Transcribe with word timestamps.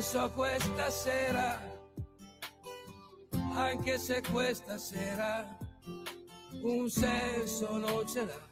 un 0.00 0.06
senso 0.06 0.24
a 0.24 0.30
questa 0.30 0.90
sera, 0.90 1.60
anche 3.52 3.98
se 3.98 4.22
questa 4.32 4.78
sera 4.78 5.58
un 6.62 6.88
senso 6.88 7.76
non 7.76 8.08
ce 8.08 8.24
l'ha. 8.24 8.48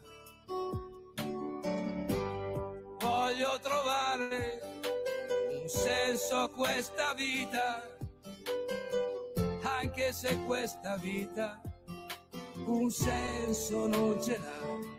Voglio 2.98 3.58
trovare 3.62 4.60
un 5.62 5.66
senso 5.66 6.36
a 6.36 6.50
questa 6.50 7.14
vita, 7.14 7.96
anche 9.62 10.12
se 10.12 10.36
questa 10.44 10.96
vita 10.96 11.62
un 12.66 12.90
senso 12.90 13.86
non 13.86 14.22
ce 14.22 14.38
l'ha 14.38 14.96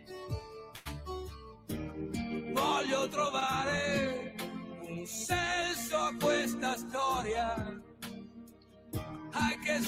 voglio 2.53 3.07
trovare 3.07 3.98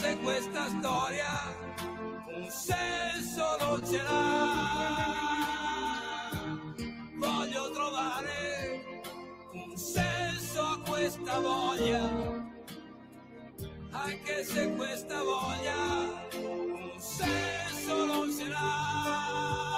anche 0.02 0.08
se 0.08 0.18
questa 0.18 0.68
storia 0.80 1.56
un 2.34 2.50
senso 2.50 3.58
non 3.60 3.86
ce 3.86 4.02
l'ha. 4.02 5.30
Voglio 7.18 7.72
trovare 7.72 8.84
un 9.54 9.78
senso 9.78 10.62
a 10.62 10.80
questa 10.88 11.40
voglia, 11.40 12.10
anche 13.92 14.44
se 14.44 14.72
questa 14.76 15.22
voglia 15.22 15.76
un 16.34 17.00
senso 17.00 18.06
non 18.06 18.32
ce 18.36 18.48
l'ha. 18.48 19.71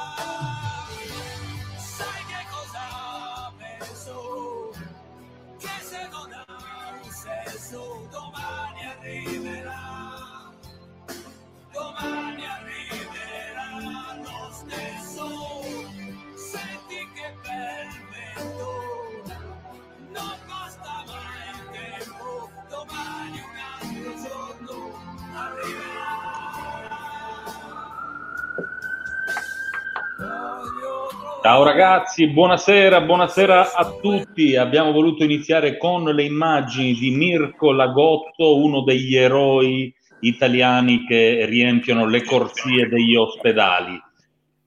Ciao 31.43 31.63
ragazzi, 31.63 32.27
buonasera, 32.27 33.01
buonasera 33.01 33.73
a 33.73 33.97
tutti. 34.01 34.55
Abbiamo 34.55 34.93
voluto 34.93 35.25
iniziare 35.25 35.75
con 35.75 36.05
le 36.05 36.23
immagini 36.23 36.93
di 36.93 37.11
Mirko 37.11 37.73
Lagotto, 37.73 38.63
uno 38.63 38.81
degli 38.83 39.17
eroi 39.17 39.93
italiani 40.21 41.05
che 41.05 41.43
riempiono 41.45 42.07
le 42.07 42.23
corsie 42.23 42.87
degli 42.87 43.17
ospedali. 43.17 44.01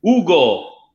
Ugo, 0.01 0.93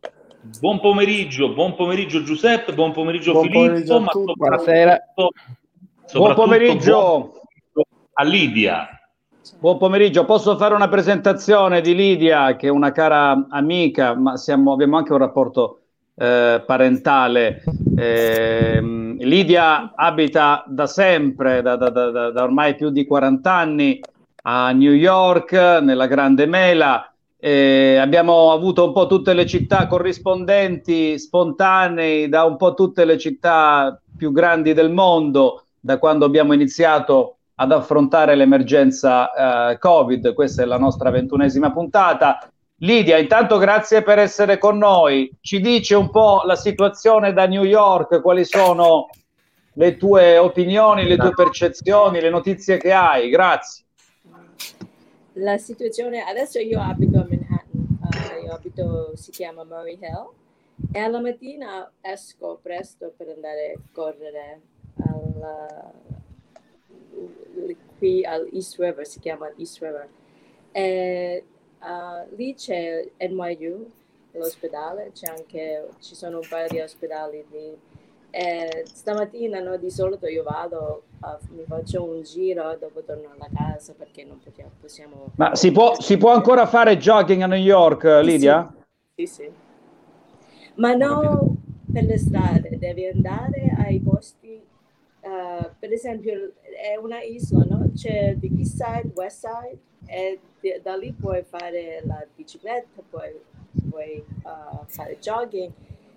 buon 0.59 0.79
pomeriggio, 0.79 1.52
buon 1.52 1.73
pomeriggio 1.73 2.21
Giuseppe, 2.21 2.75
buon 2.75 2.91
pomeriggio 2.91 3.31
buon 3.31 3.45
Filippo, 3.45 3.65
pomeriggio 3.65 3.99
ma 3.99 4.05
soprattutto, 4.05 4.33
buonasera. 4.35 4.99
soprattutto 5.15 6.19
buon 6.19 6.33
pomeriggio 6.35 6.93
buon 6.93 7.31
pomeriggio 7.31 8.09
a 8.13 8.23
Lidia. 8.23 9.00
Buon 9.59 9.77
pomeriggio, 9.77 10.26
posso 10.26 10.58
fare 10.58 10.73
una 10.73 10.87
presentazione 10.87 11.81
di 11.81 11.93
Lidia, 11.93 12.55
che 12.55 12.67
è 12.67 12.70
una 12.70 12.92
cara 12.92 13.48
amica, 13.49 14.15
ma 14.15 14.37
siamo, 14.37 14.71
abbiamo 14.71 14.98
anche 14.98 15.11
un 15.11 15.20
rapporto 15.20 15.80
eh, 16.15 16.64
parentale. 16.65 17.64
Eh, 17.95 18.80
Lidia 19.20 19.93
abita 19.95 20.64
da 20.67 20.87
sempre, 20.87 21.61
da, 21.61 21.76
da, 21.76 21.89
da, 21.89 22.31
da, 22.31 22.43
ormai 22.43 22.76
più 22.76 22.89
di 22.89 23.05
40 23.05 23.52
anni, 23.52 23.99
a 24.43 24.71
New 24.71 24.93
York, 24.93 25.53
nella 25.53 26.08
Grande 26.08 26.45
Mela. 26.45 27.14
Eh, 27.37 27.97
abbiamo 27.97 28.52
avuto 28.52 28.86
un 28.86 28.93
po' 28.93 29.08
tutte 29.08 29.33
le 29.33 29.45
città 29.45 29.87
corrispondenti, 29.87 31.20
spontanei, 31.20 32.30
da 32.30 32.45
un 32.45 32.58
po' 32.58 32.73
tutte 32.73 33.05
le 33.05 33.17
città 33.17 33.99
più 34.15 34.31
grandi 34.31 34.73
del 34.73 34.92
mondo, 34.92 35.65
da 35.80 35.97
quando 35.97 36.26
abbiamo 36.26 36.53
iniziato 36.53 37.37
ad 37.61 37.72
affrontare 37.72 38.33
l'emergenza 38.33 39.70
eh, 39.70 39.77
Covid. 39.77 40.33
Questa 40.33 40.64
è 40.64 40.66
la 40.66 40.80
nostra 40.80 41.11
ventunesima 41.11 41.72
puntata. 41.72 42.49
Lidia, 42.77 43.20
intanto 43.20 43.60
grazie 43.60 44.02
per 44.02 44.17
essere 44.17 44.58
con 44.58 44.80
noi. 44.80 45.32
Ci 45.39 45.61
dice 45.61 45.94
un 45.94 46.10
po' 46.10 46.42
la 46.44 46.55
situazione 46.55 47.33
da 47.33 47.45
New 47.45 47.64
York, 47.64 48.20
quali 48.21 48.45
sono 48.45 49.10
le 49.73 49.95
tue 49.98 50.39
opinioni, 50.39 51.05
le 51.05 51.17
tue 51.17 51.36
percezioni, 51.36 52.20
le 52.20 52.32
notizie 52.32 52.77
che 52.77 52.92
hai. 52.92 53.30
Grazie. 53.30 53.86
La 55.33 55.60
situazione, 55.60 56.23
adesso 56.23 56.58
io 56.58 56.82
abito 56.82 57.20
a 57.20 57.27
Manhattan, 57.30 57.98
uh, 58.02 58.44
io 58.44 58.54
abito, 58.54 59.11
si 59.16 59.30
chiama 59.30 59.64
Murray 59.64 60.00
Hill, 60.02 60.30
e 60.92 61.00
alla 61.00 61.21
mattina 61.21 61.89
esco 62.02 62.60
presto 62.60 63.14
per 63.16 63.27
andare 63.30 63.76
a 63.77 63.80
correre 63.94 64.61
alla, 65.04 65.92
qui 67.98 68.26
al 68.26 68.49
East 68.52 68.80
River, 68.80 69.05
si 69.05 69.20
chiama 69.20 69.52
East 69.58 69.80
River. 69.80 70.08
E, 70.71 71.43
uh, 71.80 72.36
lì 72.36 72.55
c'è 72.55 73.08
NYU, 73.20 73.92
l'ospedale, 74.32 75.11
c'è 75.14 75.27
anche, 75.27 75.89
ci 75.99 76.15
sono 76.15 76.37
un 76.37 76.48
paio 76.49 76.67
di 76.70 76.80
ospedali 76.80 77.45
lì. 77.52 77.77
E 78.33 78.86
stamattina 78.86 79.59
no, 79.59 79.77
di 79.77 79.92
solito 79.92 80.26
io 80.26 80.42
vado, 80.43 81.04
uh, 81.20 81.54
mi 81.54 81.64
faccio 81.67 82.04
un 82.04 82.23
giro 82.23 82.71
e 82.71 82.77
dopo 82.77 83.04
torno 83.04 83.30
alla 83.36 83.49
casa 83.53 83.93
perché 83.95 84.23
non 84.23 84.39
possiamo... 84.39 84.71
possiamo 84.80 85.32
Ma 85.36 85.53
si 85.55 85.71
può, 85.71 85.99
si 85.99 86.17
può, 86.17 86.32
ancora 86.32 86.65
fare 86.65 86.98
jogging 86.98 87.42
a 87.42 87.48
New 87.48 87.59
York, 87.59 88.03
Lidia? 88.23 88.73
Sì, 89.15 89.26
sì. 89.26 89.43
sì. 89.43 89.52
Ma 90.76 90.93
non 90.93 91.58
per 91.92 92.05
le 92.05 92.17
strade, 92.17 92.77
devi 92.80 93.05
andare 93.05 93.76
ai 93.77 93.99
posti 93.99 94.70
Uh, 95.21 95.70
per 95.77 95.92
esempio 95.92 96.53
è 96.81 96.95
una 96.95 97.21
isola, 97.21 97.65
no? 97.65 97.92
c'è 97.93 98.36
the 98.39 98.49
east 98.58 98.75
side, 98.75 99.11
west 99.14 99.45
side 99.45 99.80
e 100.08 100.39
da 100.81 100.95
lì 100.95 101.14
puoi 101.14 101.43
fare 101.43 102.02
la 102.05 102.25
bicicletta, 102.36 103.02
puoi, 103.09 103.39
puoi 103.89 104.23
uh, 104.43 104.86
fare 104.87 105.17
jogging 105.20 105.71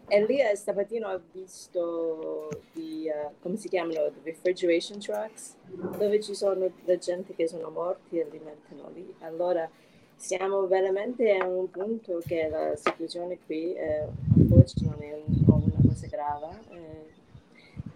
e 0.06 0.24
lì 0.26 0.40
eh, 0.40 0.54
stamattina 0.54 1.14
ho 1.14 1.20
visto 1.32 2.48
di, 2.72 3.08
uh, 3.08 3.32
come 3.40 3.56
si 3.56 3.68
chiamano, 3.68 4.10
the 4.10 4.20
refrigeration 4.22 4.98
trucks 4.98 5.56
dove 5.98 6.20
ci 6.20 6.34
sono 6.34 6.70
la 6.84 6.98
gente 6.98 7.34
che 7.34 7.46
sono 7.46 7.70
morti 7.70 8.18
e 8.18 8.26
li 8.30 8.40
mettono 8.42 8.90
lì. 8.92 9.14
Allora 9.20 9.68
siamo 10.16 10.66
veramente 10.66 11.36
a 11.36 11.46
un 11.46 11.70
punto 11.70 12.20
che 12.24 12.48
la 12.48 12.76
situazione 12.76 13.38
qui 13.44 13.74
eh, 13.74 14.06
forse 14.48 14.84
non 14.84 14.96
è 15.00 15.12
un, 15.26 15.44
una 15.46 15.80
cosa 15.86 16.06
grave. 16.06 16.60
Eh, 16.70 17.22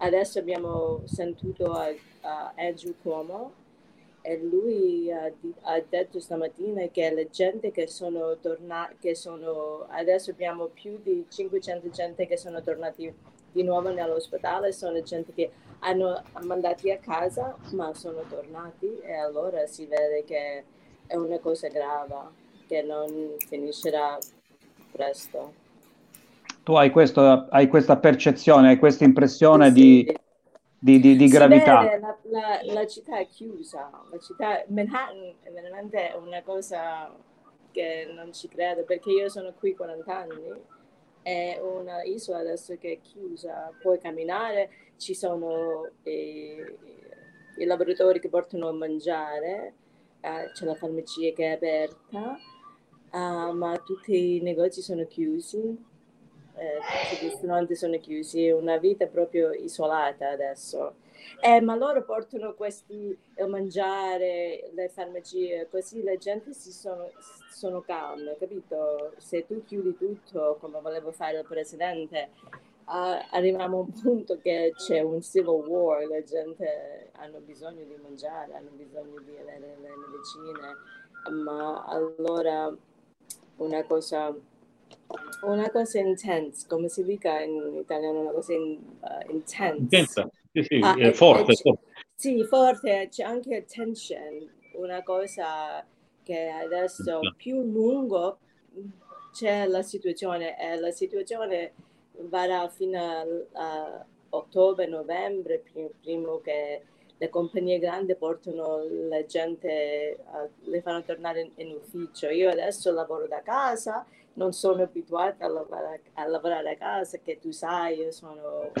Adesso 0.01 0.39
abbiamo 0.39 1.01
sentito 1.05 1.73
a, 1.73 1.93
a 2.21 2.53
Andrew 2.55 2.95
Cuomo 3.01 3.51
e 4.21 4.37
lui 4.37 5.11
ha, 5.11 5.29
ha, 5.63 5.81
detto 5.81 6.21
stamattina 6.21 6.87
che 6.87 7.13
le 7.13 7.29
gente 7.29 7.71
che 7.71 7.85
sono 7.85 8.37
tornate, 8.37 8.95
che 9.01 9.13
sono, 9.13 9.85
adesso 9.89 10.31
abbiamo 10.31 10.67
più 10.67 10.99
di 11.03 11.25
500 11.27 11.89
gente 11.89 12.27
che 12.27 12.37
sono 12.37 12.61
tornati 12.61 13.13
di 13.51 13.63
nuovo 13.63 13.91
nell'ospedale, 13.91 14.71
sono 14.71 15.01
gente 15.01 15.33
che 15.33 15.51
hanno 15.79 16.23
mandati 16.43 16.91
a 16.91 16.97
casa 16.97 17.57
ma 17.71 17.93
sono 17.93 18.21
tornati 18.29 18.99
e 19.01 19.13
allora 19.13 19.65
si 19.67 19.85
vede 19.85 20.23
che 20.23 20.63
è 21.07 21.15
una 21.15 21.39
cosa 21.39 21.67
grave, 21.67 22.15
che 22.67 22.81
non 22.83 23.35
finiscerà 23.37 24.17
presto 24.91 25.67
tu 26.63 26.73
hai, 26.73 26.91
questo, 26.91 27.47
hai 27.49 27.67
questa 27.67 27.97
percezione, 27.97 28.69
hai 28.69 28.77
questa 28.77 29.03
impressione 29.03 29.67
sì. 29.67 29.73
di, 29.73 30.17
di, 30.77 30.99
di, 30.99 31.15
di 31.15 31.27
gravità. 31.27 31.81
Vede, 31.81 31.99
la, 31.99 32.17
la, 32.23 32.73
la, 32.73 32.87
città 32.87 33.17
è 33.19 33.27
chiusa, 33.27 33.89
la 34.09 34.17
città, 34.19 34.63
Manhattan 34.67 35.33
è 35.41 35.51
veramente 35.51 36.13
una 36.21 36.41
cosa 36.41 37.11
che 37.71 38.11
non 38.13 38.33
ci 38.33 38.47
credo 38.47 38.83
perché 38.83 39.11
io 39.11 39.29
sono 39.29 39.53
qui 39.57 39.75
40 39.75 40.17
anni, 40.17 40.61
è 41.21 41.59
una 41.61 42.03
isola 42.03 42.39
adesso 42.39 42.77
che 42.77 42.93
è 42.93 42.99
chiusa, 43.01 43.71
puoi 43.81 43.99
camminare, 43.99 44.69
ci 44.97 45.13
sono 45.13 45.89
eh, 46.03 46.77
i 47.57 47.65
lavoratori 47.65 48.19
che 48.19 48.29
portano 48.29 48.67
a 48.67 48.73
mangiare, 48.73 49.73
eh, 50.21 50.51
c'è 50.53 50.65
la 50.65 50.75
farmacia 50.75 51.31
che 51.33 51.45
è 51.45 51.53
aperta, 51.53 52.37
uh, 53.11 53.53
ma 53.53 53.77
tutti 53.85 54.37
i 54.37 54.41
negozi 54.41 54.81
sono 54.81 55.05
chiusi 55.05 55.87
eh, 56.59 56.79
tutti 57.09 57.25
i 57.25 57.29
ristoranti 57.29 57.75
sono 57.75 57.97
chiusi, 57.97 58.49
una 58.49 58.77
vita 58.77 59.07
proprio 59.07 59.51
isolata 59.51 60.29
adesso. 60.29 60.95
Eh, 61.41 61.61
ma 61.61 61.75
loro 61.75 62.03
portano 62.03 62.53
questi 62.53 63.17
il 63.35 63.47
mangiare, 63.47 64.69
le 64.73 64.89
farmacie, 64.89 65.67
così 65.69 66.03
la 66.03 66.15
gente 66.17 66.53
si 66.53 66.71
sono, 66.71 67.09
sono 67.49 67.81
calme, 67.81 68.35
capito? 68.37 69.13
Se 69.17 69.45
tu 69.45 69.63
chiudi 69.63 69.95
tutto, 69.97 70.57
come 70.59 70.79
voleva 70.81 71.11
fare 71.11 71.39
il 71.39 71.45
presidente, 71.45 72.29
uh, 72.85 73.25
arriviamo 73.31 73.77
a 73.77 73.81
un 73.81 73.91
punto 73.91 74.39
che 74.39 74.73
c'è 74.75 75.01
un 75.01 75.21
civil 75.21 75.63
war, 75.67 76.05
la 76.07 76.23
gente 76.23 77.09
hanno 77.13 77.39
bisogno 77.39 77.83
di 77.83 77.97
mangiare, 78.01 78.55
hanno 78.55 78.71
bisogno 78.71 79.19
di 79.21 79.37
avere 79.37 79.77
le 79.79 79.89
medicine, 79.95 81.43
ma 81.43 81.85
allora 81.85 82.75
una 83.57 83.83
cosa, 83.83 84.35
una 85.41 85.69
cosa 85.71 85.99
intensa, 85.99 86.67
come 86.67 86.87
si 86.89 87.03
dica 87.03 87.39
in 87.41 87.77
italiano, 87.81 88.21
una 88.21 88.31
cosa 88.31 88.53
in, 88.53 88.79
uh, 88.99 89.31
intensa. 89.31 89.75
Intensa, 89.77 90.29
sì, 90.51 90.63
sì, 90.63 90.79
Ah, 90.79 90.95
è 90.95 91.11
forte, 91.13 91.51
e- 91.51 91.55
forte. 91.55 91.83
Sì, 92.15 92.43
forte, 92.43 93.07
c'è 93.09 93.23
anche 93.23 93.65
tension, 93.65 94.49
una 94.73 95.01
cosa 95.03 95.85
che 96.23 96.49
adesso 96.49 97.21
più 97.37 97.61
lungo 97.63 98.39
c'è 99.31 99.65
la 99.67 99.81
situazione 99.81 100.59
e 100.59 100.77
la 100.79 100.91
situazione 100.91 101.73
varrà 102.27 102.67
fino 102.67 102.99
a 103.53 104.05
ottobre-novembre, 104.29 105.63
prima 106.01 106.39
che 106.43 106.83
le 107.17 107.29
compagnie 107.29 107.79
grandi 107.79 108.15
portano 108.15 108.83
la 109.09 109.25
gente, 109.25 109.67
eh, 109.69 110.17
le 110.63 110.81
fanno 110.81 111.03
tornare 111.03 111.41
in, 111.41 111.51
in 111.55 111.75
ufficio. 111.75 112.29
Io 112.29 112.49
adesso 112.49 112.91
lavoro 112.91 113.27
da 113.27 113.41
casa, 113.41 114.05
non 114.39 114.53
sono 114.53 114.83
abituata 114.83 115.45
a 115.45 115.49
lavorare 115.49 116.01
a, 116.13 116.25
lavorare 116.25 116.71
a 116.71 116.77
casa, 116.77 117.17
che 117.17 117.39
tu 117.39 117.51
sai, 117.51 117.99
io 117.99 118.11
sono, 118.11 118.71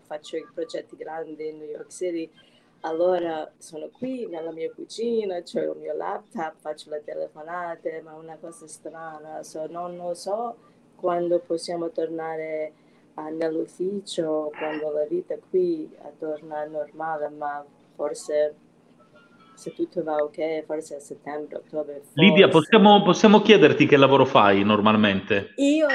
faccio 0.00 0.38
i 0.38 0.46
progetti 0.52 0.96
grandi 0.96 1.48
in 1.48 1.58
New 1.58 1.68
York 1.68 1.92
City. 1.92 2.28
Allora 2.80 3.48
sono 3.58 3.90
qui 3.92 4.26
nella 4.26 4.50
mia 4.52 4.72
cucina, 4.72 5.36
ho 5.36 5.60
il 5.60 5.78
mio 5.78 5.94
laptop, 5.94 6.54
faccio 6.56 6.90
le 6.90 7.02
telefonate, 7.04 8.00
ma 8.02 8.12
è 8.12 8.16
una 8.16 8.38
cosa 8.40 8.66
strana, 8.66 9.42
so, 9.42 9.66
non 9.66 9.96
lo 9.96 10.14
so 10.14 10.56
quando 10.96 11.38
possiamo 11.40 11.90
tornare 11.90 12.72
ah, 13.14 13.28
nell'ufficio, 13.28 14.50
quando 14.56 14.90
la 14.92 15.04
vita 15.04 15.36
qui 15.50 15.94
torna 16.18 16.64
normale, 16.64 17.28
ma 17.28 17.64
forse 17.94 18.54
se 19.54 19.72
tutto 19.72 20.02
va 20.02 20.16
ok, 20.16 20.64
forse 20.64 20.96
a 20.96 21.00
settembre, 21.00 21.56
ottobre. 21.58 22.02
Lidia, 22.14 22.48
forse. 22.48 22.68
possiamo, 22.70 23.02
possiamo 23.02 23.40
chiederti 23.40 23.86
che 23.86 23.96
lavoro 23.96 24.24
fai 24.24 24.64
normalmente? 24.64 25.52
Io 25.56 25.88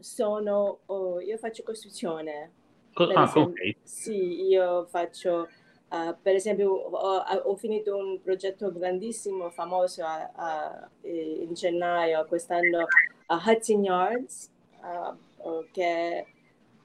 sono, 0.00 0.80
oh, 0.86 1.20
io 1.20 1.36
faccio 1.36 1.62
costruzione. 1.62 2.52
Co- 2.92 3.04
ah, 3.04 3.24
esempio, 3.24 3.42
ok. 3.42 3.76
Sì, 3.82 4.42
io 4.48 4.86
faccio, 4.86 5.48
uh, 5.90 6.14
per 6.20 6.34
esempio, 6.34 6.70
ho, 6.72 7.16
ho 7.18 7.56
finito 7.56 7.96
un 7.96 8.20
progetto 8.22 8.72
grandissimo, 8.72 9.50
famoso 9.50 10.04
a- 10.04 10.30
a- 10.34 10.90
in 11.02 11.52
gennaio 11.54 12.24
quest'anno 12.26 12.86
a 13.26 13.42
Hudson 13.44 13.84
Yards, 13.84 14.50
uh, 14.82 15.64
che 15.70 16.26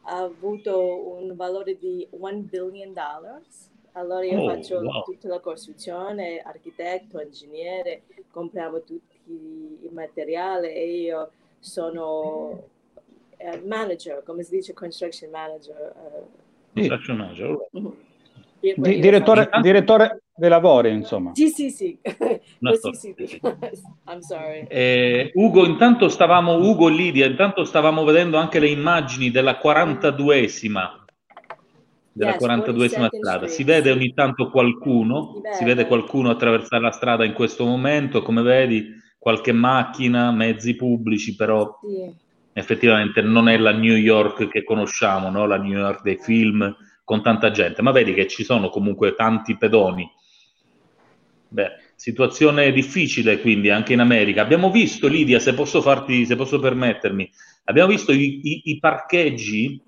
ha 0.06 0.18
avuto 0.18 1.16
un 1.18 1.36
valore 1.36 1.78
di 1.78 2.06
1 2.12 2.42
billion 2.42 2.94
dollars. 2.94 3.72
Allora 3.94 4.26
io 4.26 4.42
Oh, 4.42 4.50
faccio 4.50 4.80
wow. 4.80 5.04
tutta 5.04 5.28
la 5.28 5.40
costruzione, 5.40 6.40
architetto, 6.40 7.22
ingegnere, 7.22 8.04
compriamo 8.32 8.82
tutti 8.84 9.18
i 9.28 9.90
materiali 9.92 10.68
e 10.74 10.96
io 11.02 11.30
sono 11.60 12.64
eh, 13.38 13.62
manager, 13.64 14.24
come 14.24 14.44
si 14.44 14.56
dice, 14.56 14.74
construction 14.74 15.30
manager. 15.30 15.94
eh. 15.96 16.24
Construction 16.74 17.18
manager. 17.18 17.68
Mhm. 17.72 17.94
Io- 18.62 18.76
Di- 18.78 19.00
direttore, 19.00 19.44
faccio- 19.44 19.62
direttore 19.62 20.22
dei 20.34 20.50
lavori, 20.50 20.90
insomma. 20.92 21.32
Sì, 21.36 21.50
sì, 21.50 21.70
sì. 21.70 22.00
Così 22.60 22.94
sì. 22.96 23.14
sì, 23.28 23.40
I'm 24.08 24.20
sorry. 24.22 24.66
Eh, 24.70 25.32
Ugo, 25.36 25.66
intanto 25.66 26.08
stavamo, 26.10 26.56
Ugo 26.56 26.88
e 26.88 26.92
Lidia, 26.94 27.26
intanto 27.28 27.64
stavamo 27.66 28.04
vedendo 28.06 28.38
anche 28.38 28.60
le 28.60 28.70
immagini 28.70 29.30
della 29.32 29.60
42esima, 29.62 31.03
della 32.14 32.32
Yes, 32.32 32.40
42esima 32.40 33.08
42nd 33.08 33.18
strada. 33.18 33.48
Si 33.48 33.64
vede 33.64 33.92
ogni 33.92 34.14
tanto 34.14 34.50
qualcuno, 34.50 35.34
Si 35.36 35.42
si 35.50 35.64
vede. 35.64 35.76
vede 35.76 35.88
qualcuno 35.88 36.30
attraversare 36.30 36.82
la 36.84 36.92
strada 36.92 37.26
in 37.26 37.34
questo 37.34 37.66
momento, 37.66 38.22
come 38.22 38.42
vedi, 38.42 38.88
qualche 39.18 39.52
macchina, 39.52 40.32
mezzi 40.32 40.76
pubblici, 40.76 41.36
però 41.36 41.70
Sì. 41.82 42.14
effettivamente 42.54 43.22
non 43.22 43.48
è 43.50 43.58
la 43.58 43.72
New 43.72 43.96
York 43.96 44.48
che 44.50 44.64
conosciamo, 44.64 45.30
no? 45.30 45.46
La 45.48 45.58
New 45.58 45.78
York 45.78 46.02
dei 46.04 46.18
film 46.18 46.76
con 47.04 47.22
tanta 47.22 47.52
gente, 47.52 47.82
ma 47.82 47.92
vedi 47.92 48.14
che 48.14 48.28
ci 48.28 48.44
sono 48.44 48.70
comunque 48.70 49.16
tanti 49.16 49.58
pedoni. 49.58 50.08
Beh, 51.48 51.70
situazione 51.96 52.72
difficile 52.72 53.40
quindi 53.40 53.70
anche 53.70 53.94
in 53.94 54.00
America. 54.00 54.42
Abbiamo 54.42 54.72
visto, 54.72 55.08
Lidia, 55.08 55.40
se 55.40 55.54
posso 55.54 55.82
farti, 55.82 56.26
se 56.26 56.36
posso 56.36 56.60
permettermi, 56.60 57.30
abbiamo 57.66 57.90
visto 57.90 58.12
i, 58.12 58.40
i- 58.44 58.62
i 58.72 58.80
parcheggi 58.80 59.80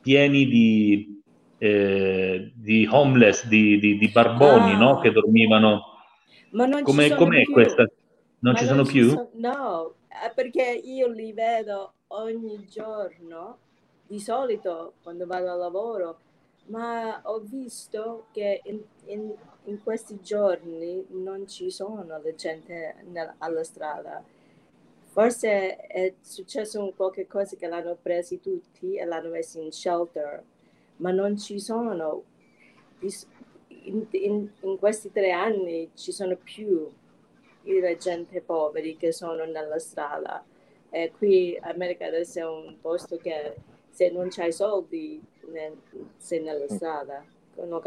pieni 0.00 0.46
di, 0.46 1.19
eh, 1.62 2.52
di 2.54 2.88
homeless, 2.90 3.46
di, 3.46 3.78
di- 3.78 3.98
di 3.98 4.08
barboni, 4.08 4.72
Ah. 4.72 4.78
no? 4.78 4.98
Che 5.00 5.10
dormivano. 5.12 5.82
Ma 6.52 6.64
non 6.66 6.78
ci 6.78 6.84
Come, 6.84 7.06
sono 7.08 7.18
com'è 7.20 7.42
più. 7.42 7.52
questa? 7.52 7.82
Non 8.40 8.52
Ma 8.54 8.58
ci 8.58 8.64
sono 8.64 8.84
più? 8.84 9.08
so- 9.10 9.28
no, 9.34 9.94
eh, 10.08 10.32
perché 10.34 10.62
io 10.82 11.06
li 11.08 11.32
vedo 11.32 11.92
ogni 12.08 12.66
giorno, 12.66 13.58
di 14.06 14.18
solito 14.18 14.94
quando 15.02 15.26
vado 15.26 15.50
al 15.52 15.58
lavoro, 15.58 16.18
ma 16.68 17.20
ho 17.24 17.40
visto 17.40 18.26
che 18.32 18.62
in, 18.64 18.80
in- 19.06 19.34
in 19.64 19.82
questi 19.82 20.18
giorni 20.22 21.04
non 21.10 21.46
ci 21.46 21.70
sono 21.70 22.02
la 22.06 22.20
gente 22.34 22.96
nel- 23.10 23.34
alla 23.38 23.62
strada. 23.64 24.22
Forse 25.12 25.76
è 25.76 26.14
successo 26.20 26.80
un 26.82 26.94
qualche 26.94 27.26
cosa 27.26 27.56
che 27.56 27.66
l'hanno 27.66 27.96
presi 28.00 28.40
tutti 28.40 28.96
e 28.96 29.04
l'hanno 29.04 29.28
messi 29.30 29.60
in 29.60 29.72
shelter, 29.72 30.42
ma 31.00 31.10
non 31.10 31.36
ci 31.38 31.58
sono. 31.60 32.24
In, 33.84 34.06
in- 34.10 34.50
in 34.62 34.78
questi 34.78 35.10
tre 35.10 35.30
anni 35.32 35.90
ci 35.94 36.12
sono 36.12 36.36
più 36.36 36.88
la 37.80 37.96
gente 37.96 38.40
poveri 38.40 38.96
che 38.96 39.12
sono 39.12 39.44
nella 39.44 39.78
strada. 39.78 40.44
E 40.90 41.12
qui 41.16 41.56
America 41.62 42.06
adesso 42.06 42.40
è 42.40 42.46
un 42.46 42.76
posto 42.80 43.16
che 43.16 43.54
se 43.90 44.10
non 44.10 44.28
c'hai 44.28 44.52
soldi 44.52 45.22
ne- 45.52 45.76
sei 46.16 46.40
nella 46.42 46.68
strada. 46.68 47.24
Una, 47.56 47.80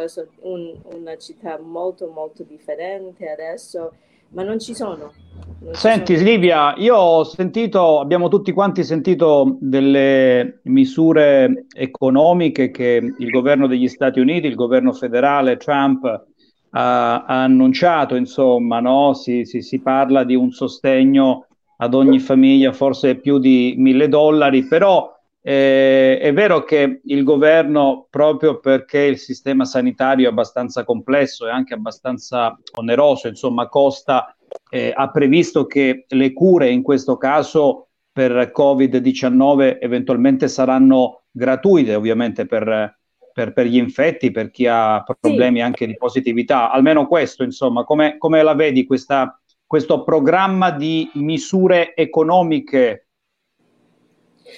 una 0.84 1.18
città 1.18 1.58
molto 1.60 2.08
molto 2.08 2.44
differente 2.44 3.30
adesso, 3.30 3.94
ma 4.34 4.44
non 4.44 4.60
ci 4.60 4.74
sono. 4.76 5.14
Non 5.60 5.78
ci 5.78 5.80
Senti, 5.80 6.14
sono. 6.14 6.18
Livia, 6.18 6.76
io 6.78 6.96
ho 6.96 7.24
sentito, 7.24 8.00
abbiamo 8.00 8.28
tutti 8.28 8.52
quanti 8.52 8.84
sentito 8.84 9.58
delle 9.60 10.60
misure 10.66 11.66
economiche 11.76 12.70
che 12.70 13.02
il 13.18 13.30
governo 13.30 13.66
degli 13.66 13.88
Stati 13.88 14.20
Uniti, 14.20 14.46
il 14.48 14.56
governo 14.56 14.94
federale, 14.94 15.58
Trump, 15.58 16.06
ha, 16.06 17.24
ha 17.26 17.44
annunciato, 17.44 18.16
insomma, 18.16 18.80
no? 18.80 19.14
Si, 19.14 19.46
si- 19.46 19.62
si 19.64 19.82
parla 19.82 20.24
di 20.24 20.36
un 20.36 20.52
sostegno 20.52 21.48
ad 21.78 21.94
ogni 21.96 22.20
famiglia, 22.20 22.72
forse 22.72 23.16
più 23.16 23.40
di 23.40 23.74
mille 23.78 24.08
dollari, 24.08 24.68
però 24.68 25.12
eh, 25.46 26.20
è 26.20 26.32
vero 26.32 26.64
che 26.64 27.02
il 27.04 27.24
governo, 27.24 28.08
proprio 28.10 28.60
perché 28.60 29.00
il 29.00 29.18
sistema 29.18 29.66
sanitario 29.66 30.28
è 30.28 30.32
abbastanza 30.32 30.86
complesso 30.86 31.46
e 31.46 31.52
anche 31.52 31.74
abbastanza 31.74 32.58
oneroso, 32.78 33.28
insomma, 33.28 33.68
costa 33.68 34.36
eh, 34.72 34.94
ha 34.96 35.12
previsto 35.12 35.66
che 35.66 36.06
le 36.08 36.32
cure 36.32 36.70
in 36.70 36.82
questo 36.82 37.18
caso 37.18 37.90
per 38.10 38.54
Covid-19 38.56 39.80
eventualmente 39.82 40.48
saranno 40.48 41.24
gratuite, 41.30 41.96
ovviamente 41.96 42.46
per, 42.46 43.00
per- 43.34 43.52
per 43.52 43.66
gli 43.66 43.78
infetti, 43.78 44.32
per 44.32 44.50
chi 44.50 44.66
ha 44.66 45.04
problemi 45.04 45.62
anche 45.62 45.86
di 45.86 45.98
positività. 45.98 46.72
Almeno 46.72 47.06
questo, 47.06 47.44
insomma, 47.44 47.84
come, 47.84 48.18
come 48.18 48.42
la 48.44 48.54
vedi 48.54 48.86
questa- 48.86 49.38
questo 49.66 50.04
programma 50.04 50.72
di 50.72 51.10
misure 51.16 51.96
economiche? 51.96 53.08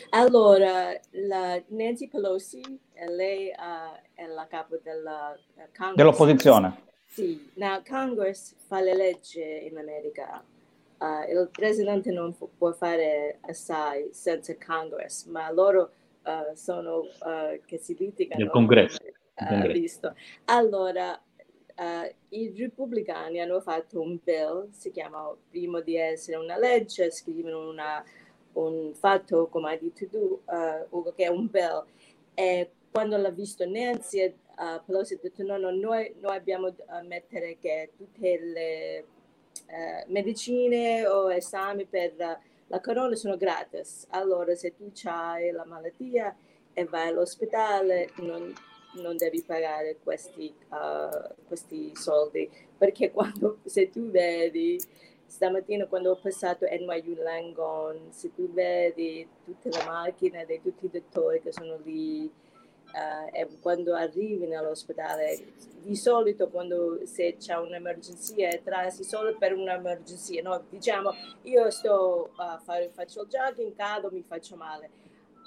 Allora, 0.10 0.98
la 1.12 1.62
Nancy 1.68 2.08
Pelosi, 2.08 2.62
lei 3.10 3.50
eh, 3.50 3.56
è 4.14 4.26
la 4.28 4.48
capo 4.48 4.78
della 4.82 5.34
eh, 5.34 5.70
Congress. 5.76 5.96
Dell'opposizione. 5.96 6.84
Sì, 7.08 7.52
now 7.56 7.82
Congress 7.88 8.56
fa 8.68 8.82
le 8.82 8.96
leggi 8.96 9.42
in 9.68 9.78
America. 9.78 10.44
Eh, 11.00 11.32
il 11.32 11.50
presidente 11.52 12.12
non 12.12 12.34
fu- 12.34 12.50
può 12.58 12.72
fare 12.74 13.38
assai 13.42 14.10
senza 14.12 14.56
Congress, 14.58 15.26
ma 15.26 15.50
loro 15.52 15.92
eh, 16.24 16.56
sono 16.56 17.04
che 17.66 17.78
si 17.78 17.96
litigano. 17.98 18.42
Nel 18.42 18.52
congresso. 18.52 19.00
congresso. 19.34 20.16
Allora, 20.46 21.22
eh, 21.76 22.16
i 22.30 22.54
repubblicani 22.58 23.40
hanno 23.42 23.60
fatto 23.62 24.02
un 24.02 24.18
bill, 24.24 24.70
si 24.72 24.92
chiama, 24.92 25.34
prima 25.50 25.82
di 25.82 25.96
essere 25.98 26.38
una 26.38 26.58
legge, 26.58 27.12
scrivono 27.12 27.70
una- 27.70 28.04
un 28.56 28.94
fatto, 28.94 29.48
come 29.48 29.70
hai 29.70 29.80
detto 29.80 30.08
tu, 30.08 30.42
eh, 30.50 30.86
Ugo, 30.90 31.14
che 31.14 31.26
è 31.26 31.28
un 31.28 31.48
bill. 31.50 31.86
E 32.34 32.72
quando 32.92 33.18
l'ha 33.18 33.30
visto 33.30 33.66
Nancy, 33.66 34.20
eh, 34.20 34.34
Pelosi 34.86 35.16
ha 35.16 35.20
detto 35.22 35.44
no, 35.44 35.58
no, 35.58 35.72
noi, 35.72 36.16
noi 36.20 36.36
abbiamo 36.36 36.70
da 36.70 37.02
mettere 37.02 37.58
che 37.58 37.92
tutte 37.96 38.40
le 38.40 38.98
eh, 39.68 40.06
medicine 40.08 41.06
o 41.08 41.32
esami 41.32 41.86
per 41.86 42.14
la, 42.16 42.40
la 42.68 42.80
corona 42.80 43.16
sono 43.16 43.38
gratis. 43.38 44.06
Allora, 44.10 44.56
se 44.56 44.76
tu 44.76 44.92
hai 45.06 45.52
la 45.52 45.66
malattia 45.66 46.36
e 46.74 46.86
vai 46.86 47.08
all'ospedale, 47.08 48.10
non, 48.18 48.54
non 48.96 49.18
devi 49.18 49.44
pagare 49.44 49.98
questi, 50.04 50.54
uh, 50.70 51.34
questi 51.48 51.92
soldi, 51.96 52.50
perché 52.78 53.12
quando, 53.12 53.60
se 53.66 53.90
tu 53.90 54.10
vedi, 54.10 54.78
stamattina 55.26 55.86
quando 55.88 56.12
ho 56.12 56.16
passato 56.16 56.66
NYU 56.66 57.16
Langon, 57.16 58.12
se 58.12 58.34
tu 58.34 58.52
vedi 58.52 59.28
tutte 59.44 59.70
le 59.70 59.84
macchine 59.86 60.46
di 60.46 60.62
tutti 60.62 60.86
i 60.86 60.90
dottori 60.90 61.42
che 61.42 61.52
sono 61.52 61.78
lì, 61.84 62.26
uh, 62.26 63.30
e 63.32 63.48
quando 63.60 63.94
arrivi 63.96 64.48
nell'ospedale, 64.48 65.54
di 65.82 65.96
solito 65.96 66.50
quando 66.50 67.06
se 67.06 67.36
c'è 67.38 67.56
un'emergenza 67.56 68.34
trasi 68.64 69.04
solo 69.04 69.38
per 69.38 69.54
un'emergenza, 69.54 70.42
no? 70.42 70.64
diciamo 70.70 71.14
io 71.44 71.70
sto 71.70 72.32
a 72.38 72.56
uh, 72.56 72.64
fare, 72.64 72.90
faccio 72.90 73.24
il 73.24 73.28
jogging, 73.28 73.76
cado, 73.76 74.10
mi 74.12 74.24
faccio 74.24 74.56
male. 74.56 74.90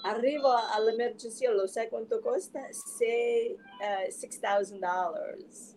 Arrivo 0.02 0.49
all'emergenza, 0.52 1.50
lo 1.50 1.66
sai 1.66 1.88
quanto 1.88 2.20
costa? 2.20 2.61
uh, 2.61 4.11
$6,000 4.11 5.76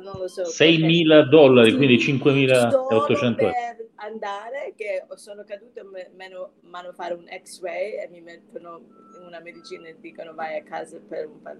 non 0.00 0.18
lo 0.18 0.28
so. 0.28 0.42
6.000 0.42 1.28
dollari, 1.28 1.70
sì, 1.70 1.76
quindi 1.76 1.96
5.800 1.96 3.34
per 3.34 3.52
andare, 3.96 4.72
che 4.76 5.04
sono 5.16 5.44
caduto, 5.44 5.82
mi 5.90 6.24
hanno 6.24 6.92
fare 6.92 7.14
un 7.14 7.26
x-ray 7.26 8.02
e 8.02 8.08
mi 8.10 8.20
mettono 8.20 8.80
una 9.24 9.40
medicina 9.40 9.88
e 9.88 9.96
dicono 10.00 10.34
vai 10.34 10.58
a 10.58 10.62
casa 10.62 10.98
per 11.06 11.26
un 11.26 11.42
po'. 11.42 11.50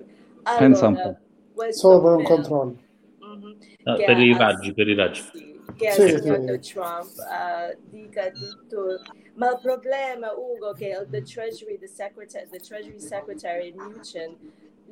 Allora, 0.45 1.21
Solo 1.69 2.03
per 2.03 2.12
un 2.12 2.23
controllo. 2.25 2.77
Mm-hmm, 3.25 3.53
no, 3.85 3.97
per 3.97 4.19
i 4.19 4.37
raggi, 4.37 4.73
per 4.73 4.89
i 4.89 4.95
raggi. 4.95 5.23
Sì, 5.33 5.61
che 5.77 5.91
sì, 5.93 6.03
il 6.03 6.21
signor 6.21 6.59
sì. 6.62 6.73
Trump 6.73 7.11
uh, 7.17 7.79
dica 7.91 8.31
tutto. 8.31 9.01
Ma 9.35 9.51
il 9.51 9.59
problema, 9.62 10.33
Ugo, 10.33 10.73
che 10.73 10.89
il 11.11 11.23
Treasury, 11.23 11.79
the 11.79 11.87
Secretary, 11.87 12.49
the 12.51 12.59
Treasury 12.59 12.99
Secretary 12.99 13.73
Mnuchin 13.73 14.37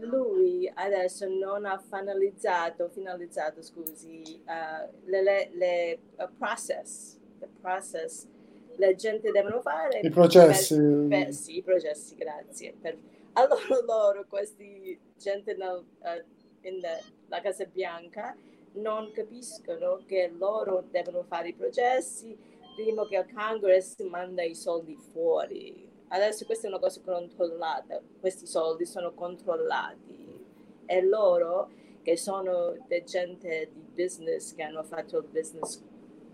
lui 0.01 0.71
adesso 0.75 1.29
non 1.29 1.65
ha 1.65 1.79
finalizzato, 1.79 2.89
finalizzato 2.89 3.63
scusi, 3.63 4.43
uh, 4.45 4.91
le, 5.05 5.23
le, 5.23 5.51
le 5.53 5.99
uh, 6.17 6.29
process, 6.37 7.19
the 7.39 7.49
process, 7.61 8.27
la 8.77 8.95
gente 8.95 9.31
devono 9.31 9.61
fare 9.61 10.01
i 10.01 10.11
processi. 10.11 10.77
Per, 10.77 11.07
per, 11.09 11.33
sì, 11.33 11.57
i 11.59 11.63
processi, 11.63 12.15
grazie. 12.15 12.75
Per, 12.81 12.97
allora 13.35 13.61
loro, 13.87 14.27
questi 14.29 14.99
gente 15.17 15.55
nel, 15.55 15.85
uh, 16.01 16.67
in 16.67 16.81
la 17.29 17.41
Casa 17.41 17.65
Bianca, 17.65 18.37
non 18.73 19.11
capiscono 19.13 20.03
che 20.07 20.33
loro 20.37 20.85
devono 20.91 21.25
fare 21.25 21.49
i 21.49 21.55
processi 21.55 22.37
prima 22.77 23.07
che 23.07 23.17
il 23.17 23.35
Congress 23.35 23.99
manda 24.03 24.43
i 24.43 24.55
soldi 24.55 24.97
fuori 24.97 25.90
Adesso 26.13 26.45
questa 26.45 26.67
è 26.67 26.71
una 26.71 26.81
cosa 26.81 27.01
controllata, 27.05 28.01
questi 28.19 28.47
soldi 28.47 28.85
sono 28.85 29.13
controllati 29.13 30.29
e 30.87 31.03
loro 31.03 31.71
che 32.03 32.17
sono 32.17 32.77
gente 33.05 33.71
di 33.73 34.03
business 34.03 34.55
che 34.55 34.63
hanno 34.63 34.83
fatto 34.83 35.19
il 35.19 35.27
business 35.31 35.81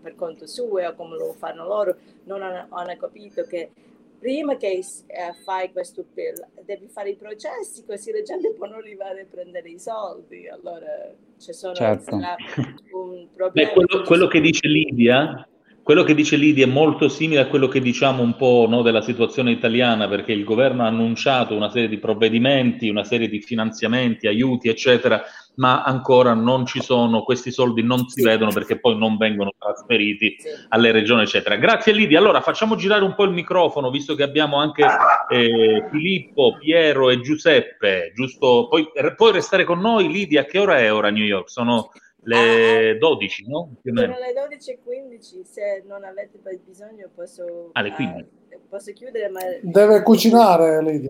per 0.01 0.15
conto 0.15 0.47
suo 0.47 0.81
o 0.81 0.95
come 0.95 1.15
lo 1.17 1.33
fanno 1.33 1.67
loro, 1.67 1.95
non 2.23 2.41
hanno, 2.41 2.65
hanno 2.69 2.97
capito 2.97 3.43
che 3.43 3.69
prima 4.17 4.57
che 4.57 4.67
eh, 5.05 5.33
fai 5.43 5.71
questo 5.71 6.03
bill 6.11 6.43
devi 6.65 6.87
fare 6.87 7.11
i 7.11 7.15
processi 7.15 7.85
così 7.85 8.11
la 8.11 8.23
gente 8.23 8.53
può 8.53 8.65
arrivare 8.65 9.21
a 9.21 9.25
prendere 9.29 9.69
i 9.69 9.79
soldi. 9.79 10.47
Allora 10.47 11.13
ci 11.37 11.53
sono 11.53 11.75
certo. 11.75 12.15
un 12.15 13.27
problema. 13.31 13.69
Beh, 13.69 13.73
quello, 13.73 14.03
quello 14.05 14.27
che 14.27 14.41
dice 14.41 14.67
Lidia 14.67 15.47
quello 15.87 16.03
che 16.03 16.15
dice 16.15 16.35
Lidia 16.35 16.65
è 16.65 16.69
molto 16.69 17.07
simile 17.07 17.39
a 17.39 17.47
quello 17.47 17.69
che 17.69 17.79
diciamo 17.79 18.21
un 18.21 18.35
po' 18.35 18.65
no, 18.67 18.81
della 18.81 18.99
situazione 18.99 19.51
italiana, 19.51 20.09
perché 20.09 20.33
il 20.33 20.43
governo 20.43 20.83
ha 20.83 20.87
annunciato 20.87 21.55
una 21.55 21.69
serie 21.69 21.87
di 21.87 21.97
provvedimenti, 21.97 22.89
una 22.89 23.05
serie 23.05 23.29
di 23.29 23.39
finanziamenti, 23.39 24.27
aiuti, 24.27 24.67
eccetera, 24.67 25.23
ma 25.55 25.83
ancora 25.83 26.33
non 26.33 26.65
ci 26.65 26.81
sono, 26.81 27.23
questi 27.23 27.53
soldi 27.53 27.83
non 27.83 28.05
si 28.09 28.21
vedono 28.21 28.51
perché 28.51 28.81
poi 28.81 28.97
non 28.97 29.15
vengono 29.15 29.53
trasferiti 29.57 30.35
alle 30.67 30.91
regioni, 30.91 31.21
eccetera. 31.21 31.55
Grazie 31.55 31.93
Lidia. 31.93 32.19
Allora 32.19 32.41
facciamo 32.41 32.75
girare 32.75 33.05
un 33.05 33.15
po' 33.15 33.23
il 33.23 33.31
microfono, 33.31 33.89
visto 33.89 34.13
che 34.13 34.23
abbiamo 34.23 34.57
anche 34.57 34.85
eh, 35.29 35.87
Filippo, 35.89 36.57
Piero 36.59 37.09
e 37.09 37.21
Giuseppe, 37.21 38.11
giusto? 38.13 38.67
Poi, 38.69 38.89
puoi 39.15 39.31
restare 39.31 39.63
con 39.63 39.79
noi, 39.79 40.11
Lidia, 40.11 40.43
che 40.43 40.59
ora 40.59 40.79
è 40.79 40.91
ora 40.91 41.07
a 41.07 41.11
New 41.11 41.23
York? 41.23 41.49
Sono 41.49 41.91
le 42.23 42.97
12, 42.97 43.43
ah, 43.43 43.49
no? 43.49 43.69
Più 43.81 43.95
sono 43.95 44.15
le 44.17 44.33
12.15, 44.57 45.43
se 45.43 45.83
non 45.85 46.03
avete 46.03 46.39
bisogno 46.65 47.09
posso, 47.13 47.69
alle 47.73 47.91
15. 47.91 48.21
Uh, 48.21 48.59
posso 48.69 48.91
chiudere. 48.93 49.29
Ma... 49.29 49.39
Deve 49.61 50.01
cucinare 50.03 50.81
Lidia. 50.81 51.09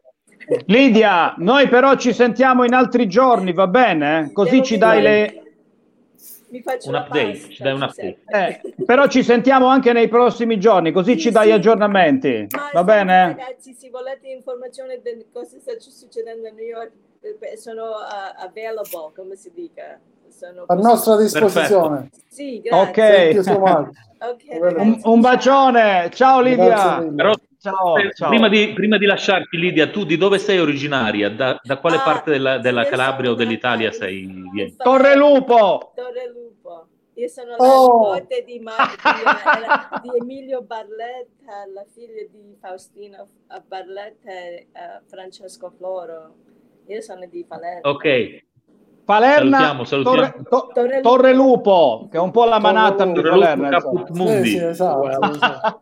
Lidia, 0.66 1.34
noi 1.38 1.68
però 1.68 1.96
ci 1.96 2.14
sentiamo 2.14 2.64
in 2.64 2.74
altri 2.74 3.08
giorni, 3.08 3.54
va 3.54 3.68
bene? 3.68 4.32
Così 4.32 4.52
Devo 4.52 4.64
ci 4.64 4.78
dai 4.78 5.02
le... 5.02 5.42
Mi 6.50 6.62
faccio 6.62 6.90
un 6.90 6.96
update, 6.96 7.50
ci 7.50 7.62
dai 7.62 7.74
un 7.74 7.82
update. 7.82 8.20
Eh, 8.26 8.62
però 8.86 9.08
ci 9.08 9.22
sentiamo 9.24 9.68
anche 9.68 9.92
nei 9.92 10.08
prossimi 10.08 10.58
giorni, 10.58 10.94
così 10.94 11.14
sì, 11.14 11.20
ci 11.20 11.32
dai 11.32 11.48
sì. 11.48 11.52
aggiornamenti, 11.52 12.48
ma 12.52 12.70
va 12.72 12.84
bene? 12.86 13.36
Ragazzi, 13.36 13.74
se 13.74 13.90
volete 13.90 14.30
informazioni 14.30 15.02
di 15.02 15.26
cosa 15.34 15.58
sta 15.60 15.74
succedendo 15.78 16.48
a 16.48 16.52
New 16.52 16.64
York, 16.64 16.92
eh, 17.22 17.58
sono 17.58 17.84
uh, 17.84 18.46
available, 18.46 19.12
come 19.14 19.36
si 19.36 19.52
dica 19.54 20.00
sono 20.29 20.63
a 20.67 20.74
nostra 20.75 21.17
disposizione. 21.17 22.10
Sì, 22.27 22.62
grazie. 22.62 23.39
Ok, 23.39 23.89
okay 24.19 24.75
un, 24.77 25.00
un, 25.03 25.22
bacione, 25.22 26.10
ciao 26.13 26.41
Lidia. 26.41 27.05
Però, 27.15 27.34
ciao, 27.60 27.98
eh, 27.98 28.13
ciao. 28.13 28.29
Prima, 28.29 28.48
di, 28.50 28.74
prima, 28.74 28.98
di, 28.98 29.05
lasciarti 29.05 29.57
Lidia, 29.57 29.89
tu 29.89 30.05
di 30.05 30.17
dove 30.17 30.38
sei 30.38 30.60
originaria? 30.60 31.29
Da, 31.29 31.60
da 31.62 31.77
quale 31.77 31.98
ah, 31.98 32.01
parte 32.01 32.31
della, 32.31 32.57
della 32.60 32.86
Calabria 32.86 33.31
o 33.31 33.34
dell'Italia 33.34 33.91
sei? 33.91 34.25
Vieni? 34.51 34.75
Torre 34.75 35.15
Lupo. 35.15 35.91
Torre 35.96 36.31
Lupo. 36.31 36.88
Io 37.15 37.27
sono 37.29 37.55
la 37.55 37.57
oh. 37.57 38.13
nipote 38.13 38.43
di, 38.43 38.60
di, 38.60 38.63
di, 40.03 40.17
Emilio 40.22 40.62
Barletta, 40.62 41.65
la 41.74 41.84
figlia 41.91 42.22
di 42.29 42.55
Faustino 42.60 43.27
Barletta 43.65 44.29
e 44.29 44.67
uh, 44.72 45.03
Francesco 45.07 45.72
Floro. 45.75 46.36
Io 46.86 47.01
sono 47.01 47.25
di 47.25 47.43
Palermo. 47.43 47.89
Ok, 47.89 48.43
Palerna, 49.08 49.58
salutiamo, 49.58 49.84
salutiamo. 49.86 50.18
Torre, 50.18 50.44
to, 50.50 50.72
Torre, 50.74 51.00
Torre, 51.00 51.34
Lupo, 51.34 52.10
che 52.12 52.18
è 52.18 52.20
un 52.20 52.32
po' 52.32 52.44
la 52.44 52.60
Manhattan 52.60 53.14
di 53.14 53.22
Palermo. 53.22 53.70
Sì, 54.12 54.50
sì, 54.50 54.58
esatto, 54.58 55.08
esatto. 55.08 55.82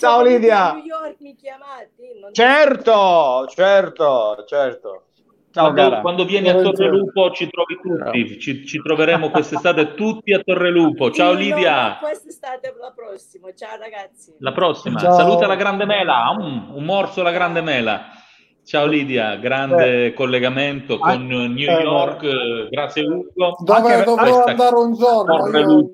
Ciao 0.00 0.22
Lidia. 0.22 0.72
New 0.72 0.82
York 0.82 1.16
mi 1.20 1.36
chiamati? 1.36 2.18
Non 2.18 2.32
certo, 2.32 3.46
certo, 3.50 4.44
certo. 4.46 5.02
Ciao, 5.50 5.70
quando, 5.74 6.00
quando, 6.00 6.24
vieni 6.24 6.48
a 6.48 6.62
Torre 6.62 6.88
Lupo 6.88 7.30
ci 7.32 7.46
trovi 7.50 7.78
tutti, 7.78 8.40
ci, 8.40 8.64
ci 8.64 8.80
troveremo 8.80 9.28
quest'estate 9.28 9.92
tutti 9.92 10.32
a 10.32 10.40
Torre 10.42 10.70
Lupo. 10.70 11.10
Ciao 11.10 11.34
Lidia. 11.34 11.88
No, 11.88 11.96
quest'estate 12.00 12.74
la 12.80 12.90
prossima, 12.96 13.52
ciao 13.52 13.76
ragazzi. 13.76 14.32
La 14.38 14.52
prossima, 14.52 14.98
ciao. 14.98 15.12
saluta 15.12 15.46
la 15.46 15.56
grande 15.56 15.84
mela, 15.84 16.34
mm, 16.40 16.74
un 16.74 16.84
morso 16.84 17.20
alla 17.20 17.32
grande 17.32 17.60
mela. 17.60 18.06
Ciao 18.64 18.86
Lidia, 18.86 19.36
grande 19.36 20.06
eh, 20.06 20.12
collegamento 20.14 20.96
con 20.98 21.10
anche, 21.10 21.34
New 21.34 21.54
York, 21.56 22.22
eh, 22.22 22.68
grazie 22.70 23.02
Ugo. 23.02 23.56
Dove 23.58 23.92
anche, 23.92 24.04
dovrò 24.04 24.44
andare 24.44 24.74
un 24.76 24.94
giorno. 24.94 25.58
Io, 25.58 25.90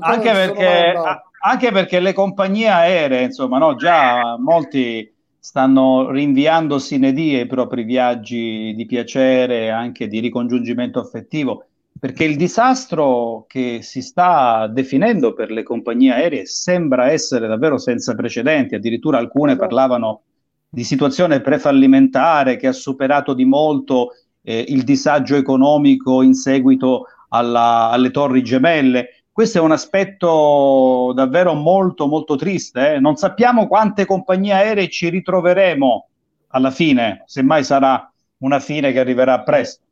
anche, 0.00 0.30
perché, 0.32 0.94
anche 1.40 1.70
perché 1.70 2.00
le 2.00 2.12
compagnie 2.12 2.68
aeree, 2.68 3.22
insomma, 3.22 3.58
no, 3.58 3.76
già 3.76 4.36
molti 4.38 5.08
stanno 5.38 6.10
rinviando 6.10 6.80
sine 6.80 7.12
die 7.12 7.42
i 7.42 7.46
propri 7.46 7.84
viaggi 7.84 8.74
di 8.74 8.86
piacere, 8.86 9.70
anche 9.70 10.08
di 10.08 10.18
ricongiungimento 10.18 10.98
affettivo, 10.98 11.66
perché 11.98 12.24
il 12.24 12.36
disastro 12.36 13.44
che 13.46 13.78
si 13.82 14.02
sta 14.02 14.66
definendo 14.66 15.32
per 15.32 15.52
le 15.52 15.62
compagnie 15.62 16.12
aeree 16.12 16.44
sembra 16.44 17.10
essere 17.10 17.46
davvero 17.46 17.78
senza 17.78 18.14
precedenti, 18.16 18.74
addirittura 18.74 19.18
alcune 19.18 19.52
esatto. 19.52 19.66
parlavano 19.66 20.22
di 20.70 20.84
situazione 20.84 21.40
prefallimentare 21.40 22.56
che 22.56 22.68
ha 22.68 22.72
superato 22.72 23.34
di 23.34 23.44
molto 23.44 24.14
eh, 24.42 24.64
il 24.68 24.84
disagio 24.84 25.34
economico 25.34 26.22
in 26.22 26.34
seguito 26.34 27.06
alla, 27.30 27.90
alle 27.90 28.12
torri 28.12 28.42
gemelle. 28.42 29.24
Questo 29.32 29.58
è 29.58 29.60
un 29.60 29.72
aspetto 29.72 31.12
davvero 31.14 31.54
molto 31.54 32.06
molto 32.06 32.36
triste. 32.36 32.94
Eh? 32.94 33.00
Non 33.00 33.16
sappiamo 33.16 33.66
quante 33.66 34.06
compagnie 34.06 34.52
aeree 34.52 34.88
ci 34.88 35.08
ritroveremo 35.08 36.08
alla 36.48 36.70
fine, 36.70 37.22
semmai 37.26 37.64
sarà 37.64 38.10
una 38.38 38.60
fine 38.60 38.92
che 38.92 39.00
arriverà 39.00 39.42
presto 39.42 39.82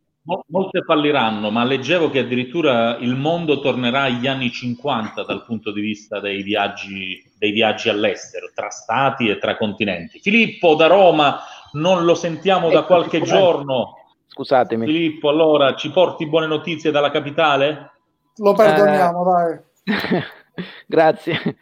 molte 0.48 0.82
falliranno, 0.82 1.50
ma 1.50 1.64
leggevo 1.64 2.10
che 2.10 2.20
addirittura 2.20 2.96
il 2.98 3.14
mondo 3.14 3.60
tornerà 3.60 4.02
agli 4.02 4.26
anni 4.26 4.50
50 4.50 5.24
dal 5.24 5.44
punto 5.44 5.72
di 5.72 5.80
vista 5.80 6.20
dei 6.20 6.42
viaggi, 6.42 7.22
dei 7.38 7.52
viaggi 7.52 7.88
all'estero, 7.88 8.50
tra 8.54 8.68
stati 8.68 9.28
e 9.28 9.38
tra 9.38 9.56
continenti. 9.56 10.18
Filippo 10.18 10.74
da 10.74 10.86
Roma, 10.86 11.38
non 11.72 12.04
lo 12.04 12.14
sentiamo 12.14 12.68
da 12.70 12.82
qualche 12.82 13.22
giorno. 13.22 13.94
Scusatemi. 14.26 14.84
Filippo, 14.84 15.30
allora 15.30 15.74
ci 15.74 15.90
porti 15.90 16.26
buone 16.28 16.46
notizie 16.46 16.90
dalla 16.90 17.10
capitale? 17.10 17.92
Lo 18.36 18.52
perdoniamo, 18.52 19.22
eh... 19.22 19.62
dai. 19.84 20.22
Grazie. 20.86 21.56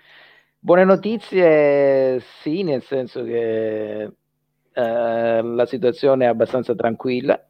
Buone 0.58 0.84
notizie, 0.84 2.20
sì, 2.40 2.64
nel 2.64 2.82
senso 2.82 3.22
che 3.22 4.10
eh, 4.72 5.42
la 5.42 5.64
situazione 5.64 6.25
è 6.25 6.28
abbastanza 6.28 6.75
tranquilla. 6.75 7.40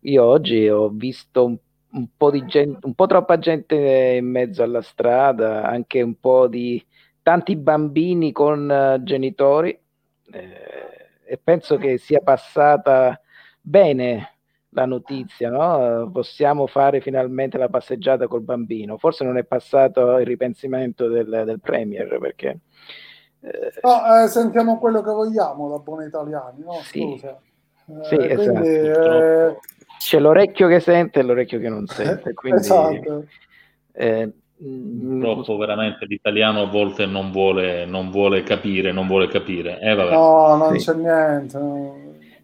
Io 0.00 0.24
oggi 0.24 0.68
ho 0.68 0.88
visto 0.88 1.44
un, 1.44 1.56
un, 1.92 2.08
po' 2.16 2.30
di 2.30 2.44
gente, 2.46 2.86
un 2.86 2.94
po' 2.94 3.06
troppa 3.06 3.38
gente 3.38 3.74
in 3.76 4.30
mezzo 4.30 4.62
alla 4.62 4.80
strada, 4.82 5.64
anche 5.64 6.00
un 6.00 6.18
po' 6.18 6.46
di 6.46 6.84
tanti 7.22 7.54
bambini 7.56 8.32
con 8.32 8.68
uh, 8.68 9.02
genitori 9.02 9.78
eh, 10.32 11.22
e 11.24 11.38
penso 11.42 11.76
che 11.76 11.98
sia 11.98 12.20
passata 12.20 13.20
bene 13.60 14.36
la 14.70 14.86
notizia, 14.86 15.50
no? 15.50 16.10
possiamo 16.12 16.66
fare 16.66 17.00
finalmente 17.00 17.58
la 17.58 17.68
passeggiata 17.68 18.26
col 18.26 18.42
bambino. 18.42 18.96
Forse 18.96 19.24
non 19.24 19.36
è 19.36 19.44
passato 19.44 20.18
il 20.18 20.26
ripensamento 20.26 21.08
del, 21.08 21.42
del 21.44 21.60
Premier 21.60 22.18
perché... 22.18 22.58
Eh... 23.40 23.72
No, 23.82 24.22
eh, 24.22 24.28
sentiamo 24.28 24.78
quello 24.78 25.02
che 25.02 25.10
vogliamo 25.10 25.68
da 25.68 25.78
buoni 25.78 26.06
italiani, 26.06 26.62
no? 26.62 26.72
Scusa. 26.82 27.38
Sì, 27.84 27.94
sì 28.02 28.16
esatto. 28.16 28.36
quindi, 28.36 28.68
esatto. 28.68 29.60
C'è 30.00 30.18
l'orecchio 30.18 30.66
che 30.66 30.80
sente 30.80 31.20
e 31.20 31.22
l'orecchio 31.22 31.60
che 31.60 31.68
non 31.68 31.86
sente. 31.86 32.32
Quindi, 32.32 32.60
esatto. 32.60 33.26
Eh, 33.92 34.32
Purtroppo 34.56 35.58
veramente 35.58 36.06
l'italiano 36.06 36.62
a 36.62 36.66
volte 36.66 37.04
non 37.04 37.30
vuole, 37.30 37.84
non 37.84 38.10
vuole 38.10 38.42
capire, 38.42 38.92
non 38.92 39.06
vuole 39.06 39.28
capire. 39.28 39.78
Eh, 39.78 39.94
no, 39.94 40.56
non 40.56 40.78
sì. 40.78 40.86
c'è 40.86 40.94
niente. 40.94 41.58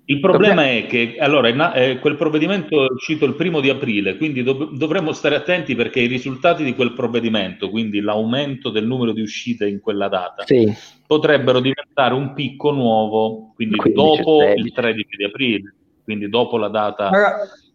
Il 0.05 0.21
problema 0.21 0.71
è 0.71 0.87
che 0.87 1.17
allora, 1.19 1.73
eh, 1.73 1.99
quel 1.99 2.17
provvedimento 2.17 2.87
è 2.87 2.93
uscito 2.93 3.25
il 3.25 3.35
primo 3.35 3.61
di 3.61 3.71
aprile, 3.71 4.19
quindi 4.19 4.43
dov- 4.43 4.77
dovremmo 4.77 5.13
stare 5.13 5.35
attenti 5.35 5.75
perché 5.75 6.01
i 6.01 6.07
risultati 6.07 6.63
di 6.63 6.75
quel 6.75 6.93
provvedimento, 6.93 7.71
quindi 7.71 8.01
l'aumento 8.01 8.71
del 8.71 8.87
numero 8.87 9.13
di 9.13 9.23
uscite 9.23 9.67
in 9.67 9.81
quella 9.81 10.09
data, 10.09 10.45
sì. 10.45 10.73
potrebbero 11.07 11.59
diventare 11.59 12.15
un 12.15 12.35
picco 12.35 12.71
nuovo, 12.71 13.53
quindi 13.55 13.77
15, 13.77 14.01
dopo 14.01 14.39
16. 14.41 14.67
il 14.67 14.73
13 14.73 15.17
di 15.17 15.25
aprile, 15.25 15.75
quindi 16.07 16.29
dopo 16.29 16.57
la 16.57 16.69
data. 16.69 17.11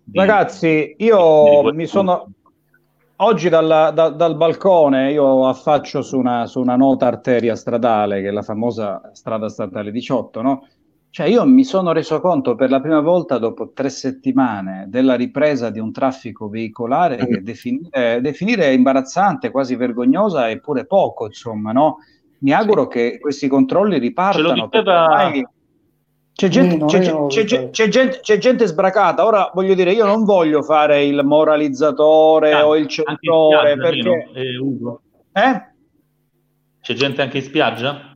Di, 0.02 0.18
Ragazzi, 0.18 0.96
io 0.98 1.70
di 1.70 1.76
mi 1.76 1.86
sono 1.86 2.30
oggi 3.18 3.50
dalla, 3.50 3.92
da, 3.92 4.08
dal 4.08 4.38
balcone 4.38 5.12
io 5.12 5.48
affaccio 5.48 6.02
su 6.02 6.18
una, 6.18 6.48
su 6.48 6.62
una, 6.62 6.78
nota 6.78 7.08
arteria 7.08 7.58
stradale, 7.58 8.22
che 8.22 8.30
è 8.30 8.32
la 8.32 8.42
famosa 8.42 9.12
strada 9.12 9.50
statale 9.50 9.92
18, 9.92 10.42
no? 10.42 10.68
Cioè 11.10 11.28
io 11.28 11.46
mi 11.46 11.66
sono 11.66 11.92
reso 11.92 12.22
conto 12.22 12.56
per 12.56 12.70
la 12.70 12.80
prima 12.80 13.02
volta 13.02 13.38
dopo 13.38 13.72
tre 13.74 13.90
settimane 13.90 14.86
della 14.88 15.16
ripresa 15.16 15.70
di 15.70 15.80
un 15.80 15.92
traffico 15.92 16.48
veicolare 16.48 17.18
che 17.28 17.42
definire, 17.44 18.22
definire 18.22 18.72
imbarazzante, 18.72 19.52
quasi 19.52 19.76
vergognosa 19.76 20.48
è 20.48 20.58
pure 20.60 20.86
poco, 20.86 21.26
insomma, 21.26 21.74
no? 21.74 21.98
Mi 22.40 22.54
auguro 22.54 22.84
sì. 22.84 22.88
che 22.88 23.20
questi 23.20 23.50
controlli 23.50 24.00
ripartano. 24.00 24.70
C'è 26.34 26.48
gente, 26.48 26.86
c'è, 26.86 27.00
c'è, 27.28 27.70
c'è, 27.70 27.88
gente, 27.88 28.20
c'è, 28.22 28.38
gente, 28.38 28.66
sbracata. 28.66 29.26
Ora 29.26 29.52
voglio 29.54 29.74
dire, 29.74 29.92
io 29.92 30.06
non 30.06 30.24
voglio 30.24 30.64
fare 30.64 31.04
il 31.04 31.24
moralizzatore 31.24 32.54
ah, 32.54 32.68
o 32.68 32.76
il 32.76 32.88
censore 32.88 33.76
perché. 33.78 34.30
Eh, 34.34 35.42
eh? 35.42 35.64
C'è 36.82 36.94
gente 36.94 37.22
anche 37.22 37.38
in 37.38 37.44
spiaggia? 37.44 38.12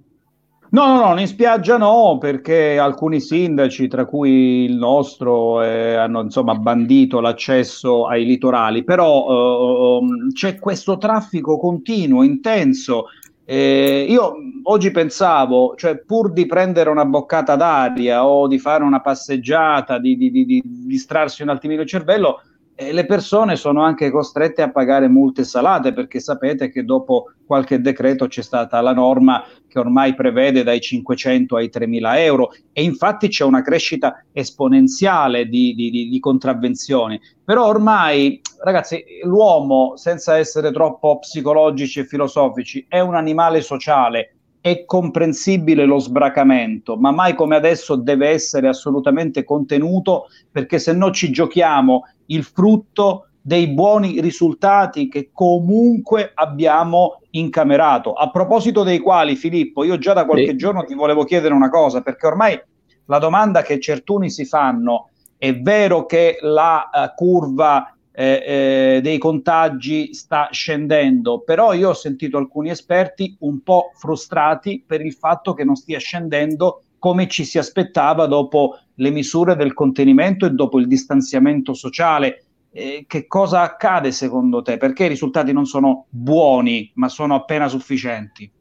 No, 0.75 0.87
no, 0.87 1.13
no, 1.13 1.19
in 1.19 1.27
spiaggia 1.27 1.77
no, 1.77 2.17
perché 2.19 2.77
alcuni 2.77 3.21
sindaci, 3.21 3.87
tra 3.87 4.05
cui 4.05 4.65
il 4.65 4.75
nostro, 4.75 5.61
eh, 5.61 5.95
hanno 5.95 6.21
insomma 6.21 6.55
bandito 6.55 7.21
l'accesso 7.21 8.07
ai 8.07 8.25
litorali, 8.25 8.83
però 8.83 9.99
eh, 10.01 10.33
c'è 10.33 10.59
questo 10.59 10.97
traffico 10.97 11.57
continuo, 11.59 12.23
intenso. 12.23 13.05
Eh, 13.45 14.07
io 14.09 14.33
oggi 14.63 14.89
pensavo, 14.89 15.75
cioè 15.75 15.97
pur 15.97 16.33
di 16.33 16.47
prendere 16.47 16.89
una 16.89 17.05
boccata 17.05 17.55
d'aria 17.55 18.25
o 18.25 18.47
di 18.47 18.57
fare 18.57 18.83
una 18.83 19.01
passeggiata, 19.01 19.99
di, 19.99 20.17
di, 20.17 20.31
di, 20.31 20.45
di 20.45 20.61
distrarsi 20.65 21.43
un 21.43 21.49
attimino 21.49 21.81
il 21.81 21.87
cervello, 21.87 22.41
e 22.77 22.91
le 22.91 23.05
persone 23.05 23.55
sono 23.55 23.83
anche 23.83 24.11
costrette 24.11 24.61
a 24.61 24.69
pagare 24.69 25.07
multe 25.07 25.45
salate 25.45 25.93
perché 25.93 26.19
sapete 26.19 26.69
che 26.69 26.83
dopo 26.83 27.31
qualche 27.45 27.79
decreto 27.79 28.27
c'è 28.27 28.41
stata 28.41 28.81
la 28.81 28.93
norma 28.93 29.45
che 29.75 29.79
ormai 29.79 30.15
prevede 30.15 30.63
dai 30.63 30.79
500 30.79 31.57
ai 31.57 31.69
3.000 31.71 32.17
euro 32.19 32.53
e 32.71 32.81
infatti 32.81 33.27
c'è 33.27 33.43
una 33.43 33.61
crescita 33.61 34.23
esponenziale 34.31 35.47
di, 35.47 35.75
di, 35.75 35.89
di, 35.89 36.07
di 36.07 36.19
contravvenzioni. 36.21 37.19
Però 37.43 37.67
ormai, 37.67 38.39
ragazzi, 38.63 39.03
l'uomo, 39.23 39.97
senza 39.97 40.37
essere 40.37 40.71
troppo 40.71 41.19
psicologici 41.19 41.99
e 41.99 42.05
filosofici, 42.05 42.85
è 42.87 43.01
un 43.01 43.15
animale 43.15 43.59
sociale 43.59 44.29
è 44.61 44.83
comprensibile 44.85 45.85
lo 45.85 45.99
sbracamento, 45.99 46.97
ma 46.97 47.11
mai 47.11 47.35
come 47.35 47.55
adesso 47.55 47.95
deve 47.95 48.29
essere 48.29 48.67
assolutamente 48.67 49.43
contenuto 49.43 50.25
perché 50.51 50.79
se 50.79 50.91
no 50.91 51.11
ci 51.11 51.29
giochiamo 51.29 52.01
il 52.27 52.43
frutto 52.43 53.27
dei 53.47 53.67
buoni 53.67 54.21
risultati 54.21 55.07
che 55.07 55.29
comunque 55.31 56.31
abbiamo 56.33 57.19
incamerato. 57.31 58.13
A 58.13 58.31
proposito 58.31 58.81
dei 58.81 58.97
quali, 58.97 59.35
Filippo, 59.35 59.83
io 59.83 59.99
già 59.99 60.13
da 60.13 60.25
qualche 60.25 60.49
sì. 60.49 60.55
giorno 60.55 60.83
ti 60.83 60.95
volevo 60.95 61.25
chiedere 61.25 61.53
una 61.53 61.69
cosa, 61.69 62.01
perché 62.01 62.25
ormai 62.25 62.59
la 63.05 63.19
domanda 63.19 63.61
che 63.61 63.79
certuni 63.79 64.31
si 64.31 64.45
fanno 64.45 65.09
è 65.37 65.55
vero 65.59 66.07
che 66.07 66.39
la 66.41 66.89
uh, 66.91 67.13
curva 67.13 67.95
eh, 68.11 68.95
eh, 68.95 68.99
dei 69.03 69.19
contagi 69.19 70.15
sta 70.15 70.49
scendendo, 70.51 71.41
però 71.41 71.73
io 71.73 71.89
ho 71.89 71.93
sentito 71.93 72.39
alcuni 72.39 72.71
esperti 72.71 73.35
un 73.41 73.61
po' 73.61 73.91
frustrati 73.93 74.83
per 74.83 75.05
il 75.05 75.13
fatto 75.13 75.53
che 75.53 75.63
non 75.63 75.75
stia 75.75 75.99
scendendo 75.99 76.81
come 76.97 77.27
ci 77.27 77.45
si 77.45 77.59
aspettava 77.59 78.25
dopo 78.25 78.79
le 78.95 79.11
misure 79.11 79.55
del 79.55 79.75
contenimento 79.75 80.47
e 80.47 80.49
dopo 80.49 80.79
il 80.79 80.87
distanziamento 80.87 81.75
sociale. 81.75 82.44
Eh, 82.77 83.05
che 83.07 83.25
cosa 83.25 83.61
accade 83.61 84.11
secondo 84.11 84.61
te? 84.61 84.75
Perché 84.75 85.05
i 85.05 85.07
risultati 85.07 85.53
non 85.53 85.65
sono 85.65 86.07
buoni, 86.09 86.91
ma 86.95 87.07
sono 87.07 87.33
appena 87.35 87.69
sufficienti? 87.69 88.51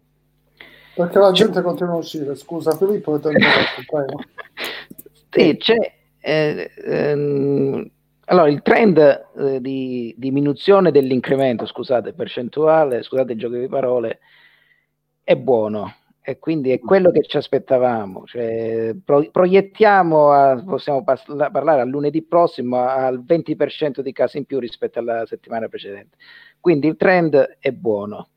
Perché 0.94 1.18
la 1.18 1.33
gente 1.33 1.61
continua 1.62 1.94
a 1.94 1.96
uscire. 1.96 2.37
Scusa, 2.37 2.77
Filippo, 2.77 3.18
ti. 3.18 3.31
Sì, 5.31 5.57
c'è. 5.57 5.92
Eh, 6.20 6.70
ehm, 6.77 7.90
allora, 8.27 8.48
il 8.48 8.62
trend 8.62 8.98
eh, 9.37 9.61
di 9.61 10.14
diminuzione 10.16 10.92
dell'incremento, 10.92 11.66
scusate, 11.66 12.12
percentuale, 12.12 13.03
scusate 13.03 13.33
il 13.33 13.38
gioco 13.38 13.57
di 13.57 13.66
parole, 13.66 14.20
è 15.24 15.35
buono 15.35 15.92
e 16.26 16.38
quindi 16.38 16.70
è 16.70 16.80
quello 16.80 17.10
che 17.10 17.22
ci 17.22 17.37
aspettavamo. 17.37 18.24
Cioè, 18.24 18.94
pro- 19.04 19.28
proiettiamo, 19.30 20.32
a, 20.32 20.62
possiamo 20.64 21.04
pas- 21.04 21.22
parlare 21.52 21.82
a 21.82 21.84
lunedì 21.84 22.22
prossimo, 22.22 22.82
al 22.82 23.22
20% 23.22 24.00
di 24.00 24.10
casi 24.12 24.38
in 24.38 24.46
più 24.46 24.58
rispetto 24.58 24.98
alla 24.98 25.26
settimana 25.26 25.68
precedente. 25.68 26.16
Quindi 26.58 26.87
il 26.87 26.96
trend 26.96 27.58
è 27.60 27.70
buono. 27.72 28.28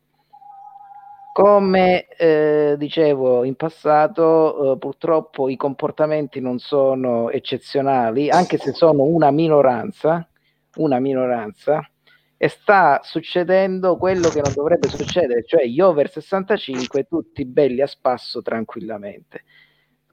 Come 1.32 2.08
eh, 2.08 2.76
dicevo 2.78 3.46
in 3.46 3.56
passato, 3.56 4.74
eh, 4.74 4.78
purtroppo 4.78 5.48
i 5.48 5.56
comportamenti 5.56 6.42
non 6.42 6.60
sono 6.60 7.30
eccezionali, 7.30 8.30
anche 8.30 8.58
se 8.58 8.74
sono 8.74 9.04
una 9.04 9.32
minoranza, 9.32 10.28
una 10.76 11.00
minoranza, 11.00 11.90
e 12.38 12.48
sta 12.50 13.02
succedendo 13.04 13.98
quello 13.98 14.30
che 14.30 14.42
non 14.42 14.54
dovrebbe 14.54 14.88
succedere, 14.90 15.44
cioè 15.44 15.66
gli 15.66 15.82
over 15.82 16.10
65 16.10 17.06
tutti 17.06 17.46
belli 17.46 17.82
a 17.82 17.88
spasso 17.88 18.42
tranquillamente. 18.44 19.44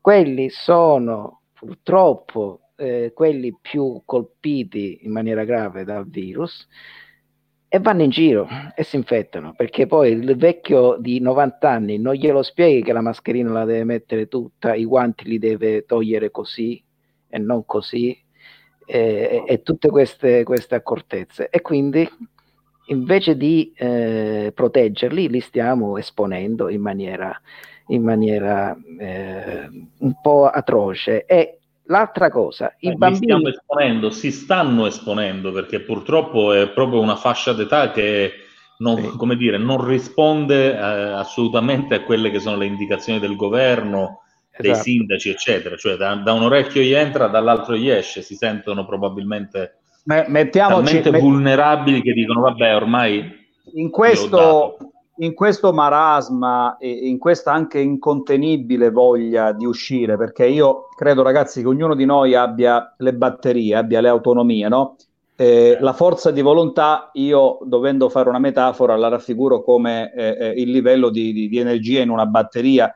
Quelli 0.00 0.48
sono 0.48 1.42
purtroppo 1.52 2.70
eh, 2.76 3.12
quelli 3.14 3.56
più 3.60 4.02
colpiti 4.04 5.00
in 5.02 5.12
maniera 5.12 5.44
grave 5.44 5.84
dal 5.84 6.08
virus 6.08 6.66
e 7.68 7.78
vanno 7.80 8.02
in 8.02 8.10
giro 8.10 8.48
e 8.74 8.84
si 8.84 8.96
infettano 8.96 9.52
perché 9.54 9.86
poi 9.86 10.12
il 10.12 10.36
vecchio 10.36 10.96
di 10.98 11.20
90 11.20 11.68
anni 11.68 11.98
non 11.98 12.14
glielo 12.14 12.42
spieghi 12.42 12.82
che 12.82 12.92
la 12.92 13.00
mascherina 13.00 13.50
la 13.52 13.64
deve 13.64 13.84
mettere 13.84 14.28
tutta, 14.28 14.74
i 14.74 14.84
guanti 14.84 15.24
li 15.24 15.38
deve 15.38 15.84
togliere 15.84 16.30
così 16.30 16.82
e 17.28 17.38
non 17.38 17.64
così 17.64 18.23
e, 18.86 19.44
e 19.46 19.62
tutte 19.62 19.88
queste, 19.88 20.42
queste, 20.44 20.74
accortezze. 20.74 21.48
E 21.50 21.60
quindi 21.60 22.08
invece 22.86 23.36
di 23.36 23.72
eh, 23.76 24.52
proteggerli, 24.54 25.28
li 25.28 25.40
stiamo 25.40 25.96
esponendo 25.96 26.68
in 26.68 26.80
maniera, 26.80 27.40
in 27.88 28.02
maniera 28.02 28.76
eh, 28.98 29.68
un 29.98 30.20
po' 30.20 30.46
atroce. 30.46 31.24
E 31.26 31.58
l'altra 31.84 32.30
cosa, 32.30 32.74
i 32.80 32.88
eh, 32.88 32.94
bambini... 32.94 33.24
Stiamo 33.24 33.48
esponendo, 33.48 34.10
si 34.10 34.30
stanno 34.30 34.86
esponendo 34.86 35.52
perché 35.52 35.80
purtroppo 35.80 36.52
è 36.52 36.68
proprio 36.70 37.00
una 37.00 37.16
fascia 37.16 37.52
d'età 37.52 37.90
che 37.90 38.32
non, 38.78 39.00
sì. 39.00 39.16
come 39.16 39.36
dire, 39.36 39.56
non 39.56 39.84
risponde 39.84 40.72
eh, 40.72 40.78
assolutamente 40.78 41.94
a 41.94 42.02
quelle 42.02 42.30
che 42.30 42.40
sono 42.40 42.56
le 42.56 42.66
indicazioni 42.66 43.18
del 43.18 43.36
governo 43.36 44.23
dei 44.56 44.70
esatto. 44.70 44.88
sindaci, 44.88 45.30
eccetera. 45.30 45.76
Cioè 45.76 45.96
da, 45.96 46.14
da, 46.16 46.32
un 46.32 46.42
orecchio 46.42 46.82
gli 46.82 46.92
entra, 46.92 47.28
dall'altro 47.28 47.76
gli 47.76 47.88
esce, 47.88 48.22
si 48.22 48.34
sentono 48.34 48.84
probabilmente 48.84 49.78
mettiamoci, 50.04 50.84
talmente 50.84 51.10
met... 51.10 51.20
vulnerabili 51.20 52.02
che 52.02 52.12
dicono 52.12 52.42
vabbè 52.42 52.76
ormai 52.76 53.42
in 53.72 53.90
questo, 53.90 54.76
in 55.16 55.34
questo 55.34 55.72
marasma 55.72 56.76
e 56.78 56.90
in 56.90 57.18
questa 57.18 57.52
anche 57.52 57.78
incontenibile 57.80 58.90
voglia 58.90 59.52
di 59.52 59.64
uscire, 59.64 60.16
perché 60.16 60.46
io 60.46 60.88
credo, 60.96 61.22
ragazzi, 61.22 61.62
che 61.62 61.68
ognuno 61.68 61.94
di 61.94 62.04
noi 62.04 62.34
abbia 62.34 62.94
le 62.98 63.14
batterie, 63.14 63.74
abbia 63.74 64.00
le 64.00 64.08
autonomie, 64.08 64.68
no? 64.68 64.96
Eh, 65.36 65.78
la 65.80 65.92
forza 65.92 66.30
di 66.30 66.42
volontà, 66.42 67.10
io 67.14 67.58
dovendo 67.64 68.08
fare 68.08 68.28
una 68.28 68.38
metafora, 68.38 68.96
la 68.96 69.08
raffiguro 69.08 69.62
come 69.62 70.12
eh, 70.14 70.36
eh, 70.38 70.48
il 70.56 70.70
livello 70.70 71.10
di, 71.10 71.32
di, 71.32 71.48
di 71.48 71.58
energia 71.58 72.00
in 72.00 72.10
una 72.10 72.26
batteria. 72.26 72.94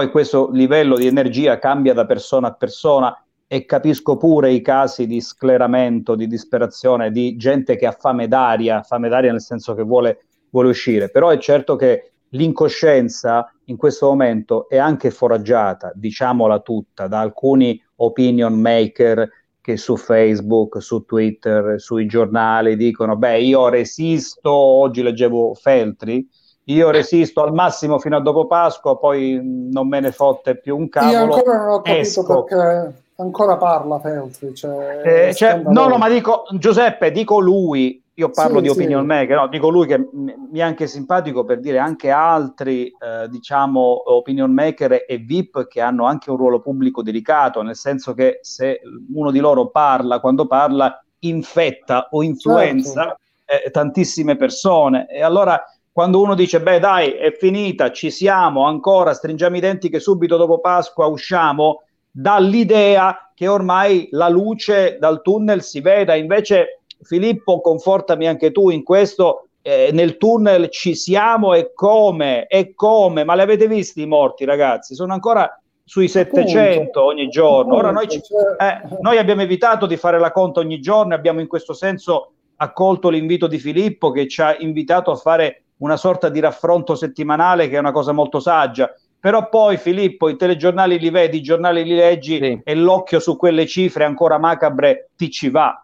Poi 0.00 0.08
questo 0.08 0.48
livello 0.50 0.96
di 0.96 1.06
energia 1.06 1.58
cambia 1.58 1.92
da 1.92 2.06
persona 2.06 2.46
a 2.48 2.54
persona 2.54 3.22
e 3.46 3.66
capisco 3.66 4.16
pure 4.16 4.50
i 4.50 4.62
casi 4.62 5.06
di 5.06 5.20
scleramento, 5.20 6.14
di 6.14 6.26
disperazione, 6.26 7.10
di 7.10 7.36
gente 7.36 7.76
che 7.76 7.84
ha 7.84 7.92
fame 7.92 8.26
d'aria, 8.26 8.82
fame 8.82 9.10
d'aria 9.10 9.30
nel 9.30 9.42
senso 9.42 9.74
che 9.74 9.82
vuole, 9.82 10.24
vuole 10.48 10.70
uscire. 10.70 11.10
Però 11.10 11.28
è 11.28 11.36
certo 11.36 11.76
che 11.76 12.12
l'incoscienza 12.30 13.52
in 13.64 13.76
questo 13.76 14.06
momento 14.06 14.70
è 14.70 14.78
anche 14.78 15.10
foraggiata, 15.10 15.92
diciamola 15.94 16.60
tutta, 16.60 17.06
da 17.06 17.20
alcuni 17.20 17.78
opinion 17.96 18.54
maker 18.54 19.28
che 19.60 19.76
su 19.76 19.98
Facebook, 19.98 20.80
su 20.80 21.04
Twitter, 21.04 21.78
sui 21.78 22.06
giornali 22.06 22.74
dicono, 22.74 23.16
beh, 23.16 23.40
io 23.42 23.68
resisto, 23.68 24.50
oggi 24.50 25.02
leggevo 25.02 25.52
Feltri, 25.52 26.26
io 26.72 26.90
resisto 26.90 27.42
al 27.42 27.52
massimo 27.52 27.98
fino 27.98 28.16
a 28.16 28.20
dopo 28.20 28.46
Pasqua, 28.46 28.96
poi 28.96 29.40
non 29.42 29.88
me 29.88 30.00
ne 30.00 30.12
fotte 30.12 30.56
più 30.56 30.76
un 30.76 30.88
cavolo. 30.88 31.12
Io 31.12 31.22
ancora 31.34 31.58
non 31.58 31.68
ho 31.68 31.80
capito 31.82 32.00
esco. 32.00 32.44
perché 32.44 32.94
ancora 33.16 33.56
parla 33.56 33.98
Feltri. 33.98 34.54
Cioè, 34.54 35.28
Eh, 35.28 35.34
cioè, 35.34 35.62
no, 35.64 35.88
no, 35.88 35.96
ma 35.96 36.08
dico 36.08 36.44
Giuseppe, 36.58 37.10
dico 37.10 37.38
lui, 37.40 38.02
io 38.14 38.30
parlo 38.30 38.56
Sì, 38.56 38.62
di 38.62 38.68
sì. 38.68 38.74
opinion 38.74 39.06
maker, 39.06 39.36
no, 39.36 39.48
dico 39.48 39.68
lui 39.68 39.86
che 39.86 39.98
mi 40.12 40.58
è 40.58 40.62
anche 40.62 40.86
simpatico 40.86 41.44
per 41.44 41.60
dire 41.60 41.78
anche 41.78 42.10
altri, 42.10 42.86
eh, 42.86 43.28
diciamo, 43.28 44.12
opinion 44.12 44.52
maker 44.52 45.04
e 45.06 45.16
VIP 45.18 45.66
che 45.66 45.80
hanno 45.80 46.04
anche 46.04 46.30
un 46.30 46.36
ruolo 46.36 46.60
pubblico 46.60 47.02
delicato, 47.02 47.62
nel 47.62 47.76
senso 47.76 48.12
che 48.12 48.38
se 48.42 48.80
uno 49.14 49.30
di 49.30 49.38
loro 49.38 49.68
parla, 49.68 50.20
quando 50.20 50.46
parla, 50.46 51.02
infetta 51.20 52.08
o 52.10 52.22
influenza 52.22 53.16
eh, 53.44 53.70
tantissime 53.70 54.36
persone. 54.36 55.06
E 55.08 55.22
allora 55.22 55.62
quando 56.00 56.22
uno 56.22 56.34
dice, 56.34 56.62
beh 56.62 56.78
dai, 56.78 57.10
è 57.10 57.30
finita, 57.30 57.92
ci 57.92 58.10
siamo, 58.10 58.64
ancora, 58.64 59.12
stringiamo 59.12 59.58
i 59.58 59.60
denti 59.60 59.90
che 59.90 60.00
subito 60.00 60.38
dopo 60.38 60.58
Pasqua 60.58 61.04
usciamo, 61.04 61.82
dà 62.10 62.38
l'idea 62.38 63.30
che 63.34 63.46
ormai 63.46 64.08
la 64.12 64.30
luce 64.30 64.96
dal 64.98 65.20
tunnel 65.20 65.60
si 65.62 65.82
veda. 65.82 66.14
Invece, 66.14 66.80
Filippo, 67.02 67.60
confortami 67.60 68.26
anche 68.26 68.50
tu 68.50 68.70
in 68.70 68.82
questo. 68.82 69.48
eh, 69.60 69.90
nel 69.92 70.16
tunnel 70.16 70.70
ci 70.70 70.94
siamo 70.94 71.52
e 71.52 71.72
come? 71.74 72.46
E 72.46 72.72
come? 72.74 73.22
Ma 73.24 73.34
li 73.34 73.42
avete 73.42 73.68
visti 73.68 74.00
i 74.00 74.06
morti, 74.06 74.46
ragazzi? 74.46 74.94
Sono 74.94 75.12
ancora 75.12 75.54
sui 75.84 76.08
700 76.08 77.04
ogni 77.04 77.28
giorno. 77.28 77.74
Ora 77.74 77.90
noi, 77.90 78.08
ci- 78.08 78.22
eh, 78.56 78.96
noi 79.02 79.18
abbiamo 79.18 79.42
evitato 79.42 79.84
di 79.84 79.98
fare 79.98 80.18
la 80.18 80.32
conta 80.32 80.60
ogni 80.60 80.80
giorno, 80.80 81.12
abbiamo 81.14 81.40
in 81.40 81.46
questo 81.46 81.74
senso 81.74 82.32
accolto 82.56 83.10
l'invito 83.10 83.46
di 83.46 83.58
Filippo 83.58 84.10
che 84.12 84.26
ci 84.28 84.40
ha 84.40 84.56
invitato 84.56 85.10
a 85.10 85.16
fare 85.16 85.64
una 85.80 85.96
sorta 85.96 86.28
di 86.28 86.40
raffronto 86.40 86.94
settimanale 86.94 87.68
che 87.68 87.76
è 87.76 87.78
una 87.78 87.92
cosa 87.92 88.12
molto 88.12 88.40
saggia. 88.40 88.92
Però 89.18 89.48
poi 89.50 89.76
Filippo, 89.76 90.28
i 90.30 90.36
telegiornali 90.36 90.98
li 90.98 91.10
vedi, 91.10 91.38
i 91.38 91.42
giornali 91.42 91.84
li 91.84 91.94
leggi 91.94 92.38
Sì. 92.38 92.60
e 92.64 92.74
l'occhio 92.74 93.20
su 93.20 93.36
quelle 93.36 93.66
cifre 93.66 94.04
ancora 94.04 94.38
macabre 94.38 95.10
ti 95.16 95.30
ci 95.30 95.50
va. 95.50 95.82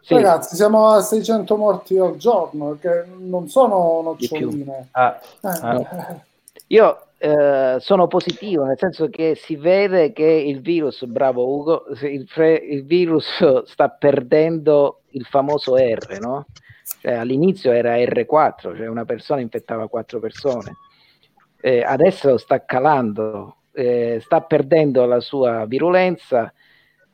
Sì, 0.00 0.14
Ragazzi, 0.14 0.56
siamo 0.56 0.88
a 0.88 1.00
600 1.02 1.56
morti 1.56 1.98
al 1.98 2.16
giorno, 2.16 2.78
che 2.80 3.04
non 3.18 3.48
sono 3.48 4.14
Di 4.18 4.26
più. 4.26 4.46
noccioline. 4.46 4.88
Ah, 4.92 5.18
Eh, 5.42 5.48
Ah. 5.60 6.16
Io 6.68 6.98
eh, 7.18 7.76
sono 7.80 8.06
positivo, 8.06 8.64
nel 8.64 8.78
senso 8.78 9.08
che 9.10 9.34
si 9.34 9.56
vede 9.56 10.12
che 10.12 10.24
il 10.24 10.60
virus, 10.62 11.04
bravo 11.04 11.46
Ugo, 11.56 11.84
il, 12.02 12.26
fre- 12.26 12.54
il 12.56 12.84
virus 12.86 13.26
sta 13.66 13.88
perdendo 13.90 15.00
il 15.10 15.24
famoso 15.26 15.76
R, 15.76 16.18
no? 16.20 16.46
Cioè, 17.00 17.12
all'inizio 17.14 17.70
era 17.72 17.96
R4, 17.96 18.76
cioè 18.76 18.86
una 18.88 19.04
persona 19.04 19.40
infettava 19.40 19.88
quattro 19.88 20.18
persone. 20.18 20.76
Eh, 21.60 21.82
adesso 21.82 22.36
sta 22.38 22.64
calando, 22.64 23.56
eh, 23.72 24.18
sta 24.20 24.40
perdendo 24.42 25.04
la 25.06 25.20
sua 25.20 25.64
virulenza. 25.66 26.52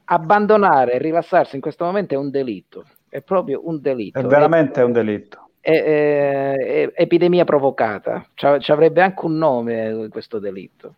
Abbandonare 0.07 0.93
e 0.93 0.99
rilassarsi 0.99 1.55
in 1.55 1.63
questo 1.63 1.85
momento 1.85 2.13
è 2.15 2.17
un 2.19 2.31
delitto, 2.31 2.85
è 3.09 3.23
proprio 3.23 3.63
un 3.67 3.81
delitto. 3.81 4.19
è 4.19 4.23
veramente 4.25 4.83
un 4.83 4.93
delitto. 4.93 5.49
è, 5.61 5.83
è- 5.83 6.55
è 6.57 6.93
epidemia 6.95 7.45
provocata, 7.45 8.27
Ci- 8.35 8.61
ci 8.61 8.71
avrebbe 8.71 9.01
anche 9.01 9.25
un 9.25 9.37
nome 9.39 10.09
questo 10.11 10.39
delitto. 10.39 10.97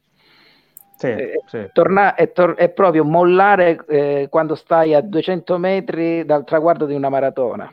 Sì, 0.96 1.06
Eh, 1.08 1.40
sì. 1.46 1.68
Torna- 1.72 2.14
è, 2.16 2.32
tor- 2.32 2.56
è 2.56 2.68
proprio 2.70 3.04
mollare 3.04 3.84
eh, 3.86 4.26
quando 4.28 4.54
stai 4.56 4.92
a 4.94 5.00
200 5.02 5.56
metri 5.58 6.24
dal 6.24 6.42
traguardo 6.44 6.84
di 6.86 6.94
una 6.94 7.08
maratona. 7.10 7.70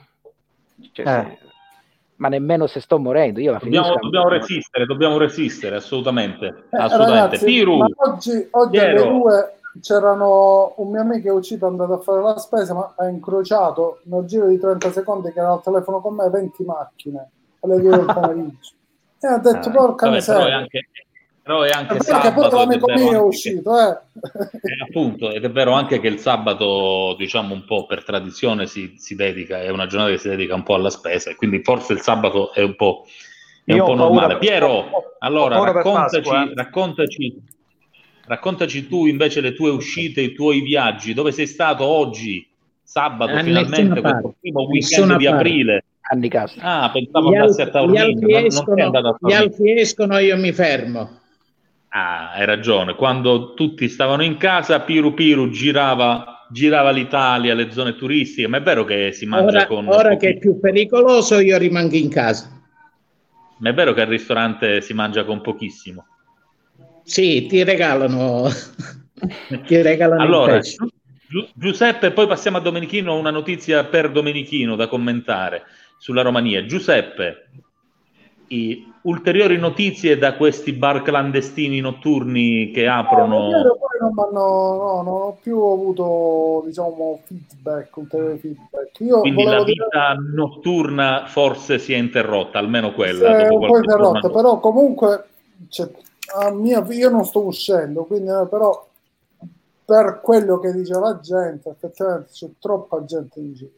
Cioè, 0.92 1.06
Eh. 1.08 1.38
se- 1.40 1.52
ma 2.18 2.28
nemmeno 2.30 2.68
se 2.68 2.80
sto 2.80 3.00
morendo, 3.00 3.40
io 3.40 3.52
la 3.52 3.58
Dobbiamo, 3.58 3.86
finisco. 3.88 4.04
dobbiamo 4.06 4.30
resistere, 4.30 4.86
dobbiamo 4.86 5.18
resistere, 5.18 5.76
assolutamente. 5.76 6.46
Eh, 6.46 6.78
assolutamente. 6.78 7.22
ragazzi, 7.38 7.46
Piru, 7.46 7.78
ma 7.78 7.88
oggi, 7.98 8.48
oggi 8.52 8.78
alle 8.78 9.04
due 9.04 9.54
c'erano 9.82 10.74
un 10.78 10.92
mio 10.92 11.02
amico 11.02 11.22
che 11.24 11.30
è 11.30 11.32
uscito 11.32 11.66
è 11.66 11.70
andato 11.70 11.94
a 11.94 11.98
fare 12.00 12.22
la 12.22 12.38
spesa 12.38 12.76
ma 12.76 12.94
ha 12.96 13.08
incrociato 13.08 14.02
nel 14.04 14.24
giro 14.26 14.46
di 14.48 14.60
30 14.60 14.92
secondi 14.92 15.32
che 15.34 15.40
era 15.40 15.52
al 15.54 15.64
telefono 15.64 16.00
con 16.00 16.14
me 16.16 16.30
20 16.30 16.64
macchine 16.64 17.30
alle 17.62 17.80
2 17.82 17.90
del 17.98 18.06
pomeriggio 18.06 18.72
e 19.20 19.28
ha 19.28 19.38
detto 19.40 19.70
Ah, 19.70 19.72
porca 19.72 20.06
vabbè, 20.06 20.18
miseria 20.18 20.58
anche, 20.58 20.88
però 21.44 21.62
è 21.64 21.70
anche 21.72 21.96
poi 21.98 22.06
sabato, 22.06 22.56
è 22.56 22.60
l'amico 22.60 22.86
vero 22.86 23.00
mio 23.00 23.12
è 23.12 23.16
anche 23.16 23.28
uscito 23.28 23.80
eh. 23.80 23.98
che- 24.22 24.58
eh, 24.74 24.84
appunto, 24.88 25.32
ed 25.32 25.44
è 25.44 25.52
vero 25.52 25.74
anche 25.74 26.00
che 26.00 26.08
il 26.08 26.20
sabato, 26.20 27.16
diciamo 27.18 27.54
un 27.54 27.66
po' 27.66 27.86
per 27.86 28.04
tradizione, 28.04 28.66
si, 28.66 28.94
si 28.98 29.14
dedica, 29.16 29.62
è 29.62 29.70
una 29.70 29.86
giornata 29.86 30.12
che 30.12 30.18
si 30.20 30.30
dedica 30.30 30.56
un 30.56 30.64
po' 30.64 30.76
alla 30.76 30.90
spesa, 30.90 31.30
e 31.30 31.36
quindi 31.36 31.62
forse 31.62 31.94
il 31.94 32.00
sabato 32.02 32.54
è 32.54 32.62
un 32.64 32.76
po', 32.76 33.06
è 33.66 33.74
un 33.74 33.84
po' 33.84 33.94
normale. 33.94 34.38
per- 34.38 34.40
Piero, 34.40 34.90
allora 35.20 35.60
raccontaci, 35.72 36.22
Pasqua, 36.22 36.44
eh. 36.50 36.54
raccontaci, 36.56 37.42
raccontaci 38.26 38.88
tu 38.88 39.06
invece 39.06 39.42
le 39.42 39.54
tue 39.54 39.70
uscite, 39.70 40.22
i 40.22 40.34
tuoi 40.34 40.62
viaggi, 40.62 41.14
dove 41.14 41.34
sei 41.34 41.46
stato 41.48 41.84
oggi, 41.84 42.48
sabato, 42.82 43.34
A 43.34 43.44
finalmente, 43.44 44.00
questo 44.00 44.02
parte, 44.02 44.36
primo 44.40 44.62
weekend 44.68 45.18
di 45.18 45.28
aprile. 45.28 45.84
Ah, 46.60 46.90
pensavo 46.92 47.32
Gli, 47.32 47.36
andassi 47.36 47.62
a 47.62 47.64
al- 47.64 47.70
gli 47.70 47.72
Taormina, 47.74 48.04
altri 48.04 48.46
escono, 48.46 48.84
andato 48.84 49.08
a 49.08 49.12
gli 49.12 49.30
Taormina. 49.30 49.40
altri 49.40 49.80
escono, 49.80 50.18
io 50.20 50.38
mi 50.38 50.52
fermo. 50.52 51.22
Ah, 51.96 52.32
hai 52.32 52.46
ragione. 52.46 52.96
Quando 52.96 53.54
tutti 53.54 53.88
stavano 53.88 54.24
in 54.24 54.38
casa, 54.38 54.82
Piru 54.82 55.14
Piru 55.14 55.52
girava, 55.52 56.48
girava 56.50 56.90
l'Italia, 56.90 57.54
le 57.54 57.70
zone 57.70 57.96
turistiche, 57.96 58.48
ma 58.48 58.58
è 58.58 58.62
vero 58.64 58.84
che 58.84 59.12
si 59.12 59.28
mangia 59.28 59.60
Ora, 59.60 59.68
con... 59.68 59.88
ora 59.90 60.18
che 60.18 60.30
è 60.30 60.38
più 60.38 60.60
pericoloso, 60.60 61.38
io 61.38 61.56
rimango 61.60 61.96
in 61.96 62.10
casa. 62.10 62.50
Ma 63.60 63.70
è 63.70 63.74
vero 63.76 63.94
che 63.94 64.02
al 64.02 64.08
ristorante 64.08 64.82
si 64.82 64.94
mangia 64.94 65.24
con 65.24 65.42
pochissimo. 65.42 66.08
Sì, 67.04 67.46
ti 67.46 67.64
regalano, 67.64 68.50
ti 69.68 69.82
regalano 69.82 70.22
Allora. 70.24 70.60
Giu- 70.60 71.50
Giuseppe, 71.54 72.12
poi 72.12 72.26
passiamo 72.26 72.58
a 72.58 72.62
Domenichino, 72.62 73.16
una 73.16 73.30
notizia 73.32 73.84
per 73.86 74.12
Domenichino 74.12 74.76
da 74.76 74.88
commentare 74.88 75.64
sulla 76.00 76.24
Romania. 76.24 76.66
Giuseppe, 76.66 77.50
i- 78.48 78.93
ulteriori 79.04 79.58
notizie 79.58 80.18
da 80.18 80.36
questi 80.36 80.74
bar 80.74 81.02
clandestini 81.02 81.80
notturni 81.80 82.72
che 82.72 82.86
No, 82.86 82.94
aprono... 82.94 83.50
ieri 83.50 83.64
poi 83.64 84.00
non, 84.00 84.14
no, 84.32 85.02
non 85.04 85.08
ho 85.22 85.38
più 85.42 85.60
avuto 85.62 86.64
diciamo 86.66 87.22
feedback 87.26 87.98
ulteriori 87.98 88.38
feedback. 88.38 89.00
Io 89.00 89.20
Quindi 89.22 89.44
la 89.44 89.50
volevo 89.50 89.66
dire 89.66 89.84
vita 89.92 90.14
notturna 90.34 91.26
forse 91.28 91.80
si 91.80 91.94
è 91.94 91.98
interrotta, 91.98 92.60
almeno 92.60 92.94
quella. 92.94 93.38
è 93.38 93.48
dopo 93.48 93.60
un 93.60 93.68
po' 93.68 93.78
interrotta 93.78 94.30
però 94.30 94.60
comunque 94.60 95.26
cioè, 95.70 95.90
a 96.36 96.52
mia- 96.52 96.86
io 96.90 97.10
non 97.10 97.26
sto 97.26 97.46
uscendo 97.46 98.06
quindi 98.06 98.30
eh, 98.30 98.48
però 98.50 98.88
per 99.86 100.22
quello 100.22 100.60
che 100.60 100.72
dice 100.72 100.94
la 100.94 101.20
gente 101.22 101.70
effettivamente 101.70 102.30
c'è 102.32 102.48
troppa 102.60 103.04
gente 103.04 103.40
in 103.40 103.54
giro 103.54 103.72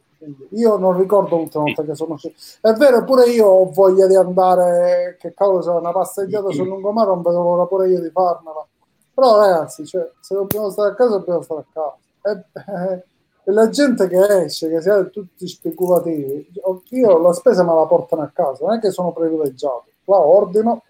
io 0.50 0.76
non 0.76 0.96
ricordo 0.96 1.36
l'ultima 1.36 1.64
volta 1.64 1.82
che 1.82 1.94
sono 1.94 2.14
uscito 2.14 2.34
è 2.60 2.72
vero 2.72 3.04
pure 3.04 3.26
io 3.26 3.46
ho 3.46 3.70
voglia 3.70 4.06
di 4.06 4.14
andare 4.14 5.16
che 5.18 5.34
cavolo 5.34 5.62
se 5.62 5.70
una 5.70 5.92
passeggiata 5.92 6.50
sul 6.50 6.66
lungomare 6.66 7.08
non 7.08 7.22
vedo 7.22 7.42
l'ora 7.42 7.66
pure 7.66 7.88
io 7.88 8.00
di 8.00 8.10
farmela. 8.10 8.66
Però 9.14 9.38
ragazzi 9.38 9.86
cioè, 9.86 10.10
se 10.20 10.34
dobbiamo 10.34 10.70
stare 10.70 10.90
a 10.90 10.94
casa 10.94 11.18
dobbiamo 11.18 11.42
stare 11.42 11.60
a 11.60 11.64
casa. 11.72 11.96
E, 12.22 12.92
eh, 12.92 13.04
e 13.44 13.52
la 13.52 13.68
gente 13.68 14.08
che 14.08 14.44
esce 14.44 14.68
che 14.68 14.82
siete 14.82 15.10
tutti 15.10 15.46
speculativi 15.46 16.50
io 16.90 17.18
la 17.18 17.32
spesa 17.32 17.62
me 17.62 17.74
la 17.74 17.86
portano 17.86 18.22
a 18.22 18.30
casa 18.34 18.66
non 18.66 18.76
è 18.76 18.80
che 18.80 18.90
sono 18.90 19.12
privilegiato. 19.12 19.84
La 20.04 20.18
ordino 20.18 20.82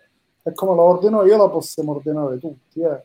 e 0.42 0.52
come 0.54 0.74
la 0.74 0.82
ordino 0.82 1.24
io 1.24 1.36
la 1.36 1.48
possiamo 1.48 1.92
ordinare 1.92 2.38
tutti 2.38 2.80
eh. 2.80 3.04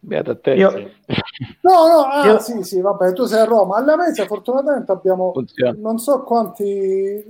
Beato 0.00 0.30
a 0.30 0.36
te. 0.36 0.52
Io- 0.54 0.90
No, 1.62 1.86
no, 1.88 1.98
ah, 2.04 2.26
Io- 2.26 2.38
sì, 2.38 2.62
sì, 2.62 2.80
vabbè, 2.80 3.12
tu 3.12 3.24
sei 3.24 3.40
a 3.40 3.44
Roma. 3.44 3.76
Alla 3.76 3.96
mesa 3.96 4.26
fortunatamente 4.26 4.92
abbiamo 4.92 5.32
Funziona. 5.32 5.74
non 5.78 5.98
so 5.98 6.22
quanti, 6.22 7.24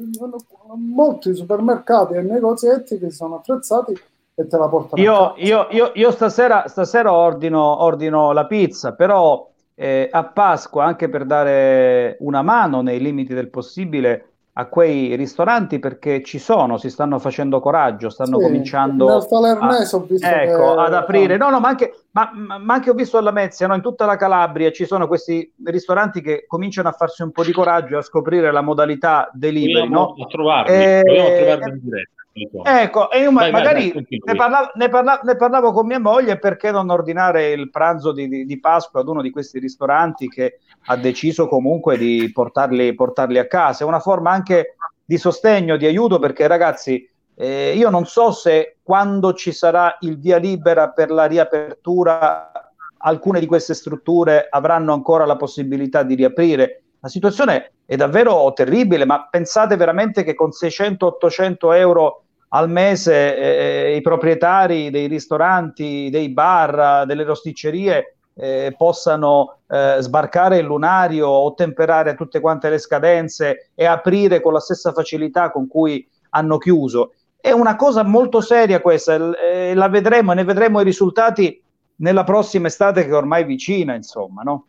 molti 0.76 1.34
supermercati 1.34 2.14
e 2.14 2.22
negozietti 2.22 2.98
che 2.98 3.10
sono 3.10 3.36
attrezzati 3.36 3.92
e 4.34 4.46
te 4.46 4.56
la 4.56 4.68
portano 4.68 5.00
Io, 5.02 5.34
io- 5.36 5.66
io- 5.70 5.90
io 5.94 6.10
stasera, 6.10 6.66
stasera 6.66 7.12
ordino, 7.12 7.82
ordino 7.82 8.32
la 8.32 8.46
pizza, 8.46 8.94
però 8.94 9.48
eh, 9.74 10.08
a 10.10 10.24
Pasqua, 10.24 10.84
anche 10.84 11.08
per 11.08 11.24
dare 11.24 12.16
una 12.20 12.42
mano 12.42 12.82
nei 12.82 13.00
limiti 13.00 13.32
del 13.34 13.48
possibile 13.48 14.29
a 14.54 14.66
quei 14.66 15.14
ristoranti, 15.14 15.78
perché 15.78 16.22
ci 16.22 16.38
sono, 16.38 16.76
si 16.76 16.90
stanno 16.90 17.18
facendo 17.18 17.60
coraggio, 17.60 18.10
stanno 18.10 18.38
Sì, 18.38 18.42
cominciando 18.44 19.06
nel 19.06 19.22
Falernese 19.22 19.96
a- 19.96 19.98
ho 19.98 20.02
visto 20.04 20.26
ecco, 20.26 20.74
che- 20.74 20.80
ad 20.80 20.94
aprire. 20.94 21.36
No, 21.36 21.50
no, 21.50 21.60
ma 21.60 21.68
anche, 21.68 21.92
ma, 22.10 22.30
ma- 22.34 22.74
anche 22.74 22.90
ho 22.90 22.94
visto 22.94 23.16
alla 23.16 23.30
Mezia, 23.30 23.66
no, 23.68 23.74
in 23.74 23.80
tutta 23.82 24.06
la 24.06 24.16
Calabria 24.16 24.72
ci 24.72 24.86
sono 24.86 25.06
questi 25.06 25.52
ristoranti 25.64 26.20
che 26.20 26.44
cominciano 26.48 26.88
a 26.88 26.92
farsi 26.92 27.22
un 27.22 27.30
po' 27.30 27.44
di 27.44 27.52
coraggio 27.52 27.94
e 27.94 27.98
a 27.98 28.02
scoprire 28.02 28.50
la 28.50 28.60
modalità 28.60 29.30
delivery, 29.32 29.72
Proviamo 29.88 30.14
no? 30.16 30.24
a 30.24 30.26
trovarli, 30.26 30.72
Eh, 30.72 31.02
trovarli 31.04 31.70
in 31.70 31.80
diretta. 31.82 32.18
Ecco, 32.62 33.10
e 33.10 33.18
io 33.20 33.32
Vai, 33.32 33.50
vai, 33.50 33.50
magari 33.50 33.80
vai, 33.82 33.92
continua. 33.92 34.32
ne, 34.32 34.38
parla- 34.38 34.70
ne 34.74 34.88
parla- 34.88 35.20
ne 35.24 35.36
parlavo 35.36 35.72
con 35.72 35.86
mia 35.86 35.98
moglie 35.98 36.38
perché 36.38 36.70
non 36.70 36.88
ordinare 36.88 37.50
il 37.50 37.70
pranzo 37.70 38.12
di, 38.12 38.28
di- 38.28 38.44
di 38.46 38.60
Pasqua 38.60 39.00
ad 39.00 39.08
uno 39.08 39.20
di 39.20 39.30
questi 39.30 39.58
ristoranti 39.58 40.28
che 40.28 40.58
ha 40.86 40.96
deciso 40.96 41.48
comunque 41.48 41.98
di 41.98 42.30
portarli, 42.32 42.94
portarli 42.94 43.38
a 43.38 43.46
casa. 43.46 43.84
È 43.84 43.86
una 43.86 44.00
forma 44.00 44.30
anche 44.30 44.76
di 45.04 45.18
sostegno, 45.18 45.76
di 45.76 45.86
aiuto 45.86 46.18
perché 46.18 46.46
ragazzi, 46.46 47.08
eh, 47.34 47.74
io 47.74 47.90
non 47.90 48.06
so 48.06 48.32
se 48.32 48.76
quando 48.82 49.34
ci 49.34 49.52
sarà 49.52 49.96
il 50.00 50.18
via 50.18 50.36
libera 50.36 50.90
per 50.90 51.10
la 51.10 51.24
riapertura 51.24 52.50
alcune 52.98 53.40
di 53.40 53.46
queste 53.46 53.74
strutture 53.74 54.46
avranno 54.50 54.92
ancora 54.92 55.24
la 55.24 55.36
possibilità 55.36 56.02
di 56.02 56.14
riaprire. 56.14 56.82
La 57.00 57.08
situazione 57.08 57.72
è 57.86 57.96
davvero 57.96 58.52
terribile, 58.52 59.04
ma 59.04 59.26
pensate 59.30 59.76
veramente 59.76 60.22
che 60.22 60.34
con 60.34 60.50
600-800 60.50 61.74
euro 61.74 62.24
al 62.48 62.68
mese 62.68 63.36
eh, 63.36 63.96
i 63.96 64.00
proprietari 64.00 64.90
dei 64.90 65.06
ristoranti, 65.06 66.08
dei 66.10 66.28
bar, 66.30 67.06
delle 67.06 67.24
rosticcerie 67.24 68.16
eh, 68.40 68.74
possano 68.76 69.58
eh, 69.68 69.96
sbarcare 69.98 70.58
il 70.58 70.64
lunario, 70.64 71.28
ottemperare 71.28 72.14
tutte 72.14 72.40
quante 72.40 72.70
le 72.70 72.78
scadenze 72.78 73.70
e 73.74 73.84
aprire 73.84 74.40
con 74.40 74.54
la 74.54 74.60
stessa 74.60 74.92
facilità 74.92 75.50
con 75.50 75.68
cui 75.68 76.08
hanno 76.30 76.56
chiuso. 76.56 77.12
È 77.38 77.50
una 77.50 77.76
cosa 77.76 78.02
molto 78.02 78.40
seria 78.40 78.80
questa, 78.80 79.14
eh, 79.36 79.74
la 79.74 79.88
vedremo, 79.88 80.32
ne 80.32 80.44
vedremo 80.44 80.80
i 80.80 80.84
risultati 80.84 81.62
nella 81.96 82.24
prossima 82.24 82.68
estate 82.68 83.04
che 83.04 83.10
è 83.10 83.14
ormai 83.14 83.44
vicina, 83.44 83.94
insomma, 83.94 84.42
no? 84.42 84.66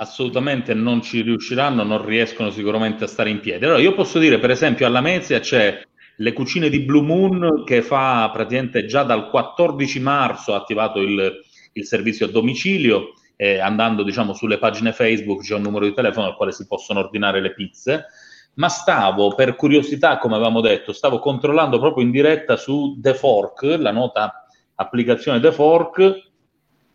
assolutamente 0.00 0.74
non 0.74 1.02
ci 1.02 1.22
riusciranno, 1.22 1.82
non 1.82 2.04
riescono 2.04 2.50
sicuramente 2.50 3.04
a 3.04 3.08
stare 3.08 3.30
in 3.30 3.40
piedi. 3.40 3.64
Allora, 3.64 3.80
io 3.80 3.94
posso 3.94 4.18
dire, 4.18 4.38
per 4.38 4.50
esempio, 4.50 4.86
alla 4.86 5.00
Mezia 5.00 5.40
c'è 5.40 5.82
le 6.20 6.32
cucine 6.32 6.68
di 6.68 6.80
Blue 6.80 7.02
Moon 7.02 7.64
che 7.64 7.82
fa 7.82 8.30
praticamente 8.32 8.86
già 8.86 9.02
dal 9.02 9.28
14 9.28 10.00
marzo 10.00 10.54
ha 10.54 10.58
attivato 10.58 11.00
il, 11.00 11.44
il 11.78 11.86
servizio 11.86 12.26
a 12.26 12.30
domicilio, 12.30 13.14
eh, 13.36 13.58
andando 13.58 14.02
diciamo 14.02 14.32
sulle 14.32 14.58
pagine 14.58 14.92
Facebook 14.92 15.42
c'è 15.42 15.54
un 15.54 15.62
numero 15.62 15.84
di 15.84 15.94
telefono 15.94 16.26
al 16.26 16.36
quale 16.36 16.52
si 16.52 16.66
possono 16.66 17.00
ordinare 17.00 17.40
le 17.40 17.54
pizze. 17.54 18.06
Ma 18.54 18.68
stavo, 18.68 19.34
per 19.34 19.54
curiosità, 19.54 20.18
come 20.18 20.34
avevamo 20.34 20.60
detto, 20.60 20.92
stavo 20.92 21.20
controllando 21.20 21.78
proprio 21.78 22.04
in 22.04 22.10
diretta 22.10 22.56
su 22.56 22.98
The 23.00 23.14
Fork, 23.14 23.62
la 23.78 23.92
nota 23.92 24.46
applicazione 24.74 25.38
The 25.38 25.52
Fork, 25.52 26.26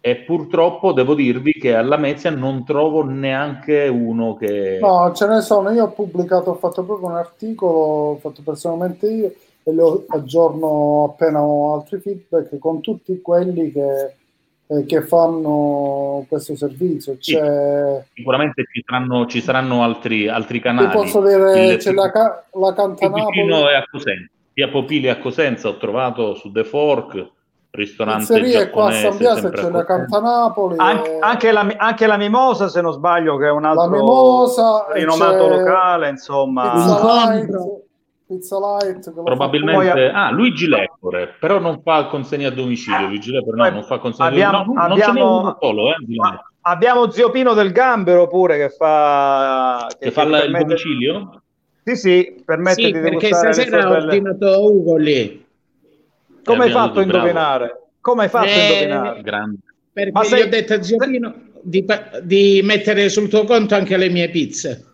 e 0.06 0.18
purtroppo 0.18 0.92
devo 0.92 1.16
dirvi 1.16 1.54
che 1.54 1.74
alla 1.74 1.96
Mezia 1.96 2.30
non 2.30 2.66
trovo 2.66 3.06
neanche 3.06 3.88
uno 3.88 4.36
che... 4.36 4.80
No, 4.82 5.14
ce 5.16 5.26
ne 5.28 5.40
sono. 5.40 5.72
Io 5.72 5.86
ho 5.86 5.92
pubblicato, 5.92 6.50
ho 6.50 6.56
fatto 6.56 6.84
proprio 6.84 7.08
un 7.08 7.16
articolo, 7.16 7.78
ho 7.78 8.18
fatto 8.18 8.42
personalmente 8.44 9.10
io 9.10 9.34
e 9.64 9.72
lo 9.72 10.04
aggiorno 10.10 11.14
appena 11.14 11.42
ho 11.42 11.76
altri 11.76 12.02
feedback 12.02 12.58
con 12.58 12.82
tutti 12.82 13.22
quelli 13.22 13.72
che, 13.72 14.16
eh, 14.68 14.86
che 14.86 15.02
fanno 15.02 16.26
questo 16.28 16.56
servizio. 16.56 17.16
Sì. 17.20 17.38
Sicuramente 18.14 18.64
ci 18.72 18.84
saranno, 18.86 19.26
ci 19.26 19.42
saranno 19.42 19.84
altri, 19.84 20.28
altri 20.28 20.60
canali. 20.60 20.90
posso 20.90 21.22
dire, 21.22 21.74
Il 21.74 21.78
c'è 21.78 21.92
la, 21.92 22.04
la 22.06 22.74
Cantanapoli, 22.74 23.26
vicino 23.26 23.70
è 23.70 23.76
a 23.76 23.86
Cosenza. 23.90 24.32
Via 24.54 24.70
Popili 24.70 25.10
a 25.10 25.18
Cosenza 25.18 25.68
ho 25.68 25.78
trovato 25.78 26.36
su 26.36 26.52
The 26.52 26.64
Fork, 26.64 27.28
ristorante 27.72 28.40
pizzerie 28.40 28.70
qua 28.70 28.88
a 28.88 28.92
San 28.92 29.18
Biase 29.18 29.50
c'è 29.50 29.70
la. 29.70 29.84
Cantanapoli, 29.84 30.76
Anche, 30.78 31.16
e 31.16 31.18
anche 31.20 31.52
la, 31.52 31.74
anche 31.78 32.06
la 32.06 32.18
Mimosa, 32.18 32.68
se 32.70 32.82
non 32.82 32.94
sbaglio, 32.94 33.36
che 33.38 33.48
è 33.48 33.52
un 33.52 33.66
altro 33.66 33.90
la 33.90 33.98
Mimosa, 33.98 34.88
e 34.88 35.00
rinomato 35.00 35.48
c'è 35.48 35.58
locale, 35.58 36.10
insomma. 36.10 37.83
Che 38.40 39.12
fa 39.12 39.22
Probabilmente... 39.24 39.92
Poi- 39.92 40.10
Ah, 40.14 40.32
Luigi 40.32 40.68
Lepore, 40.68 41.36
però 41.40 41.60
non 41.60 41.82
fa 41.82 42.06
consegna 42.08 42.48
a 42.48 42.52
domicilio. 42.52 43.08
Luigi 43.08 43.32
Lepore 43.32 43.58
no, 43.58 43.70
non 43.70 43.84
fa 43.84 44.00
consegna 44.00 44.28
abbiamo- 44.30 44.58
a 44.58 44.64
domicilio. 44.64 44.82
No, 44.82 44.88
non 44.88 44.98
ce 44.98 45.04
n'è 45.04 45.10
abbiamo- 45.10 45.40
uno 45.40 45.58
solo, 45.60 45.90
eh. 45.90 45.96
Abbiamo 46.66 47.12
Zio 47.12 47.30
Pino 47.30 47.54
del 47.54 47.72
Gambero 47.72 48.28
pure 48.28 48.58
che 48.58 48.70
fa... 48.70 49.88
Che 50.00 50.12
fa 50.12 50.24
la- 50.24 50.38
il 50.38 50.42
permette- 50.52 50.66
domicilio? 50.66 51.42
Sì, 51.84 51.96
sì, 51.98 52.42
permette 52.46 52.82
Sì, 52.82 52.92
di 52.92 53.00
perché 53.00 53.34
stasera 53.34 53.78
ho 53.80 53.90
belle- 53.92 54.04
ordinato 54.06 54.72
Ugo 54.72 54.96
lì. 54.96 55.46
Come 56.44 56.64
hai 56.64 56.72
fatto 56.72 57.00
a 57.00 57.04
indovinare? 57.04 57.82
Come 58.00 58.24
hai 58.24 58.30
fatto 58.30 58.46
a 58.48 58.50
Eh, 58.50 58.84
indovinare? 58.84 59.22
Grande. 59.22 59.58
Perché 59.92 60.12
Ma 60.12 60.22
gli 60.24 60.26
sei- 60.26 60.42
ho 60.44 60.48
detto 60.48 60.74
a 60.74 60.82
zio 60.82 60.98
Pino 60.98 61.34
di, 61.62 61.86
di 62.24 62.62
mettere 62.64 63.10
sul 63.10 63.28
tuo 63.28 63.44
conto 63.44 63.76
anche 63.76 63.98
le 63.98 64.10
mie 64.10 64.30
pizze. 64.30 64.86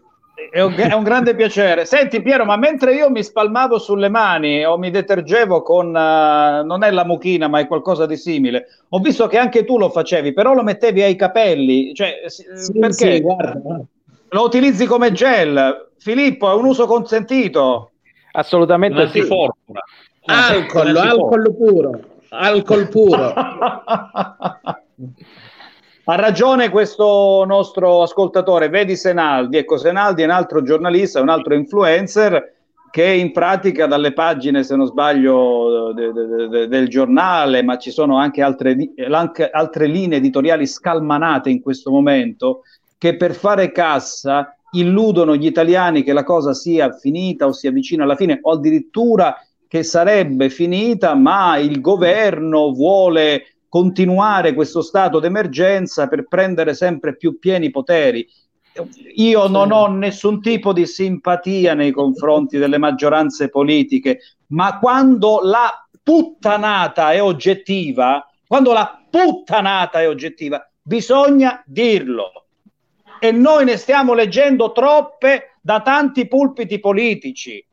È 0.51 0.61
un, 0.61 0.73
è 0.75 0.93
un 0.93 1.03
grande 1.03 1.35
piacere. 1.35 1.85
Senti 1.85 2.21
Piero, 2.21 2.45
ma 2.45 2.57
mentre 2.57 2.93
io 2.93 3.09
mi 3.09 3.23
spalmavo 3.23 3.77
sulle 3.79 4.09
mani 4.09 4.65
o 4.65 4.77
mi 4.77 4.89
detergevo 4.89 5.61
con, 5.61 5.95
eh, 5.95 6.63
non 6.63 6.83
è 6.83 6.91
la 6.91 7.05
mucchina, 7.05 7.47
ma 7.47 7.59
è 7.59 7.67
qualcosa 7.67 8.05
di 8.05 8.17
simile, 8.17 8.65
ho 8.89 8.99
visto 8.99 9.27
che 9.27 9.37
anche 9.37 9.63
tu 9.65 9.77
lo 9.77 9.89
facevi, 9.89 10.33
però 10.33 10.53
lo 10.53 10.63
mettevi 10.63 11.01
ai 11.03 11.15
capelli. 11.15 11.93
Cioè, 11.93 12.23
s- 12.25 12.51
Sì, 12.53 12.79
perché? 12.79 13.15
sì, 13.15 13.21
guarda. 13.21 13.81
Lo 14.29 14.43
utilizzi 14.43 14.85
come 14.85 15.11
gel. 15.11 15.87
Filippo, 15.97 16.51
è 16.51 16.55
un 16.55 16.65
uso 16.65 16.85
consentito. 16.85 17.91
Assolutamente 18.31 19.07
sì. 19.09 19.19
antifortuna. 19.19 19.81
Alcol, 20.25 20.89
Un 20.89 20.97
antifortuna. 20.97 21.09
alcol 21.09 21.55
puro. 21.55 21.99
Alcol 22.29 22.87
puro. 22.89 23.33
Ha 26.09 26.15
ragione 26.15 26.69
questo 26.69 27.43
nostro 27.45 28.01
ascoltatore, 28.01 28.67
vedi 28.69 28.95
Senaldi, 28.95 29.57
ecco 29.57 29.77
Senaldi 29.77 30.23
è 30.23 30.25
un 30.25 30.31
altro 30.31 30.63
giornalista, 30.63 31.21
un 31.21 31.29
altro 31.29 31.53
influencer 31.53 32.55
che 32.89 33.05
in 33.05 33.31
pratica 33.31 33.85
dalle 33.85 34.11
pagine, 34.11 34.63
se 34.63 34.75
non 34.75 34.87
sbaglio, 34.87 35.93
de- 35.93 36.11
de- 36.11 36.47
de- 36.47 36.67
del 36.67 36.87
giornale, 36.87 37.61
ma 37.61 37.77
ci 37.77 37.91
sono 37.91 38.17
anche 38.17 38.41
altre, 38.41 38.75
anche 39.11 39.51
altre 39.51 39.85
linee 39.85 40.17
editoriali 40.17 40.65
scalmanate 40.65 41.51
in 41.51 41.61
questo 41.61 41.91
momento, 41.91 42.63
che 42.97 43.15
per 43.15 43.35
fare 43.35 43.71
cassa 43.71 44.57
illudono 44.71 45.35
gli 45.35 45.45
italiani 45.45 46.01
che 46.01 46.13
la 46.13 46.23
cosa 46.23 46.55
sia 46.55 46.91
finita 46.91 47.45
o 47.45 47.51
sia 47.51 47.69
vicina 47.69 48.03
alla 48.03 48.15
fine 48.15 48.39
o 48.41 48.53
addirittura 48.53 49.35
che 49.67 49.83
sarebbe 49.83 50.49
finita, 50.49 51.13
ma 51.13 51.59
il 51.59 51.79
governo 51.81 52.71
vuole 52.71 53.43
continuare 53.69 54.53
questo 54.53 54.81
stato 54.81 55.19
d'emergenza 55.19 56.07
per 56.07 56.27
prendere 56.27 56.73
sempre 56.73 57.15
più 57.15 57.39
pieni 57.39 57.69
poteri. 57.69 58.27
Io 59.15 59.47
non 59.47 59.71
ho 59.71 59.87
nessun 59.87 60.41
tipo 60.41 60.73
di 60.73 60.85
simpatia 60.85 61.73
nei 61.73 61.91
confronti 61.91 62.57
delle 62.57 62.77
maggioranze 62.77 63.49
politiche, 63.49 64.19
ma 64.47 64.79
quando 64.79 65.41
la 65.43 65.87
puttanata 66.01 67.11
è 67.11 67.21
oggettiva, 67.21 68.25
quando 68.47 68.73
la 68.73 69.05
puttanata 69.09 70.01
è 70.01 70.07
oggettiva, 70.07 70.67
bisogna 70.81 71.61
dirlo. 71.65 72.45
E 73.19 73.31
noi 73.31 73.65
ne 73.65 73.77
stiamo 73.77 74.13
leggendo 74.13 74.71
troppe 74.71 75.57
da 75.61 75.81
tanti 75.81 76.27
pulpiti 76.27 76.79
politici. 76.79 77.63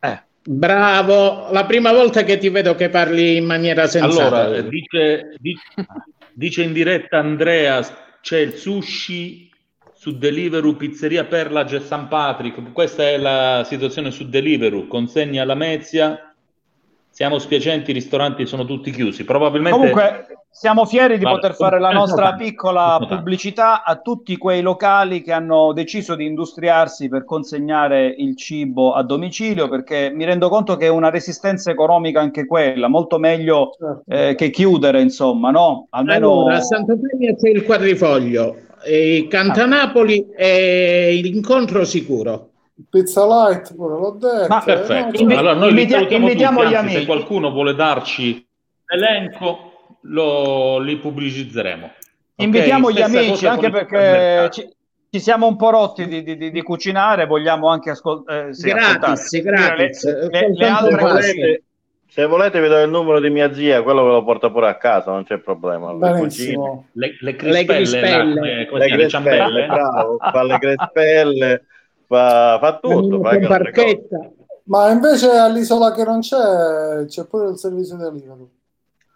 Eh. 0.00 0.22
Bravo, 0.46 1.50
la 1.52 1.64
prima 1.64 1.90
volta 1.92 2.22
che 2.22 2.36
ti 2.36 2.50
vedo 2.50 2.74
che 2.74 2.90
parli 2.90 3.36
in 3.36 3.46
maniera 3.46 3.86
sensata. 3.86 4.44
Allora, 4.44 4.60
dice, 4.60 5.36
dice, 5.38 5.62
dice 6.34 6.62
in 6.62 6.74
diretta 6.74 7.18
Andrea, 7.18 7.80
c'è 8.20 8.38
il 8.40 8.52
sushi 8.52 9.50
su 9.94 10.18
Deliveroo, 10.18 10.76
pizzeria 10.76 11.24
Perla, 11.24 11.66
San 11.80 12.08
Patrick. 12.08 12.72
Questa 12.72 13.08
è 13.08 13.16
la 13.16 13.64
situazione 13.64 14.10
su 14.10 14.28
Deliveroo. 14.28 14.86
Consegna 14.86 15.42
alla 15.42 15.54
Mezia, 15.54 16.33
Siamo 17.14 17.38
spiacenti, 17.38 17.92
i 17.92 17.94
ristoranti 17.94 18.44
sono 18.44 18.64
tutti 18.64 18.90
chiusi. 18.90 19.22
Probabilmente 19.22 19.78
Comunque 19.78 20.26
siamo 20.50 20.84
fieri 20.84 21.16
di 21.16 21.22
poter 21.22 21.54
fare 21.54 21.78
la 21.78 21.90
eh, 21.90 21.94
nostra 21.94 22.30
no, 22.30 22.36
piccola 22.36 22.98
pubblicità 23.08 23.84
a 23.84 24.00
tutti 24.00 24.36
quei 24.36 24.62
locali 24.62 25.22
che 25.22 25.30
hanno 25.30 25.72
deciso 25.72 26.16
di 26.16 26.26
industriarsi 26.26 27.08
per 27.08 27.24
consegnare 27.24 28.12
il 28.18 28.36
cibo 28.36 28.94
a 28.94 29.04
domicilio, 29.04 29.68
perché 29.68 30.10
mi 30.12 30.24
rendo 30.24 30.48
conto 30.48 30.74
che 30.74 30.86
è 30.86 30.88
una 30.88 31.08
resistenza 31.08 31.70
economica 31.70 32.20
anche 32.20 32.46
quella, 32.46 32.88
molto 32.88 33.20
meglio 33.20 33.76
Certo. 33.78 34.02
eh, 34.08 34.34
che 34.34 34.50
chiudere, 34.50 35.00
insomma, 35.00 35.52
no? 35.52 35.86
Almeno 35.90 36.32
Allora, 36.32 36.56
a 36.56 36.62
Sant'Antonio 36.62 37.36
c'è 37.36 37.48
il 37.48 37.62
quadrifoglio, 37.62 38.56
e 38.84 39.28
Cantanapoli 39.30 40.30
è 40.34 41.10
l'incontro 41.22 41.84
sicuro. 41.84 42.53
Pizza 42.90 43.24
light 43.24 43.72
pure 43.74 43.94
l'ho 43.94 44.16
detto. 44.18 44.46
Ma- 44.48 44.62
eh, 44.62 44.64
Perfetto. 44.64 45.10
no, 45.10 45.18
Invi- 45.20 45.34
allora 45.34 45.54
noi 45.54 45.72
li 45.72 45.80
invita- 45.82 45.96
salutiamo 45.98 46.24
invitiamo 46.26 46.58
tutti, 46.60 46.70
gli 46.72 46.74
anzi, 46.74 46.88
se 46.88 46.94
amici. 46.96 47.06
qualcuno 47.06 47.50
vuole 47.50 47.74
darci 47.74 48.48
l'elenco, 48.86 49.58
lo, 50.02 50.78
li 50.80 50.96
pubblicizzeremo. 50.96 51.84
Ok? 51.86 51.92
invitiamo 52.36 52.90
gli 52.90 53.00
amici, 53.00 53.46
anche 53.46 53.70
perché 53.70 54.48
ci, 54.50 54.68
ci 55.08 55.20
siamo 55.20 55.46
un 55.46 55.56
po' 55.56 55.70
rotti 55.70 56.06
di, 56.08 56.24
di- 56.24 56.36
di- 56.36 56.50
di 56.50 56.62
cucinare, 56.62 57.26
vogliamo 57.26 57.68
anche 57.68 57.90
ascoltare. 57.90 58.52
sì, 58.54 58.70
Gratis, 58.70 59.32
ascoltare. 59.34 59.76
gratis. 59.76 60.04
Le, 60.04 60.28
le- 60.30 60.52
le 60.52 60.66
altre 60.66 60.98
cose. 60.98 61.62
se 62.08 62.26
volete 62.26 62.60
vi 62.60 62.66
do 62.68 62.80
il 62.82 62.90
numero 62.90 63.20
di 63.20 63.30
mia 63.30 63.52
zia, 63.54 63.82
quello 63.84 64.02
ve 64.02 64.10
lo 64.10 64.24
porta 64.24 64.50
pure 64.50 64.66
a 64.68 64.76
casa, 64.76 65.12
non 65.12 65.22
c'è 65.22 65.38
problema. 65.38 65.92
Le. 65.92 66.26
Le, 66.28 66.88
le 66.92 67.16
Le 67.20 67.36
crispelle, 67.36 67.64
crispelle. 67.66 68.40
Le 68.40 68.66
si 68.66 68.66
chiama? 68.66 68.78
Le 68.78 68.88
crespelle, 68.88 69.08
ciambelle? 69.08 69.66
bravo, 69.66 70.16
fa 70.18 70.42
le 70.42 70.58
crespelle, 70.58 71.66
fa, 72.06 72.58
fa 72.60 72.78
tutto. 72.82 73.20
fa 73.22 73.38
parchetta. 73.38 74.30
Ma 74.66 74.90
invece 74.90 75.30
all'isola 75.30 75.92
che 75.92 76.04
non 76.04 76.20
c'è, 76.20 77.04
c'è 77.06 77.26
pure 77.26 77.50
il 77.50 77.58
servizio 77.58 77.96
delivery. 77.96 78.48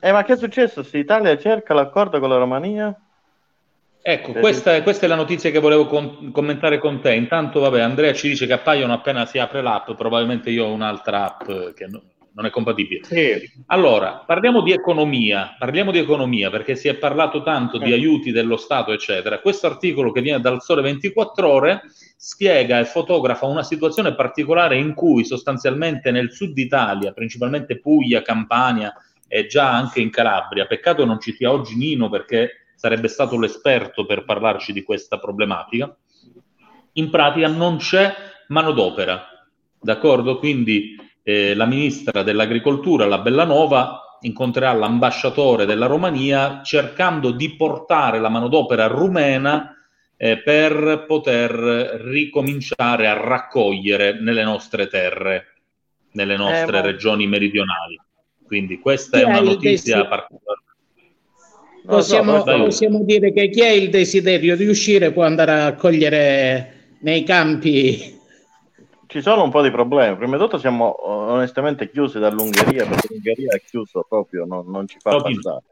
Eh, 0.00 0.12
ma 0.12 0.22
che 0.22 0.34
è 0.34 0.36
successo? 0.36 0.82
Se 0.82 0.98
Italia 0.98 1.36
cerca 1.38 1.72
l'accordo 1.74 2.18
con 2.20 2.28
la 2.28 2.36
Romania? 2.36 2.94
Ecco, 4.00 4.32
Sì, 4.32 4.38
questa, 4.40 4.74
è- 4.76 4.82
questa 4.82 5.06
è 5.06 5.08
la 5.08 5.14
notizia 5.16 5.50
che 5.50 5.58
volevo 5.58 5.86
con- 5.86 6.30
commentare 6.32 6.78
con 6.78 7.00
te. 7.00 7.14
Intanto, 7.14 7.60
vabbè, 7.60 7.80
Andrea 7.80 8.12
ci 8.12 8.28
dice 8.28 8.46
che 8.46 8.52
appaiono 8.52 8.92
appena 8.92 9.26
si 9.26 9.38
apre 9.38 9.60
l'app, 9.62 9.90
probabilmente 9.92 10.50
io 10.50 10.66
ho 10.66 10.72
un'altra 10.72 11.24
app 11.24 11.74
che 11.74 11.86
no- 11.86 12.02
non 12.32 12.46
è 12.46 12.50
compatibile. 12.50 13.02
Sì. 13.04 13.50
Allora, 13.66 14.22
parliamo 14.24 14.62
di 14.62 14.72
economia, 14.72 15.56
parliamo 15.58 15.90
di 15.90 15.98
economia 15.98 16.48
perché 16.50 16.76
si 16.76 16.86
è 16.88 16.94
parlato 16.94 17.42
tanto 17.42 17.78
di 17.78 17.90
Eh. 17.90 17.94
aiuti 17.94 18.30
dello 18.30 18.56
Stato, 18.56 18.92
eccetera. 18.92 19.40
Questo 19.40 19.66
articolo 19.66 20.12
che 20.12 20.20
viene 20.20 20.40
dal 20.40 20.62
Sole 20.62 20.80
24 20.82 21.50
Ore 21.50 21.82
spiega 22.20 22.80
e 22.80 22.84
fotografa 22.84 23.46
una 23.46 23.62
situazione 23.62 24.12
particolare 24.12 24.76
in 24.76 24.92
cui 24.92 25.24
sostanzialmente 25.24 26.10
nel 26.10 26.32
sud 26.32 26.58
Italia, 26.58 27.12
principalmente 27.12 27.78
Puglia, 27.78 28.22
Campania 28.22 28.92
e 29.28 29.46
già 29.46 29.72
anche 29.72 30.00
in 30.00 30.10
Calabria, 30.10 30.66
peccato 30.66 31.04
non 31.04 31.20
ci 31.20 31.32
sia 31.32 31.52
oggi 31.52 31.76
Nino 31.76 32.08
perché 32.08 32.72
sarebbe 32.74 33.06
stato 33.06 33.38
l'esperto 33.38 34.04
per 34.04 34.24
parlarci 34.24 34.72
di 34.72 34.82
questa 34.82 35.20
problematica, 35.20 35.96
in 36.94 37.08
pratica 37.08 37.46
non 37.46 37.76
c'è 37.76 38.12
manodopera, 38.48 39.24
d'accordo? 39.80 40.38
Quindi 40.40 40.96
eh, 41.22 41.54
la 41.54 41.66
ministra 41.66 42.24
dell'agricoltura, 42.24 43.06
la 43.06 43.18
Bellanova, 43.18 44.18
incontrerà 44.22 44.72
l'ambasciatore 44.72 45.66
della 45.66 45.86
Romania 45.86 46.62
cercando 46.64 47.30
di 47.30 47.54
portare 47.54 48.18
la 48.18 48.28
manodopera 48.28 48.88
rumena 48.88 49.77
eh, 50.20 50.38
per 50.38 51.04
poter 51.06 51.50
ricominciare 51.50 53.06
a 53.06 53.14
raccogliere 53.14 54.20
nelle 54.20 54.42
nostre 54.42 54.88
terre, 54.88 55.46
nelle 56.12 56.36
nostre 56.36 56.72
ma- 56.72 56.80
regioni 56.80 57.26
meridionali. 57.26 57.98
Quindi 58.44 58.80
questa 58.80 59.18
Chi 59.18 59.24
è 59.24 59.26
una 59.26 59.40
notizia 59.40 59.96
desi- 59.96 60.08
particolare. 60.08 60.62
Lo 61.84 62.00
so, 62.02 62.16
Possiamo, 62.16 62.42
vai. 62.42 62.64
possiamo 62.64 63.04
dire 63.04 63.32
che 63.32 63.48
chi 63.48 63.62
ha 63.62 63.72
il 63.72 63.88
desiderio 63.88 64.56
di 64.56 64.66
uscire 64.66 65.12
può 65.12 65.22
andare 65.22 65.52
a 65.52 65.74
cogliere 65.74 66.96
nei 67.00 67.22
campi. 67.22 68.16
Ci 69.06 69.22
sono 69.22 69.44
un 69.44 69.50
po' 69.50 69.62
di 69.62 69.70
problemi. 69.70 70.16
Prima 70.16 70.36
di 70.36 70.42
tutto 70.42 70.58
siamo 70.58 70.96
eh, 70.96 71.32
onestamente 71.32 71.90
chiusi 71.90 72.18
dall'Ungheria, 72.18 72.84
perché 72.86 73.06
l'Ungheria 73.08 73.54
è 73.54 73.62
chiuso 73.62 74.04
proprio, 74.06 74.44
non, 74.44 74.68
non 74.68 74.86
ci 74.86 74.98
fa 75.00 75.16
passare. 75.16 75.62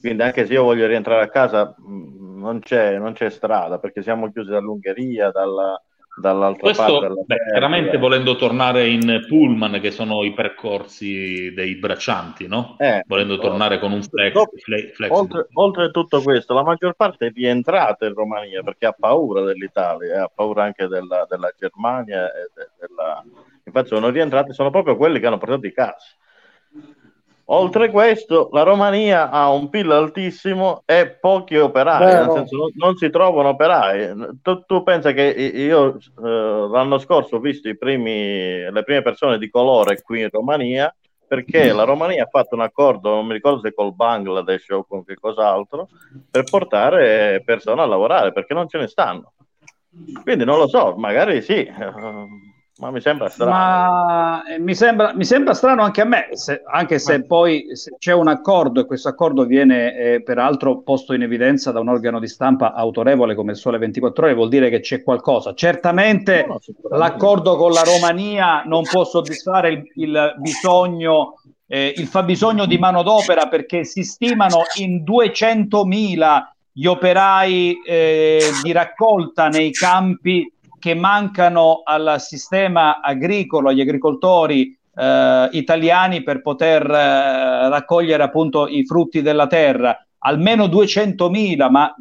Quindi 0.00 0.22
anche 0.22 0.46
se 0.46 0.52
io 0.52 0.62
voglio 0.62 0.86
rientrare 0.86 1.24
a 1.24 1.28
casa, 1.28 1.74
mh, 1.76 2.38
non 2.38 2.60
c'è, 2.60 2.98
non 2.98 3.12
c'è 3.14 3.30
strada, 3.30 3.78
perché 3.78 4.02
siamo 4.02 4.30
chiusi 4.30 4.50
dall'Ungheria, 4.50 5.30
dalla, 5.30 5.80
dall'altra 6.20 6.70
parte 6.70 6.82
Questo, 6.82 7.00
della 7.00 7.22
beh, 7.26 7.36
chiaramente 7.50 7.96
volendo 7.98 8.36
tornare 8.36 8.88
in 8.88 9.24
pullman, 9.26 9.80
che 9.80 9.90
sono 9.90 10.22
i 10.22 10.32
percorsi 10.32 11.52
dei 11.52 11.76
braccianti, 11.76 12.46
no? 12.46 12.76
Eh, 12.78 13.02
Volendo 13.06 13.34
oh. 13.34 13.38
tornare 13.38 13.78
con 13.78 13.92
un 13.92 14.02
flex, 14.02 14.32
Dopo- 14.32 14.56
fle- 14.56 14.92
flex- 14.94 15.10
Oltre, 15.12 15.46
oltre 15.54 15.90
tutto 15.90 16.22
questo, 16.22 16.54
la 16.54 16.62
maggior 16.62 16.94
parte 16.94 17.26
è 17.26 17.32
rientrata 17.32 18.06
in 18.06 18.14
Romania 18.14 18.62
perché 18.62 18.86
ha 18.86 18.94
paura 18.98 19.42
dell'Italia, 19.42 20.14
e 20.14 20.18
ha 20.18 20.30
paura 20.32 20.64
anche 20.64 20.86
della, 20.86 21.26
della 21.28 21.52
Germania. 21.58 22.26
E 22.26 22.50
de- 22.54 22.70
della... 22.86 23.24
Infatti, 23.64 23.88
sono 23.88 24.08
rientrati, 24.10 24.52
sono 24.52 24.70
proprio 24.70 24.96
quelli 24.96 25.20
che 25.20 25.26
hanno 25.26 25.38
portato 25.38 25.66
i 25.66 25.72
casi. 25.72 26.16
Oltre 27.50 27.90
questo, 27.90 28.50
la 28.52 28.62
Romania 28.62 29.30
ha 29.30 29.50
un 29.50 29.70
PIL 29.70 29.90
altissimo 29.90 30.82
e 30.84 31.08
pochi 31.08 31.56
operai, 31.56 32.04
Vero. 32.04 32.24
nel 32.24 32.32
senso 32.32 32.56
non, 32.56 32.70
non 32.74 32.96
si 32.96 33.08
trovano 33.08 33.50
operai. 33.50 34.12
Tu, 34.42 34.64
tu 34.66 34.82
pensa 34.82 35.12
che 35.12 35.22
io 35.22 35.96
eh, 35.96 35.98
l'anno 36.20 36.98
scorso 36.98 37.36
ho 37.36 37.40
visto 37.40 37.70
primi, 37.78 38.70
le 38.70 38.82
prime 38.84 39.00
persone 39.00 39.38
di 39.38 39.48
colore 39.48 40.02
qui 40.02 40.20
in 40.20 40.28
Romania 40.30 40.94
perché 41.26 41.72
la 41.72 41.84
Romania 41.84 42.24
ha 42.24 42.28
fatto 42.30 42.54
un 42.54 42.62
accordo, 42.62 43.10
non 43.10 43.26
mi 43.26 43.34
ricordo 43.34 43.60
se 43.60 43.74
col 43.74 43.94
Bangladesh 43.94 44.70
o 44.70 44.84
con 44.84 45.04
che 45.04 45.14
cos'altro, 45.14 45.88
per 46.30 46.44
portare 46.44 47.42
persone 47.44 47.82
a 47.82 47.86
lavorare 47.86 48.32
perché 48.32 48.54
non 48.54 48.66
ce 48.66 48.78
ne 48.78 48.88
stanno. 48.88 49.32
Quindi 50.22 50.44
non 50.44 50.58
lo 50.58 50.66
so, 50.68 50.94
magari 50.96 51.42
sì, 51.42 51.70
ma 52.78 52.90
mi 52.92 53.00
sembra 53.00 53.28
strano. 53.28 53.50
Ma 53.50 54.42
eh, 54.44 54.58
mi 54.60 54.74
sembra, 54.74 55.12
mi 55.14 55.24
sembra 55.24 55.52
strano 55.54 55.82
anche 55.82 56.00
a 56.00 56.04
me, 56.04 56.28
se- 56.32 56.62
anche 56.64 56.98
se 57.00 57.24
poi 57.24 57.74
se 57.74 57.96
c'è 57.98 58.12
un 58.12 58.28
accordo 58.28 58.80
e 58.80 58.86
questo 58.86 59.08
accordo 59.08 59.44
viene 59.44 59.96
eh, 59.96 60.22
peraltro 60.22 60.82
posto 60.82 61.12
in 61.12 61.22
evidenza 61.22 61.72
da 61.72 61.80
un 61.80 61.88
organo 61.88 62.20
di 62.20 62.28
stampa 62.28 62.74
autorevole 62.74 63.34
come 63.34 63.52
il 63.52 63.56
Sole 63.58 63.78
24 63.78 64.24
Ore, 64.26 64.34
vuol 64.34 64.48
dire 64.48 64.70
che 64.70 64.80
c'è 64.80 65.02
qualcosa. 65.02 65.54
Certamente 65.54 66.44
No, 66.46 66.60
no, 66.88 66.96
l'accordo 66.96 67.56
con 67.56 67.72
la 67.72 67.82
Romania 67.82 68.62
non 68.64 68.84
può 68.84 69.04
soddisfare 69.04 69.70
il, 69.70 69.82
il 69.96 70.34
bisogno, 70.38 71.40
eh, 71.66 71.94
il 71.96 72.06
fabbisogno 72.06 72.64
di 72.64 72.78
manodopera 72.78 73.48
perché 73.48 73.84
si 73.84 74.04
stimano 74.04 74.62
in 74.78 75.02
200.000 75.02 76.42
gli 76.70 76.86
operai 76.86 77.82
eh, 77.84 78.40
di 78.62 78.70
raccolta 78.70 79.48
nei 79.48 79.72
campi 79.72 80.48
che 80.78 80.94
mancano 80.94 81.82
al 81.84 82.16
sistema 82.18 83.00
agricolo, 83.00 83.68
agli 83.68 83.80
agricoltori 83.80 84.76
eh, 84.94 85.48
italiani 85.52 86.22
per 86.22 86.42
poter 86.42 86.82
eh, 86.82 87.68
raccogliere 87.68 88.22
appunto 88.22 88.66
i 88.66 88.84
frutti 88.84 89.22
della 89.22 89.46
terra. 89.46 89.96
Almeno 90.20 90.66
200.000, 90.66 91.70
ma 91.70 91.94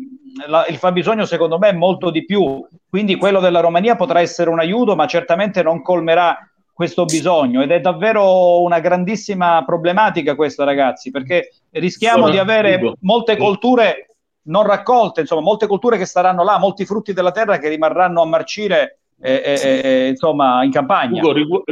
la- 0.48 0.66
il 0.68 0.78
fabbisogno 0.78 1.26
secondo 1.26 1.58
me 1.60 1.70
è 1.70 1.74
molto 1.74 2.10
di 2.10 2.26
più. 2.26 2.66
Quindi 2.90 3.16
quello 3.16 3.40
della 3.40 3.60
Romania 3.60 3.96
potrà 3.96 4.22
essere 4.22 4.50
un 4.50 4.60
aiuto, 4.60 4.96
ma 4.96 5.06
certamente 5.06 5.62
non 5.62 5.82
colmerà 5.82 6.38
questo 6.78 7.06
bisogno 7.06 7.64
ed 7.64 7.72
è 7.72 7.80
davvero 7.80 8.62
una 8.62 8.80
grandissima 8.80 9.64
problematica 9.66 10.36
questa 10.36 10.64
ragazzi 10.64 11.10
perché 11.10 11.50
rischiamo 11.72 12.26
Sono 12.26 12.30
di 12.30 12.38
avere 12.38 12.94
molte 13.00 13.36
colture 13.36 14.07
non 14.48 14.64
raccolte, 14.64 15.22
insomma, 15.22 15.42
molte 15.42 15.68
colture 15.68 15.98
che 15.98 16.06
staranno 16.06 16.44
là, 16.44 16.58
molti 16.58 16.86
frutti 16.86 17.14
della 17.14 17.32
terra 17.32 17.58
che 17.58 17.70
rimarranno 17.70 18.22
a 18.22 18.26
marcire, 18.26 19.00
eh, 19.22 19.42
eh, 19.44 19.82
eh, 19.84 20.08
insomma, 20.08 20.64
in 20.64 20.72
campagna. 20.72 21.22
Ugo, 21.22 21.32
rigu- 21.32 21.64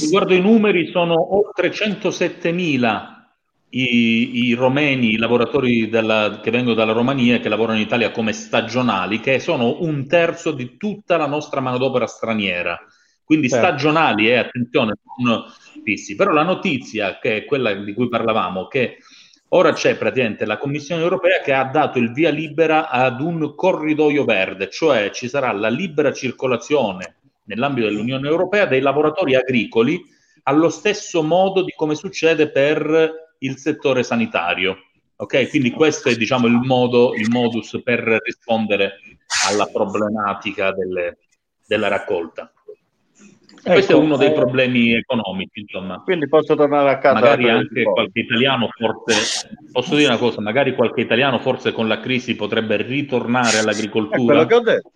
riguardo 0.00 0.34
i 0.34 0.40
numeri, 0.40 0.90
sono 0.90 1.36
oltre 1.36 1.70
107.000 1.70 3.16
i, 3.70 4.46
i 4.46 4.54
romeni, 4.54 5.12
i 5.12 5.16
lavoratori 5.18 5.88
della- 5.88 6.40
che 6.42 6.50
vengono 6.50 6.74
dalla 6.74 6.92
Romania 6.92 7.36
e 7.36 7.40
che 7.40 7.48
lavorano 7.50 7.78
in 7.78 7.84
Italia 7.84 8.10
come 8.10 8.32
stagionali, 8.32 9.20
che 9.20 9.38
sono 9.40 9.82
un 9.82 10.06
terzo 10.06 10.52
di 10.52 10.76
tutta 10.76 11.16
la 11.16 11.26
nostra 11.26 11.60
manodopera 11.60 12.06
straniera. 12.06 12.78
Quindi 13.24 13.50
Certo. 13.50 13.66
stagionali, 13.66 14.30
eh, 14.30 14.38
attenzione, 14.38 14.94
non 15.22 15.44
fissi. 15.84 16.14
Però 16.14 16.32
la 16.32 16.44
notizia, 16.44 17.18
che 17.18 17.36
è 17.36 17.44
quella 17.44 17.74
di 17.74 17.92
cui 17.92 18.08
parlavamo, 18.08 18.68
che 18.68 18.96
ora 19.50 19.72
c'è 19.72 19.96
praticamente 19.96 20.44
la 20.44 20.58
Commissione 20.58 21.02
europea 21.02 21.40
che 21.40 21.52
ha 21.52 21.64
dato 21.64 21.98
il 21.98 22.12
via 22.12 22.30
libera 22.30 22.88
ad 22.88 23.20
un 23.20 23.54
corridoio 23.54 24.24
verde, 24.24 24.68
cioè 24.68 25.10
ci 25.10 25.28
sarà 25.28 25.52
la 25.52 25.68
libera 25.68 26.12
circolazione 26.12 27.16
nell'ambito 27.44 27.86
dell'Unione 27.86 28.28
Europea 28.28 28.66
dei 28.66 28.80
lavoratori 28.80 29.34
agricoli 29.34 30.02
allo 30.44 30.68
stesso 30.68 31.22
modo 31.22 31.62
di 31.62 31.72
come 31.76 31.94
succede 31.94 32.50
per 32.50 33.34
il 33.38 33.56
settore 33.56 34.02
sanitario. 34.02 34.76
Ok, 35.16 35.48
quindi 35.48 35.70
questo 35.70 36.08
è 36.08 36.16
diciamo 36.16 36.46
il 36.46 36.60
modo, 36.60 37.14
il 37.14 37.28
modus 37.28 37.80
per 37.82 38.20
rispondere 38.22 39.00
alla 39.48 39.66
problematica 39.66 40.72
delle- 40.72 41.18
della 41.66 41.88
raccolta. 41.88 42.52
E 43.62 43.72
questo 43.72 43.92
Ecco, 43.92 44.00
è 44.00 44.04
uno 44.04 44.16
dei 44.16 44.28
eh, 44.28 44.32
problemi 44.32 44.92
economici, 44.94 45.60
insomma. 45.60 46.00
Quindi 46.04 46.28
posso 46.28 46.54
tornare 46.54 46.90
a 46.90 46.98
casa. 46.98 47.14
Magari 47.20 47.48
anche 47.48 47.82
qualche 47.82 48.20
italiano 48.20 48.68
forse, 48.70 49.58
posso 49.72 49.96
dire 49.96 50.08
una 50.08 50.18
cosa, 50.18 50.40
magari 50.40 50.74
qualche 50.74 51.00
italiano 51.00 51.38
forse 51.38 51.72
con 51.72 51.88
la 51.88 52.00
crisi 52.00 52.36
potrebbe 52.36 52.76
ritornare 52.76 53.48
È 53.48 53.50
quello 53.50 53.62
all'agricoltura. 53.62 54.46
che 54.46 54.54
ho 54.54 54.60
detto. 54.60 54.90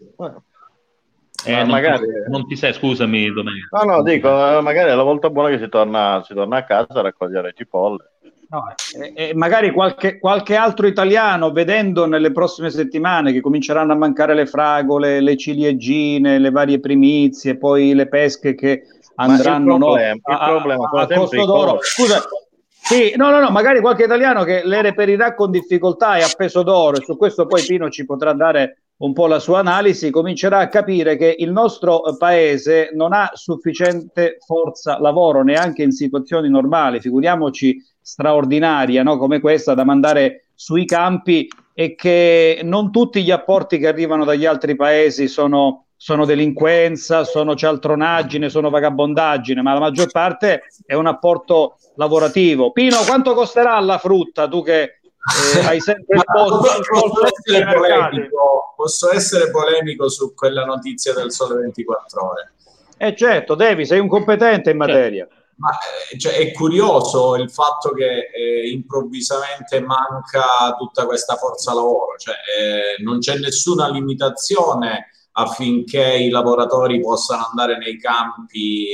Eh. 1.44 1.52
Ma 1.52 1.58
non, 1.58 1.70
magari- 1.70 1.98
ti, 2.06 2.30
non 2.30 2.46
ti 2.46 2.56
sei, 2.56 2.72
scusami 2.72 3.32
Domenico. 3.32 3.76
No, 3.76 3.96
no, 3.96 4.02
dico, 4.02 4.28
eh, 4.28 4.60
magari 4.60 4.90
è 4.90 4.94
la 4.94 5.02
volta 5.02 5.28
buona 5.28 5.48
che 5.48 5.58
si 5.58 5.68
torna, 5.68 6.22
si 6.24 6.34
torna 6.34 6.58
a 6.58 6.64
casa 6.64 7.00
a 7.00 7.02
raccogliere 7.02 7.52
cipolle. 7.56 8.12
No, 8.52 8.66
e, 9.02 9.30
e 9.30 9.34
magari 9.34 9.70
qualche, 9.70 10.18
qualche 10.18 10.56
altro 10.56 10.86
italiano, 10.86 11.52
vedendo 11.52 12.04
nelle 12.04 12.32
prossime 12.32 12.68
settimane 12.68 13.32
che 13.32 13.40
cominceranno 13.40 13.92
a 13.92 13.96
mancare 13.96 14.34
le 14.34 14.44
fragole, 14.44 15.22
le 15.22 15.38
ciliegine, 15.38 16.38
le 16.38 16.50
varie 16.50 16.78
primizie, 16.78 17.56
poi 17.56 17.94
le 17.94 18.08
pesche 18.08 18.54
che 18.54 18.82
andranno 19.14 19.78
no, 19.78 19.86
problema- 19.86 20.12
il 20.12 20.20
a, 20.24 20.38
a- 20.38 20.48
problema 20.50 20.84
a 20.84 20.98
sempre 20.98 21.16
costo 21.16 21.44
d'oro. 21.46 21.78
Scusa, 21.80 22.22
sì, 22.68 23.14
no, 23.16 23.30
no, 23.30 23.40
no, 23.40 23.48
magari 23.48 23.80
qualche 23.80 24.04
italiano 24.04 24.44
che 24.44 24.60
le 24.66 24.82
reperirà 24.82 25.34
con 25.34 25.50
difficoltà 25.50 26.16
e 26.16 26.22
a 26.22 26.30
peso 26.36 26.62
d'oro, 26.62 26.98
e 26.98 27.04
su 27.04 27.16
questo 27.16 27.46
poi 27.46 27.64
Pino 27.64 27.88
ci 27.88 28.04
potrà 28.04 28.34
dare 28.34 28.82
un 28.98 29.14
po' 29.14 29.26
la 29.28 29.38
sua 29.38 29.60
analisi, 29.60 30.10
comincerà 30.10 30.58
a 30.58 30.68
capire 30.68 31.16
che 31.16 31.34
il 31.38 31.50
nostro 31.50 32.04
eh, 32.04 32.16
paese 32.18 32.90
non 32.92 33.14
ha 33.14 33.30
sufficiente 33.32 34.36
forza 34.44 35.00
lavoro 35.00 35.42
neanche 35.42 35.82
in 35.82 35.90
situazioni 35.90 36.50
normali, 36.50 37.00
figuriamoci 37.00 37.76
straordinaria 38.02 39.02
no? 39.02 39.16
come 39.16 39.40
questa 39.40 39.74
da 39.74 39.84
mandare 39.84 40.46
sui 40.54 40.84
campi 40.84 41.48
e 41.74 41.94
che 41.94 42.60
non 42.62 42.90
tutti 42.90 43.22
gli 43.22 43.30
apporti 43.30 43.78
che 43.78 43.86
arrivano 43.86 44.24
dagli 44.24 44.44
altri 44.44 44.76
paesi 44.76 45.28
sono, 45.28 45.86
sono 45.96 46.24
delinquenza, 46.26 47.24
sono 47.24 47.54
cialtronaggine, 47.54 48.50
sono 48.50 48.68
vagabondaggine, 48.68 49.62
ma 49.62 49.72
la 49.72 49.80
maggior 49.80 50.10
parte 50.10 50.64
è 50.84 50.94
un 50.94 51.06
apporto 51.06 51.76
lavorativo. 51.96 52.72
Pino, 52.72 52.98
quanto 53.06 53.34
costerà 53.34 53.78
la 53.80 53.98
frutta? 53.98 54.48
Tu 54.48 54.62
che 54.62 54.82
eh, 54.82 55.66
hai 55.66 55.80
sempre 55.80 56.16
il 56.18 56.22
posto, 56.24 56.82
posso, 56.90 57.26
essere 57.26 57.64
polemico, 57.74 58.74
posso 58.76 59.12
essere 59.14 59.50
polemico 59.50 60.08
su 60.08 60.34
quella 60.34 60.64
notizia 60.64 61.14
del 61.14 61.32
sole 61.32 61.60
24 61.60 62.26
ore. 62.26 62.52
Eh 62.98 63.16
certo, 63.16 63.54
devi, 63.54 63.86
sei 63.86 63.98
un 63.98 64.08
competente 64.08 64.70
in 64.70 64.76
materia. 64.76 65.26
Ma 65.56 65.70
eh, 66.10 66.18
cioè, 66.18 66.34
è 66.34 66.52
curioso 66.52 67.36
il 67.36 67.50
fatto 67.50 67.90
che 67.90 68.30
eh, 68.34 68.70
improvvisamente 68.70 69.80
manca 69.80 70.74
tutta 70.76 71.06
questa 71.06 71.36
forza 71.36 71.74
lavoro, 71.74 72.16
cioè, 72.16 72.34
eh, 72.34 73.02
non 73.02 73.18
c'è 73.18 73.38
nessuna 73.38 73.88
limitazione 73.88 75.08
affinché 75.32 76.14
i 76.14 76.28
lavoratori 76.28 77.00
possano 77.00 77.46
andare 77.46 77.78
nei 77.78 77.98
campi 77.98 78.86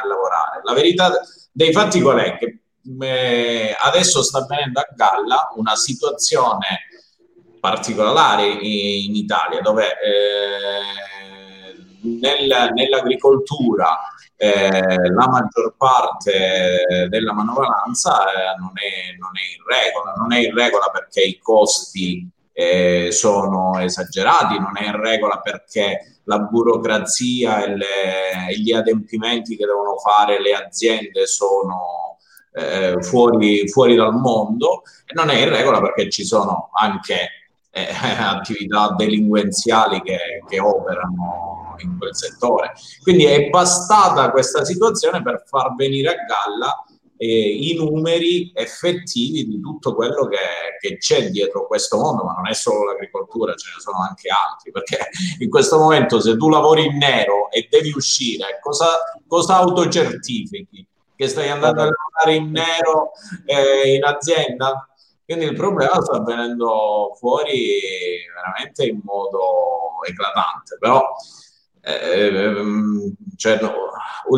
a 0.00 0.06
lavorare. 0.06 0.60
La 0.62 0.74
verità 0.74 1.12
dei 1.50 1.72
fatti 1.72 2.00
qual 2.00 2.18
è? 2.18 2.38
Che 2.38 2.62
eh, 3.00 3.76
adesso 3.78 4.22
sta 4.22 4.38
avvenendo 4.38 4.80
a 4.80 4.88
galla 4.94 5.52
una 5.56 5.76
situazione 5.76 6.88
particolare 7.60 8.46
in, 8.46 9.10
in 9.10 9.14
Italia 9.14 9.60
dove 9.60 9.84
eh, 9.84 10.82
nel- 12.02 12.70
nell'agricoltura 12.74 14.11
eh, 14.42 15.08
la 15.12 15.28
maggior 15.28 15.76
parte 15.76 17.06
della 17.08 17.32
manovalanza 17.32 18.24
eh, 18.24 18.58
non, 18.58 18.72
è, 18.74 19.16
non 19.16 19.30
è 19.36 19.54
in 19.54 19.62
regola, 19.64 20.14
non 20.16 20.32
è 20.32 20.38
in 20.40 20.52
regola 20.52 20.90
perché 20.90 21.20
i 21.20 21.38
costi 21.38 22.28
eh, 22.52 23.12
sono 23.12 23.78
esagerati, 23.78 24.58
non 24.58 24.76
è 24.76 24.86
in 24.86 25.00
regola 25.00 25.38
perché 25.38 26.18
la 26.24 26.40
burocrazia 26.40 27.62
e, 27.62 27.76
le- 27.76 28.56
gli 28.56 28.72
adempimenti 28.72 29.56
che 29.56 29.64
devono 29.64 29.96
fare 29.98 30.42
le 30.42 30.54
aziende 30.54 31.28
sono 31.28 32.18
eh, 32.52 33.00
fuori, 33.00 33.68
fuori 33.68 33.94
dal 33.94 34.12
mondo 34.12 34.82
non 35.14 35.30
è 35.30 35.36
in 35.40 35.50
regola 35.50 35.80
perché 35.80 36.10
ci 36.10 36.24
sono 36.24 36.70
anche 36.72 37.41
eh, 37.72 37.88
attività 38.18 38.94
delinquenziali 38.96 40.02
che, 40.02 40.18
che 40.46 40.60
operano 40.60 41.74
in 41.78 41.96
quel 41.98 42.14
settore. 42.14 42.72
Quindi 43.02 43.24
è 43.24 43.48
bastata 43.48 44.30
questa 44.30 44.64
situazione 44.64 45.22
per 45.22 45.42
far 45.46 45.74
venire 45.74 46.10
a 46.10 46.14
galla 46.14 46.84
eh, 47.22 47.26
i 47.26 47.74
numeri 47.76 48.50
effettivi 48.52 49.46
di 49.46 49.60
tutto 49.60 49.94
quello 49.94 50.26
che, 50.26 50.38
che 50.80 50.98
c'è 50.98 51.30
dietro 51.30 51.68
questo 51.68 51.96
mondo, 51.96 52.24
ma 52.24 52.32
non 52.32 52.48
è 52.48 52.52
solo 52.52 52.84
l'agricoltura, 52.84 53.54
ce 53.54 53.70
ne 53.74 53.80
sono 53.80 54.02
anche 54.02 54.28
altri, 54.28 54.72
perché 54.72 55.08
in 55.38 55.48
questo 55.48 55.78
momento 55.78 56.20
se 56.20 56.36
tu 56.36 56.48
lavori 56.48 56.86
in 56.86 56.96
nero 56.96 57.50
e 57.50 57.68
devi 57.70 57.92
uscire, 57.94 58.58
cosa, 58.60 58.88
cosa 59.26 59.56
autocertifichi? 59.56 60.86
Che 61.14 61.28
stai 61.28 61.50
andando 61.50 61.82
a 61.82 61.84
lavorare 61.84 62.34
in 62.34 62.50
nero 62.50 63.12
eh, 63.46 63.94
in 63.94 64.04
azienda? 64.04 64.88
Quindi 65.24 65.44
il 65.44 65.54
problema 65.54 66.00
sta 66.02 66.22
venendo 66.22 67.14
fuori 67.18 67.80
veramente 68.34 68.84
in 68.84 69.00
modo 69.04 70.02
eclatante, 70.06 70.76
però 70.78 71.02
ehm, 71.80 73.14
cioè, 73.36 73.60
no, 73.60 73.72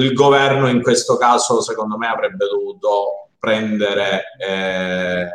il 0.00 0.12
governo 0.12 0.68
in 0.68 0.82
questo 0.82 1.16
caso 1.16 1.60
secondo 1.62 1.96
me 1.96 2.06
avrebbe 2.06 2.46
dovuto 2.46 3.28
prendere 3.38 4.24
eh, 4.38 5.28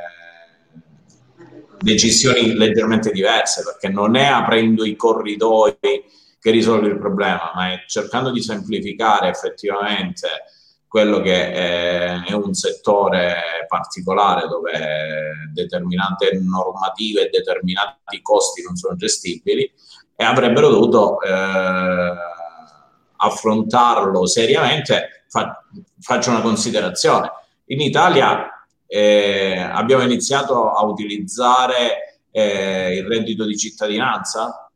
decisioni 1.79 2.53
leggermente 2.55 3.11
diverse 3.11 3.63
perché 3.63 3.89
non 3.89 4.15
è 4.15 4.25
aprendo 4.25 4.85
i 4.85 4.95
corridoi 4.95 5.77
che 5.79 6.51
risolve 6.51 6.87
il 6.87 6.97
problema, 6.97 7.51
ma 7.53 7.73
è 7.73 7.83
cercando 7.85 8.31
di 8.31 8.41
semplificare 8.41 9.29
effettivamente 9.29 10.27
quello 10.89 11.21
che 11.21 11.51
è, 11.53 12.23
è 12.23 12.33
un 12.33 12.53
settore 12.55 13.65
particolare 13.67 14.47
dove 14.47 15.51
determinate 15.53 16.39
normative 16.41 17.27
e 17.27 17.29
determinati 17.29 18.21
costi 18.23 18.63
non 18.63 18.75
sono 18.75 18.95
gestibili 18.95 19.71
e 20.15 20.23
avrebbero 20.25 20.69
dovuto 20.69 21.21
eh, 21.21 22.13
affrontarlo 23.17 24.25
seriamente. 24.25 25.25
Fa- 25.29 25.63
faccio 25.99 26.31
una 26.31 26.41
considerazione. 26.41 27.31
In 27.65 27.81
Italia 27.81 28.65
eh, 28.87 29.59
abbiamo 29.59 30.01
iniziato 30.01 30.71
a 30.71 30.83
utilizzare 30.85 32.19
eh, 32.31 32.97
il 32.97 33.05
reddito 33.05 33.45
di 33.45 33.55
cittadinanza. 33.55 34.71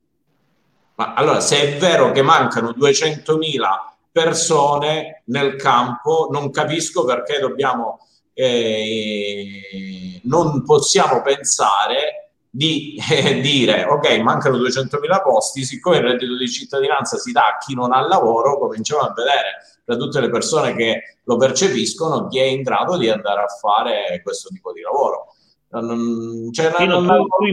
Ma 0.93 1.16
allora, 1.16 1.39
se 1.39 1.59
è 1.59 1.78
vero 1.80 2.11
che 2.11 2.22
mancano 2.22 2.70
200.000 2.70 3.92
persone 4.14 5.24
nel 5.26 5.55
campo, 5.57 6.30
non 6.32 6.51
capisco 6.51 7.03
perché 7.03 7.39
dobbiamo, 7.39 7.99
eh, 8.34 10.22
non 10.24 10.64
possiamo 10.64 11.22
pensare 11.22 12.30
di 12.49 12.95
eh, 13.11 13.41
dire 13.41 13.86
ok, 13.86 14.20
mancano 14.20 14.57
200.000 14.57 15.22
posti, 15.24 15.64
siccome 15.64 15.97
il 15.97 16.03
reddito 16.03 16.38
di 16.38 16.47
cittadinanza 16.47 17.18
si 17.18 17.32
dà 17.32 17.41
a 17.41 17.57
chi 17.57 17.74
non 17.74 17.91
ha 17.91 18.07
lavoro, 18.07 18.59
cominciamo 18.59 19.01
a 19.01 19.11
vedere 19.16 19.82
tra 19.84 19.95
tutte 19.97 20.22
le 20.22 20.30
persone 20.30 20.76
che 20.76 21.18
lo 21.24 21.36
percepiscono 21.36 22.28
chi 22.28 22.38
è 22.39 22.43
in 22.43 22.61
grado 22.61 22.95
di 22.97 23.09
andare 23.09 23.41
a 23.41 23.47
fare 23.47 24.22
questo 24.24 24.49
tipo 24.49 24.72
di 24.72 24.82
lavoro. 24.82 25.34
Non, 25.70 26.49
cioè, 26.53 26.72
non- 26.78 27.03
non- 27.03 27.05
non- 27.05 27.18
lo 27.18 27.26
possono 27.26 27.47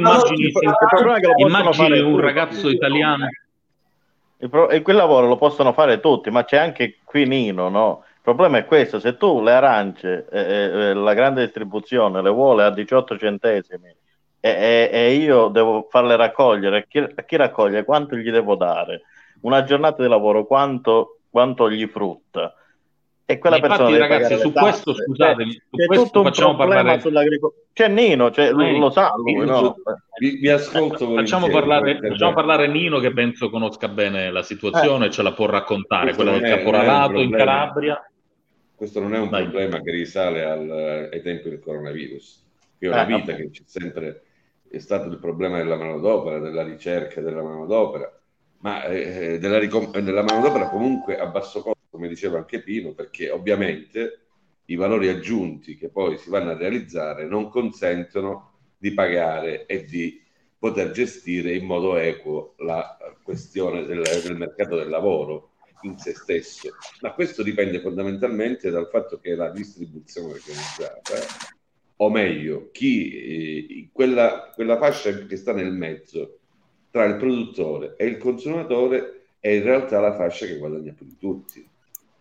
immagini 1.46 1.72
fare 1.72 2.00
un 2.02 2.10
tutti. 2.12 2.22
ragazzo 2.22 2.68
italiano 2.68 3.24
Il 3.24 3.30
pro- 4.48 4.68
e 4.70 4.82
quel 4.82 4.96
lavoro 4.96 5.26
lo 5.26 5.36
possono 5.36 5.72
fare 5.72 6.00
tutti, 6.00 6.30
ma 6.30 6.44
c'è 6.44 6.56
anche 6.56 6.98
qui 7.04 7.26
Nino, 7.26 7.68
no? 7.68 8.04
Il 8.06 8.20
problema 8.22 8.58
è 8.58 8.64
questo, 8.64 8.98
se 9.00 9.16
tu 9.16 9.40
le 9.42 9.52
arance, 9.52 10.26
eh, 10.30 10.40
eh, 10.90 10.94
la 10.94 11.14
grande 11.14 11.44
distribuzione, 11.44 12.22
le 12.22 12.30
vuole 12.30 12.64
a 12.64 12.70
18 12.70 13.16
centesimi 13.18 13.88
e, 14.40 14.88
e- 14.92 15.14
io 15.14 15.48
devo 15.48 15.86
farle 15.90 16.16
raccogliere, 16.16 16.86
chi, 16.88 17.04
chi 17.26 17.36
raccoglie 17.36 17.84
quanto 17.84 18.16
gli 18.16 18.30
devo 18.30 18.56
dare? 18.56 19.02
Una 19.42 19.62
giornata 19.64 20.02
di 20.02 20.08
lavoro 20.08 20.46
quanto, 20.46 21.20
quanto 21.30 21.70
gli 21.70 21.86
frutta? 21.86 22.54
E 23.30 23.38
quella 23.38 23.56
infatti, 23.58 23.76
persona 23.84 23.96
ragazzi, 23.98 24.36
su 24.38 24.46
le 24.48 24.52
tasse. 24.52 24.60
questo, 24.82 24.94
scusatemi, 24.94 25.52
su 25.52 25.76
c'è 25.76 25.86
questo 25.86 26.04
tutto 26.06 26.22
facciamo 26.24 26.56
problema 26.56 26.74
parlare- 26.80 27.00
sull'agricoltura. 27.00 27.62
C'è 27.72 27.88
Nino, 27.88 28.30
cioè, 28.32 28.50
lo, 28.50 28.70
lo 28.78 28.90
sa 28.90 29.12
lui, 29.16 29.46
no? 29.46 29.76
Vi, 30.18 30.36
vi 30.38 30.48
ascolto 30.48 31.14
Facciamo 31.14 31.48
parlare, 31.48 31.98
facciamo 32.00 32.32
parlare 32.34 32.66
Nino 32.66 32.98
che 32.98 33.12
penso 33.12 33.48
conosca 33.48 33.86
bene 33.88 34.30
la 34.32 34.42
situazione 34.42 35.06
e 35.06 35.10
ce 35.10 35.22
la 35.22 35.32
può 35.32 35.46
raccontare, 35.46 36.12
Questo 36.12 36.22
quella 36.24 36.38
del 36.38 36.50
caporalato 36.56 37.20
in. 37.20 37.30
Calabria. 37.30 38.10
Questo 38.74 38.98
non 39.00 39.14
è 39.14 39.18
un 39.18 39.28
Vai. 39.28 39.42
problema 39.42 39.80
che 39.80 39.90
risale 39.92 40.42
al- 40.44 41.08
ai 41.12 41.22
tempi 41.22 41.50
del 41.50 41.60
coronavirus, 41.60 42.42
che 42.78 42.86
è 42.86 42.88
una 42.88 43.02
Eh, 43.06 43.14
vita 43.14 43.34
che 43.34 43.50
c'è 43.50 43.62
sempre 43.66 44.22
è 44.68 44.78
stato 44.78 45.08
il 45.08 45.18
problema 45.18 45.58
della 45.58 45.76
manodopera, 45.76 46.38
della 46.38 46.62
ricerca 46.64 47.20
della 47.20 47.42
manodopera, 47.42 48.10
ma 48.62 48.84
eh, 48.86 49.38
della, 49.38 49.58
ricom- 49.58 49.96
della 49.98 50.22
manodopera 50.22 50.68
comunque 50.68 51.18
a 51.18 51.26
basso 51.26 51.60
costo, 51.62 51.78
come 51.90 52.08
diceva 52.08 52.38
anche 52.38 52.62
Pino, 52.62 52.92
perché 52.92 53.30
ovviamente 53.30 54.20
i 54.66 54.76
valori 54.76 55.08
aggiunti 55.08 55.76
che 55.76 55.88
poi 55.88 56.16
si 56.16 56.30
vanno 56.30 56.50
a 56.50 56.56
realizzare 56.56 57.26
non 57.26 57.48
consentono 57.48 58.52
di 58.78 58.92
pagare 58.92 59.66
e 59.66 59.84
di 59.84 60.22
poter 60.58 60.92
gestire 60.92 61.54
in 61.54 61.64
modo 61.64 61.96
equo 61.96 62.54
la 62.58 62.96
questione 63.22 63.84
del, 63.84 64.02
del 64.02 64.36
mercato 64.36 64.76
del 64.76 64.88
lavoro 64.88 65.50
in 65.82 65.96
se 65.98 66.14
stesso, 66.14 66.70
ma 67.00 67.12
questo 67.12 67.42
dipende 67.42 67.80
fondamentalmente 67.80 68.70
dal 68.70 68.88
fatto 68.88 69.18
che 69.18 69.34
la 69.34 69.50
distribuzione 69.50 70.34
organizzata, 70.34 71.14
o 71.96 72.10
meglio, 72.10 72.68
chi, 72.70 73.12
eh, 73.12 73.88
quella, 73.90 74.52
quella 74.54 74.76
fascia 74.76 75.26
che 75.26 75.36
sta 75.36 75.52
nel 75.52 75.72
mezzo 75.72 76.38
tra 76.90 77.04
il 77.04 77.16
produttore 77.16 77.94
e 77.96 78.06
il 78.06 78.18
consumatore 78.18 79.24
è 79.40 79.48
in 79.48 79.62
realtà 79.62 80.00
la 80.00 80.14
fascia 80.14 80.44
che 80.44 80.58
guadagna 80.58 80.92
più 80.92 81.06
di 81.06 81.16
tutti, 81.16 81.66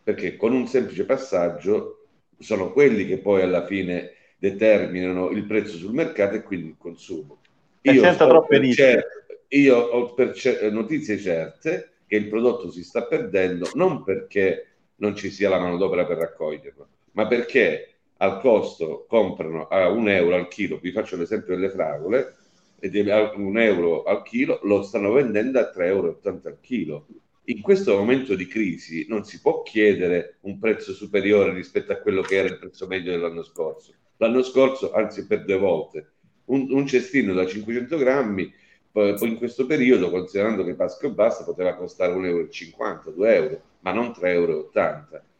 perché 0.04 0.36
con 0.36 0.54
un 0.54 0.68
semplice 0.68 1.06
passaggio 1.06 2.06
sono 2.40 2.72
quelli 2.72 3.06
che 3.06 3.20
poi 3.20 3.42
alla 3.42 3.66
fine 3.66 4.14
determinano 4.38 5.30
il 5.30 5.46
prezzo 5.46 5.78
sul 5.78 5.94
mercato 5.94 6.36
e 6.36 6.44
quindi 6.44 6.70
il 6.70 6.78
consumo. 6.78 7.40
Io, 7.82 8.08
ho 8.08 8.46
per 8.46 8.68
cer- 8.70 9.06
io 9.50 9.78
ho 9.78 10.14
per 10.14 10.34
cer- 10.34 10.72
notizie 10.72 11.18
certe 11.18 11.92
che 12.08 12.16
il 12.16 12.28
prodotto 12.28 12.72
si 12.72 12.84
sta 12.84 13.04
perdendo 13.06 13.70
non 13.76 14.04
perché 14.04 14.66
non 14.98 15.16
ci 15.16 15.30
sia 15.30 15.50
la 15.50 15.60
manodopera 15.60 16.06
per 16.06 16.18
raccoglierlo, 16.18 16.88
ma 17.12 17.28
perché 17.28 17.94
al 18.18 18.40
costo 18.42 19.06
comprano 19.08 19.68
a 19.68 19.90
un 19.90 20.10
euro 20.10 20.36
al 20.36 20.48
chilo, 20.48 20.78
vi 20.78 20.92
faccio 20.92 21.16
l'esempio 21.16 21.56
delle 21.56 21.70
fragole, 21.70 22.36
e 22.80 22.90
di 22.90 23.00
un 23.00 23.58
euro 23.60 24.04
al 24.04 24.24
chilo 24.24 24.60
lo 24.64 24.82
stanno 24.84 25.12
vendendo 25.12 25.60
a 25.60 25.70
3,80 25.74 25.86
euro 25.86 26.20
al 26.44 26.58
chilo. 26.62 27.08
In 27.50 27.62
questo 27.62 27.98
momento 27.98 28.36
di 28.36 28.46
crisi 28.46 29.08
non 29.10 29.24
si 29.24 29.42
può 29.42 29.64
chiedere 29.64 30.38
un 30.42 30.60
prezzo 30.60 30.94
superiore 30.94 31.52
rispetto 31.52 31.92
a 31.92 31.96
quello 31.96 32.22
che 32.22 32.36
era 32.36 32.48
il 32.48 32.60
prezzo 32.60 32.86
medio 32.86 33.10
dell'anno 33.10 33.42
scorso. 33.42 33.92
L'anno 34.18 34.44
scorso, 34.44 34.94
anzi 34.94 35.26
per 35.26 35.46
due 35.46 35.58
volte, 35.58 36.12
un, 36.46 36.68
un 36.70 36.86
cestino 36.86 37.34
da 37.34 37.48
500 37.48 37.98
grammi, 37.98 38.54
in 38.92 39.36
questo 39.40 39.66
periodo, 39.66 40.12
considerando 40.12 40.64
che 40.64 40.76
Pasco 40.76 41.08
e 41.08 41.12
basta, 41.12 41.44
poteva 41.44 41.74
costare 41.74 42.14
1,50 42.14 42.24
euro, 42.28 43.12
2 43.16 43.34
euro, 43.34 43.62
ma 43.80 43.94
non 43.94 44.10
3,80 44.10 44.28
euro. 44.28 44.72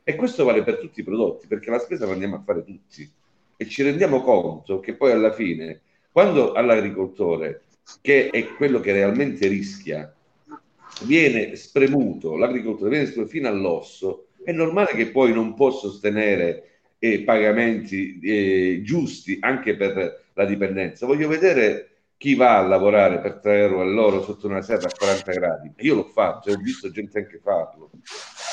E 0.04 0.16
questo 0.16 0.44
vale 0.46 0.64
per 0.64 0.80
tutti 0.80 1.02
i 1.02 1.04
prodotti, 1.04 1.46
perché 1.46 1.70
la 1.70 1.78
spesa 1.78 2.08
la 2.08 2.14
andiamo 2.14 2.38
a 2.38 2.44
fare 2.44 2.64
tutti. 2.64 3.08
E 3.56 3.68
ci 3.68 3.84
rendiamo 3.84 4.24
conto 4.24 4.80
che 4.80 4.96
poi 4.96 5.12
alla 5.12 5.32
fine, 5.32 5.82
quando 6.12 6.54
all'agricoltore, 6.54 7.66
che 8.02 8.32
è 8.32 8.48
quello 8.56 8.80
che 8.80 8.94
realmente 8.94 9.48
rischia, 9.48 10.12
viene 11.02 11.56
spremuto, 11.56 12.36
l'agricoltore 12.36 12.90
viene 12.90 13.06
spremuto 13.06 13.32
fino 13.32 13.48
all'osso, 13.48 14.28
è 14.44 14.52
normale 14.52 14.94
che 14.94 15.08
poi 15.08 15.34
non 15.34 15.54
può 15.54 15.72
sostenere 15.72 16.70
eh, 17.00 17.22
pagamenti 17.22 18.20
eh, 18.20 18.82
giusti 18.84 19.38
anche 19.42 19.76
per 19.76 20.26
la 20.34 20.46
dipendenza. 20.46 21.06
Voglio 21.06 21.28
vedere 21.28 21.90
chi 22.18 22.36
va 22.36 22.58
a 22.58 22.68
lavorare 22.68 23.20
per 23.20 23.40
3 23.40 23.60
euro 23.62 23.82
all'ora 23.82 24.20
sotto 24.22 24.48
una 24.48 24.62
serra 24.62 24.88
a 24.88 24.96
40 24.96 25.32
gradi. 25.32 25.72
Io 25.78 25.96
l'ho 25.96 26.04
fatto 26.04 26.52
ho 26.52 26.58
visto 26.58 26.92
gente 26.92 27.18
anche 27.20 27.40
farlo 27.42 27.92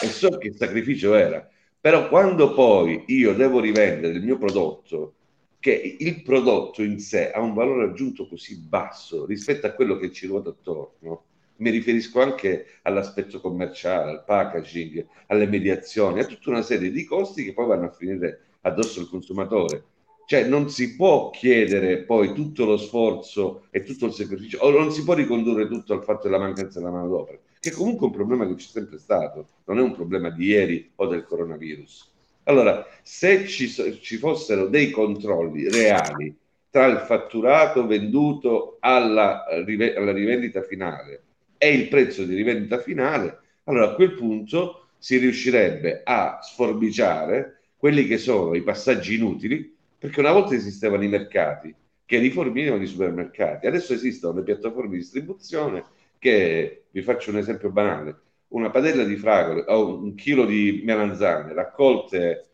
e 0.03 0.07
so 0.07 0.39
che 0.39 0.53
sacrificio 0.53 1.15
era. 1.15 1.49
Però 1.81 2.09
quando 2.09 2.55
poi 2.55 3.05
io 3.09 3.35
devo 3.35 3.61
rivendere 3.61 4.15
il 4.15 4.23
mio 4.23 4.39
prodotto, 4.39 5.15
che 5.59 5.97
il 5.99 6.23
prodotto 6.23 6.83
in 6.83 7.01
sé 7.01 7.31
ha 7.33 7.41
un 7.41 7.55
valore 7.55 7.87
aggiunto 7.87 8.29
così 8.29 8.57
basso 8.59 9.27
rispetto 9.27 9.67
a 9.67 9.71
quello 9.71 9.97
che 9.97 10.13
ci 10.13 10.27
ruota 10.27 10.51
attorno, 10.51 11.25
mi 11.59 11.71
riferisco 11.71 12.21
anche 12.21 12.67
all'aspetto 12.83 13.41
commerciale, 13.41 14.11
al 14.11 14.25
packaging, 14.25 15.07
alle 15.29 15.47
mediazioni, 15.47 16.21
a 16.21 16.25
tutta 16.25 16.51
una 16.51 16.63
serie 16.63 16.91
di 16.91 17.05
costi 17.05 17.45
che 17.45 17.53
poi 17.53 17.67
vanno 17.67 17.87
a 17.87 17.93
finire 17.93 18.41
addosso 18.63 19.01
al 19.01 19.09
consumatore. 19.09 19.85
Cioè 20.27 20.45
non 20.45 20.69
si 20.69 20.97
può 20.97 21.31
chiedere 21.31 21.99
poi 21.99 22.33
tutto 22.33 22.65
lo 22.65 22.77
sforzo 22.77 23.67
e 23.71 23.85
tutto 23.85 24.07
il 24.07 24.13
sacrificio, 24.13 24.59
o 24.59 24.71
non 24.71 24.91
si 24.91 25.05
può 25.05 25.15
ricondurre 25.15 25.69
tutto 25.69 25.95
al 25.95 26.03
fatto 26.03 26.25
della 26.25 26.41
mancanza 26.41 26.81
della 26.81 26.91
manodopera, 26.91 27.39
che 27.61 27.71
comunque 27.71 28.07
è 28.07 28.11
un 28.11 28.17
problema 28.17 28.47
che 28.47 28.55
c'è 28.57 28.67
sempre 28.67 28.99
stato, 28.99 29.47
non 29.67 29.79
è 29.79 29.83
un 29.83 29.93
problema 29.93 30.31
di 30.31 30.47
ieri 30.47 30.91
o 30.97 31.07
del 31.07 31.25
coronavirus. 31.25 32.13
Allora, 32.45 32.85
se 33.03 33.47
ci, 33.47 33.69
ci 33.69 34.17
fossero 34.17 34.67
dei 34.67 34.91
controlli 34.91 35.69
reali 35.69 36.37
tra 36.71 36.87
il 36.87 36.99
fatturato 36.99 37.87
venduto 37.87 38.79
alla, 38.81 39.45
alla 39.47 40.13
rivendita 40.13 40.63
finale 40.63 41.23
e 41.59 41.73
il 41.73 41.89
prezzo 41.89 42.25
di 42.25 42.35
rivendita 42.35 42.79
finale, 42.79 43.39
allora 43.65 43.91
a 43.91 43.95
quel 43.95 44.15
punto 44.15 44.89
si 44.99 45.19
riuscirebbe 45.19 46.03
a 46.05 46.41
sforbiciare 46.43 47.61
quelli 47.77 48.07
che 48.07 48.19
sono 48.19 48.55
i 48.55 48.63
passaggi 48.63 49.15
inutili, 49.17 49.75
perché 49.99 50.21
una 50.21 50.33
volta 50.33 50.55
esistevano 50.55 51.05
i 51.05 51.09
mercati 51.09 51.75
che 52.05 52.19
rifornivano 52.19 52.83
i 52.83 52.87
supermercati, 52.87 53.67
adesso 53.67 53.93
esistono 53.93 54.39
le 54.39 54.45
piattaforme 54.45 54.91
di 54.91 54.99
distribuzione 54.99 55.85
che, 56.19 56.85
vi 56.91 57.03
faccio 57.03 57.31
un 57.31 57.39
esempio 57.39 57.71
banale, 57.71 58.21
una 58.49 58.71
padella 58.71 59.05
di 59.05 59.17
fragole 59.17 59.65
o 59.67 59.99
un 59.99 60.15
chilo 60.15 60.45
di 60.47 60.83
melanzane 60.85 61.53
raccolte 61.53 62.47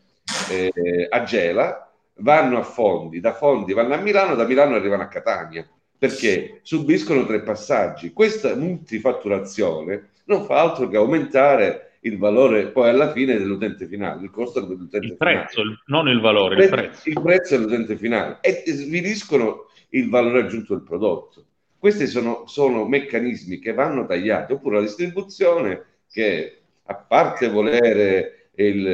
eh, 0.51 1.07
a 1.09 1.23
Gela 1.23 1.91
vanno 2.17 2.59
a 2.59 2.63
Fondi, 2.63 3.21
da 3.21 3.35
Fondi 3.35 3.73
vanno 3.73 3.95
a 3.95 3.99
Milano, 3.99 4.35
da 4.35 4.47
Milano 4.47 4.75
arrivano 4.75 5.03
a 5.03 5.09
Catania 5.09 5.69
perché 6.03 6.59
subiscono 6.63 7.25
tre 7.27 7.43
passaggi. 7.43 8.13
Questa 8.13 8.57
multifatturazione 8.57 10.09
non 10.25 10.45
fa 10.47 10.59
altro 10.61 10.89
che 10.89 10.97
aumentare 10.97 11.99
il 12.01 12.19
valore 12.19 12.73
poi 12.73 12.89
alla 12.89 13.13
fine 13.13 13.39
dell'utente 13.39 13.87
finale, 13.87 14.25
il 14.25 14.31
costo 14.33 14.59
dell'utente 14.63 15.07
Il 15.07 15.17
finale. 15.17 15.37
prezzo, 15.45 15.61
il- 15.61 15.81
non 15.87 16.09
il 16.09 16.21
valore, 16.21 16.61
il 16.61 16.69
prezzo. 16.69 17.09
Il 17.09 17.21
prezzo 17.23 17.57
dell'utente 17.57 17.97
finale 17.97 18.39
e 18.41 18.65
sviliscono 18.67 19.67
il 19.91 20.09
valore 20.11 20.41
aggiunto 20.41 20.75
del 20.75 20.83
prodotto. 20.83 21.45
Questi 21.79 22.09
sono, 22.09 22.49
sono 22.49 22.85
meccanismi 22.89 23.61
che 23.61 23.73
vanno 23.73 24.05
tagliati, 24.05 24.55
oppure 24.55 24.77
la 24.79 24.83
distribuzione 24.83 25.85
che 26.11 26.63
a 26.83 26.95
parte 26.97 27.49
volere 27.49 28.49
il, 28.57 28.85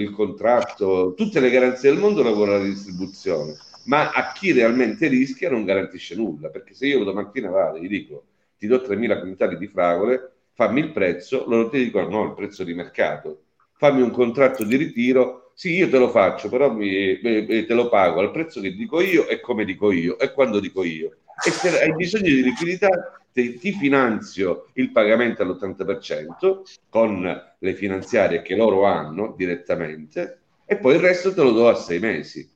il 0.00 0.10
contratto, 0.10 1.14
tutte 1.16 1.38
le 1.38 1.50
garanzie 1.50 1.90
del 1.90 2.00
mondo 2.00 2.24
lavora 2.24 2.58
la 2.58 2.64
distribuzione, 2.64 3.56
ma 3.86 4.10
a 4.10 4.32
chi 4.32 4.52
realmente 4.52 5.08
rischia 5.08 5.50
non 5.50 5.64
garantisce 5.64 6.14
nulla, 6.14 6.48
perché 6.50 6.74
se 6.74 6.86
io 6.86 7.04
domattina 7.04 7.50
vado 7.50 7.76
e 7.76 7.82
gli 7.82 7.88
dico 7.88 8.24
ti 8.58 8.66
do 8.66 8.80
3.000 8.80 9.20
quintali 9.20 9.56
di 9.58 9.66
fragole, 9.68 10.32
fammi 10.54 10.80
il 10.80 10.92
prezzo, 10.92 11.44
loro 11.46 11.68
ti 11.68 11.82
dicono 11.84 12.08
no, 12.08 12.24
il 12.24 12.34
prezzo 12.34 12.64
di 12.64 12.74
mercato, 12.74 13.42
fammi 13.76 14.00
un 14.00 14.10
contratto 14.10 14.64
di 14.64 14.76
ritiro, 14.76 15.52
sì, 15.54 15.74
io 15.74 15.88
te 15.88 15.98
lo 15.98 16.08
faccio, 16.10 16.48
però 16.48 16.72
mi- 16.72 16.88
eh, 17.18 17.46
eh, 17.48 17.66
te 17.66 17.74
lo 17.74 17.88
pago 17.88 18.20
al 18.20 18.30
prezzo 18.30 18.60
che 18.60 18.72
dico 18.74 19.00
io 19.00 19.26
e 19.28 19.40
come 19.40 19.64
dico 19.64 19.90
io 19.92 20.18
e 20.18 20.32
quando 20.32 20.60
dico 20.60 20.82
io. 20.84 21.16
E 21.46 21.50
se 21.50 21.68
hai 21.80 21.94
bisogno 21.94 22.24
di 22.30 22.42
liquidità, 22.42 22.88
te- 23.32 23.58
ti 23.58 23.72
finanzio 23.72 24.66
il 24.74 24.90
pagamento 24.90 25.42
all'80% 25.42 26.64
con 26.88 27.22
le 27.58 27.74
finanziarie 27.74 28.42
che 28.42 28.56
loro 28.56 28.84
hanno 28.84 29.34
direttamente 29.36 30.40
e 30.64 30.76
poi 30.78 30.94
il 30.94 31.00
resto 31.00 31.32
te 31.32 31.42
lo 31.42 31.52
do 31.52 31.68
a 31.68 31.74
sei 31.74 31.98
mesi. 32.00 32.48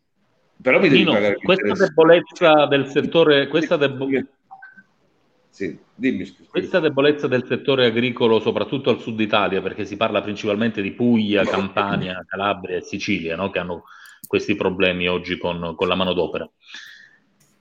Però 0.62 0.78
mi 0.78 0.88
devi 0.88 1.00
Nino, 1.00 1.12
pagare 1.12 1.36
questa 1.36 1.72
debolezza 1.72 2.66
del 2.66 2.86
settore, 2.86 3.48
questa, 3.48 3.76
debo- 3.76 4.08
Sì, 5.48 5.78
dimmi 5.94 6.24
scusa. 6.26 6.50
questa 6.50 6.80
debolezza 6.80 7.26
del 7.26 7.44
settore 7.46 7.86
agricolo, 7.86 8.40
soprattutto 8.40 8.90
al 8.90 9.00
sud 9.00 9.18
Italia, 9.20 9.62
perché 9.62 9.84
si 9.84 9.96
parla 9.96 10.20
principalmente 10.20 10.82
di 10.82 10.92
Puglia, 10.92 11.44
Campania, 11.44 12.24
Calabria 12.26 12.76
e 12.76 12.82
Sicilia, 12.82 13.36
no? 13.36 13.50
che 13.50 13.58
hanno 13.58 13.84
questi 14.26 14.54
problemi 14.54 15.08
oggi 15.08 15.38
con, 15.38 15.74
con 15.74 15.88
la 15.88 15.94
manodopera. 15.94 16.48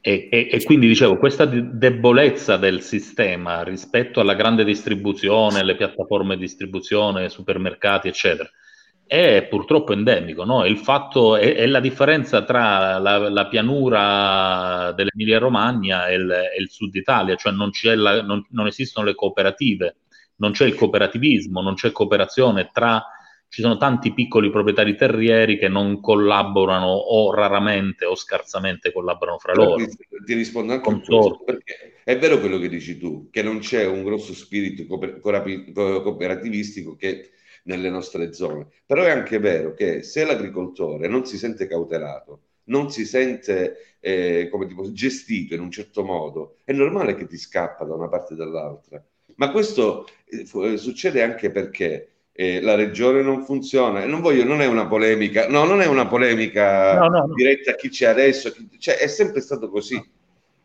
E, 0.02 0.30
e- 0.32 0.50
e 0.52 0.64
quindi 0.64 0.88
dicevo, 0.88 1.18
questa 1.18 1.46
debolezza 1.46 2.58
del 2.58 2.82
sistema 2.82 3.64
rispetto 3.64 4.20
alla 4.20 4.34
grande 4.34 4.64
distribuzione, 4.64 5.64
le 5.64 5.76
piattaforme 5.76 6.36
di 6.36 6.42
distribuzione, 6.42 7.30
supermercati, 7.30 8.08
eccetera, 8.08 8.50
è 9.10 9.48
purtroppo 9.50 9.92
endemico, 9.94 10.44
no? 10.46 10.66
Il 10.66 10.78
fatto 10.78 11.36
è, 11.36 11.56
è 11.56 11.66
la 11.66 11.80
differenza 11.80 12.44
tra 12.44 13.00
la, 13.00 13.18
la 13.30 13.48
pianura 13.48 14.92
dell'Emilia 14.92 15.40
Romagna 15.40 16.06
e 16.08 16.14
il, 16.16 16.30
e 16.32 16.62
il 16.62 16.70
sud 16.70 16.94
Italia, 16.94 17.36
cioè 17.36 17.52
non, 17.52 17.72
la- 17.96 18.22
non- 18.22 18.46
non 18.52 18.68
esistono 18.68 19.08
le 19.08 19.16
cooperative, 19.16 19.98
non 20.38 20.52
c'è 20.52 20.66
il 20.66 20.76
cooperativismo, 20.76 21.60
non 21.62 21.74
c'è 21.74 21.92
cooperazione 21.92 22.70
tra 22.72 23.04
ci 23.48 23.64
sono 23.64 23.78
tanti 23.78 24.14
piccoli 24.14 24.52
proprietari 24.52 24.96
terrieri 24.96 25.58
che 25.58 25.70
non 25.70 26.00
collaborano 26.02 26.86
o 26.86 27.34
raramente 27.34 28.06
o 28.06 28.14
scarsamente 28.16 28.92
collaborano 28.94 29.40
fra 29.40 29.56
loro. 29.56 29.76
ti, 29.76 29.98
ti 30.26 30.34
rispondo 30.36 30.74
anche 30.74 30.92
a 30.92 31.00
questo, 31.00 31.44
perché 31.44 32.02
è 32.04 32.18
vero 32.18 32.40
quello 32.40 32.60
che 32.60 32.70
dici 32.70 32.98
tu, 32.98 33.30
che 33.32 33.42
non 33.42 33.60
c'è 33.60 33.86
un 33.86 34.04
grosso 34.04 34.34
spirito 34.34 34.86
cooper- 34.86 35.20
cooperativistico 35.20 36.96
che 36.96 37.32
nelle 37.70 37.90
nostre 37.90 38.34
zone, 38.34 38.68
però 38.86 39.04
è 39.04 39.10
anche 39.12 39.40
vero 39.40 39.74
che 39.74 40.02
se 40.04 40.26
l'agricoltore 40.26 41.08
non 41.08 41.26
si 41.26 41.38
sente 41.38 41.68
cautelato, 41.68 42.42
non 42.66 42.92
si 42.92 43.06
sente 43.06 43.96
eh, 44.00 44.48
come 44.52 44.68
tipo, 44.68 44.92
gestito 44.92 45.54
in 45.54 45.62
un 45.62 45.72
certo 45.72 46.04
modo, 46.04 46.58
è 46.64 46.74
normale 46.74 47.16
che 47.16 47.28
ti 47.28 47.38
scappa 47.38 47.86
da 47.86 47.94
una 47.96 48.08
parte 48.10 48.34
e 48.34 48.38
dall'altra. 48.38 49.04
Ma 49.36 49.52
questo 49.52 50.08
eh, 50.26 50.46
eh, 50.74 50.78
succede 50.78 51.22
anche 51.24 51.52
perché 51.52 52.10
eh, 52.32 52.62
la 52.62 52.76
regione 52.76 53.22
non 53.22 53.44
funziona. 53.44 54.06
Non 54.06 54.22
voglio, 54.22 54.44
non 54.44 54.62
è 54.62 54.66
una 54.66 54.88
polemica, 54.88 55.48
no, 55.48 55.64
non 55.66 55.82
è 55.82 55.86
una 55.88 56.08
polemica 56.08 56.98
No, 56.98 57.08
no, 57.08 57.26
no. 57.26 57.34
diretta 57.34 57.72
a 57.72 57.76
chi 57.76 57.90
c'è 57.90 58.08
adesso, 58.08 58.52
chi- 58.52 58.68
cioè, 58.80 58.98
è 58.98 59.08
sempre 59.08 59.42
stato 59.42 59.70
così, 59.70 60.02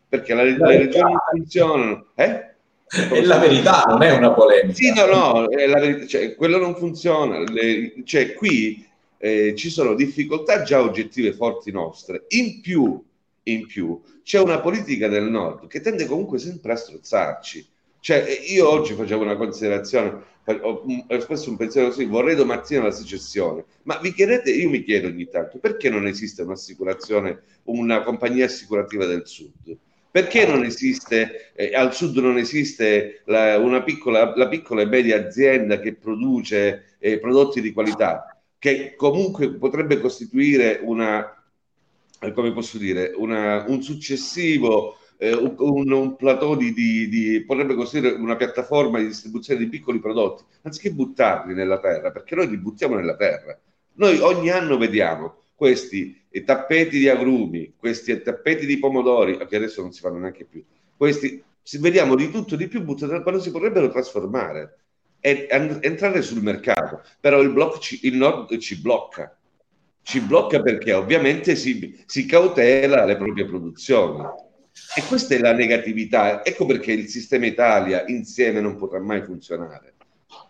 perché 0.09 0.35
la- 0.35 0.43
le 0.45 0.57
regioni 0.79 1.13
non 1.13 1.21
funzionano. 1.31 2.07
Eh? 2.15 2.54
È 2.87 3.21
la 3.23 3.39
verità, 3.39 3.85
non 3.89 4.03
è 4.03 4.13
una 4.13 4.33
polemica. 4.33 4.75
Sì, 4.75 4.93
no, 4.93 5.07
no, 5.07 5.49
la 5.49 6.07
cioè, 6.07 6.35
quello 6.35 6.59
non 6.59 6.77
funziona. 6.77 7.39
Le- 7.41 7.95
cioè, 8.05 8.35
qui 8.35 8.87
eh, 9.19 9.55
ci 9.57 9.71
sono 9.71 9.95
difficoltà 9.95 10.63
già 10.63 10.81
oggettive 10.81 11.33
forti 11.33 11.73
nostre. 11.73 12.27
In 12.29 12.61
più, 12.61 13.03
in 13.45 13.67
più, 13.67 14.01
c'è 14.23 14.39
una 14.39 14.61
politica 14.61 15.09
del 15.09 15.25
nord 15.25 15.67
che 15.67 15.81
tende 15.81 16.07
comunque 16.07 16.39
sempre 16.39 16.73
a 16.73 16.77
strozzarci. 16.77 17.67
Cioè, 18.01 18.25
eh, 18.29 18.53
io 18.53 18.69
oggi 18.69 18.93
facevo 18.93 19.23
una 19.23 19.37
considerazione, 19.37 20.23
ho, 20.45 20.85
ho 21.09 21.15
espresso 21.15 21.49
un 21.49 21.57
pensiero 21.57 21.89
così, 21.89 22.05
vorrei 22.05 22.35
domattina 22.35 22.83
la 22.83 22.91
secessione. 22.91 23.65
Ma 23.85 23.99
vi 23.99 24.13
chiedete, 24.13 24.51
io 24.51 24.69
mi 24.69 24.85
chiedo 24.85 25.09
ogni 25.09 25.27
tanto, 25.29 25.59
perché 25.59 25.89
non 25.89 26.07
esiste 26.07 26.43
un'assicurazione, 26.43 27.43
una 27.65 28.03
compagnia 28.03 28.45
assicurativa 28.45 29.07
del 29.07 29.27
sud? 29.27 29.77
Perché 30.15 30.47
non 30.47 30.63
esiste, 30.63 31.51
eh, 31.57 31.75
al 31.75 31.93
sud 31.93 32.19
non 32.19 32.39
esiste 32.39 33.23
la, 33.25 33.59
una 33.59 33.83
piccola, 33.83 34.33
la 34.37 34.47
piccola 34.47 34.83
e 34.83 34.87
media 34.87 35.17
azienda 35.17 35.81
che 35.81 35.95
produce 35.95 36.95
eh, 37.01 37.19
prodotti 37.19 37.61
di 37.61 37.73
qualità, 37.73 38.41
che 38.57 38.95
comunque 38.95 39.53
potrebbe 39.55 39.99
costituire 39.99 40.79
una, 40.85 41.45
eh, 42.21 42.31
come 42.31 42.53
posso 42.53 42.79
dire, 42.79 43.13
una, 43.17 43.65
un 43.67 43.83
successivo, 43.83 44.99
eh, 45.17 45.33
un, 45.35 45.57
un, 45.59 45.91
un 45.91 46.15
plateau 46.15 46.55
di, 46.55 46.73
di, 46.73 47.09
di- 47.09 47.45
potrebbe 47.45 47.75
costituire 47.75 48.15
una 48.15 48.37
piattaforma 48.37 49.01
di 49.01 49.07
distribuzione 49.07 49.59
di 49.59 49.69
piccoli 49.69 49.99
prodotti, 49.99 50.45
anziché 50.63 50.93
buttarli 50.93 51.55
nella 51.55 51.81
terra, 51.81 52.13
perché 52.13 52.37
noi 52.37 52.49
li 52.49 52.59
buttiamo 52.59 52.95
nella 52.95 53.17
terra. 53.17 53.59
Noi 53.95 54.21
ogni 54.21 54.51
anno 54.51 54.79
vediamo 54.79 55.43
questi 55.57 56.24
eh, 56.35 56.45
tappeti 56.45 56.99
di 56.99 57.09
agrumi, 57.09 57.75
questi 57.77 58.21
tappeti 58.21 58.67
di 58.67 58.79
pomodori, 58.79 59.37
che 59.47 59.57
adesso 59.57 59.83
non 59.83 59.93
si 59.93 60.01
fanno 60.01 60.19
neanche 60.19 60.45
più, 60.45 60.65
questi, 60.97 61.43
vediamo 61.79 62.17
di 62.17 62.31
tutto 62.31 62.57
di 62.57 62.67
più 62.67 62.83
buttati 62.83 63.23
quando 63.23 63.41
si 63.41 63.53
potrebbero 63.53 63.89
trasformare 63.89 64.79
e 65.21 65.47
entrare 65.49 66.23
sul 66.23 66.43
mercato. 66.43 67.03
Però 67.21 67.41
il, 67.41 67.51
blocco 67.51 67.79
ci- 67.79 68.01
il 68.03 68.17
nord 68.17 68.59
ci 68.59 68.81
blocca. 68.81 69.37
Ci 70.03 70.21
blocca 70.21 70.61
perché 70.61 70.93
ovviamente 70.93 71.57
si, 71.57 72.03
si 72.05 72.27
cautela 72.27 73.05
le 73.07 73.17
proprie 73.17 73.47
produzioni. 73.47 74.23
E 74.97 75.03
questa 75.09 75.35
è 75.35 75.39
la 75.39 75.53
negatività. 75.53 76.45
Ecco 76.45 76.67
perché 76.67 76.93
il 76.93 77.07
sistema 77.07 77.47
Italia 77.47 78.05
insieme 78.09 78.61
non 78.61 78.77
potrà 78.77 79.01
mai 79.01 79.23
funzionare. 79.23 79.95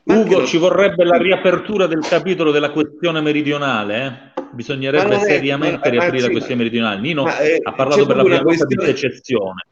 Ma 0.05 0.19
Ugo, 0.19 0.41
lo- 0.41 0.47
ci 0.47 0.57
vorrebbe 0.57 1.05
la 1.05 1.19
riapertura 1.19 1.87
del 1.87 2.01
capitolo 2.01 2.51
della 2.51 2.73
questione 2.73 3.21
meridionale. 3.21 4.33
eh? 4.34 4.34
Ma 4.55 4.61
Bisognerebbe 4.61 5.17
è- 5.17 5.21
seriamente 5.21 5.79
ma- 5.79 5.89
riaprire 5.89 6.17
anzi, 6.17 6.21
la 6.21 6.31
questione 6.31 6.63
meridionale. 6.63 7.01
Nino 7.01 7.25
ma, 7.25 7.39
eh, 7.41 7.59
ha 7.61 7.73
parlato 7.73 8.07
per 8.07 8.17
la 8.17 8.23
prima 8.23 8.43
volta 8.43 8.65
di 8.65 8.77
secessione. 8.79 9.67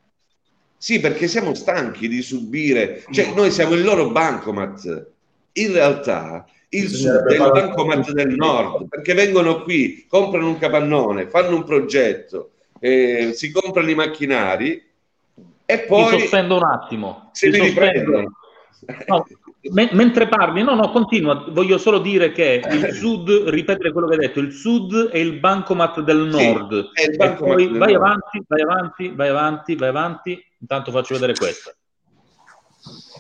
Sì, 0.77 0.99
perché 0.99 1.29
siamo 1.29 1.55
stanchi 1.55 2.09
di 2.09 2.21
subire, 2.23 3.05
cioè 3.13 3.33
noi 3.35 3.53
siamo 3.53 3.75
il 3.75 3.85
loro 3.85 4.11
bancomat. 4.11 5.11
In 5.53 5.73
realtà 5.73 6.45
il 6.71 6.89
sud 6.89 7.27
è 7.29 7.35
il 7.35 7.39
bancomat 7.39 8.11
del 8.11 8.35
nord, 8.35 8.89
perché 8.89 9.15
vengono 9.15 9.63
qui, 9.63 10.07
comprano 10.09 10.49
un 10.49 10.59
capannone, 10.59 11.29
fanno 11.29 11.55
un 11.55 11.63
progetto, 11.65 12.51
eh, 12.81 13.31
si 13.33 13.53
comprano 13.53 13.89
i 13.91 13.95
macchinari 13.95 14.85
e 15.65 15.79
poi 15.81 16.19
sospendo 16.19 16.57
un 16.57 16.65
attimo. 16.65 17.29
se 17.33 17.49
li 17.49 17.59
sospendo. 17.59 17.81
riprendono. 17.85 18.33
No, 19.07 19.27
me- 19.71 19.91
mentre 19.93 20.29
parli, 20.29 20.63
no, 20.63 20.75
no, 20.75 20.91
continua. 20.91 21.45
Voglio 21.51 21.79
solo 21.79 21.99
dire 21.99 22.33
che 22.33 22.63
il 22.71 22.93
sud, 22.95 23.31
ripetere 23.49 23.93
quello 23.93 24.09
che 24.09 24.15
hai 24.15 24.21
detto, 24.21 24.41
il 24.41 24.53
sud 24.53 25.09
è 25.09 25.19
il 25.19 25.39
bancomat 25.39 26.01
del 26.01 26.29
Sì, 26.33 26.47
nord. 26.53 26.91
è 26.93 27.09
il 27.11 27.17
bancomat 27.17 27.57
del 27.57 27.79
vai 27.79 27.93
nord. 27.93 28.05
avanti, 28.05 28.43
vai 28.47 28.61
avanti, 28.61 29.09
vai 29.15 29.29
avanti, 29.29 29.77
vai 29.77 29.89
avanti. 29.89 30.45
Intanto 30.61 30.91
faccio 30.91 31.15
vedere 31.15 31.35
questa. 31.35 31.73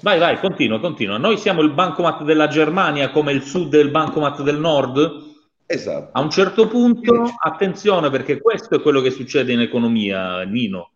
Vai, 0.02 0.18
vai, 0.18 0.38
continua, 0.40 0.80
continua. 0.80 1.16
Noi 1.18 1.36
siamo 1.36 1.60
il 1.62 1.70
bancomat 1.72 2.24
della 2.24 2.48
Germania 2.48 3.10
come 3.10 3.32
il 3.32 3.42
sud 3.42 3.74
è 3.74 3.78
il 3.78 3.90
bancomat 3.90 4.42
del 4.42 4.58
nord. 4.58 5.30
Esatto. 5.66 6.08
A 6.12 6.20
un 6.20 6.28
certo 6.30 6.66
punto, 6.66 7.32
attenzione 7.40 8.10
perché 8.10 8.40
questo 8.40 8.74
è 8.74 8.82
quello 8.82 9.00
che 9.00 9.10
succede 9.10 9.52
in 9.52 9.60
economia, 9.60 10.42
Nino. 10.42 10.90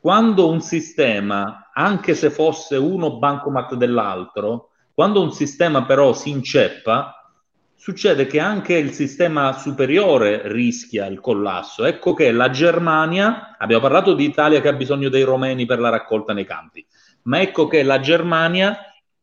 Quando 0.00 0.48
un 0.48 0.60
sistema, 0.62 1.70
anche 1.74 2.14
se 2.14 2.30
fosse 2.30 2.76
uno 2.76 3.18
bancomat 3.18 3.74
dell'altro, 3.74 4.70
quando 4.96 5.20
un 5.20 5.30
sistema 5.30 5.84
però 5.84 6.14
si 6.14 6.30
inceppa, 6.30 7.30
succede 7.74 8.26
che 8.26 8.40
anche 8.40 8.78
il 8.78 8.92
sistema 8.92 9.52
superiore 9.52 10.50
rischia 10.50 11.04
il 11.04 11.20
collasso. 11.20 11.84
Ecco 11.84 12.14
che 12.14 12.32
la 12.32 12.48
Germania, 12.48 13.56
abbiamo 13.58 13.82
parlato 13.82 14.14
di 14.14 14.24
Italia 14.24 14.62
che 14.62 14.68
ha 14.68 14.72
bisogno 14.72 15.10
dei 15.10 15.20
romeni 15.20 15.66
per 15.66 15.80
la 15.80 15.90
raccolta 15.90 16.32
nei 16.32 16.46
campi, 16.46 16.82
ma 17.24 17.42
ecco 17.42 17.66
che 17.66 17.82
la 17.82 18.00
Germania 18.00 18.74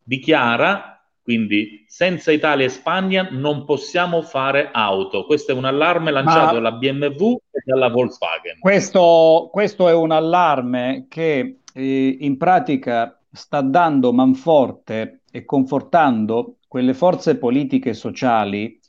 dichiara 0.04 1.04
quindi 1.24 1.86
senza 1.88 2.32
Italia 2.32 2.68
e 2.68 2.70
Spagna 2.70 3.30
non 3.32 3.66
possiamo 3.66 4.22
fare 4.22 4.70
auto. 4.72 5.26
Questo 5.26 5.54
è 5.54 5.56
un 5.56 5.66
allarme 5.66 6.12
lanciato 6.12 6.46
Ma- 6.46 6.52
dalla 6.52 6.72
BMW 6.74 7.38
e 7.50 7.64
dalla 7.66 7.90
Volkswagen. 7.90 8.60
Questo, 8.60 9.50
questo 9.52 9.90
è 9.90 9.94
un 9.94 10.12
allarme 10.12 11.08
che 11.10 11.62
eh, 11.74 12.18
in 12.20 12.38
pratica 12.38 13.18
sta 13.32 13.62
dando 13.62 14.14
manforte 14.14 15.23
e 15.36 15.46
confortando 15.46 16.58
quelle 16.68 16.94
forze 16.94 17.38
politiche 17.38 17.90
e 17.90 17.94
sociali 17.96 18.80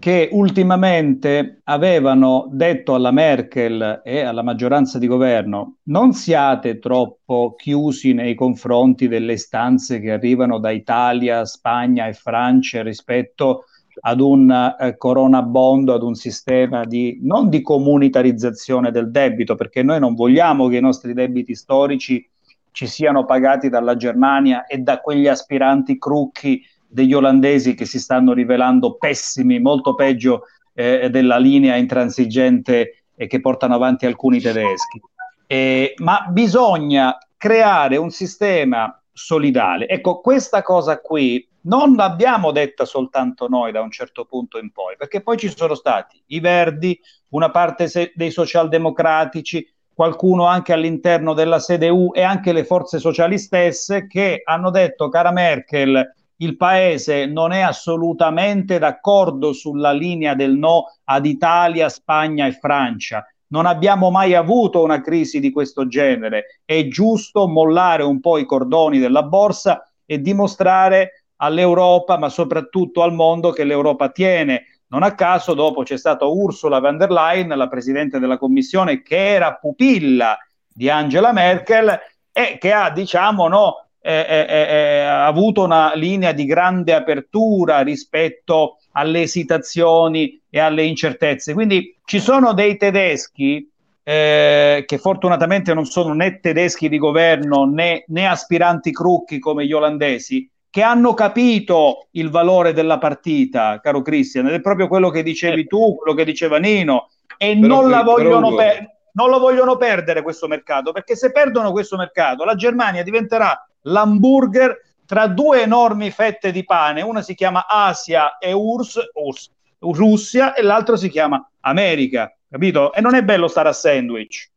che 0.00 0.28
ultimamente 0.32 1.60
avevano 1.64 2.48
detto 2.50 2.94
alla 2.94 3.12
Merkel 3.12 4.00
e 4.04 4.20
alla 4.22 4.42
maggioranza 4.42 4.98
di 4.98 5.06
governo 5.06 5.76
non 5.84 6.12
siate 6.12 6.80
troppo 6.80 7.54
chiusi 7.56 8.12
nei 8.12 8.34
confronti 8.34 9.06
delle 9.06 9.34
istanze 9.34 10.00
che 10.00 10.10
arrivano 10.10 10.58
da 10.58 10.70
Italia, 10.70 11.44
Spagna 11.44 12.08
e 12.08 12.12
Francia 12.12 12.82
rispetto 12.82 13.66
ad 14.00 14.20
un 14.20 14.50
eh, 14.50 14.96
corona 14.96 15.42
bond, 15.42 15.88
ad 15.90 16.02
un 16.02 16.14
sistema 16.14 16.84
di 16.84 17.20
non 17.22 17.48
di 17.48 17.62
comunitarizzazione 17.62 18.90
del 18.90 19.12
debito, 19.12 19.54
perché 19.54 19.84
noi 19.84 20.00
non 20.00 20.14
vogliamo 20.14 20.66
che 20.66 20.78
i 20.78 20.80
nostri 20.80 21.14
debiti 21.14 21.54
storici 21.54 22.28
ci 22.74 22.88
siano 22.88 23.24
pagati 23.24 23.68
dalla 23.68 23.94
Germania 23.94 24.66
e 24.66 24.78
da 24.78 24.98
quegli 24.98 25.28
aspiranti 25.28 25.96
crucchi 25.96 26.60
degli 26.84 27.14
olandesi 27.14 27.74
che 27.74 27.84
si 27.84 28.00
stanno 28.00 28.32
rivelando 28.32 28.96
pessimi, 28.96 29.60
molto 29.60 29.94
peggio 29.94 30.46
eh, 30.74 31.08
della 31.08 31.38
linea 31.38 31.76
intransigente 31.76 33.04
eh, 33.14 33.26
che 33.28 33.40
portano 33.40 33.76
avanti 33.76 34.06
alcuni 34.06 34.40
tedeschi. 34.40 35.00
Eh, 35.46 35.94
ma 35.98 36.26
bisogna 36.28 37.16
creare 37.36 37.96
un 37.96 38.10
sistema 38.10 39.00
solidale. 39.12 39.86
Ecco, 39.86 40.20
questa 40.20 40.62
cosa 40.62 41.00
qui 41.00 41.48
non 41.66 41.94
l'abbiamo 41.94 42.50
detta 42.50 42.84
soltanto 42.84 43.46
noi 43.46 43.70
da 43.70 43.82
un 43.82 43.92
certo 43.92 44.24
punto 44.24 44.58
in 44.58 44.72
poi, 44.72 44.96
perché 44.96 45.20
poi 45.20 45.36
ci 45.36 45.48
sono 45.48 45.76
stati 45.76 46.20
i 46.26 46.40
Verdi, 46.40 47.00
una 47.28 47.52
parte 47.52 48.12
dei 48.16 48.32
socialdemocratici, 48.32 49.73
qualcuno 49.94 50.46
anche 50.46 50.72
all'interno 50.72 51.32
della 51.32 51.58
CDU 51.58 52.10
e 52.12 52.22
anche 52.22 52.52
le 52.52 52.64
forze 52.64 52.98
sociali 52.98 53.38
stesse 53.38 54.06
che 54.06 54.42
hanno 54.44 54.70
detto, 54.70 55.08
cara 55.08 55.30
Merkel, 55.30 56.12
il 56.38 56.56
paese 56.56 57.26
non 57.26 57.52
è 57.52 57.60
assolutamente 57.60 58.78
d'accordo 58.78 59.52
sulla 59.52 59.92
linea 59.92 60.34
del 60.34 60.56
no 60.56 60.86
ad 61.04 61.24
Italia, 61.26 61.88
Spagna 61.88 62.46
e 62.46 62.52
Francia. 62.52 63.24
Non 63.48 63.66
abbiamo 63.66 64.10
mai 64.10 64.34
avuto 64.34 64.82
una 64.82 65.00
crisi 65.00 65.38
di 65.38 65.52
questo 65.52 65.86
genere. 65.86 66.60
È 66.64 66.88
giusto 66.88 67.46
mollare 67.46 68.02
un 68.02 68.18
po' 68.18 68.38
i 68.38 68.46
cordoni 68.46 68.98
della 68.98 69.22
borsa 69.22 69.88
e 70.04 70.20
dimostrare 70.20 71.26
all'Europa, 71.36 72.18
ma 72.18 72.28
soprattutto 72.28 73.02
al 73.02 73.14
mondo, 73.14 73.50
che 73.50 73.62
l'Europa 73.62 74.08
tiene. 74.08 74.64
Non 74.94 75.02
a 75.02 75.16
caso, 75.16 75.54
dopo 75.54 75.82
c'è 75.82 75.98
stata 75.98 76.24
Ursula 76.24 76.78
von 76.78 76.96
der 76.96 77.10
Leyen, 77.10 77.48
la 77.48 77.66
presidente 77.66 78.20
della 78.20 78.38
Commissione, 78.38 79.02
che 79.02 79.32
era 79.34 79.54
pupilla 79.54 80.38
di 80.72 80.88
Angela 80.88 81.32
Merkel 81.32 81.98
e 82.30 82.58
che 82.60 82.70
ha, 82.70 82.90
diciamo, 82.90 83.48
no, 83.48 83.86
eh, 84.00 84.24
eh, 84.28 84.46
eh, 84.48 85.00
ha 85.00 85.26
avuto 85.26 85.64
una 85.64 85.94
linea 85.96 86.30
di 86.30 86.44
grande 86.44 86.94
apertura 86.94 87.80
rispetto 87.80 88.78
alle 88.92 89.22
esitazioni 89.22 90.40
e 90.48 90.60
alle 90.60 90.84
incertezze. 90.84 91.54
Quindi 91.54 91.96
ci 92.04 92.20
sono 92.20 92.52
dei 92.52 92.76
tedeschi 92.76 93.68
eh, 94.00 94.84
che 94.86 94.98
fortunatamente 94.98 95.74
non 95.74 95.86
sono 95.86 96.14
né 96.14 96.38
tedeschi 96.38 96.88
di 96.88 96.98
governo 96.98 97.64
né, 97.64 98.04
né 98.06 98.28
aspiranti 98.28 98.92
crucchi 98.92 99.40
come 99.40 99.66
gli 99.66 99.72
olandesi, 99.72 100.48
che 100.74 100.82
hanno 100.82 101.14
capito 101.14 102.08
il 102.14 102.30
valore 102.30 102.72
della 102.72 102.98
partita, 102.98 103.78
caro 103.80 104.02
Cristian, 104.02 104.48
ed 104.48 104.54
è 104.54 104.60
proprio 104.60 104.88
quello 104.88 105.08
che 105.08 105.22
dicevi 105.22 105.68
tu, 105.68 105.94
quello 105.94 106.14
che 106.16 106.24
diceva 106.24 106.58
Nino, 106.58 107.10
e 107.38 107.56
Però- 107.56 107.80
non, 107.82 107.90
la 107.90 108.02
vogliono 108.02 108.52
per- 108.56 108.84
non 109.12 109.30
lo 109.30 109.38
vogliono 109.38 109.76
perdere 109.76 110.20
questo 110.22 110.48
mercato, 110.48 110.90
perché 110.90 111.14
se 111.14 111.30
perdono 111.30 111.70
questo 111.70 111.94
mercato, 111.96 112.42
la 112.42 112.56
Germania 112.56 113.04
diventerà 113.04 113.64
l'hamburger 113.82 114.76
tra 115.06 115.28
due 115.28 115.62
enormi 115.62 116.10
fette 116.10 116.50
di 116.50 116.64
pane, 116.64 117.02
una 117.02 117.22
si 117.22 117.36
chiama 117.36 117.66
Asia 117.68 118.38
e 118.38 118.52
URSS, 118.52 119.10
URSS, 119.12 119.50
Russia, 119.78 120.54
e 120.54 120.62
l'altro 120.62 120.96
si 120.96 121.08
chiama 121.08 121.48
America, 121.60 122.34
capito? 122.50 122.92
E 122.92 123.00
non 123.00 123.14
è 123.14 123.22
bello 123.22 123.46
stare 123.46 123.68
a 123.68 123.72
sandwich. 123.72 124.50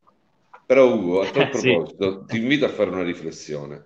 Però 0.66 0.92
Ugo, 0.92 1.22
a 1.22 1.28
tal 1.28 1.44
Eh, 1.44 1.54
sì. 1.54 1.70
proposito, 1.74 2.26
ti 2.26 2.38
invito 2.38 2.66
a 2.66 2.70
fare 2.70 2.90
una 2.90 3.04
riflessione. 3.04 3.86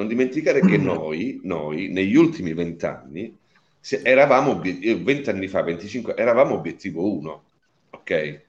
Non 0.00 0.08
dimenticare 0.08 0.60
che 0.60 0.78
noi, 0.78 1.40
noi 1.42 1.88
negli 1.88 2.16
ultimi 2.16 2.54
vent'anni, 2.54 3.36
eravamo, 4.02 4.62
eh, 4.62 4.96
vent'anni 4.96 5.46
fa, 5.46 5.62
25, 5.62 6.16
eravamo 6.16 6.54
obiettivo 6.54 7.12
1, 7.12 7.44
ok? 7.90 8.40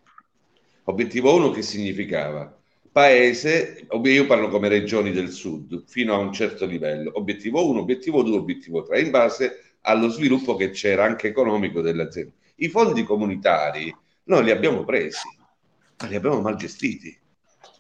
Obiettivo 0.85 1.35
1 1.35 1.51
che 1.51 1.61
significava? 1.61 2.57
Paese, 2.89 3.85
io 4.03 4.25
parlo 4.25 4.47
come 4.47 4.69
regioni 4.69 5.11
del 5.11 5.29
sud, 5.29 5.83
fino 5.87 6.13
a 6.13 6.17
un 6.17 6.31
certo 6.31 6.65
livello, 6.65 7.11
obiettivo 7.15 7.69
1, 7.69 7.79
obiettivo 7.81 8.23
2, 8.23 8.37
obiettivo 8.37 8.83
3, 8.83 9.01
in 9.01 9.11
base 9.11 9.75
allo 9.81 10.09
sviluppo 10.09 10.55
che 10.55 10.69
c'era 10.69 11.03
anche 11.03 11.27
economico 11.27 11.81
dell'azienda. 11.81 12.31
I 12.55 12.69
fondi 12.69 13.03
comunitari 13.03 13.93
noi 14.23 14.43
li 14.43 14.51
abbiamo 14.51 14.83
presi, 14.83 15.27
ma 15.99 16.07
li 16.07 16.15
abbiamo 16.15 16.39
mal 16.41 16.55
gestiti. 16.55 17.17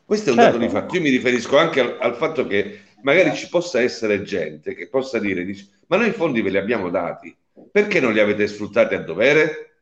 Questo 0.05 0.29
è 0.29 0.31
un 0.31 0.39
dato 0.39 0.59
Certo. 0.59 0.65
di 0.65 0.71
fatto. 0.73 0.95
Io 0.95 1.01
mi 1.01 1.09
riferisco 1.09 1.57
anche 1.57 1.79
al, 1.79 1.97
al 1.99 2.15
fatto 2.15 2.45
che 2.45 2.79
magari 3.03 3.35
ci 3.35 3.49
possa 3.49 3.81
essere 3.81 4.23
gente 4.23 4.73
che 4.75 4.87
possa 4.87 5.19
dire, 5.19 5.43
dice, 5.45 5.67
ma 5.87 5.97
noi 5.97 6.07
i 6.07 6.11
fondi 6.11 6.41
ve 6.41 6.49
li 6.49 6.57
abbiamo 6.57 6.89
dati, 6.89 7.35
perché 7.71 7.99
non 7.99 8.13
li 8.13 8.19
avete 8.19 8.47
sfruttati 8.47 8.95
a 8.95 8.99
dovere? 9.01 9.73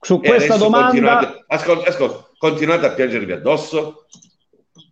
Su 0.00 0.20
E 0.22 0.28
questa 0.28 0.56
domanda 0.56 0.86
continuate, 0.88 1.44
ascolta, 1.48 1.88
ascolta, 1.90 2.28
continuate 2.38 2.86
a 2.86 2.90
piangervi 2.90 3.32
addosso? 3.32 4.06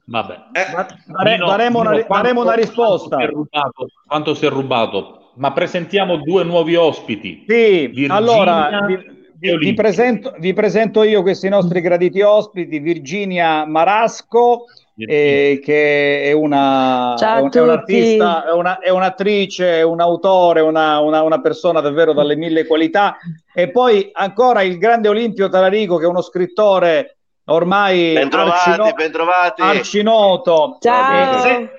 Vabbè. 0.06 0.34
Eh, 0.52 0.72
dare- 1.06 1.32
Nino, 1.32 1.46
daremo, 1.46 1.80
una, 1.80 1.90
Nino, 1.90 2.04
quanto- 2.04 2.22
daremo 2.24 2.42
una 2.42 2.54
risposta. 2.54 3.16
Quanto 3.16 3.24
si, 3.26 3.30
è 3.30 3.34
rubato, 3.34 3.86
quanto 4.06 4.34
si 4.34 4.46
è 4.46 4.48
rubato? 4.48 5.30
Ma 5.36 5.52
presentiamo 5.52 6.16
due 6.16 6.44
nuovi 6.44 6.74
ospiti. 6.76 7.44
Sì, 7.46 7.86
Virginia 7.88 8.14
allora 8.14 8.86
vi, 9.38 9.56
vi- 9.58 9.74
presento, 9.74 10.34
vi 10.38 10.52
presento 10.54 11.02
io 11.02 11.22
questi 11.22 11.48
nostri 11.48 11.80
graditi 11.80 12.20
ospiti, 12.22 12.78
Virginia 12.78 13.64
Marasco, 13.66 14.64
eh, 14.98 15.60
che 15.62 16.22
è, 16.22 16.32
una, 16.32 17.14
Ciao 17.18 17.38
è, 17.38 17.42
un- 17.42 17.50
è 17.52 17.60
un'artista, 17.60 18.46
è, 18.46 18.52
una- 18.52 18.78
è 18.78 18.88
un'attrice, 18.88 19.78
è 19.78 19.82
un 19.82 20.00
autore, 20.00 20.60
una, 20.60 21.00
una- 21.00 21.22
una 21.22 21.40
persona 21.40 21.80
davvero 21.80 22.12
dalle 22.12 22.36
mille 22.36 22.66
qualità. 22.66 23.16
E 23.54 23.70
poi 23.70 24.08
ancora 24.12 24.62
il 24.62 24.78
grande 24.78 25.08
Olimpio 25.08 25.48
Talarico, 25.48 25.96
che 25.98 26.04
è 26.04 26.08
uno 26.08 26.22
scrittore 26.22 27.18
ormai 27.48 28.14
Bentrovati, 28.14 28.70
arcino- 28.70 28.92
bentrovati. 28.92 29.62
arcinoto. 29.62 30.78
Ciao. 30.80 31.40
Se- 31.40 31.70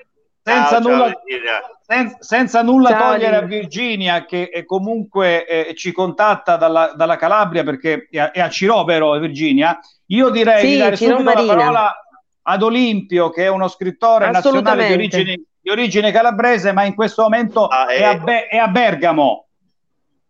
senza 0.42 0.68
Ciao, 0.68 0.80
ciao, 0.80 0.90
nulla, 0.90 1.04
Virginia. 1.24 1.60
sen- 1.86 2.16
senza 2.20 2.62
nulla 2.62 2.88
Ciao, 2.90 3.12
togliere 3.12 3.36
a. 3.36 3.40
Virginia 3.42 4.24
che 4.24 4.62
comunque 4.64 5.44
eh, 5.46 5.74
ci 5.74 5.92
contatta 5.92 6.56
dalla, 6.56 6.92
dalla 6.96 7.16
Calabria 7.16 7.64
perché 7.64 8.06
è 8.10 8.18
a, 8.18 8.30
è 8.30 8.40
a 8.40 8.48
Ciro, 8.48 8.82
vero 8.84 9.18
Virginia? 9.18 9.78
Io 10.06 10.30
direi 10.30 10.60
Sì, 10.60 10.70
di 10.72 10.78
dare 10.78 10.96
Ciro 10.96 11.18
subito 11.18 11.28
la 11.28 11.34
Marina. 11.34 11.54
parola 11.54 12.02
ad 12.50 12.62
Olimpio 12.62 13.30
che 13.30 13.44
è 13.44 13.48
uno 13.48 13.68
scrittore 13.68 14.30
nazionale 14.30 14.86
di 14.86 14.92
origine, 14.94 15.40
di 15.60 15.70
origine 15.70 16.10
calabrese 16.10 16.72
ma 16.72 16.84
in 16.84 16.94
questo 16.94 17.22
momento 17.22 17.66
Ah, 17.66 17.86
è, 17.86 18.00
eh. 18.00 18.04
a 18.04 18.14
Be- 18.16 18.46
è 18.48 18.56
a 18.56 18.68
Bergamo. 18.68 19.46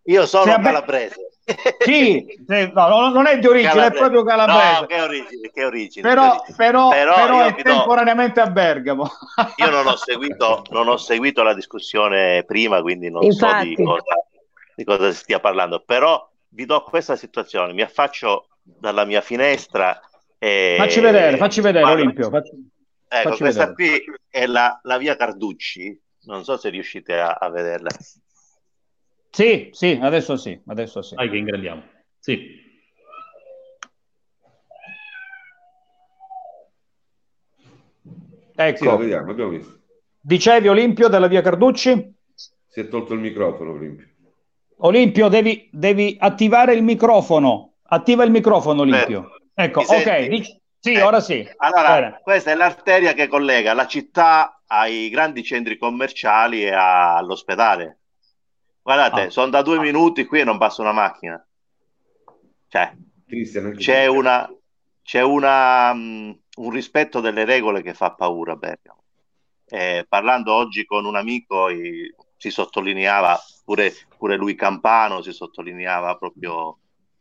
Io 0.04 0.26
sono 0.26 0.56
Be- 0.56 0.62
calabrese. 0.62 1.22
Sì, 1.78 2.26
no, 2.46 2.88
no, 2.88 3.08
non 3.08 3.26
è 3.26 3.38
di 3.38 3.46
origine, 3.46 3.70
è 3.70 3.74
Calabrese. 3.74 3.98
proprio 4.04 4.22
calabrese. 4.22 4.80
No, 4.80 4.86
che 4.86 5.00
origine, 5.00 5.50
che 5.50 5.64
origine. 5.64 6.08
Però, 6.08 6.22
che 6.22 6.28
origine. 6.36 6.56
però, 6.56 6.88
Però 6.90 7.14
però 7.14 7.40
è 7.40 7.54
vi 7.54 7.62
do- 7.62 7.70
temporaneamente 7.70 8.40
a 8.40 8.46
Bergamo. 8.50 9.10
Io 9.56 9.70
non 9.70 9.86
ho 9.86 9.96
seguito, 9.96 10.62
non 10.70 10.88
ho 10.88 10.96
seguito 10.98 11.42
la 11.42 11.54
discussione 11.54 12.44
prima, 12.44 12.82
quindi 12.82 13.10
non 13.10 13.22
so 13.32 13.46
Infatti. 13.46 13.68
di 13.74 13.82
cosa, 13.82 14.26
di 14.74 14.84
cosa 14.84 15.10
si 15.10 15.16
stia 15.18 15.40
parlando. 15.40 15.82
Però 15.86 16.28
vi 16.50 16.66
do 16.66 16.82
questa 16.82 17.16
situazione, 17.16 17.72
mi 17.72 17.82
affaccio 17.82 18.48
dalla 18.62 19.06
mia 19.06 19.22
finestra 19.22 19.98
e... 20.38 20.74
Facci 20.78 21.00
vedere, 21.00 21.36
facci 21.36 21.60
vedere 21.60 21.84
Guarda, 21.84 22.02
Olimpio. 22.02 22.30
facci- 22.30 22.70
Ecco, 23.08 23.28
facci 23.30 23.42
questa 23.42 23.66
vedere. 23.72 24.02
qui 24.02 24.14
è 24.28 24.46
la, 24.46 24.78
la 24.82 24.98
via 24.98 25.16
Carducci, 25.16 26.00
non 26.24 26.44
so 26.44 26.56
se 26.56 26.68
riuscite 26.68 27.18
a, 27.18 27.32
a 27.32 27.48
vederla. 27.50 27.88
Sì, 29.30 29.68
sì, 29.72 29.98
adesso 30.00 30.36
sì, 30.36 30.60
adesso 30.66 31.02
sì. 31.02 31.14
Dai 31.14 31.30
che 31.30 31.36
ingrandiamo. 31.36 31.82
Sì. 32.18 32.66
Sì, 38.54 38.56
la 38.56 38.66
Ecco, 38.66 38.96
vediamo, 38.96 39.30
abbiamo 39.30 39.50
visto. 39.50 39.78
dicevi 40.20 40.68
Olimpio 40.68 41.08
della 41.08 41.28
via 41.28 41.40
Carducci? 41.42 42.14
Si 42.34 42.80
è 42.80 42.88
tolto 42.88 43.14
il 43.14 43.20
microfono, 43.20 43.72
Olimpio. 43.72 44.06
Olimpio, 44.78 45.28
devi, 45.28 45.68
devi 45.72 46.16
attivare 46.18 46.74
il 46.74 46.82
microfono. 46.82 47.74
Attiva 47.82 48.24
il 48.24 48.30
microfono, 48.30 48.82
Olimpio. 48.82 49.37
Ecco, 49.60 49.80
Mi 49.80 49.86
ok, 49.86 50.02
senti? 50.02 50.60
sì, 50.78 50.92
Ecco. 50.94 51.06
ora 51.06 51.20
sì. 51.20 51.48
Allora, 51.56 51.94
Bene. 51.94 52.20
questa 52.22 52.52
è 52.52 52.54
l'arteria 52.54 53.12
che 53.12 53.26
collega 53.26 53.72
la 53.74 53.86
città 53.86 54.62
ai 54.66 55.08
grandi 55.08 55.42
centri 55.42 55.76
commerciali 55.76 56.62
e 56.62 56.70
all'ospedale. 56.72 57.98
Guardate, 58.82 59.22
Ah. 59.22 59.30
sono 59.30 59.50
da 59.50 59.62
due 59.62 59.78
minuti 59.80 60.24
qui 60.26 60.40
e 60.40 60.44
non 60.44 60.58
passa 60.58 60.82
una 60.82 60.92
macchina. 60.92 61.44
Cioè, 62.68 62.94
c'è 63.76 64.06
una, 64.06 64.48
c'è 65.02 65.22
una, 65.22 65.92
mh, 65.92 66.38
un 66.58 66.70
rispetto 66.70 67.20
delle 67.20 67.44
regole 67.44 67.82
che 67.82 67.94
fa 67.94 68.12
paura 68.14 68.52
a 68.52 68.56
Bergamo. 68.56 69.02
Eh, 69.66 70.06
parlando 70.08 70.54
oggi 70.54 70.84
con 70.84 71.04
un 71.04 71.16
amico 71.16 71.68
eh, 71.68 72.14
si 72.36 72.50
sottolineava, 72.50 73.38
pure, 73.64 73.92
pure 74.16 74.36
lui 74.36 74.54
Campano 74.54 75.20
si 75.20 75.32
sottolineava 75.32 76.16
proprio, 76.16 76.78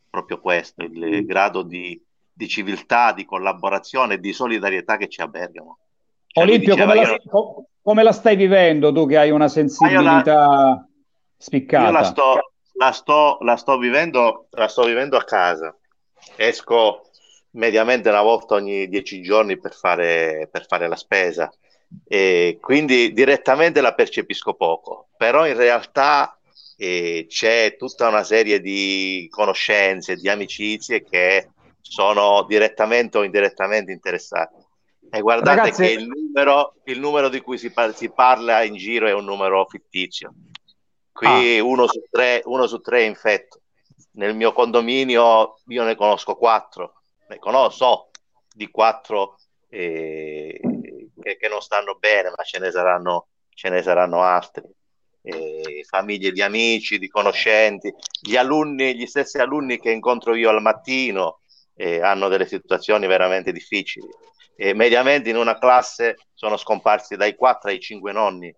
proprio 0.09 0.39
questo, 0.39 0.83
il 0.83 1.25
grado 1.25 1.63
di, 1.63 2.01
di 2.37 2.47
civiltà, 2.47 3.13
di 3.13 3.25
collaborazione 3.25 4.13
e 4.13 4.19
di 4.19 4.31
solidarietà 4.31 4.95
che 4.95 5.07
c'è 5.07 5.23
a 5.23 5.27
Bergamo. 5.27 5.79
Cioè, 6.27 6.43
Olimpio, 6.43 6.75
diceva, 6.75 6.93
come 6.93 7.03
la, 7.03 7.11
io- 7.11 7.21
co- 7.27 7.67
come 7.81 8.03
la 8.03 8.11
stai 8.11 8.35
vivendo 8.35 8.93
tu 8.93 9.07
che 9.07 9.17
hai 9.17 9.31
una 9.31 9.47
sensibilità 9.47 10.87
spiccata? 11.35 11.85
Io 11.85 11.91
la 11.91 12.03
sto, 12.03 12.51
la 12.73 12.91
sto, 12.91 13.37
la 13.41 13.55
sto 13.55 13.77
vivendo, 13.79 14.47
la 14.51 14.67
sto 14.67 14.83
vivendo 14.83 15.17
a 15.17 15.23
casa. 15.23 15.75
Esco 16.35 17.09
mediamente 17.51 18.09
una 18.09 18.21
volta 18.21 18.53
ogni 18.53 18.87
dieci 18.87 19.21
giorni 19.23 19.59
per 19.59 19.73
fare, 19.73 20.47
per 20.51 20.67
fare 20.67 20.87
la 20.87 20.95
spesa 20.95 21.51
e 22.05 22.59
quindi 22.61 23.13
direttamente 23.13 23.81
la 23.81 23.95
percepisco 23.95 24.53
poco, 24.53 25.07
però 25.17 25.47
in 25.47 25.55
realtà 25.55 26.37
eh, 26.75 27.25
c'è 27.27 27.75
tutta 27.77 28.09
una 28.09 28.23
serie 28.23 28.59
di 28.59 29.27
conoscenze, 29.31 30.15
di 30.15 30.29
amicizie 30.29 31.03
che 31.03 31.49
sono 31.89 32.43
direttamente 32.43 33.17
o 33.17 33.23
indirettamente 33.23 33.91
interessate. 33.91 34.65
E 35.09 35.21
guardate 35.21 35.57
Ragazzi- 35.57 35.83
che 35.83 35.91
il 35.91 36.07
numero, 36.07 36.75
il 36.85 36.99
numero 36.99 37.29
di 37.29 37.39
cui 37.41 37.57
si, 37.57 37.71
par- 37.71 37.95
si 37.95 38.09
parla 38.09 38.63
in 38.63 38.75
giro 38.75 39.07
è 39.07 39.13
un 39.13 39.25
numero 39.25 39.65
fittizio. 39.65 40.33
Qui 41.11 41.59
uno, 41.59 41.87
su 41.87 42.03
tre, 42.11 42.41
uno 42.45 42.67
su 42.67 42.79
tre 42.79 42.99
è 42.99 43.05
infetto. 43.05 43.61
Nel 44.13 44.35
mio 44.35 44.53
condominio 44.53 45.59
io 45.67 45.83
ne 45.83 45.95
conosco 45.95 46.35
quattro, 46.35 47.01
ne 47.29 47.39
conosco 47.39 48.09
di 48.53 48.69
quattro 48.69 49.37
eh, 49.69 50.59
che, 51.19 51.37
che 51.37 51.47
non 51.47 51.61
stanno 51.61 51.95
bene, 51.95 52.31
ma 52.35 52.43
ce 52.43 52.59
ne 52.59 52.71
saranno, 52.71 53.27
ce 53.49 53.69
ne 53.69 53.81
saranno 53.81 54.21
altri. 54.21 54.63
Eh, 55.23 55.83
famiglie 55.87 56.31
di 56.31 56.41
amici, 56.41 56.99
di 56.99 57.07
conoscenti, 57.07 57.93
gli 58.21 58.35
alunni, 58.35 58.95
gli 58.95 59.05
stessi 59.05 59.39
alunni 59.39 59.79
che 59.79 59.91
incontro 59.91 60.35
io 60.35 60.49
al 60.49 60.61
mattino 60.61 61.41
eh, 61.77 62.01
hanno 62.01 62.27
delle 62.27 62.45
situazioni 62.45 63.07
veramente 63.07 63.51
difficili. 63.53 64.07
E 64.55 64.73
mediamente 64.73 65.29
in 65.29 65.37
una 65.37 65.57
classe 65.57 66.17
sono 66.33 66.57
scomparsi 66.57 67.15
dai 67.15 67.35
4 67.35 67.69
ai 67.69 67.79
5 67.79 68.11
nonni. 68.11 68.53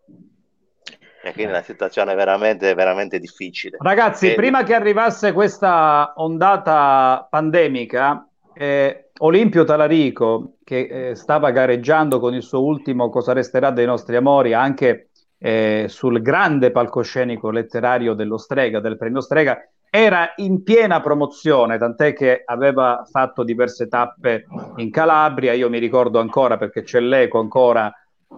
E 1.21 1.33
quindi 1.33 1.51
la 1.51 1.61
situazione 1.61 2.13
è 2.13 2.15
veramente, 2.15 2.73
veramente 2.73 3.19
difficile. 3.19 3.77
Ragazzi, 3.81 4.31
E- 4.31 4.35
prima 4.35 4.63
che 4.63 4.73
arrivasse 4.73 5.33
questa 5.33 6.13
ondata 6.15 7.27
pandemica, 7.29 8.25
eh, 8.53 9.09
Olimpio 9.17 9.65
Talarico, 9.65 10.55
che 10.63 11.09
eh, 11.09 11.15
stava 11.15 11.51
gareggiando 11.51 12.21
con 12.21 12.33
il 12.33 12.41
suo 12.41 12.63
ultimo 12.63 13.09
Cosa 13.09 13.33
resterà 13.33 13.69
dei 13.71 13.85
nostri 13.85 14.15
amori, 14.15 14.53
anche 14.53 15.09
eh, 15.37 15.85
sul 15.89 16.21
grande 16.21 16.71
palcoscenico 16.71 17.51
letterario 17.51 18.13
dello 18.13 18.37
Strega, 18.37 18.79
del 18.79 18.97
premio 18.97 19.19
Strega, 19.19 19.57
era 19.89 20.33
in 20.37 20.63
piena 20.63 21.01
promozione, 21.01 21.77
tant'è 21.77 22.13
che 22.13 22.43
aveva 22.45 23.03
fatto 23.09 23.43
diverse 23.43 23.87
tappe 23.87 24.45
in 24.77 24.91
Calabria. 24.91 25.53
Io 25.53 25.69
mi 25.69 25.79
ricordo 25.79 26.19
ancora 26.19 26.57
perché 26.57 26.83
c'è 26.83 26.99
l'eco 26.99 27.39
ancora 27.39 27.91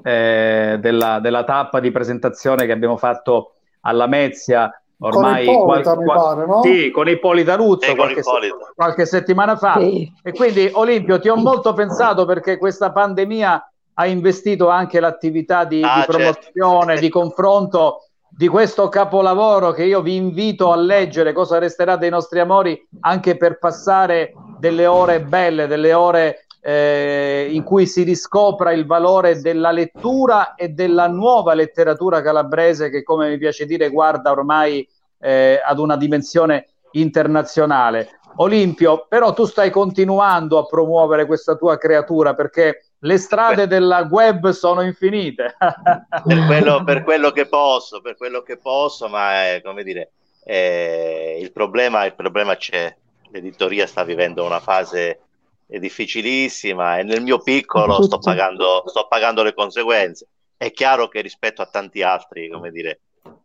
eh, 0.03 0.77
della, 0.79 1.19
della 1.19 1.43
tappa 1.43 1.79
di 1.79 1.91
presentazione 1.91 2.65
che 2.65 2.71
abbiamo 2.71 2.97
fatto 2.97 3.55
alla 3.81 4.07
Mezia 4.07 4.71
ormai 5.03 5.45
Con 5.45 5.55
Ippolita, 5.55 5.93
qual- 5.93 5.97
mi 5.97 6.05
qual- 6.05 6.17
pare, 6.35 6.45
no? 6.45 6.61
sì, 6.63 6.91
con 6.91 7.09
Ippolita 7.09 7.55
Ruzzo 7.55 7.87
con 7.87 7.95
qualche, 7.95 8.19
Ippolita. 8.19 8.55
qualche 8.75 9.05
settimana 9.05 9.55
fa. 9.57 9.77
Sì. 9.79 10.11
E 10.23 10.31
quindi 10.31 10.69
Olimpio 10.73 11.19
ti 11.19 11.27
ho 11.27 11.35
molto 11.35 11.73
pensato 11.73 12.23
perché 12.25 12.57
questa 12.57 12.91
pandemia 12.91 13.71
ha 13.95 14.05
investito 14.05 14.69
anche 14.69 14.99
l'attività 14.99 15.65
di, 15.65 15.81
Ah, 15.83 15.99
di 15.99 16.05
promozione, 16.05 16.85
certo. 16.85 17.01
di 17.01 17.09
confronto 17.09 18.05
di 18.41 18.47
questo 18.47 18.89
capolavoro 18.89 19.71
che 19.71 19.83
io 19.83 20.01
vi 20.01 20.15
invito 20.15 20.71
a 20.71 20.75
leggere, 20.75 21.31
cosa 21.31 21.59
resterà 21.59 21.95
dei 21.95 22.09
nostri 22.09 22.39
amori, 22.39 22.87
anche 23.01 23.37
per 23.37 23.59
passare 23.59 24.33
delle 24.57 24.87
ore 24.87 25.21
belle, 25.21 25.67
delle 25.67 25.93
ore 25.93 26.47
eh, 26.59 27.49
in 27.51 27.61
cui 27.61 27.85
si 27.85 28.01
riscopra 28.01 28.71
il 28.71 28.87
valore 28.87 29.41
della 29.41 29.69
lettura 29.69 30.55
e 30.55 30.69
della 30.69 31.07
nuova 31.07 31.53
letteratura 31.53 32.23
calabrese 32.23 32.89
che, 32.89 33.03
come 33.03 33.29
mi 33.29 33.37
piace 33.37 33.67
dire, 33.67 33.89
guarda 33.89 34.31
ormai 34.31 34.89
eh, 35.19 35.61
ad 35.63 35.77
una 35.77 35.95
dimensione 35.95 36.69
internazionale. 36.93 38.21
Olimpio, 38.37 39.05
però 39.07 39.33
tu 39.33 39.45
stai 39.45 39.69
continuando 39.69 40.57
a 40.57 40.65
promuovere 40.65 41.27
questa 41.27 41.53
tua 41.53 41.77
creatura 41.77 42.33
perché 42.33 42.90
le 43.03 43.17
strade 43.17 43.67
della 43.67 44.07
web 44.09 44.49
sono 44.49 44.81
infinite. 44.81 45.55
per, 45.59 46.45
quello, 46.45 46.83
per 46.83 47.03
quello 47.03 47.31
che 47.31 47.47
posso, 47.47 48.01
per 48.01 48.15
quello 48.15 48.41
che 48.41 48.57
posso, 48.57 49.07
ma 49.07 49.45
è, 49.45 49.61
come 49.63 49.83
dire, 49.83 50.11
è, 50.43 51.37
il, 51.39 51.51
problema, 51.51 52.05
il 52.05 52.15
problema 52.15 52.55
c'è. 52.55 52.95
L'editoria 53.31 53.87
sta 53.87 54.03
vivendo 54.03 54.43
una 54.43 54.59
fase 54.59 55.21
difficilissima 55.67 56.97
e 56.97 57.03
nel 57.03 57.21
mio 57.21 57.39
piccolo 57.39 58.01
sto 58.01 58.19
pagando, 58.19 58.83
sto 58.87 59.07
pagando 59.07 59.41
le 59.41 59.53
conseguenze. 59.53 60.27
È 60.57 60.69
chiaro 60.71 61.07
che 61.07 61.21
rispetto 61.21 61.61
a 61.61 61.67
tanti 61.67 62.01
altri, 62.03 62.49
come 62.49 62.71
dire, 62.71 62.99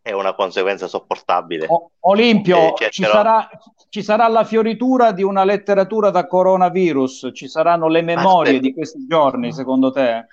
è 0.07 0.13
una 0.13 0.35
conseguenza 0.35 0.87
sopportabile. 0.87 1.67
O- 1.69 1.91
Olimpio, 2.03 2.77
eh, 2.77 2.91
ci, 2.91 3.03
sarà, 3.03 3.49
ci, 3.89 4.05
sarà, 4.05 4.29
la 4.29 4.45
fioritura 4.45 5.11
di 5.11 5.25
una 5.25 5.43
letteratura 5.43 6.11
da 6.11 6.29
coronavirus? 6.29 7.31
Ci 7.35 7.49
saranno 7.49 7.89
le 7.89 8.03
memorie 8.03 8.53
Aspetta. 8.53 8.61
di 8.61 8.73
questi 8.73 9.05
giorni, 9.09 9.53
secondo 9.53 9.91
te? 9.91 10.27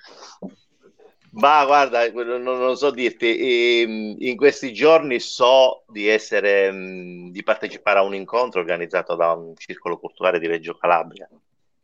Ma 1.30 1.64
guarda, 1.64 2.08
non, 2.12 2.42
non 2.42 2.76
so 2.76 2.92
dirti, 2.92 3.80
ehm, 3.80 4.14
in 4.20 4.36
questi 4.36 4.72
giorni 4.72 5.18
so 5.18 5.82
di 5.88 6.06
essere, 6.06 6.70
mm, 6.70 7.30
di 7.30 7.42
partecipare 7.42 7.98
a 7.98 8.02
un 8.02 8.14
incontro 8.14 8.60
organizzato 8.60 9.16
da 9.16 9.32
un 9.32 9.54
circolo 9.56 9.98
culturale 9.98 10.38
di 10.38 10.46
Reggio 10.46 10.76
Calabria 10.76 11.28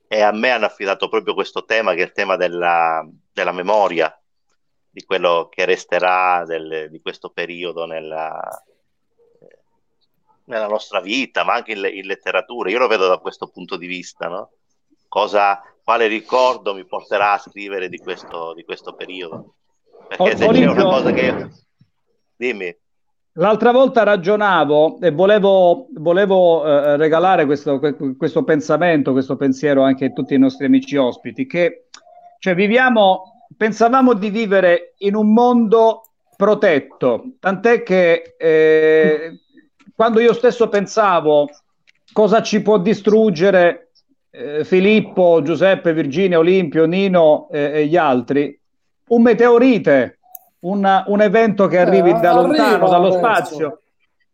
e 0.06 0.20
a 0.20 0.30
me 0.30 0.50
hanno 0.50 0.66
affidato 0.66 1.08
proprio 1.08 1.34
questo 1.34 1.64
tema 1.64 1.94
che 1.94 2.02
è 2.02 2.04
il 2.04 2.12
tema 2.12 2.36
della, 2.36 3.04
della 3.32 3.52
memoria 3.52 4.16
di 4.90 5.04
quello 5.04 5.48
che 5.50 5.64
resterà 5.64 6.44
del, 6.44 6.88
di 6.90 7.00
questo 7.00 7.30
periodo 7.30 7.86
nella, 7.86 8.40
nella, 10.44 10.66
nostra 10.66 11.00
vita, 11.00 11.44
ma 11.44 11.54
anche 11.54 11.72
in, 11.72 11.88
in, 11.92 12.06
letteratura. 12.06 12.70
Io 12.70 12.78
lo 12.78 12.88
vedo 12.88 13.06
da 13.06 13.18
questo 13.18 13.48
punto 13.48 13.76
di 13.76 13.86
vista, 13.86 14.26
no? 14.26 14.50
Cosa, 15.06 15.60
quale 15.82 16.08
ricordo 16.08 16.74
mi 16.74 16.84
porterà 16.84 17.32
a 17.32 17.38
scrivere 17.38 17.88
di 17.88 17.98
questo, 17.98 18.52
di 18.54 18.64
questo 18.64 18.94
periodo? 18.94 19.54
Perché 20.08 20.36
se 20.36 20.48
c'è 20.48 20.66
una 20.66 20.82
cosa 20.82 21.12
che... 21.12 21.48
Dimmi. 22.36 22.76
L'altra 23.34 23.70
volta 23.70 24.02
ragionavo 24.02 24.98
e 25.00 25.12
volevo, 25.12 25.86
volevo 25.92 26.66
eh, 26.66 26.96
regalare 26.96 27.44
questo, 27.44 27.78
questo, 28.16 28.42
pensamento, 28.42 29.12
questo 29.12 29.36
pensiero 29.36 29.82
anche 29.82 30.06
a 30.06 30.10
tutti 30.10 30.34
i 30.34 30.38
nostri 30.38 30.66
amici 30.66 30.96
ospiti, 30.96 31.46
che 31.46 31.86
cioè, 32.40 32.54
viviamo 32.54 33.39
pensavamo 33.56 34.14
di 34.14 34.30
vivere 34.30 34.94
in 34.98 35.14
un 35.14 35.32
mondo 35.32 36.04
protetto, 36.36 37.32
tant'è 37.38 37.82
che 37.82 38.34
eh, 38.38 39.40
quando 39.94 40.20
io 40.20 40.32
stesso 40.32 40.68
pensavo 40.68 41.48
cosa 42.12 42.42
ci 42.42 42.62
può 42.62 42.78
distruggere 42.78 43.90
eh, 44.30 44.64
Filippo, 44.64 45.42
Giuseppe, 45.42 45.92
Virginia, 45.92 46.38
Olimpio, 46.38 46.86
Nino 46.86 47.48
eh, 47.50 47.80
e 47.80 47.86
gli 47.86 47.96
altri, 47.96 48.58
un 49.08 49.22
meteorite, 49.22 50.18
un, 50.60 51.04
un 51.06 51.20
evento 51.20 51.66
che 51.66 51.78
arrivi 51.78 52.18
da 52.18 52.32
lontano, 52.34 52.88
dallo 52.88 53.12
spazio. 53.12 53.82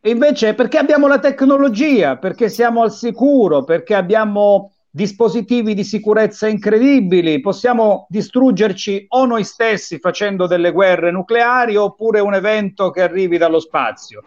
Invece 0.02 0.54
perché 0.54 0.78
abbiamo 0.78 1.08
la 1.08 1.18
tecnologia, 1.18 2.16
perché 2.16 2.48
siamo 2.48 2.82
al 2.82 2.92
sicuro, 2.92 3.64
perché 3.64 3.94
abbiamo 3.94 4.75
dispositivi 4.96 5.74
di 5.74 5.84
sicurezza 5.84 6.48
incredibili, 6.48 7.42
possiamo 7.42 8.06
distruggerci 8.08 9.04
o 9.08 9.26
noi 9.26 9.44
stessi 9.44 9.98
facendo 9.98 10.46
delle 10.46 10.72
guerre 10.72 11.10
nucleari 11.10 11.76
oppure 11.76 12.20
un 12.20 12.32
evento 12.32 12.88
che 12.88 13.02
arrivi 13.02 13.36
dallo 13.36 13.60
spazio. 13.60 14.22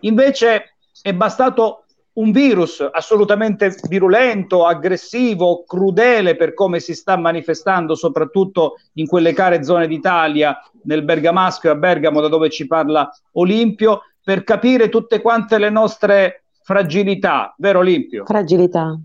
Invece 0.00 0.76
è 1.02 1.12
bastato 1.12 1.84
un 2.14 2.32
virus 2.32 2.88
assolutamente 2.90 3.76
virulento, 3.86 4.64
aggressivo, 4.64 5.64
crudele 5.66 6.36
per 6.36 6.54
come 6.54 6.80
si 6.80 6.94
sta 6.94 7.18
manifestando 7.18 7.94
soprattutto 7.94 8.76
in 8.94 9.06
quelle 9.06 9.34
care 9.34 9.62
zone 9.62 9.86
d'Italia, 9.86 10.58
nel 10.84 11.04
Bergamasco 11.04 11.66
e 11.66 11.70
a 11.70 11.74
Bergamo 11.74 12.22
da 12.22 12.28
dove 12.28 12.48
ci 12.48 12.66
parla 12.66 13.14
Olimpio, 13.32 14.00
per 14.24 14.42
capire 14.42 14.88
tutte 14.88 15.20
quante 15.20 15.58
le 15.58 15.68
nostre 15.68 16.44
fragilità, 16.62 17.54
vero 17.58 17.80
Olimpio? 17.80 18.24
Fragilità. 18.24 18.98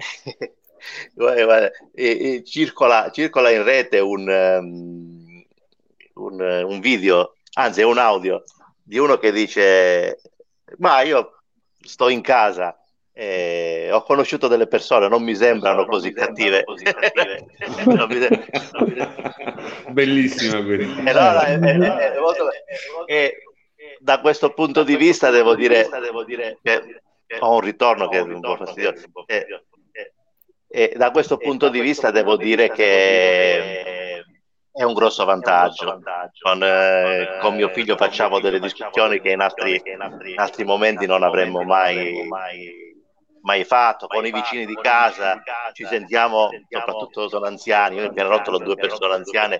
guarda, 1.14 1.44
guarda, 1.44 1.70
e, 1.94 2.34
e 2.34 2.44
circola, 2.44 3.10
circola, 3.10 3.50
in 3.50 3.62
rete 3.62 3.98
un, 3.98 4.28
um, 4.28 5.44
un, 6.14 6.40
un, 6.40 6.80
video, 6.80 7.36
anzi 7.54 7.80
è 7.80 7.84
un 7.84 7.98
audio, 7.98 8.42
di 8.82 8.98
uno 8.98 9.18
che 9.18 9.32
dice, 9.32 10.20
ma 10.78 11.02
io 11.02 11.42
sto 11.80 12.08
in 12.08 12.20
casa, 12.20 12.76
eh, 13.12 13.90
ho 13.92 14.02
conosciuto 14.02 14.48
delle 14.48 14.66
persone, 14.66 15.08
non 15.08 15.22
mi 15.22 15.34
sembrano 15.34 15.84
così 15.84 16.12
cattive. 16.12 16.64
Così 16.64 16.84
cattive. 16.84 17.46
Bellissima 19.90 20.64
questa. 20.64 21.02
E, 21.02 21.10
allora, 21.10 21.44
è, 21.44 21.58
è, 21.58 22.12
è 22.12 22.18
molto... 22.18 22.48
e 23.06 23.42
da 23.98 24.20
questo 24.20 24.54
punto 24.54 24.82
di 24.82 24.96
vista 24.96 25.30
devo 25.30 25.54
dire, 25.54 25.88
che 26.62 27.02
ho 27.40 27.54
un 27.54 27.60
ritorno 27.60 28.08
che 28.08 28.18
è 28.18 28.20
un 28.20 28.40
po' 28.40 28.56
fastidioso. 28.56 29.06
Eh, 30.72 30.90
e 30.92 30.96
da 30.96 31.10
questo 31.10 31.36
punto 31.36 31.68
di 31.68 31.80
vista 31.80 32.12
devo 32.12 32.36
dire 32.36 32.70
che 32.70 34.22
è 34.72 34.82
un 34.84 34.94
grosso 34.94 35.24
vantaggio. 35.24 36.00
Con, 36.40 36.62
eh, 36.62 37.38
con 37.40 37.56
mio 37.56 37.68
figlio 37.70 37.96
facciamo 37.96 38.38
delle 38.38 38.60
discussioni 38.60 39.20
che 39.20 39.32
in 39.32 39.40
altri, 39.40 39.82
in 39.84 40.38
altri 40.38 40.64
momenti 40.64 41.06
non 41.06 41.24
avremmo 41.24 41.62
mai, 41.62 42.28
mai 43.42 43.64
fatto. 43.64 44.06
Con 44.06 44.24
i 44.24 44.30
vicini 44.30 44.64
di 44.64 44.76
casa 44.80 45.42
ci 45.72 45.84
sentiamo, 45.84 46.50
soprattutto 46.68 47.28
sono 47.28 47.46
anziani, 47.46 47.96
io 47.96 48.04
in 48.04 48.14
pianerottolo 48.14 48.58
ho 48.58 48.62
due 48.62 48.76
persone 48.76 49.14
anziane 49.14 49.58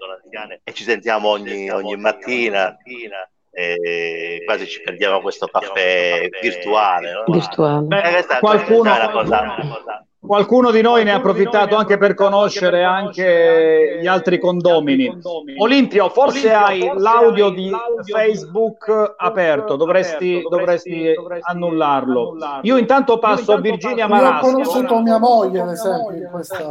e 0.63 0.73
ci 0.73 0.85
sentiamo 0.85 1.29
ogni, 1.29 1.69
ogni 1.71 1.97
mattina. 1.97 2.77
E 3.53 4.43
quasi 4.45 4.69
ci 4.69 4.81
perdiamo 4.81 5.21
questo 5.21 5.49
caffè 5.49 6.29
virtuale. 6.41 7.13
No? 7.13 7.25
virtuale. 7.27 7.85
Beh, 7.85 8.25
qualcuno, 8.39 8.95
è 8.95 8.97
una 8.97 9.11
cosa, 9.11 9.39
Qualcuno 9.39 10.09
di 10.71 10.83
noi 10.83 11.03
ne 11.03 11.13
ha 11.13 11.17
approfittato 11.17 11.77
anche 11.77 11.97
per 11.97 12.15
conoscere 12.15 12.85
anche 12.85 13.99
gli 14.01 14.07
altri 14.07 14.39
condomini. 14.39 15.19
Olimpio, 15.59 16.11
forse 16.11 16.53
hai 16.53 16.91
l'audio 16.95 17.49
di 17.51 17.71
Facebook 18.05 19.15
aperto, 19.17 19.77
dovresti, 19.77 20.43
dovresti 20.49 21.15
annullarlo. 21.41 22.37
Io 22.63 22.77
intanto 22.77 23.19
passo 23.19 23.53
a 23.53 23.61
Virginia 23.61 24.07
Marasco. 24.07 24.47
Io 24.47 24.53
ho 24.53 24.53
conosciuto 24.53 25.01
mia 25.01 25.19
moglie, 25.19 25.61
ad 25.61 25.71
esempio, 25.71 26.17
in 26.17 26.29
questa... 26.31 26.69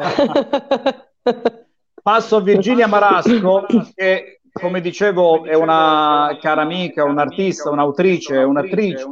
Passo 2.02 2.38
a 2.38 2.42
Virginia 2.42 2.88
Marasco, 2.88 3.66
che 3.94 4.39
come 4.60 4.82
dicevo, 4.82 5.44
è 5.46 5.56
una 5.56 6.38
cara 6.40 6.62
amica, 6.62 7.04
un'artista, 7.04 7.70
un'autrice, 7.70 8.38
un'attrice. 8.38 9.06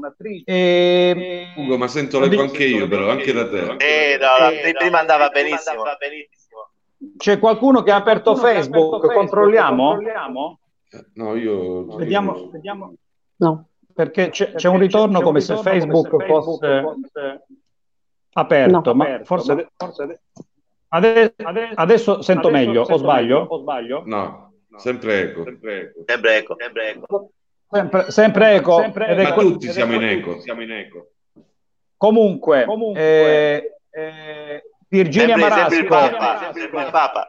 E... 0.45 1.47
Ugo, 1.55 1.77
ma 1.77 1.87
sento 1.87 2.19
l'eco 2.19 2.41
anche 2.41 2.65
io, 2.65 2.87
però, 2.87 3.09
anche 3.09 3.33
da 3.33 3.49
te. 3.49 3.75
Eh, 3.77 4.17
no, 4.19 4.27
la, 4.39 4.51
prima 4.77 4.99
andava 4.99 5.29
benissimo. 5.29 5.83
C'è 7.17 7.39
qualcuno 7.39 7.83
che 7.83 7.91
ha 7.91 7.95
aperto 7.95 8.35
Facebook? 8.35 9.11
Controlliamo? 9.13 9.99
Eh, 9.99 11.05
no, 11.15 11.35
io... 11.35 11.95
Vediamo, 11.95 12.49
vediamo. 12.51 12.93
No. 13.37 13.67
Perché 13.93 14.29
c'è, 14.29 14.53
c'è 14.53 14.67
un 14.67 14.79
ritorno 14.79 15.21
come 15.21 15.39
se 15.39 15.55
Facebook 15.57 16.25
fosse 16.25 16.83
aperto, 18.33 18.93
ma 18.93 19.21
forse... 19.23 19.71
Adesso, 20.89 21.33
adesso 21.75 22.21
sento 22.21 22.49
meglio, 22.49 22.83
o 22.83 22.97
sbaglio? 22.97 24.03
No. 24.05 24.46
Sempre 24.77 25.21
eco. 25.21 25.43
Sempre 25.43 25.81
eco. 25.81 26.03
Sempre 26.05 26.37
eco. 26.37 26.55
Sempre 26.57 26.89
eco. 26.89 27.31
Sempre, 27.69 28.11
sempre 28.11 28.55
eco. 28.55 28.81
Sempre 28.81 29.15
Ma 29.15 29.21
eco. 29.21 29.41
tutti 29.41 29.71
siamo 29.71 29.93
in 29.93 30.03
eco. 30.03 30.39
Siamo 30.41 30.61
in 30.61 30.71
eco. 30.71 31.11
Comunque, 31.97 32.65
Comunque 32.65 33.01
eh, 33.01 33.77
eh, 33.89 34.63
Virginia 34.87 35.35
sempre, 35.35 35.49
Marasco. 35.49 35.69
Sempre 35.69 35.79
il 35.79 35.87
Papa. 35.87 36.51
Sempre 36.53 36.81
il 36.81 36.89
Papa. 36.91 37.27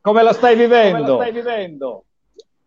Come 0.00 0.22
la 0.22 0.32
stai 0.32 0.56
vivendo? 0.56 0.98
Come 0.98 1.08
la 1.08 1.16
stai 1.16 1.32
vivendo? 1.32 2.04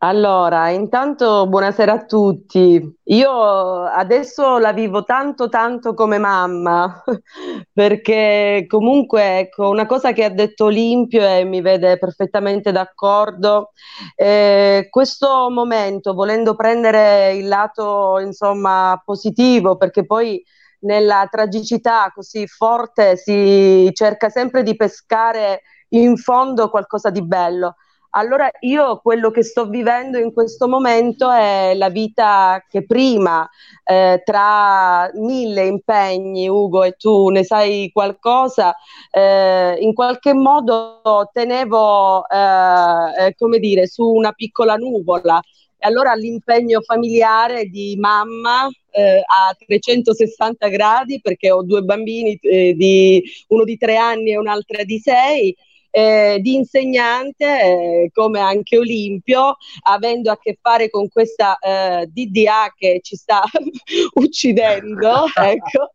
Allora, 0.03 0.69
intanto 0.71 1.45
buonasera 1.47 1.93
a 1.93 2.05
tutti. 2.05 2.81
Io 3.03 3.83
adesso 3.83 4.57
la 4.57 4.73
vivo 4.73 5.03
tanto 5.03 5.47
tanto 5.47 5.93
come 5.93 6.17
mamma, 6.17 7.03
perché 7.71 8.65
comunque 8.67 9.37
ecco, 9.41 9.69
una 9.69 9.85
cosa 9.85 10.11
che 10.11 10.23
ha 10.23 10.29
detto 10.29 10.65
Olimpio 10.65 11.21
e 11.27 11.43
mi 11.43 11.61
vede 11.61 11.99
perfettamente 11.99 12.71
d'accordo, 12.71 13.73
eh, 14.15 14.87
questo 14.89 15.49
momento, 15.51 16.13
volendo 16.15 16.55
prendere 16.55 17.33
il 17.35 17.47
lato 17.47 18.17
insomma 18.19 18.99
positivo, 19.05 19.77
perché 19.77 20.03
poi 20.07 20.43
nella 20.79 21.27
tragicità 21.29 22.11
così 22.13 22.47
forte 22.47 23.17
si 23.17 23.87
cerca 23.93 24.29
sempre 24.29 24.63
di 24.63 24.75
pescare 24.75 25.61
in 25.89 26.17
fondo 26.17 26.69
qualcosa 26.71 27.11
di 27.11 27.21
bello. 27.23 27.75
Allora 28.13 28.51
io 28.61 28.99
quello 29.01 29.31
che 29.31 29.41
sto 29.41 29.67
vivendo 29.67 30.17
in 30.17 30.33
questo 30.33 30.67
momento 30.67 31.31
è 31.31 31.73
la 31.75 31.89
vita 31.89 32.61
che 32.67 32.85
prima, 32.85 33.47
eh, 33.85 34.21
tra 34.25 35.09
mille 35.13 35.65
impegni, 35.67 36.49
Ugo, 36.49 36.83
e 36.83 36.93
tu 36.97 37.29
ne 37.29 37.45
sai 37.45 37.89
qualcosa, 37.93 38.75
eh, 39.09 39.77
in 39.79 39.93
qualche 39.93 40.33
modo 40.33 40.99
tenevo, 41.31 42.27
eh, 42.27 43.27
eh 43.27 43.35
come 43.37 43.59
dire, 43.59 43.87
su 43.87 44.03
una 44.03 44.33
piccola 44.33 44.75
nuvola. 44.75 45.39
E 45.77 45.87
allora 45.87 46.13
l'impegno 46.13 46.81
familiare 46.81 47.65
di 47.67 47.95
mamma 47.97 48.67
eh, 48.89 49.19
a 49.19 49.55
360 49.65 50.67
gradi, 50.67 51.21
perché 51.21 51.49
ho 51.49 51.63
due 51.63 51.81
bambini, 51.81 52.37
eh, 52.41 52.73
di, 52.75 53.23
uno 53.47 53.63
di 53.63 53.77
tre 53.77 53.95
anni 53.95 54.31
e 54.31 54.37
un'altra 54.37 54.83
di 54.83 54.99
sei, 54.99 55.55
eh, 55.91 56.39
di 56.41 56.55
insegnante 56.55 57.45
eh, 57.45 58.09
come 58.13 58.39
anche 58.39 58.77
Olimpio, 58.77 59.57
avendo 59.83 60.31
a 60.31 60.39
che 60.39 60.57
fare 60.59 60.89
con 60.89 61.09
questa 61.09 61.57
eh, 61.59 62.07
DDA 62.11 62.73
che 62.75 62.99
ci 63.03 63.15
sta 63.15 63.43
uccidendo, 64.15 65.25
ecco, 65.35 65.91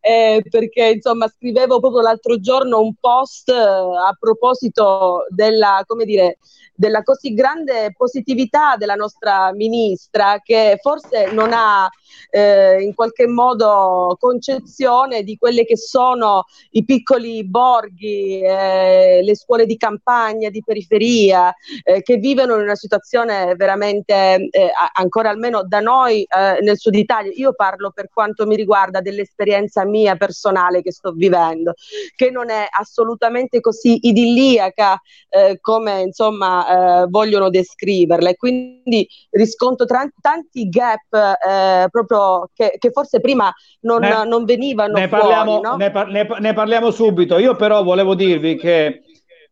eh, 0.00 0.42
perché 0.48 0.92
insomma 0.94 1.28
scrivevo 1.28 1.80
proprio 1.80 2.02
l'altro 2.02 2.38
giorno 2.38 2.80
un 2.80 2.94
post 2.98 3.48
eh, 3.50 3.52
a 3.52 4.16
proposito 4.18 5.26
della, 5.28 5.82
come 5.86 6.04
dire, 6.04 6.38
della 6.82 7.04
così 7.04 7.32
grande 7.32 7.92
positività 7.96 8.74
della 8.76 8.96
nostra 8.96 9.52
ministra 9.52 10.40
che 10.42 10.80
forse 10.82 11.30
non 11.30 11.52
ha 11.52 11.88
eh, 12.28 12.82
in 12.82 12.92
qualche 12.92 13.28
modo 13.28 14.16
concezione 14.18 15.22
di 15.22 15.36
quelle 15.36 15.64
che 15.64 15.76
sono 15.76 16.42
i 16.70 16.84
piccoli 16.84 17.46
borghi, 17.46 18.40
eh, 18.42 19.20
le 19.22 19.36
scuole 19.36 19.64
di 19.64 19.76
campagna, 19.76 20.50
di 20.50 20.60
periferia, 20.64 21.54
eh, 21.84 22.02
che 22.02 22.16
vivono 22.16 22.56
in 22.56 22.62
una 22.62 22.74
situazione 22.74 23.54
veramente 23.54 24.48
eh, 24.50 24.70
ancora 24.94 25.30
almeno 25.30 25.62
da 25.62 25.78
noi 25.78 26.22
eh, 26.22 26.58
nel 26.62 26.78
sud 26.78 26.96
Italia. 26.96 27.30
Io 27.36 27.54
parlo 27.54 27.92
per 27.92 28.08
quanto 28.12 28.44
mi 28.44 28.56
riguarda 28.56 29.00
dell'esperienza 29.00 29.84
mia 29.84 30.16
personale 30.16 30.82
che 30.82 30.90
sto 30.90 31.12
vivendo, 31.12 31.74
che 32.16 32.30
non 32.30 32.50
è 32.50 32.66
assolutamente 32.68 33.60
così 33.60 34.08
idilliaca 34.08 35.00
eh, 35.28 35.58
come 35.60 36.00
insomma 36.00 36.71
eh, 36.72 37.06
vogliono 37.08 37.50
descriverla 37.50 38.30
e 38.30 38.36
quindi 38.36 39.06
riscontro 39.30 39.84
tra- 39.86 40.08
tanti 40.20 40.68
gap 40.68 41.12
eh, 41.12 41.86
proprio 41.90 42.48
che, 42.54 42.76
che, 42.78 42.90
forse 42.90 43.20
prima 43.20 43.52
non, 43.80 44.00
ne, 44.00 44.24
non 44.24 44.44
venivano 44.44 44.94
ne 44.98 45.08
fuori. 45.08 45.22
Parliamo, 45.22 45.60
no? 45.60 45.76
ne, 45.76 45.90
par- 45.90 46.08
ne, 46.08 46.26
ne, 46.38 46.52
parliamo 46.52 46.90
subito. 46.90 47.38
Io 47.38 47.54
però 47.56 47.82
volevo 47.82 48.14
dirvi 48.14 48.56
che 48.56 49.02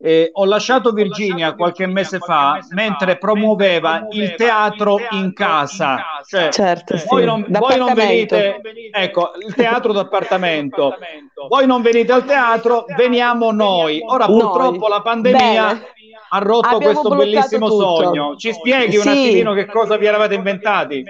eh, 0.02 0.30
ho 0.32 0.46
lasciato 0.46 0.92
Virginia 0.92 1.54
qualche 1.54 1.86
mese 1.86 2.18
fa 2.18 2.58
mentre 2.70 3.18
promuoveva 3.18 4.06
il 4.12 4.34
teatro 4.34 4.98
in 5.10 5.34
casa. 5.34 6.02
Cioè, 6.26 6.48
certo, 6.48 6.96
voi, 7.06 7.20
sì. 7.20 7.26
non, 7.26 7.46
voi 7.48 7.76
non 7.76 7.92
venite, 7.92 8.60
ecco, 8.92 9.32
il 9.46 9.54
teatro 9.54 9.92
d'appartamento. 9.92 10.96
Voi 11.48 11.66
non 11.66 11.80
venite 11.80 12.12
al 12.12 12.26
teatro, 12.26 12.84
veniamo 12.94 13.50
noi. 13.50 14.02
Ora 14.04 14.26
purtroppo 14.26 14.80
Noi. 14.80 14.90
la 14.90 15.00
pandemia 15.00 15.66
Bene. 15.66 15.86
Ha 16.32 16.38
rotto 16.38 16.68
Abbiamo 16.68 17.00
questo 17.02 17.08
bellissimo 17.16 17.68
tutto. 17.68 17.96
sogno. 17.96 18.36
Ci 18.36 18.52
spieghi 18.52 18.96
un 18.96 19.02
Sì. 19.02 19.08
attimino 19.08 19.52
che 19.52 19.66
cosa 19.66 19.96
vi 19.96 20.06
eravate 20.06 20.34
inventati? 20.34 21.04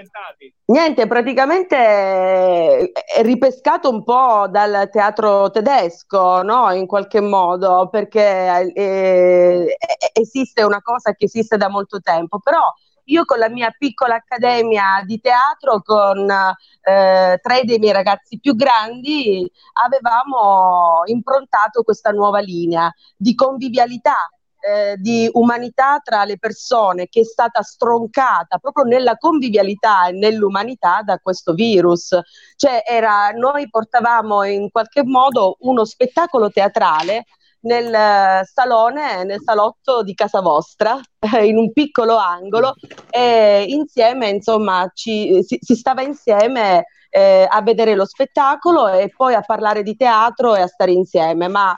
Niente, 0.66 1.06
praticamente 1.06 1.76
eh, 1.76 2.92
ripescato 3.22 3.90
un 3.90 4.02
po' 4.04 4.46
dal 4.48 4.88
teatro 4.90 5.50
tedesco, 5.50 6.42
no? 6.42 6.70
In 6.72 6.86
qualche 6.86 7.20
modo, 7.20 7.88
perché 7.90 8.72
eh, 8.72 9.76
esiste 10.12 10.62
una 10.62 10.80
cosa 10.80 11.12
che 11.12 11.24
esiste 11.26 11.56
da 11.56 11.68
molto 11.68 12.00
tempo, 12.00 12.38
però 12.38 12.62
io 13.04 13.24
con 13.24 13.38
la 13.38 13.48
mia 13.48 13.74
piccola 13.76 14.14
accademia 14.14 15.02
di 15.04 15.20
teatro, 15.20 15.82
con 15.82 16.30
eh, 16.30 17.38
tre 17.42 17.64
dei 17.64 17.78
miei 17.78 17.92
ragazzi 17.92 18.38
più 18.38 18.54
grandi, 18.54 19.50
avevamo 19.84 21.02
improntato 21.06 21.82
questa 21.82 22.10
nuova 22.10 22.38
linea 22.38 22.90
di 23.16 23.34
convivialità, 23.34 24.30
eh, 24.60 24.96
di 24.96 25.28
umanità 25.32 26.00
tra 26.02 26.24
le 26.24 26.38
persone 26.38 27.08
che 27.08 27.20
è 27.20 27.24
stata 27.24 27.62
stroncata 27.62 28.58
proprio 28.58 28.84
nella 28.84 29.16
convivialità 29.16 30.06
e 30.06 30.12
nell'umanità 30.12 31.02
da 31.02 31.18
questo 31.18 31.52
virus. 31.52 32.18
Cioè 32.56 32.82
era, 32.86 33.30
noi 33.30 33.68
portavamo 33.68 34.44
in 34.44 34.70
qualche 34.70 35.04
modo 35.04 35.56
uno 35.60 35.84
spettacolo 35.84 36.50
teatrale 36.50 37.24
nel 37.62 37.92
eh, 37.92 38.42
salone, 38.44 39.24
nel 39.24 39.40
salotto 39.42 40.02
di 40.02 40.14
casa 40.14 40.40
vostra, 40.40 40.98
in 41.42 41.56
un 41.56 41.72
piccolo 41.72 42.16
angolo 42.16 42.74
e 43.10 43.64
insieme, 43.68 44.28
insomma, 44.28 44.90
ci, 44.94 45.42
si, 45.42 45.58
si 45.60 45.74
stava 45.74 46.02
insieme 46.02 46.86
eh, 47.10 47.46
a 47.48 47.60
vedere 47.62 47.94
lo 47.94 48.06
spettacolo 48.06 48.88
e 48.88 49.12
poi 49.14 49.34
a 49.34 49.42
parlare 49.42 49.82
di 49.82 49.96
teatro 49.96 50.54
e 50.54 50.62
a 50.62 50.66
stare 50.66 50.92
insieme, 50.92 51.48
ma 51.48 51.76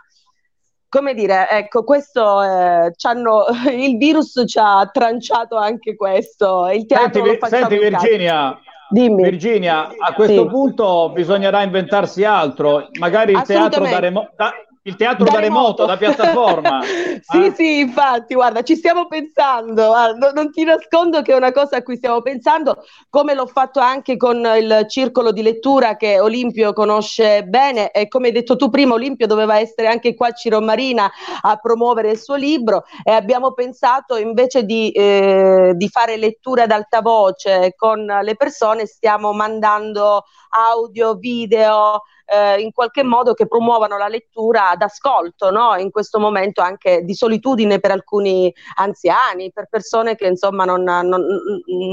come 0.93 1.15
dire, 1.15 1.49
ecco, 1.49 1.85
questo 1.85 2.43
eh, 2.43 2.93
il 3.73 3.97
virus 3.97 4.43
ci 4.47 4.59
ha 4.59 4.87
tranciato 4.93 5.57
anche 5.57 5.97
questo. 5.97 6.69
Il 6.69 6.85
teatro 6.85 7.25
Senti, 7.25 7.47
senti. 7.49 7.79
Virginia, 7.79 8.61
Dimmi. 8.91 9.23
Virginia, 9.23 9.89
a 9.99 10.13
questo 10.13 10.43
Sì. 10.43 10.49
punto 10.49 11.11
bisognerà 11.15 11.63
inventarsi 11.63 12.25
altro, 12.25 12.89
magari 12.99 13.33
il 13.33 13.41
teatro 13.41 13.85
da, 13.89 14.01
remo- 14.01 14.29
da- 14.37 14.53
il 14.85 14.97
teatro 14.97 15.25
da, 15.25 15.31
Da 15.33 15.39
remoto, 15.39 15.85
remoto. 15.85 15.87
da 15.87 15.97
piattaforma. 15.97 16.81
sì, 17.23 17.47
Eh? 17.47 17.53
sì, 17.55 17.79
infatti, 17.81 18.35
guarda, 18.35 18.63
ci 18.63 18.75
stiamo 18.75 19.07
pensando, 19.07 19.93
non, 20.17 20.33
non 20.35 20.51
ti 20.51 20.65
nascondo 20.65 21.23
che 21.23 21.33
è 21.33 21.37
una 21.37 21.53
cosa 21.53 21.77
a 21.77 21.83
cui 21.83 21.97
stiamo 21.97 22.21
pensando, 22.21 22.83
come 23.09 23.35
l'ho 23.35 23.47
fatto 23.47 23.79
anche 23.79 24.17
con 24.17 24.45
il 24.59 24.87
circolo 24.89 25.31
di 25.31 25.43
lettura 25.43 25.97
che 25.97 26.19
Olimpio 26.19 26.73
conosce 26.73 27.45
bene 27.45 27.91
e 27.93 28.09
come 28.09 28.27
hai 28.29 28.33
detto 28.33 28.57
tu 28.57 28.71
prima, 28.71 28.95
Olimpio 28.95 29.27
doveva 29.27 29.59
essere 29.59 29.87
anche 29.89 30.15
qua 30.15 30.29
a 30.29 30.33
Ciro 30.33 30.61
Marina 30.61 31.11
a 31.43 31.57
promuovere 31.57 32.11
il 32.11 32.19
suo 32.19 32.35
libro 32.35 32.85
e 33.05 33.13
abbiamo 33.13 33.53
pensato 33.53 34.17
invece 34.17 34.65
di, 34.65 34.91
eh, 34.91 35.73
di 35.75 35.89
fare 35.89 36.17
letture 36.17 36.63
ad 36.63 36.71
alta 36.73 37.01
voce 37.01 37.75
con 37.77 38.05
le 38.05 38.35
persone, 38.35 38.87
stiamo 38.87 39.33
mandando 39.33 40.25
audio, 40.51 41.15
video, 41.15 42.03
eh, 42.27 42.61
in 42.61 42.73
qualche 42.73 43.03
modo 43.03 43.35
che 43.35 43.47
promuovano 43.47 43.97
la 43.97 44.09
lettura 44.09 44.71
ad 44.71 44.83
ascolto, 44.83 45.51
no? 45.51 45.77
in 45.77 45.91
questo 45.91 46.19
momento 46.19 46.61
anche 46.61 47.03
di 47.03 47.15
solitudine 47.15 47.81
per 47.81 47.91
alcuni 47.91 48.53
anziani, 48.77 49.53
per 49.53 49.69
persone 49.71 50.15
che 50.15 50.27
insomma 50.27 50.65
non, 50.65 50.83
non- 50.83 51.27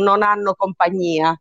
non 0.03 0.23
hanno 0.23 0.53
compagnia. 0.55 1.39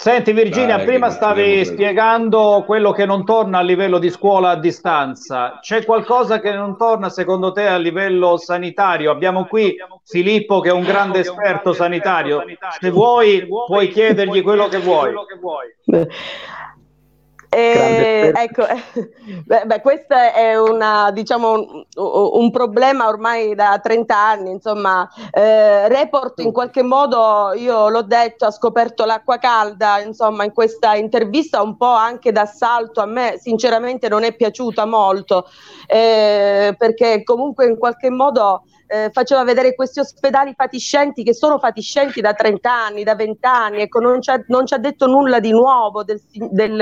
Senti 0.00 0.32
Virginia, 0.32 0.76
Dai, 0.76 0.86
prima 0.86 1.10
stavi 1.10 1.62
spiegando 1.62 2.62
quello 2.64 2.90
che 2.90 3.04
non 3.04 3.22
torna 3.26 3.58
a 3.58 3.60
livello 3.60 3.98
di 3.98 4.08
scuola 4.08 4.48
a 4.48 4.56
distanza. 4.56 5.58
C'è 5.60 5.84
qualcosa 5.84 6.40
che 6.40 6.52
non 6.52 6.78
torna 6.78 7.10
secondo 7.10 7.52
te 7.52 7.66
a 7.66 7.76
livello 7.76 8.38
sanitario? 8.38 9.10
Abbiamo 9.10 9.44
qui 9.44 9.76
Filippo 10.04 10.60
che 10.60 10.70
è 10.70 10.72
un 10.72 10.84
grande 10.84 11.18
esperto 11.18 11.74
sanitario. 11.74 12.42
Se 12.80 12.88
vuoi 12.88 13.46
puoi 13.46 13.88
chiedergli 13.88 14.40
quello 14.40 14.68
che 14.68 14.78
vuoi. 14.78 15.12
Eh, 17.52 18.32
ecco, 18.32 18.62
beh, 19.44 19.64
beh, 19.66 19.80
questo 19.80 20.14
è 20.14 20.56
una, 20.56 21.10
diciamo, 21.10 21.52
un, 21.52 21.84
un 21.96 22.50
problema 22.52 23.08
ormai 23.08 23.56
da 23.56 23.80
30 23.82 24.16
anni, 24.16 24.50
insomma, 24.52 25.08
eh, 25.32 25.88
Report 25.88 26.38
in 26.40 26.52
qualche 26.52 26.84
modo, 26.84 27.52
io 27.56 27.88
l'ho 27.88 28.02
detto, 28.02 28.46
ha 28.46 28.52
scoperto 28.52 29.04
l'acqua 29.04 29.38
calda, 29.38 29.98
insomma, 30.00 30.44
in 30.44 30.52
questa 30.52 30.94
intervista 30.94 31.60
un 31.60 31.76
po' 31.76 31.86
anche 31.86 32.30
d'assalto, 32.30 33.00
a 33.00 33.06
me 33.06 33.36
sinceramente 33.40 34.08
non 34.08 34.22
è 34.22 34.32
piaciuta 34.32 34.84
molto, 34.84 35.48
eh, 35.88 36.72
perché 36.78 37.24
comunque 37.24 37.66
in 37.66 37.78
qualche 37.78 38.10
modo 38.10 38.62
eh, 38.92 39.10
faceva 39.12 39.44
vedere 39.44 39.76
questi 39.76 40.00
ospedali 40.00 40.52
fatiscenti 40.56 41.22
che 41.22 41.32
sono 41.32 41.60
fatiscenti 41.60 42.20
da 42.20 42.32
30 42.32 42.72
anni, 42.72 43.04
da 43.04 43.14
20 43.14 43.46
anni, 43.46 43.80
ecco, 43.82 44.00
non 44.00 44.20
ci 44.20 44.30
ha, 44.30 44.42
non 44.48 44.66
ci 44.66 44.74
ha 44.74 44.78
detto 44.78 45.06
nulla 45.06 45.38
di 45.38 45.52
nuovo 45.52 46.02
del, 46.02 46.20
del, 46.32 46.80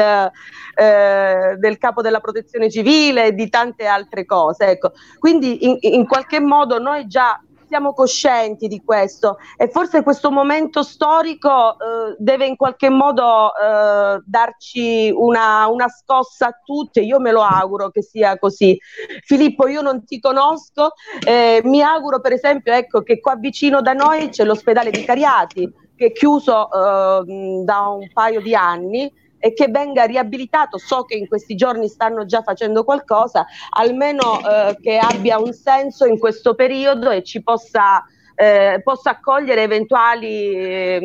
eh, 0.74 1.56
del 1.58 1.76
capo 1.76 2.00
della 2.00 2.20
protezione 2.20 2.70
civile 2.70 3.26
e 3.26 3.32
di 3.34 3.50
tante 3.50 3.84
altre 3.84 4.24
cose. 4.24 4.68
Ecco. 4.68 4.92
Quindi 5.18 5.66
in, 5.66 5.76
in 5.80 6.06
qualche 6.06 6.40
modo 6.40 6.78
noi 6.78 7.06
già 7.06 7.38
siamo 7.68 7.92
coscienti 7.92 8.66
di 8.66 8.82
questo 8.84 9.36
e 9.56 9.68
forse 9.68 10.02
questo 10.02 10.30
momento 10.30 10.82
storico 10.82 11.72
eh, 11.72 12.16
deve 12.18 12.46
in 12.46 12.56
qualche 12.56 12.88
modo 12.88 13.50
eh, 13.54 14.20
darci 14.24 15.12
una, 15.14 15.66
una 15.66 15.88
scossa 15.88 16.48
a 16.48 16.60
tutti, 16.64 17.00
io 17.00 17.20
me 17.20 17.30
lo 17.30 17.42
auguro 17.42 17.90
che 17.90 18.02
sia 18.02 18.38
così. 18.38 18.78
Filippo, 19.24 19.68
io 19.68 19.82
non 19.82 20.04
ti 20.04 20.18
conosco, 20.18 20.92
eh, 21.24 21.60
mi 21.64 21.82
auguro 21.82 22.20
per 22.20 22.32
esempio 22.32 22.72
ecco, 22.72 23.02
che 23.02 23.20
qua 23.20 23.36
vicino 23.36 23.80
da 23.82 23.92
noi 23.92 24.30
c'è 24.30 24.44
l'ospedale 24.44 24.90
di 24.90 25.04
Cariati 25.04 25.86
che 25.98 26.06
è 26.06 26.12
chiuso 26.12 26.70
eh, 26.70 27.64
da 27.64 27.80
un 27.88 28.08
paio 28.12 28.40
di 28.40 28.54
anni 28.54 29.12
e 29.38 29.52
che 29.52 29.68
venga 29.68 30.04
riabilitato. 30.04 30.78
So 30.78 31.04
che 31.04 31.16
in 31.16 31.28
questi 31.28 31.54
giorni 31.54 31.88
stanno 31.88 32.24
già 32.24 32.42
facendo 32.42 32.84
qualcosa, 32.84 33.46
almeno 33.70 34.38
eh, 34.40 34.76
che 34.80 34.98
abbia 34.98 35.38
un 35.38 35.52
senso 35.52 36.06
in 36.06 36.18
questo 36.18 36.54
periodo 36.54 37.10
e 37.10 37.22
ci 37.22 37.42
possa, 37.42 38.04
eh, 38.34 38.80
possa 38.82 39.10
accogliere 39.10 39.62
eventuali 39.62 40.52
eh, 40.52 41.00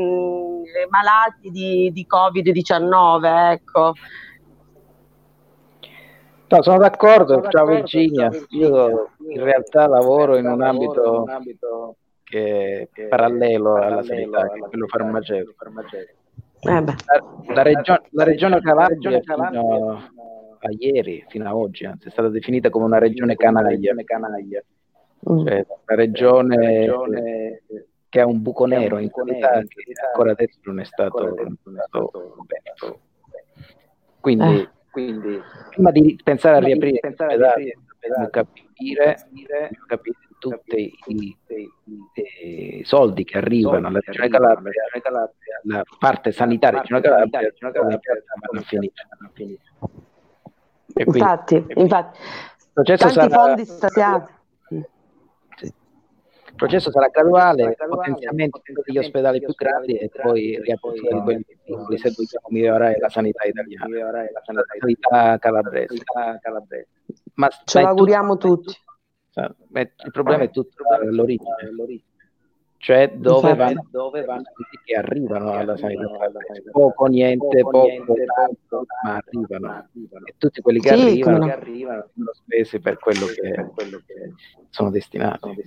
malati 0.89 1.49
di, 1.49 1.91
di 1.91 2.07
Covid-19. 2.09 3.51
Ecco. 3.51 3.93
No, 6.47 6.61
sono 6.61 6.77
d'accordo, 6.77 7.47
ciao 7.49 7.65
Virginia. 7.65 8.29
Io 8.49 9.09
in 9.27 9.43
realtà 9.43 9.87
lavoro 9.87 10.37
in 10.37 10.45
un 10.45 10.61
ambito 10.61 11.25
che 12.23 12.89
è 12.93 13.07
parallelo 13.07 13.75
alla 13.75 14.03
sanità, 14.03 14.47
che 14.49 14.59
è 14.59 14.59
quello 14.59 14.87
farmaceutico. 14.87 15.55
Eh. 16.65 16.81
La, 16.81 17.53
la 17.53 17.61
regione, 17.61 18.01
la 18.11 18.23
regione 18.23 18.61
Calabria 18.61 19.19
fino 19.21 20.09
a 20.59 20.69
ieri, 20.77 21.25
fino 21.27 21.47
a 21.47 21.55
oggi, 21.55 21.85
anzi, 21.85 22.07
è 22.07 22.11
stata 22.11 22.29
definita 22.29 22.69
come 22.69 22.85
una 22.85 22.99
regione 22.99 23.35
canaglia. 23.35 23.93
Mm. 25.29 25.45
Cioè, 25.45 25.65
una 25.67 25.95
regione 25.95 27.63
che 28.09 28.19
ha 28.19 28.27
un 28.27 28.41
buco 28.41 28.65
nero 28.65 28.97
in 28.97 29.09
qualità 29.09 29.61
che 29.61 29.91
ancora 30.07 30.31
adesso 30.31 30.59
non 30.63 30.79
è 30.79 30.85
stato, 30.85 31.35
non 31.63 31.77
è 31.77 31.83
stato 31.87 32.35
bene. 32.45 32.99
Quindi, 34.19 34.61
Eh. 34.61 34.69
quindi, 34.91 35.41
prima 35.69 35.91
di 35.91 36.19
pensare 36.23 36.57
a 36.57 36.59
riaprire 36.59 36.99
gli 37.01 37.07
ospedali, 37.07 37.73
dobbiamo 37.99 38.29
capire, 38.29 39.17
dobbiamo 39.29 39.85
capire 39.87 40.17
tutti 40.49 40.93
i, 41.07 41.37
i 42.43 42.81
soldi 42.83 43.23
che 43.23 43.37
arrivano 43.37 43.87
alla 43.87 43.99
Regione 44.03 44.27
Calabria, 44.29 44.83
la 45.63 45.83
parte 45.99 46.31
sanitaria 46.31 46.81
della 46.81 46.99
Regione 47.21 47.71
Calabria, 47.71 48.23
vanno 48.41 48.59
a 48.59 48.63
finire. 48.63 48.93
Quindi- 49.33 49.59
Infatti, 50.95 51.65
infatti, 51.75 52.19
il 52.21 52.69
processo 52.73 53.03
tanti 53.07 53.19
sarà- 53.19 53.43
fondi 53.43 53.65
stanziati. 53.65 54.31
il 56.45 56.55
processo 56.55 56.91
sarà 56.91 57.07
graduale, 57.07 57.75
potenziamento 57.89 58.61
degli 58.85 58.97
ospedali 58.99 59.39
più 59.39 59.53
grandi 59.55 59.95
e 59.97 60.09
poi 60.09 60.59
riapertura 60.61 61.15
di 61.17 61.23
quelli 61.23 61.43
più 61.45 61.57
piccoli 61.63 61.97
se 61.97 62.09
vogliamo 62.15 62.47
migliorare 62.49 62.97
la 62.99 63.09
sanità 63.09 63.43
italiana, 63.45 64.21
la 64.21 64.41
sanità 64.43 65.37
calabrese. 65.39 65.95
Ma, 67.35 67.47
Ce 67.49 67.79
ma 67.79 67.81
è 67.81 67.83
l'auguriamo 67.85 68.37
tutti. 68.37 68.71
Tutto- 69.33 69.55
ma 69.69 69.79
è- 69.79 69.91
il 70.05 70.11
problema 70.11 70.43
è 70.43 70.49
tutto 70.51 70.83
all'origine, 70.89 72.03
cioè 72.77 73.11
dove 73.15 73.55
vanno, 73.55 73.87
dove 73.89 74.25
vanno 74.25 74.43
quelli 74.53 74.83
che 74.83 74.95
arrivano 74.95 75.53
alla 75.53 75.77
sanità 75.77 76.05
calabrese. 76.05 76.69
Poco, 76.69 77.05
niente, 77.05 77.61
poco, 77.61 77.87
tanto, 78.35 78.85
ma 79.03 79.15
arrivano. 79.15 79.87
E 80.25 80.35
tutti 80.37 80.61
quelli 80.61 80.79
che 80.81 80.89
Sì, 80.89 80.93
arrivano, 81.01 81.37
come 81.37 81.37
no. 81.39 81.45
che 81.45 81.51
arrivano 81.61 82.09
sono 82.13 82.31
spesi 82.33 82.79
per 82.81 82.99
quello 82.99 83.25
che, 83.27 83.65
sono 84.69 84.89
destinati. 84.89 85.63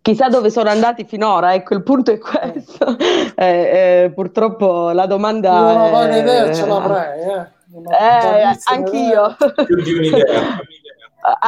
Chissà 0.00 0.28
dove 0.28 0.50
sono 0.50 0.70
andati 0.70 1.04
finora, 1.04 1.52
ecco, 1.54 1.74
il 1.74 1.82
punto 1.82 2.12
è 2.12 2.18
questo. 2.18 2.96
Eh, 3.34 4.04
eh, 4.04 4.12
purtroppo 4.14 4.90
la 4.90 5.06
domanda 5.06 5.50
vaga 5.50 6.14
è... 6.14 6.20
idea 6.20 6.52
ce 6.54 6.66
l'avrei, 6.66 7.20
eh. 7.20 7.56
Eh, 7.70 8.58
anch'io. 8.72 9.36
Più 9.66 9.82
di 9.82 9.92
un'idea. 9.92 10.58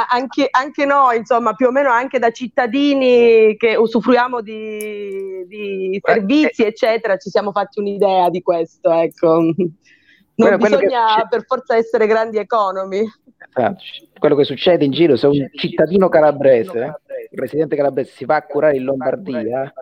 Anche, 0.09 0.49
anche 0.51 0.85
noi, 0.85 1.18
insomma, 1.18 1.55
più 1.55 1.66
o 1.66 1.70
meno 1.70 1.91
anche 1.91 2.18
da 2.18 2.31
cittadini 2.31 3.57
che 3.57 3.76
usufruiamo 3.76 4.41
di, 4.41 5.45
di 5.47 6.01
servizi, 6.03 6.64
eccetera, 6.64 7.16
ci 7.16 7.31
siamo 7.31 7.53
fatti 7.53 7.81
un'idea 7.81 8.28
di 8.28 8.43
questo, 8.43 8.91
ecco. 8.91 9.41
Non 9.41 9.55
Quello- 10.35 10.57
quello 10.59 10.76
che 10.78 10.87
bisogna 10.87 11.09
succede- 11.09 11.26
per 11.28 11.45
forza 11.45 11.76
essere 11.76 12.07
grandi 12.07 12.39
economi. 12.39 12.99
Esatto. 13.53 13.83
Quello 14.18 14.35
che 14.37 14.45
succede 14.45 14.85
in 14.85 14.91
giro, 14.93 15.16
se 15.16 15.26
un 15.26 15.49
cittadino 15.53 16.09
calabrese, 16.09 16.78
un 16.81 16.95
residente 17.39 17.76
calabrese 17.76 18.12
si 18.12 18.24
va 18.24 18.37
a 18.37 18.43
curare 18.43 18.76
in 18.76 18.85
Lombardia, 18.85 19.72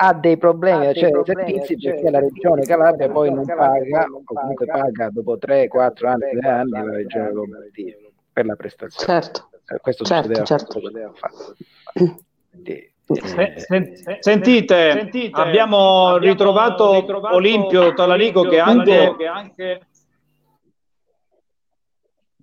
ha 0.00 0.14
dei 0.14 0.36
problemi 0.36 0.86
a 0.86 0.90
accedere 0.90 1.18
ai 1.18 1.24
servizi 1.24 1.76
perché 1.76 2.10
la 2.10 2.20
regione 2.20 2.64
Calabria 2.64 3.08
poi 3.08 3.32
non 3.32 3.44
paga, 3.44 4.06
o 4.12 4.22
comunque 4.24 4.66
paga 4.66 5.10
dopo 5.10 5.38
3, 5.38 5.66
4 5.68 6.08
anni, 6.08 6.30
3 6.38 6.48
anni 6.48 6.70
la 6.70 6.92
regione 6.94 7.32
Lombardia 7.32 7.96
per 8.38 8.46
la 8.46 8.54
prestazione. 8.54 9.20
Certo, 9.20 9.50
Eh, 9.66 9.80
Questo 9.80 10.04
certo, 10.04 10.28
succedeva 10.28 10.46
certo. 10.46 10.72
succedeva 10.78 11.12
fatto. 11.12 11.56
Quindi, 12.50 12.92
Se- 13.04 13.54
se- 13.56 14.18
sentite, 14.20 15.30
abbiamo 15.32 16.18
ritrovato 16.18 17.04
Olimpio 17.32 17.94
Talarico 17.94 18.42
che 18.42 18.60
anche... 18.60 19.80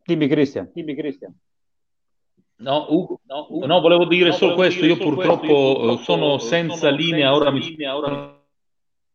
Dimmi 0.04 0.28
Cristian. 0.28 0.70
Dimmi 0.74 0.96
Cristian. 0.96 1.34
No, 2.58 2.86
Ugo, 2.90 3.22
no, 3.24 3.48
Ugo, 3.50 3.66
no, 3.66 3.80
volevo 3.80 4.06
dire 4.06 4.34
solo 4.34 4.54
questo. 4.54 4.86
Io 4.86 4.98
purtroppo 4.98 5.94
eh, 5.94 5.98
sono 6.04 6.38
senza 6.38 6.90
linea, 6.90 7.34
ora 7.34 7.52
mi 7.52 7.62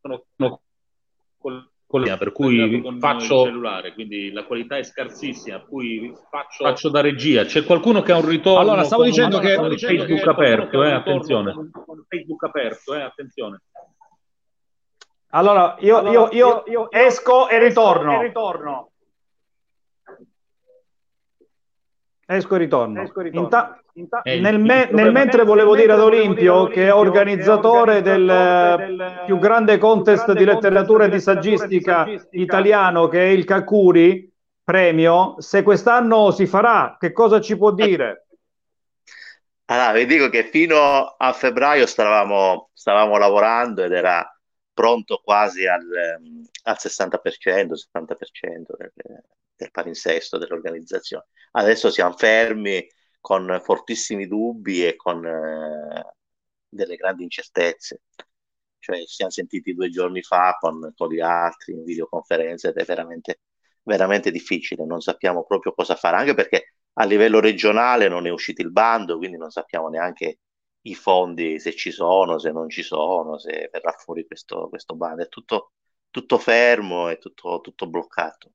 sono 0.00 0.60
sono 1.90 1.90
col- 1.90 1.90
con 1.90 2.00
linea, 2.02 2.16
per 2.16 2.32
cui 2.32 2.98
faccio 2.98 3.44
cellulare, 3.44 3.92
quindi 3.94 4.30
la 4.32 4.44
qualità 4.44 4.76
è 4.76 4.82
scarsissima, 4.84 5.58
per 5.58 5.68
cui 5.68 6.12
faccio, 6.30 6.64
faccio 6.64 6.88
da 6.88 7.00
regia. 7.00 7.44
C'è 7.44 7.64
qualcuno 7.64 8.02
che 8.02 8.12
ha 8.12 8.16
un 8.18 8.26
ritorno 8.28 8.60
Allora, 8.60 8.84
stavo 8.84 9.02
con- 9.02 9.10
dicendo 9.10 9.38
che- 9.38 9.54
Facebook 9.76 10.26
aperto, 10.26 10.84
eh, 10.84 10.92
attenzione. 10.92 11.52
Con 11.52 12.04
Facebook 12.08 12.44
aperto, 12.44 12.94
eh, 12.94 13.00
attenzione. 13.02 13.62
Allora, 15.32 15.76
io, 15.80 16.10
io- 16.10 16.28
io 16.66 16.90
esco 16.90 17.48
e 17.48 17.58
ritorno. 17.58 18.20
Esco 22.26 22.54
e 22.54 22.58
ritorno. 22.58 23.02
Inta- 23.02 23.02
Eh, 23.02 23.28
nel, 23.28 23.38
il- 23.40 23.72
me- 23.72 23.78
il 23.78 23.79
nel 23.92 24.86
problema- 24.88 25.10
mentre 25.10 25.44
volevo 25.44 25.74
dire 25.74 25.92
ad 25.92 26.00
Olimpio, 26.00 26.66
che 26.68 26.86
è 26.86 26.94
organizzatore 26.94 28.02
del 28.02 29.22
più 29.26 29.38
grande 29.38 29.78
contest 29.78 30.32
di 30.32 30.44
letteratura 30.44 31.04
e 31.04 31.10
di 31.10 31.20
saggistica 31.20 32.06
italiano, 32.30 33.08
che 33.08 33.20
è 33.20 33.28
il 33.28 33.44
Kakuri 33.44 34.28
Premio, 34.62 35.36
se 35.38 35.62
quest'anno 35.62 36.30
si 36.30 36.46
farà, 36.46 36.96
che 36.98 37.12
cosa 37.12 37.40
ci 37.40 37.56
può 37.56 37.72
dire? 37.72 38.26
Allora, 39.70 39.92
vi 39.92 40.04
dico 40.04 40.28
che 40.30 40.42
fino 40.42 41.14
a 41.16 41.32
febbraio 41.32 41.86
stavamo, 41.86 42.70
stavamo 42.72 43.16
lavorando 43.18 43.84
ed 43.84 43.92
era 43.92 44.28
pronto 44.72 45.20
quasi 45.22 45.64
al, 45.64 45.86
al 46.64 46.76
60%, 46.76 47.74
70% 47.92 48.76
del, 48.76 48.92
del 49.54 49.70
palinsesto 49.70 50.38
dell'organizzazione. 50.38 51.26
Adesso 51.52 51.88
siamo 51.90 52.16
fermi 52.16 52.84
con 53.20 53.60
fortissimi 53.62 54.26
dubbi 54.26 54.86
e 54.86 54.96
con 54.96 55.24
eh, 55.24 56.14
delle 56.68 56.96
grandi 56.96 57.22
incertezze. 57.24 58.02
Cioè, 58.78 58.98
ci 59.00 59.14
siamo 59.14 59.30
sentiti 59.30 59.74
due 59.74 59.90
giorni 59.90 60.22
fa 60.22 60.56
con, 60.58 60.92
con 60.96 61.10
gli 61.12 61.20
altri 61.20 61.74
in 61.74 61.84
videoconferenza 61.84 62.68
ed 62.68 62.76
è 62.76 62.84
veramente, 62.84 63.40
veramente 63.82 64.30
difficile, 64.30 64.86
non 64.86 65.00
sappiamo 65.00 65.44
proprio 65.44 65.74
cosa 65.74 65.96
fare, 65.96 66.16
anche 66.16 66.34
perché 66.34 66.74
a 66.94 67.04
livello 67.04 67.40
regionale 67.40 68.08
non 68.08 68.26
è 68.26 68.30
uscito 68.30 68.62
il 68.62 68.72
bando, 68.72 69.18
quindi 69.18 69.36
non 69.36 69.50
sappiamo 69.50 69.88
neanche 69.88 70.38
i 70.82 70.94
fondi 70.94 71.58
se 71.60 71.74
ci 71.74 71.90
sono, 71.90 72.38
se 72.38 72.50
non 72.52 72.68
ci 72.70 72.82
sono, 72.82 73.38
se 73.38 73.68
verrà 73.70 73.92
fuori 73.92 74.26
questo, 74.26 74.68
questo 74.68 74.94
bando. 74.96 75.22
È 75.22 75.28
tutto, 75.28 75.72
tutto 76.10 76.38
fermo, 76.38 77.08
è 77.08 77.18
tutto, 77.18 77.60
tutto 77.60 77.86
bloccato. 77.88 78.52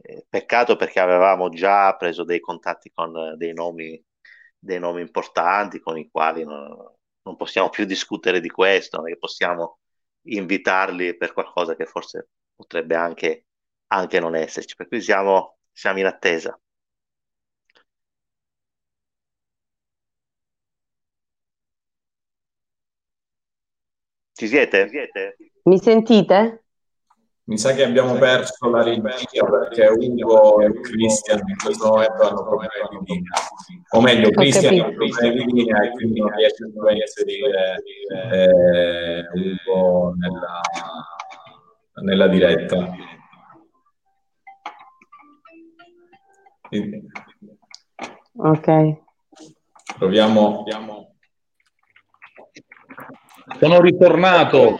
Eh, 0.00 0.26
peccato 0.28 0.76
perché 0.76 1.00
avevamo 1.00 1.48
già 1.48 1.94
preso 1.96 2.24
dei 2.24 2.40
contatti 2.40 2.90
con 2.92 3.16
eh, 3.16 3.36
dei 3.36 3.52
nomi, 3.52 4.02
dei 4.58 4.78
nomi 4.78 5.00
importanti 5.00 5.80
con 5.80 5.98
i 5.98 6.08
quali 6.10 6.44
non, 6.44 6.74
non 7.22 7.36
possiamo 7.36 7.68
più 7.68 7.84
discutere 7.84 8.40
di 8.40 8.48
questo, 8.48 8.96
non 8.98 9.08
è 9.08 9.12
che 9.12 9.18
possiamo 9.18 9.78
invitarli 10.22 11.16
per 11.16 11.32
qualcosa 11.32 11.74
che 11.76 11.86
forse 11.86 12.28
potrebbe 12.54 12.94
anche, 12.94 13.46
anche 13.88 14.20
non 14.20 14.34
esserci. 14.34 14.74
Per 14.76 14.88
cui 14.88 15.00
siamo, 15.00 15.58
siamo 15.72 15.98
in 15.98 16.06
attesa. 16.06 16.58
Ci 24.32 24.48
siete? 24.48 24.90
Mi 25.64 25.78
sentite? 25.78 26.61
Mi 27.44 27.58
sa 27.58 27.72
che 27.72 27.82
abbiamo 27.82 28.14
perso 28.14 28.70
la 28.70 28.84
regia 28.84 29.44
perché 29.44 29.88
Ugo 29.88 30.60
e 30.60 30.80
Cristian 30.80 31.40
in 31.44 31.56
questo 31.56 31.88
momento 31.88 32.22
hanno 32.22 32.44
problemi 32.44 32.70
di 32.90 33.14
linea. 33.14 33.32
O 33.90 34.00
meglio, 34.00 34.30
Cristian 34.30 34.78
ha 34.78 34.84
problemi 34.92 35.44
di 35.44 35.52
linea 35.52 35.82
e 35.82 35.90
quindi 35.90 36.20
non 36.20 36.30
riesce 36.36 36.70
più 36.70 36.80
a 36.82 36.92
inserire 36.92 37.82
eh, 38.30 39.24
Ugo 39.34 40.14
nella, 40.16 40.60
nella 42.02 42.28
diretta. 42.28 42.94
Ok. 48.36 48.96
Proviamo. 49.98 50.64
Sono 53.58 53.80
ritornato. 53.80 54.78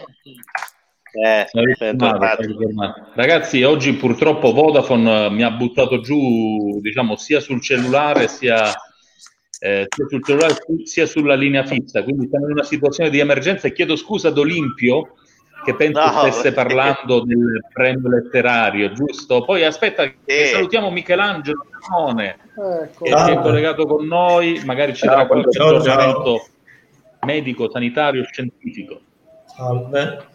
Eh, 1.15 1.45
bentornati. 1.77 2.47
Ragazzi, 3.13 3.61
oggi 3.61 3.93
purtroppo 3.93 4.51
Vodafone 4.51 5.29
mi 5.29 5.43
ha 5.43 5.51
buttato 5.51 5.99
giù, 5.99 6.79
diciamo, 6.81 7.15
sia 7.17 7.39
sul 7.39 7.61
cellulare 7.61 8.27
sia, 8.27 8.71
eh, 9.59 9.85
sia 9.87 10.07
sul 10.07 10.23
cellulare 10.23 10.55
sia 10.85 11.05
sulla 11.05 11.35
linea 11.35 11.65
fissa, 11.65 12.03
quindi 12.03 12.27
siamo 12.29 12.45
in 12.47 12.53
una 12.53 12.63
situazione 12.63 13.11
di 13.11 13.19
emergenza 13.19 13.67
e 13.67 13.73
chiedo 13.73 13.95
scusa 13.95 14.29
ad 14.29 14.37
Olimpio 14.39 15.13
che 15.63 15.75
penso 15.75 16.03
No, 16.03 16.11
stesse 16.21 16.51
perché- 16.51 16.53
parlando 16.73 17.23
del 17.23 17.63
premio 17.71 18.09
letterario, 18.09 18.91
giusto? 18.91 19.45
Poi 19.45 19.63
aspetta, 19.63 20.05
che 20.07 20.45
Sì. 20.47 20.53
salutiamo 20.55 20.89
Michelangelo 20.89 21.63
Ramone, 21.87 22.37
Ecco. 22.85 23.03
che 23.05 23.15
si 23.17 23.29
è 23.31 23.39
collegato 23.39 23.85
con 23.85 24.05
noi, 24.07 24.61
magari 24.65 24.95
ci 24.95 25.05
darà 25.05 25.27
qualche 25.27 25.49
aggiornamento 25.49 26.43
medico, 27.21 27.69
sanitario, 27.69 28.23
scientifico. 28.25 28.99
Salve. 29.45 30.31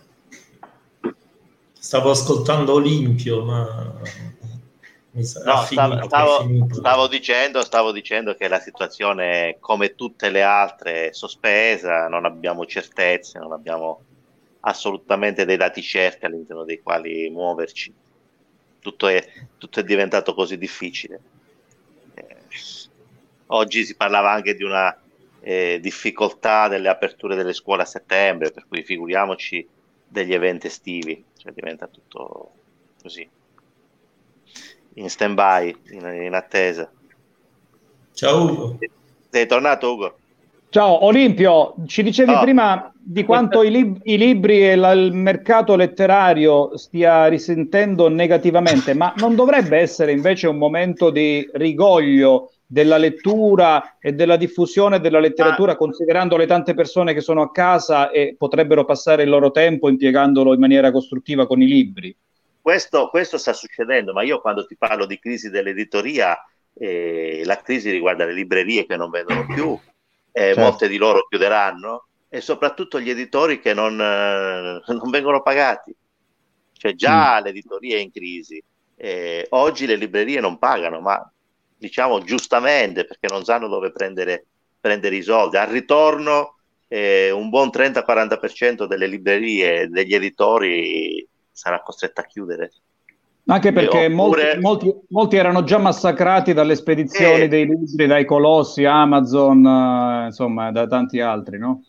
Stavo 1.78 2.10
ascoltando 2.10 2.74
Olimpio, 2.74 3.44
ma 3.44 4.00
mi 5.12 5.24
sa 5.24 5.42
No, 5.44 5.62
finito, 5.62 6.06
stavo, 6.06 6.08
stavo- 6.08 6.74
stavo 6.74 7.06
dicendo, 7.08 7.62
stavo 7.62 7.92
dicendo 7.92 8.34
che 8.34 8.48
la 8.48 8.60
situazione, 8.60 9.56
come 9.60 9.94
tutte 9.94 10.28
le 10.28 10.42
altre, 10.42 11.08
è 11.08 11.12
sospesa, 11.12 12.08
non 12.08 12.24
abbiamo 12.24 12.66
certezze, 12.66 13.38
non 13.38 13.52
abbiamo 13.52 14.02
assolutamente 14.60 15.44
dei 15.44 15.56
dati 15.56 15.82
certi 15.82 16.24
all'interno 16.24 16.64
dei 16.64 16.80
quali 16.82 17.30
muoverci. 17.30 17.92
Tutto 18.80 19.06
è, 19.08 19.24
tutto 19.56 19.80
è 19.80 19.84
diventato 19.84 20.34
così 20.34 20.58
difficile. 20.58 21.20
Eh, 22.14 22.36
oggi 23.46 23.84
si 23.84 23.94
parlava 23.96 24.30
anche 24.32 24.54
di 24.54 24.62
una 24.62 24.96
eh, 25.40 25.78
difficoltà 25.80 26.68
delle 26.68 26.88
aperture 26.88 27.34
delle 27.34 27.52
scuole 27.52 27.82
a 27.82 27.86
settembre, 27.86 28.50
per 28.50 28.66
cui 28.68 28.82
figuriamoci 28.82 29.66
degli 30.06 30.32
eventi 30.32 30.66
estivi, 30.66 31.22
cioè 31.38 31.52
diventa 31.52 31.86
tutto 31.86 32.50
così 33.00 33.28
in 34.94 35.08
stand 35.08 35.34
by, 35.34 35.74
in, 35.92 36.22
in 36.24 36.34
attesa. 36.34 36.90
Ciao 38.12 38.42
Ugo. 38.42 38.78
Sei 39.30 39.46
tornato 39.46 39.92
Ugo? 39.92 40.18
Ciao 40.70 41.04
Olimpio, 41.04 41.74
ci 41.86 42.02
dicevi 42.02 42.32
Oh. 42.32 42.40
prima 42.40 42.92
di 42.94 43.24
quanto 43.24 43.62
i, 43.62 43.70
lib- 43.70 44.00
i 44.02 44.18
libri 44.18 44.68
e 44.68 44.76
la- 44.76 44.92
il 44.92 45.12
mercato 45.12 45.76
letterario 45.76 46.76
stia 46.76 47.26
risentendo 47.26 48.08
negativamente, 48.08 48.92
ma 48.92 49.14
non 49.16 49.34
dovrebbe 49.34 49.78
essere 49.78 50.12
invece 50.12 50.46
un 50.46 50.58
momento 50.58 51.10
di 51.10 51.48
rigoglio 51.54 52.52
della 52.70 52.98
lettura 52.98 53.96
e 53.98 54.12
della 54.12 54.36
diffusione 54.36 55.00
della 55.00 55.20
letteratura, 55.20 55.74
considerando 55.74 56.36
le 56.36 56.44
tante 56.44 56.74
persone 56.74 57.14
che 57.14 57.22
sono 57.22 57.40
a 57.40 57.50
casa 57.50 58.10
e 58.10 58.34
potrebbero 58.36 58.84
passare 58.84 59.22
il 59.22 59.30
loro 59.30 59.50
tempo 59.50 59.88
impiegandolo 59.88 60.52
in 60.52 60.60
maniera 60.60 60.92
costruttiva 60.92 61.46
con 61.46 61.62
i 61.62 61.66
libri? 61.66 62.14
Questo, 62.60 63.08
questo 63.08 63.38
sta 63.38 63.54
succedendo, 63.54 64.12
ma 64.12 64.22
io 64.22 64.42
quando 64.42 64.66
ti 64.66 64.76
parlo 64.76 65.06
di 65.06 65.18
crisi 65.18 65.48
dell'editoria, 65.48 66.36
eh, 66.74 67.40
la 67.46 67.56
crisi 67.56 67.90
riguarda 67.90 68.26
le 68.26 68.34
librerie 68.34 68.84
che 68.84 68.96
non 68.96 69.08
vendono 69.08 69.46
più, 69.46 69.78
eh, 70.30 70.40
Certo. 70.40 70.60
molte 70.60 70.88
di 70.88 70.98
loro 70.98 71.26
chiuderanno 71.26 72.08
e 72.28 72.42
soprattutto 72.42 73.00
gli 73.00 73.08
editori 73.08 73.60
che 73.60 73.72
non, 73.72 73.98
eh, 73.98 74.82
non 74.86 75.10
vengono 75.10 75.40
pagati. 75.40 75.96
Cioè 76.74 76.94
già 76.94 77.40
l'editoria 77.40 77.96
è 77.96 78.00
in 78.00 78.12
crisi, 78.12 78.62
eh, 78.94 79.46
oggi 79.50 79.86
le 79.86 79.96
librerie 79.96 80.38
non 80.40 80.58
pagano, 80.58 81.00
ma 81.00 81.32
diciamo 81.78 82.20
giustamente 82.22 83.04
perché 83.04 83.28
non 83.28 83.44
sanno 83.44 83.68
dove 83.68 83.90
prendere, 83.92 84.46
prendere 84.80 85.16
i 85.16 85.22
soldi. 85.22 85.56
Al 85.56 85.68
ritorno 85.68 86.56
eh, 86.88 87.30
un 87.30 87.48
buon 87.50 87.70
30-40% 87.70 88.86
delle 88.86 89.06
librerie 89.06 89.88
degli 89.88 90.14
editori 90.14 91.26
sarà 91.50 91.80
costretta 91.82 92.22
a 92.22 92.24
chiudere. 92.24 92.72
Anche 93.50 93.72
perché 93.72 94.04
Eh, 94.04 94.08
molti, 94.08 94.44
oppure- 94.44 94.60
molti- 94.60 94.94
molti 95.08 95.36
erano 95.36 95.64
già 95.64 95.78
massacrati 95.78 96.52
dalle 96.52 96.76
spedizioni 96.76 97.44
Eh. 97.44 97.48
dei 97.48 97.66
libri, 97.66 98.06
dai 98.06 98.24
colossi, 98.26 98.84
Amazon, 98.84 99.64
eh, 99.66 100.26
insomma, 100.26 100.70
da 100.70 100.86
tanti 100.86 101.18
altri, 101.20 101.58
no? 101.58 101.82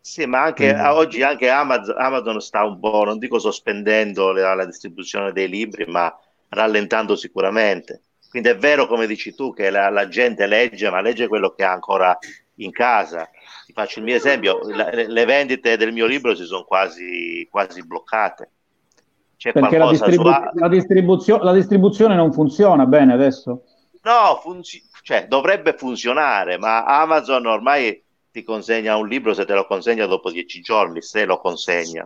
Sì, 0.00 0.26
ma 0.26 0.42
anche 0.42 0.72
a- 0.74 0.94
oggi 0.94 1.22
anche 1.22 1.48
Amazon, 1.48 1.98
Amazon 1.98 2.40
sta 2.40 2.64
un 2.64 2.78
po', 2.78 3.04
non 3.04 3.18
dico 3.18 3.38
sospendendo 3.38 4.32
la, 4.32 4.54
la 4.54 4.66
distribuzione 4.66 5.32
dei 5.32 5.48
libri, 5.48 5.86
ma 5.86 6.14
rallentando 6.48 7.16
sicuramente. 7.16 8.02
Quindi 8.34 8.50
è 8.50 8.56
vero, 8.56 8.88
come 8.88 9.06
dici 9.06 9.32
tu, 9.32 9.54
che 9.54 9.70
la, 9.70 9.90
la 9.90 10.08
gente 10.08 10.48
legge, 10.48 10.90
ma 10.90 11.00
legge 11.00 11.28
quello 11.28 11.54
che 11.54 11.62
ha 11.62 11.70
ancora 11.70 12.18
in 12.56 12.72
casa. 12.72 13.30
Ti 13.64 13.72
faccio 13.72 14.00
il 14.00 14.06
mio 14.06 14.16
esempio, 14.16 14.58
la- 14.70 14.90
le, 14.90 15.24
vendite 15.24 15.76
del 15.76 15.92
mio 15.92 16.04
libro 16.06 16.34
si 16.34 16.44
sono 16.44 16.64
quasi, 16.64 17.46
quasi 17.48 17.86
bloccate. 17.86 18.50
C'è 19.36 19.52
Perché 19.52 19.78
la, 19.78 19.88
distribu- 19.88 20.16
sulla... 20.16 20.50
la 20.52 20.68
distribuzio- 20.68 21.44
la 21.44 21.52
distribuzione 21.52 22.16
non 22.16 22.32
funziona 22.32 22.86
bene 22.86 23.12
adesso. 23.12 23.66
No, 24.02 24.40
funzi- 24.42 24.82
cioè, 25.02 25.28
dovrebbe 25.28 25.74
funzionare, 25.74 26.58
ma 26.58 26.82
Amazon 26.84 27.46
ormai 27.46 28.02
ti 28.32 28.42
consegna 28.42 28.96
un 28.96 29.06
libro 29.06 29.32
se 29.32 29.44
te 29.44 29.54
lo 29.54 29.64
consegna 29.64 30.06
dopo 30.06 30.32
dieci 30.32 30.60
giorni, 30.60 31.02
se 31.02 31.24
lo 31.24 31.38
consegna. 31.38 32.04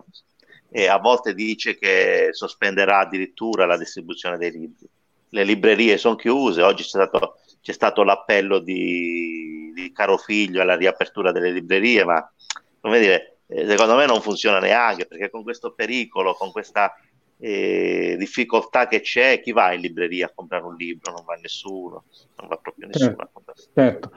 E 0.71 0.89
a 0.89 0.99
volte 0.99 1.33
dice 1.33 1.79
che 1.79 2.29
sospenderà 2.33 2.99
addirittura 2.99 3.65
la 3.65 3.79
distribuzione 3.79 4.37
dei 4.37 4.51
libri. 4.51 4.87
Le 5.31 5.45
librerie 5.45 5.99
sono 5.99 6.17
chiuse, 6.17 6.63
oggi 6.63 6.83
c'è 6.83 6.89
stato, 6.89 7.39
c'è 7.61 7.73
stato 7.73 8.03
l'appello 8.03 8.59
di, 8.59 9.73
di 9.75 9.93
Caro 9.93 10.17
Figlio 10.17 10.63
alla 10.63 10.77
riapertura 10.77 11.33
delle 11.33 11.51
librerie, 11.51 12.05
ma 12.05 12.33
come 12.81 13.01
dire, 13.01 13.39
eh, 13.47 13.67
secondo 13.67 13.97
me 13.97 14.07
non 14.07 14.21
funziona 14.21 14.59
neanche, 14.59 15.07
perché 15.07 15.31
con 15.31 15.43
questo 15.43 15.73
pericolo, 15.73 16.35
con 16.35 16.51
questa 16.51 16.95
eh, 17.41 18.17
difficoltà 18.19 18.87
che 18.87 19.01
c'è, 19.01 19.41
chi 19.41 19.53
va 19.53 19.73
in 19.73 19.81
libreria 19.81 20.27
a 20.27 20.33
comprare 20.35 20.65
un 20.65 20.75
libro? 20.77 21.13
Non 21.13 21.25
va 21.25 21.35
nessuno, 21.35 22.05
non 22.37 22.49
va 22.49 22.57
proprio 22.57 22.89
nessuno 22.89 23.17
a 23.19 23.29
comprare. 23.33 23.61
Certo. 23.75 24.13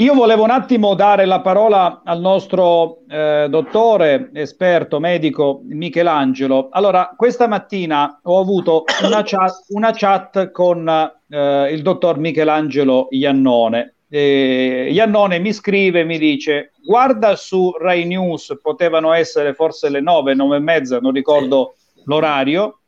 Io 0.00 0.14
volevo 0.14 0.44
un 0.44 0.50
attimo 0.50 0.94
dare 0.94 1.26
la 1.26 1.42
parola 1.42 2.00
al 2.02 2.22
nostro 2.22 3.00
eh, 3.06 3.48
dottore, 3.50 4.30
esperto, 4.32 4.98
medico 4.98 5.60
Michelangelo. 5.64 6.68
Allora, 6.70 7.12
questa 7.14 7.46
mattina 7.46 8.18
ho 8.22 8.40
avuto 8.40 8.84
una 9.02 9.20
chat, 9.26 9.66
una 9.68 9.92
chat 9.94 10.52
con 10.52 10.88
eh, 10.88 11.68
il 11.70 11.82
dottor 11.82 12.16
Michelangelo 12.16 13.08
Iannone. 13.10 13.96
E 14.08 14.88
Iannone 14.90 15.38
mi 15.38 15.52
scrive, 15.52 16.02
mi 16.04 16.16
dice, 16.16 16.72
guarda 16.82 17.36
su 17.36 17.70
Rai 17.78 18.06
News, 18.06 18.58
potevano 18.62 19.12
essere 19.12 19.52
forse 19.52 19.90
le 19.90 20.00
nove, 20.00 20.32
nove 20.32 20.56
e 20.56 20.60
mezza, 20.60 20.98
non 20.98 21.12
ricordo 21.12 21.74
l'orario, 22.06 22.78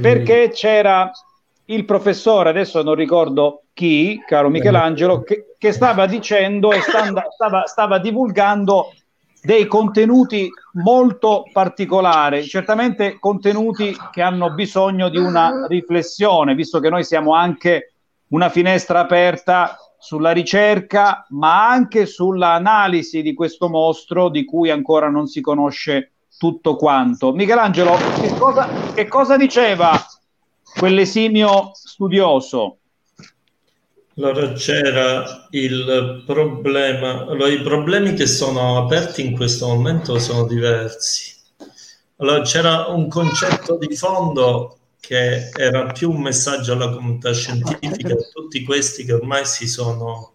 perché 0.00 0.50
c'era 0.54 1.10
il 1.66 1.84
professore, 1.84 2.50
adesso 2.50 2.82
non 2.82 2.94
ricordo 2.94 3.62
chi, 3.72 4.22
caro 4.26 4.48
Michelangelo, 4.48 5.22
che, 5.22 5.54
che 5.58 5.72
stava 5.72 6.06
dicendo 6.06 6.72
e 6.72 6.80
standa- 6.80 7.28
stava, 7.32 7.66
stava 7.66 7.98
divulgando 7.98 8.92
dei 9.42 9.66
contenuti 9.66 10.48
molto 10.74 11.44
particolari, 11.52 12.44
certamente 12.44 13.18
contenuti 13.18 13.96
che 14.12 14.22
hanno 14.22 14.52
bisogno 14.52 15.08
di 15.08 15.18
una 15.18 15.66
riflessione, 15.66 16.54
visto 16.54 16.78
che 16.78 16.88
noi 16.88 17.04
siamo 17.04 17.34
anche 17.34 17.94
una 18.28 18.48
finestra 18.48 19.00
aperta 19.00 19.76
sulla 19.98 20.30
ricerca, 20.30 21.26
ma 21.30 21.68
anche 21.68 22.06
sull'analisi 22.06 23.22
di 23.22 23.34
questo 23.34 23.68
mostro 23.68 24.28
di 24.28 24.44
cui 24.44 24.70
ancora 24.70 25.08
non 25.08 25.26
si 25.26 25.40
conosce 25.40 26.12
tutto 26.38 26.76
quanto. 26.76 27.32
Michelangelo, 27.32 27.96
che 28.20 28.34
cosa, 28.36 28.68
che 28.94 29.06
cosa 29.06 29.36
diceva 29.36 29.92
quell'esimio 30.74 31.70
studioso? 31.74 32.78
Allora 34.16 34.52
c'era 34.52 35.46
il 35.50 36.22
problema, 36.26 37.22
allora 37.22 37.48
i 37.48 37.62
problemi 37.62 38.12
che 38.12 38.26
sono 38.26 38.78
aperti 38.78 39.24
in 39.24 39.34
questo 39.34 39.68
momento 39.68 40.18
sono 40.18 40.46
diversi. 40.46 41.34
Allora 42.16 42.42
c'era 42.42 42.88
un 42.88 43.08
concetto 43.08 43.78
di 43.78 43.96
fondo 43.96 44.76
che 45.00 45.48
era 45.56 45.86
più 45.86 46.10
un 46.10 46.20
messaggio 46.20 46.74
alla 46.74 46.90
comunità 46.90 47.32
scientifica, 47.32 48.14
tutti 48.32 48.62
questi 48.62 49.04
che 49.04 49.14
ormai 49.14 49.44
si 49.46 49.66
sono, 49.66 50.32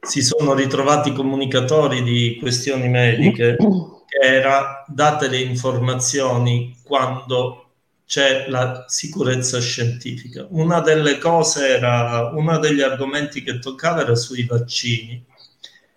si 0.00 0.22
sono 0.22 0.54
ritrovati 0.54 1.12
comunicatori 1.12 2.02
di 2.02 2.38
questioni 2.40 2.88
mediche, 2.88 3.56
che 3.56 4.26
era 4.26 4.84
date 4.86 5.28
le 5.28 5.40
informazioni 5.40 6.78
quando 6.82 7.69
c'è 8.10 8.46
la 8.48 8.86
sicurezza 8.88 9.60
scientifica. 9.60 10.44
Una 10.50 10.80
delle 10.80 11.18
cose 11.18 11.68
era, 11.68 12.32
uno 12.34 12.58
degli 12.58 12.80
argomenti 12.80 13.40
che 13.44 13.60
toccava 13.60 14.00
era 14.00 14.16
sui 14.16 14.42
vaccini 14.46 15.24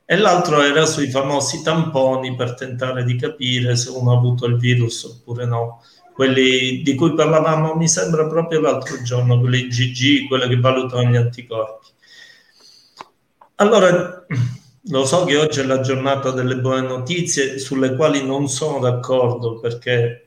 e 0.06 0.18
l'altro 0.18 0.62
era 0.62 0.86
sui 0.86 1.10
famosi 1.10 1.64
tamponi 1.64 2.36
per 2.36 2.54
tentare 2.54 3.04
di 3.04 3.16
capire 3.16 3.76
se 3.76 3.90
uno 3.90 4.12
ha 4.12 4.18
avuto 4.18 4.46
il 4.46 4.58
virus 4.58 5.04
oppure 5.06 5.48
no. 5.48 5.82
Quelli 6.14 6.84
di 6.84 6.94
cui 6.94 7.16
parlavamo, 7.16 7.74
mi 7.74 7.88
sembra 7.88 8.28
proprio 8.28 8.60
l'altro 8.60 9.02
giorno, 9.02 9.40
quelli 9.40 9.66
GG, 9.66 10.28
quelli 10.28 10.50
che 10.50 10.60
valutano 10.60 11.10
gli 11.10 11.16
anticorpi. 11.16 11.88
Allora, 13.56 14.24
lo 14.84 15.06
so 15.06 15.24
che 15.26 15.38
oggi 15.38 15.62
è 15.62 15.64
la 15.64 15.80
giornata 15.80 16.30
delle 16.30 16.58
buone 16.58 16.82
notizie 16.88 17.58
sulle 17.58 17.96
quali 17.96 18.24
non 18.24 18.48
sono 18.48 18.78
d'accordo 18.78 19.60
perché 19.60 20.23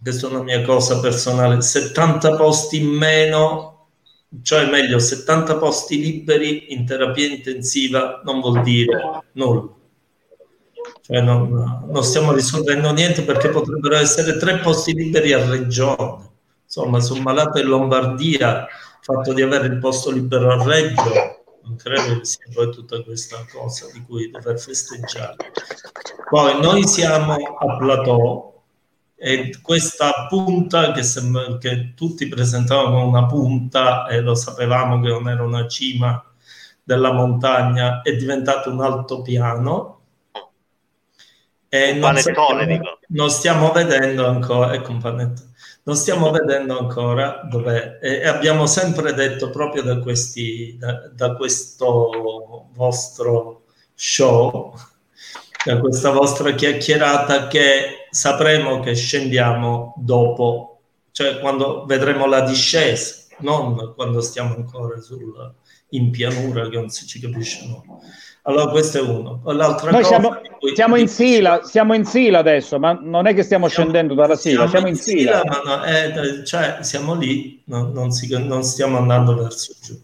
questa 0.00 0.28
è 0.28 0.30
una 0.30 0.42
mia 0.42 0.62
cosa 0.62 1.00
personale, 1.00 1.60
70 1.60 2.36
posti 2.36 2.80
in 2.80 2.88
meno, 2.88 3.88
cioè 4.42 4.68
meglio 4.68 4.98
70 4.98 5.56
posti 5.56 6.00
liberi 6.00 6.72
in 6.72 6.86
terapia 6.86 7.26
intensiva 7.26 8.20
non 8.24 8.40
vuol 8.40 8.62
dire 8.62 9.22
nulla. 9.32 9.74
Cioè 11.02 11.20
non, 11.20 11.86
non 11.88 12.04
stiamo 12.04 12.32
risolvendo 12.32 12.92
niente 12.92 13.22
perché 13.22 13.48
potrebbero 13.48 13.96
essere 13.96 14.36
tre 14.36 14.58
posti 14.58 14.92
liberi 14.92 15.32
a 15.32 15.44
regione. 15.48 16.26
Insomma, 16.64 16.98
un 16.98 17.22
malato 17.22 17.58
in 17.58 17.66
Lombardia, 17.66 18.60
il 18.60 18.68
fatto 19.00 19.32
di 19.32 19.42
avere 19.42 19.66
il 19.66 19.78
posto 19.78 20.10
libero 20.10 20.52
a 20.52 20.62
Reggio, 20.62 21.44
non 21.62 21.76
credo 21.76 22.18
che 22.18 22.24
sia 22.26 22.44
poi 22.52 22.70
tutta 22.70 23.02
questa 23.02 23.44
cosa 23.50 23.86
di 23.92 24.02
cui 24.02 24.30
dover 24.30 24.60
festeggiare. 24.60 25.36
Poi 26.28 26.60
noi 26.60 26.86
siamo 26.86 27.34
a 27.34 27.76
plateau 27.78 28.57
e 29.20 29.58
questa 29.60 30.26
punta 30.28 30.92
che, 30.92 31.02
sembra, 31.02 31.58
che 31.58 31.92
tutti 31.96 32.28
presentavano 32.28 33.04
una 33.04 33.26
punta 33.26 34.06
e 34.06 34.20
lo 34.20 34.36
sapevamo 34.36 35.00
che 35.00 35.08
non 35.08 35.28
era 35.28 35.42
una 35.42 35.66
cima 35.66 36.24
della 36.84 37.12
montagna 37.12 38.00
è 38.02 38.14
diventato 38.14 38.70
un 38.70 38.80
altopiano 38.80 39.96
e 41.68 41.90
Un 41.90 41.98
non 41.98 42.14
panettone, 42.14 42.66
dico. 42.66 42.98
non 43.08 43.28
stiamo 43.28 43.72
vedendo 43.72 44.24
ancora 44.26 44.72
ecco 44.72 44.92
un 44.92 45.00
panettone. 45.00 45.52
non 45.82 45.96
stiamo 45.96 46.30
vedendo 46.30 46.78
ancora 46.78 47.40
dov'è 47.42 47.98
e 48.00 48.20
e 48.20 48.26
abbiamo 48.28 48.66
sempre 48.66 49.12
detto 49.14 49.50
proprio 49.50 49.82
da 49.82 49.98
questi 49.98 50.76
da, 50.78 51.08
da 51.12 51.34
questo 51.34 52.68
vostro 52.72 53.64
show 53.94 54.74
da 55.64 55.78
questa 55.78 56.10
vostra 56.10 56.52
chiacchierata 56.52 57.48
che 57.48 57.97
sapremo 58.18 58.80
che 58.80 58.94
scendiamo 58.96 59.94
dopo 59.96 60.80
cioè 61.12 61.38
quando 61.38 61.84
vedremo 61.86 62.26
la 62.26 62.40
discesa 62.40 63.14
non 63.38 63.92
quando 63.94 64.20
stiamo 64.20 64.56
ancora 64.56 65.00
sul, 65.00 65.54
in 65.90 66.10
pianura 66.10 66.68
che 66.68 66.76
non 66.76 66.88
si 66.88 67.06
ci 67.06 67.20
capisce 67.20 67.64
nulla 67.66 67.98
allora 68.42 68.70
questo 68.70 68.98
è 68.98 69.00
uno 69.02 69.40
l'altra 69.44 69.90
Noi 69.92 70.02
cosa 70.02 70.14
siamo, 70.18 70.36
cui- 70.58 70.74
siamo 70.74 70.96
in 70.96 71.06
sila, 71.08 71.62
siamo 71.62 71.94
in 71.94 72.04
sila 72.04 72.38
adesso, 72.38 72.78
ma 72.78 72.98
non 73.00 73.26
è 73.26 73.34
che 73.34 73.42
stiamo 73.42 73.68
scendendo 73.68 74.14
dalla 74.14 74.36
sila, 74.36 74.66
siamo 74.68 74.88
in 74.88 74.96
sila. 74.96 75.42
ma 75.44 75.60
no, 75.64 75.84
eh, 75.84 76.44
cioè 76.44 76.78
siamo 76.80 77.14
lì, 77.14 77.60
no- 77.66 77.90
non, 77.92 78.10
si- 78.10 78.26
non 78.44 78.62
stiamo 78.64 78.96
andando 78.96 79.34
verso 79.36 79.74
giù. 79.82 80.00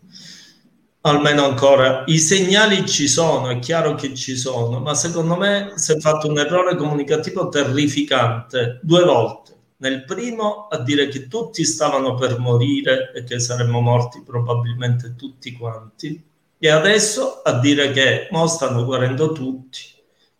Almeno 1.07 1.45
ancora 1.45 2.05
i 2.07 2.19
segnali 2.19 2.87
ci 2.87 3.09
sono, 3.09 3.51
è 3.51 3.59
chiaro 3.59 3.95
che 3.95 4.15
ci 4.15 4.37
sono, 4.37 4.81
ma 4.81 4.95
secondo 4.95 5.37
me 5.37 5.73
si 5.75 5.93
è 5.93 5.99
fatto 5.99 6.29
un 6.29 6.39
errore 6.39 6.77
comunicativo 6.77 7.51
terrificante 7.51 8.81
due 8.83 9.05
volte. 9.05 9.53
Nel 9.77 10.05
primo 10.05 10.67
a 10.71 10.79
dire 10.79 11.09
che 11.09 11.29
tutti 11.29 11.63
stavano 11.63 12.15
per 12.15 12.39
morire 12.39 13.13
e 13.15 13.23
che 13.23 13.39
saremmo 13.39 13.81
morti 13.81 14.23
probabilmente 14.25 15.15
tutti 15.15 15.53
quanti, 15.53 16.25
e 16.59 16.69
adesso 16.71 17.43
a 17.43 17.59
dire 17.59 17.91
che 17.91 18.29
mo 18.31 18.47
stanno 18.47 18.87
guarendo 18.87 19.33
tutti, 19.33 19.81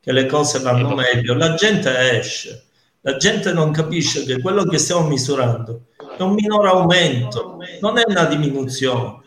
che 0.01 0.13
le 0.13 0.25
cose 0.25 0.61
vanno 0.61 0.95
meglio. 0.95 1.35
La 1.35 1.53
gente 1.53 2.19
esce, 2.19 2.65
la 3.03 3.19
gente 3.19 3.53
non 3.53 3.71
capisce 3.71 4.25
che 4.25 4.41
quello 4.41 4.65
che 4.65 4.79
stiamo 4.79 5.07
misurando 5.09 5.89
è 6.17 6.23
un 6.23 6.33
minore 6.33 6.69
aumento, 6.69 7.59
non 7.83 7.99
è 7.99 8.05
una 8.07 8.25
diminuzione. 8.25 9.21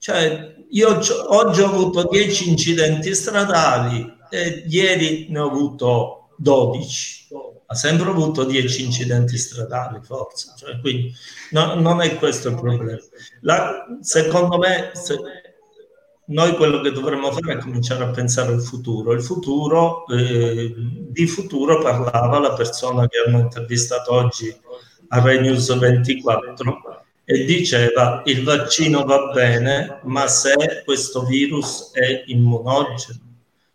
Cioè, 0.00 0.54
io 0.70 0.98
oggi 1.28 1.60
ho 1.60 1.66
avuto 1.66 2.08
10 2.10 2.48
incidenti 2.48 3.14
stradali 3.14 4.10
e 4.30 4.64
ieri 4.66 5.26
ne 5.28 5.38
ho 5.40 5.46
avuto 5.50 6.30
12. 6.38 7.28
Ha 7.66 7.74
sempre 7.74 8.08
avuto 8.08 8.44
10 8.44 8.82
incidenti 8.82 9.36
stradali, 9.36 10.00
forse. 10.02 10.54
Cioè, 10.56 10.80
quindi 10.80 11.12
no- 11.50 11.74
non 11.74 12.00
è 12.00 12.16
questo 12.16 12.48
il 12.48 12.54
problema. 12.54 12.98
La- 13.42 13.84
secondo 14.00 14.56
me, 14.56 14.90
se- 14.94 15.18
noi 16.28 16.54
quello 16.56 16.80
che 16.80 16.92
dovremmo 16.92 17.30
fare 17.32 17.54
è 17.54 17.58
cominciare 17.58 18.04
a 18.04 18.08
pensare 18.10 18.52
al 18.54 18.62
futuro. 18.62 19.12
Il 19.12 19.22
futuro, 19.22 20.06
eh, 20.06 20.72
di 20.76 21.26
futuro 21.26 21.82
parlava 21.82 22.38
la 22.38 22.54
persona 22.54 23.06
che 23.06 23.18
hanno 23.26 23.40
intervistato 23.40 24.12
oggi 24.14 24.56
a 25.08 25.20
Rai 25.20 25.40
News 25.40 25.76
24 25.76 26.54
e 27.30 27.44
diceva 27.44 28.22
il 28.24 28.42
vaccino 28.42 29.04
va 29.04 29.30
bene, 29.32 30.00
ma 30.02 30.26
se 30.26 30.82
questo 30.84 31.22
virus 31.22 31.92
è 31.92 32.24
immunogeno, 32.26 33.20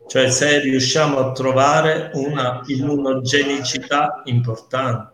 cioè 0.07 0.29
se 0.29 0.59
riusciamo 0.59 1.17
a 1.19 1.31
trovare 1.31 2.11
una 2.15 2.61
immunogenicità 2.65 4.23
importante. 4.25 5.13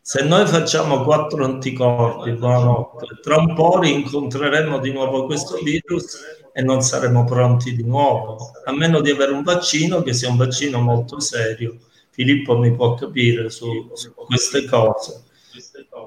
Se 0.00 0.24
noi 0.24 0.44
facciamo 0.48 1.04
quattro 1.04 1.44
anticorpi, 1.44 2.32
buonanotte, 2.32 3.20
tra 3.22 3.36
un 3.36 3.54
po' 3.54 3.78
rincontreremo 3.78 4.80
di 4.80 4.90
nuovo 4.90 5.26
questo 5.26 5.58
virus 5.62 6.18
e 6.52 6.60
non 6.62 6.82
saremo 6.82 7.24
pronti 7.26 7.76
di 7.76 7.84
nuovo, 7.84 8.50
a 8.64 8.72
meno 8.72 9.00
di 9.00 9.10
avere 9.10 9.30
un 9.30 9.44
vaccino 9.44 10.02
che 10.02 10.14
sia 10.14 10.28
un 10.28 10.36
vaccino 10.36 10.80
molto 10.80 11.20
serio. 11.20 11.76
Filippo 12.10 12.58
mi 12.58 12.74
può 12.74 12.94
capire 12.94 13.50
su, 13.50 13.88
su 13.94 14.12
queste 14.14 14.64
cose. 14.64 15.26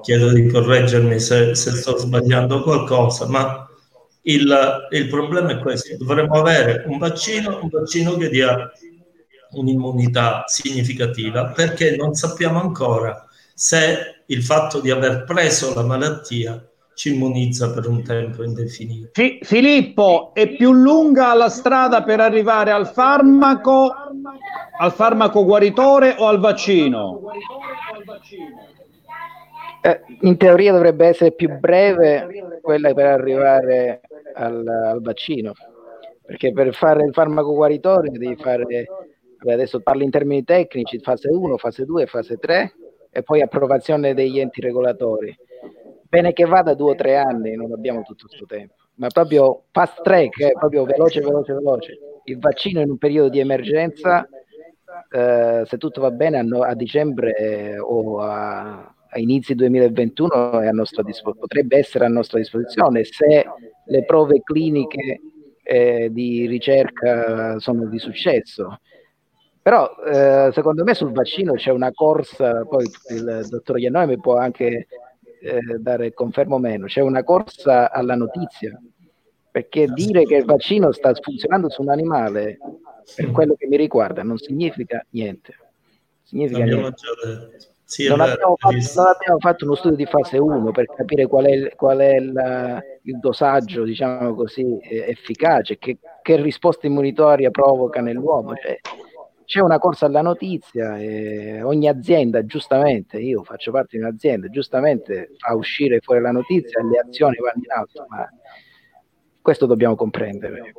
Chiedo 0.02 0.32
di 0.32 0.48
correggermi 0.48 1.18
se, 1.20 1.54
se 1.54 1.70
sto 1.70 1.96
sbagliando 1.96 2.62
qualcosa, 2.62 3.26
ma 3.28 3.68
il, 4.22 4.88
il 4.90 5.08
problema 5.08 5.52
è 5.52 5.58
questo: 5.58 5.96
dovremmo 5.96 6.34
avere 6.34 6.84
un 6.86 6.98
vaccino, 6.98 7.60
un 7.62 7.68
vaccino 7.70 8.16
che 8.16 8.28
dia 8.28 8.70
un'immunità 9.52 10.44
significativa, 10.46 11.46
perché 11.46 11.96
non 11.96 12.14
sappiamo 12.14 12.60
ancora 12.60 13.26
se 13.54 14.22
il 14.26 14.42
fatto 14.42 14.80
di 14.80 14.90
aver 14.90 15.24
preso 15.24 15.74
la 15.74 15.82
malattia 15.82 16.66
ci 16.94 17.14
immunizza 17.14 17.72
per 17.72 17.86
un 17.88 18.02
tempo 18.02 18.42
indefinito. 18.42 19.10
Fi- 19.12 19.38
Filippo, 19.42 20.32
è 20.34 20.48
più 20.48 20.72
lunga 20.72 21.32
la 21.34 21.48
strada 21.48 22.02
per 22.02 22.20
arrivare 22.20 22.70
al 22.70 22.88
farmaco, 22.88 23.94
al 24.78 24.92
farmaco 24.92 25.44
guaritore 25.44 26.14
o 26.18 26.26
al 26.26 26.38
vaccino? 26.38 27.20
Eh, 29.84 30.00
in 30.20 30.36
teoria 30.36 30.70
dovrebbe 30.70 31.08
essere 31.08 31.32
più 31.32 31.58
breve 31.58 32.60
quella 32.60 32.94
per 32.94 33.06
arrivare 33.06 34.00
al, 34.34 34.64
al 34.64 35.00
vaccino, 35.02 35.52
perché 36.24 36.52
per 36.52 36.72
fare 36.72 37.04
il 37.04 37.12
farmaco 37.12 37.52
guaritore 37.52 38.08
devi 38.10 38.36
fare, 38.36 38.86
adesso 39.38 39.80
parlo 39.80 40.04
in 40.04 40.10
termini 40.10 40.44
tecnici, 40.44 41.00
fase 41.00 41.28
1, 41.28 41.56
fase 41.56 41.84
2, 41.84 42.06
fase 42.06 42.36
3 42.36 42.72
e 43.10 43.22
poi 43.24 43.42
approvazione 43.42 44.14
degli 44.14 44.38
enti 44.38 44.60
regolatori. 44.60 45.36
Bene 46.08 46.32
che 46.32 46.44
vada 46.44 46.74
due 46.74 46.92
o 46.92 46.94
tre 46.94 47.16
anni, 47.16 47.56
non 47.56 47.72
abbiamo 47.72 48.02
tutto 48.02 48.26
questo 48.26 48.46
tempo, 48.46 48.74
ma 48.96 49.08
proprio 49.08 49.64
fast 49.72 50.00
track, 50.02 50.40
eh, 50.40 50.52
proprio 50.52 50.84
veloce, 50.84 51.20
veloce, 51.20 51.54
veloce. 51.54 51.98
Il 52.24 52.38
vaccino 52.38 52.80
in 52.80 52.90
un 52.90 52.98
periodo 52.98 53.30
di 53.30 53.40
emergenza, 53.40 54.28
eh, 55.10 55.62
se 55.64 55.76
tutto 55.78 56.00
va 56.00 56.10
bene, 56.10 56.38
a, 56.38 56.42
no- 56.42 56.62
a 56.62 56.74
dicembre 56.74 57.34
eh, 57.34 57.78
o 57.78 58.20
a, 58.20 58.94
a 59.14 59.18
inizi 59.18 59.54
2021 59.54 60.60
è 60.60 60.66
a 60.66 60.72
nostra 60.72 61.02
dispo- 61.02 61.34
potrebbe 61.34 61.76
essere 61.76 62.06
a 62.06 62.08
nostra 62.08 62.38
disposizione 62.38 63.04
se 63.04 63.44
le 63.84 64.04
prove 64.04 64.40
cliniche 64.42 65.20
eh, 65.62 66.08
di 66.10 66.46
ricerca 66.46 67.58
sono 67.58 67.86
di 67.86 67.98
successo. 67.98 68.80
Però 69.60 69.88
eh, 70.04 70.50
secondo 70.52 70.82
me 70.82 70.94
sul 70.94 71.12
vaccino 71.12 71.52
c'è 71.52 71.70
una 71.70 71.92
corsa, 71.92 72.64
poi 72.64 72.84
il 73.10 73.46
dottor 73.48 73.78
Iannone 73.78 74.06
mi 74.06 74.18
può 74.18 74.36
anche 74.36 74.88
eh, 75.40 75.60
dare 75.78 76.14
confermo 76.14 76.56
o 76.56 76.58
meno, 76.58 76.86
c'è 76.86 77.00
una 77.00 77.22
corsa 77.22 77.92
alla 77.92 78.16
notizia, 78.16 78.76
perché 79.50 79.86
dire 79.86 80.24
che 80.24 80.36
il 80.36 80.44
vaccino 80.46 80.90
sta 80.90 81.12
funzionando 81.14 81.68
su 81.68 81.82
un 81.82 81.90
animale, 81.90 82.58
per 83.14 83.30
quello 83.30 83.54
che 83.54 83.66
mi 83.68 83.76
riguarda, 83.76 84.22
non 84.22 84.38
significa 84.38 85.04
niente. 85.10 85.54
Significa 86.22 86.58
L'abbiamo 86.60 86.80
niente. 86.80 87.58
già. 87.58 87.71
Sì, 87.92 88.08
non, 88.08 88.20
abbiamo 88.20 88.56
fatto, 88.56 88.74
non 88.94 89.06
abbiamo 89.06 89.38
fatto 89.38 89.64
uno 89.66 89.74
studio 89.74 89.96
di 89.98 90.06
fase 90.06 90.38
1 90.38 90.70
per 90.70 90.86
capire 90.86 91.26
qual 91.26 91.44
è, 91.44 91.50
il- 91.50 91.72
qual 91.76 91.98
è 91.98 92.14
il, 92.14 92.82
il 93.02 93.18
dosaggio, 93.18 93.84
diciamo 93.84 94.34
così, 94.34 94.78
efficace, 94.80 95.76
che, 95.76 95.98
che 96.22 96.40
risposta 96.40 96.86
immunitaria 96.86 97.50
provoca 97.50 98.00
nell'uomo. 98.00 98.54
Cioè, 98.54 98.80
c'è 99.44 99.60
una 99.60 99.78
corsa 99.78 100.06
alla 100.06 100.22
notizia 100.22 100.96
e 100.98 101.60
ogni 101.62 101.86
azienda, 101.86 102.46
giustamente, 102.46 103.18
io 103.18 103.42
faccio 103.42 103.70
parte 103.72 103.98
di 103.98 104.02
un'azienda, 104.02 104.48
giustamente 104.48 105.32
fa 105.36 105.54
uscire 105.54 106.00
fuori 106.00 106.22
la 106.22 106.30
notizia 106.30 106.80
e 106.80 106.84
le 106.84 106.98
azioni 106.98 107.36
vanno 107.36 107.62
in 107.62 107.70
alto, 107.72 108.06
ma 108.08 108.26
questo 109.42 109.66
dobbiamo 109.66 109.96
comprendere. 109.96 110.72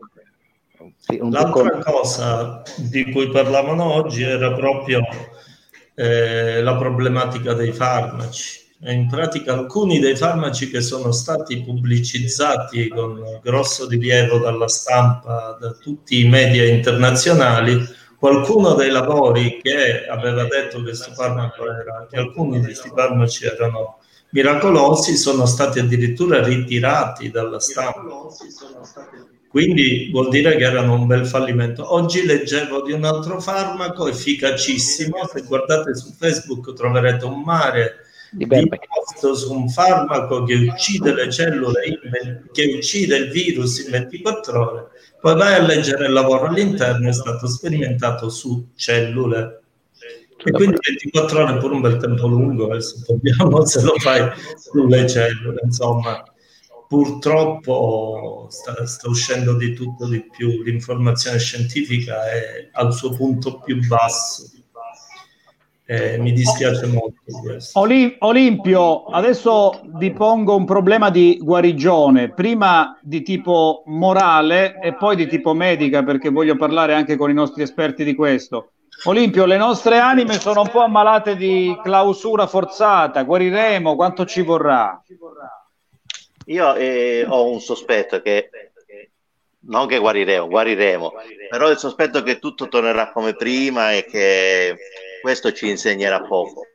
Sì, 0.98 1.18
L'altra 1.20 1.44
piccolo- 1.44 1.80
cosa 1.84 2.64
di 2.90 3.12
cui 3.12 3.30
parlavano 3.30 3.94
oggi 3.94 4.24
era 4.24 4.52
proprio 4.54 5.02
eh, 5.96 6.62
la 6.62 6.76
problematica 6.76 7.54
dei 7.54 7.72
farmaci. 7.72 8.62
In 8.86 9.08
pratica 9.08 9.54
alcuni 9.54 10.00
dei 10.00 10.18
farmaci 10.18 10.70
che 10.70 10.82
sono 10.82 11.14
stati 11.14 11.62
pubblicizzati 11.62 12.90
con 12.90 13.40
grosso 13.42 13.88
rilievo 13.88 14.40
dalla 14.40 14.68
stampa, 14.68 15.58
da 15.58 15.72
tutti 15.72 16.20
i 16.20 16.28
media 16.28 16.66
internazionali, 16.66 17.82
qualcuno 18.18 18.74
dei 18.74 18.90
lavori 18.90 19.60
che 19.62 20.06
aveva 20.06 20.44
detto 20.44 20.84
che 20.84 20.92
era, 20.92 22.08
che 22.10 22.18
alcuni 22.18 22.60
di 22.60 22.66
questi 22.66 22.92
farmaci 22.94 23.46
erano 23.46 24.00
miracolosi, 24.32 25.16
sono 25.16 25.46
stati 25.46 25.80
addirittura 25.80 26.44
ritirati 26.44 27.30
dalla 27.30 27.60
stampa. 27.60 28.02
Quindi 29.54 30.10
vuol 30.12 30.30
dire 30.30 30.56
che 30.56 30.64
erano 30.64 30.96
un 30.96 31.06
bel 31.06 31.28
fallimento. 31.28 31.94
Oggi 31.94 32.26
leggevo 32.26 32.82
di 32.82 32.92
un 32.92 33.04
altro 33.04 33.40
farmaco 33.40 34.08
efficacissimo, 34.08 35.30
se 35.32 35.44
guardate 35.44 35.96
su 35.96 36.12
Facebook 36.18 36.74
troverete 36.74 37.26
un 37.26 37.44
mare 37.44 37.98
di 38.32 38.48
post 38.48 39.32
su 39.40 39.54
un 39.54 39.70
farmaco 39.70 40.44
che 40.44 40.56
uccide 40.56 41.14
le 41.14 41.32
cellule, 41.32 41.86
in, 41.86 42.46
che 42.52 42.74
uccide 42.78 43.16
il 43.16 43.30
virus 43.30 43.78
in 43.86 43.92
24 43.92 44.72
ore, 44.72 44.88
poi 45.22 45.36
vai 45.36 45.54
a 45.54 45.62
leggere 45.62 46.08
il 46.08 46.14
lavoro 46.14 46.48
all'interno, 46.48 47.08
è 47.08 47.14
stato 47.14 47.46
sperimentato 47.46 48.30
su 48.30 48.70
cellule. 48.76 49.62
E 50.46 50.50
quindi 50.50 50.78
24 50.82 51.44
ore 51.44 51.54
è 51.54 51.58
pure 51.60 51.76
un 51.76 51.82
bel 51.82 51.98
tempo 51.98 52.26
lungo, 52.26 52.72
adesso 52.72 53.04
dobbiamo 53.06 53.64
se 53.66 53.84
lo 53.84 53.94
fai 54.00 54.32
sulle 54.58 55.08
cellule, 55.08 55.62
insomma 55.64 56.24
purtroppo 56.94 58.46
sta, 58.50 58.86
sta, 58.86 59.10
uscendo 59.10 59.58
di 59.58 59.74
tutto 59.74 60.08
di 60.08 60.24
più, 60.30 60.62
l'informazione 60.62 61.40
scientifica 61.40 62.32
è 62.32 62.70
al 62.74 62.94
suo 62.94 63.10
punto 63.10 63.58
più 63.58 63.84
basso. 63.88 64.44
Eh, 65.86 66.20
mi 66.20 66.32
dispiace 66.34 66.86
molto 66.86 67.20
questo. 67.42 67.80
Olim- 67.80 68.16
Olimpio, 68.20 69.06
adesso 69.06 69.82
vi 69.96 70.12
pongo 70.12 70.56
un 70.56 70.66
problema 70.66 71.10
di 71.10 71.40
guarigione, 71.42 72.32
prima 72.32 73.00
di 73.02 73.24
tipo 73.24 73.82
morale 73.88 74.80
e 74.80 74.94
poi 74.94 75.16
di 75.16 75.28
tipo 75.28 75.56
medica, 75.56 76.04
perché 76.04 76.30
voglio 76.30 76.56
parlare 76.56 76.94
anche 76.94 77.18
con 77.18 77.32
i 77.32 77.34
nostri 77.34 77.64
esperti 77.64 78.04
di 78.04 78.14
questo. 78.14 78.74
Olimpio, 79.06 79.46
le 79.46 79.58
nostre 79.58 79.98
anime 79.98 80.40
sono 80.40 80.62
un 80.62 80.70
po' 80.70 80.82
ammalate 80.82 81.36
di 81.36 81.76
clausura 81.82 82.46
forzata, 82.46 83.24
guariremo, 83.24 83.96
quanto 83.96 84.26
ci 84.26 84.44
vorrà? 84.44 85.02
Io 86.46 86.76
eh, 86.76 87.26
ho 87.28 87.50
un 87.50 87.60
sospetto 87.60 88.22
che 88.22 88.50
non 89.66 89.88
che 89.88 89.98
guariremo, 89.98 90.48
guariremo, 90.48 91.14
però 91.50 91.70
il 91.70 91.78
sospetto 91.78 92.22
che 92.22 92.40
tutto 92.40 92.68
tornerà 92.68 93.12
come 93.12 93.34
prima 93.34 93.94
e 93.94 94.06
che 94.06 94.76
questo 95.22 95.54
ci 95.54 95.70
insegnerà 95.70 96.22
poco. 96.22 96.68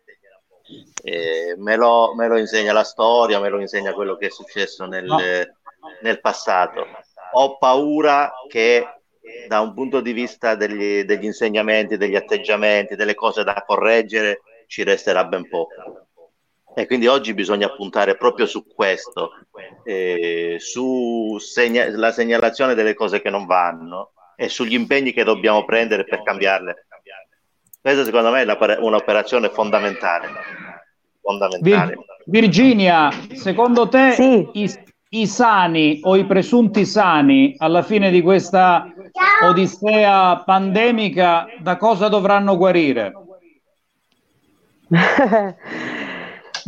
Eh, 1.03 1.55
me, 1.57 1.77
lo, 1.77 2.15
me, 2.15 2.29
lo, 2.29 2.39
insegna 2.39 2.73
la 2.73 2.85
storia, 2.85 3.41
me 3.41 3.49
lo 3.49 3.61
insegna 3.61 3.93
quello 3.93 4.17
che 4.17 4.27
è 4.27 4.31
successo 4.31 4.87
nel, 4.87 5.05
no. 5.05 5.19
nel 6.03 6.21
passato. 6.21 6.87
Ho 7.33 7.59
paura 7.59 8.33
che 8.49 8.87
da 9.47 9.61
un 9.61 9.75
punto 9.75 10.01
di 10.01 10.13
vista 10.13 10.55
degli, 10.55 11.05
degli 11.05 11.25
insegnamenti, 11.25 11.97
degli 11.97 12.17
atteggiamenti, 12.17 12.97
delle 12.97 13.15
cose 13.15 13.45
da 13.45 13.63
correggere, 13.67 14.41
ci 14.67 14.83
resterà 14.83 15.25
ben 15.25 15.49
poco. 15.49 16.08
E 16.75 16.87
quindi 16.87 17.07
oggi 17.07 17.35
bisogna 17.35 17.69
puntare 17.71 18.17
proprio 18.17 18.47
su 18.47 18.67
questo, 18.67 19.33
eh, 19.85 20.57
sulla 20.61 22.13
segnalazione 22.13 22.75
delle 22.75 22.95
cose 22.95 23.21
che 23.21 23.31
non 23.31 23.47
vanno 23.47 24.13
e 24.37 24.49
sugli 24.49 24.75
impegni 24.75 25.13
che 25.13 25.25
dobbiamo 25.25 25.65
prendere 25.65 26.05
per 26.05 26.23
cambiarle. 26.23 26.87
Questa 27.81 28.05
secondo 28.05 28.31
me 28.31 28.43
è 28.43 28.79
un'operazione 28.81 29.49
fondamentale. 29.49 30.29
fondamentale. 31.23 31.97
Virginia, 32.27 33.11
secondo 33.33 33.89
te 33.89 34.13
sì. 34.13 34.49
i, 34.53 34.71
i 35.11 35.27
sani 35.27 36.01
o 36.03 36.17
i 36.17 36.27
presunti 36.27 36.85
sani 36.85 37.55
alla 37.57 37.83
fine 37.83 38.11
di 38.11 38.21
questa 38.21 38.93
odissea 39.43 40.43
pandemica 40.45 41.47
da 41.61 41.77
cosa 41.77 42.09
dovranno 42.09 42.57
guarire? 42.57 43.13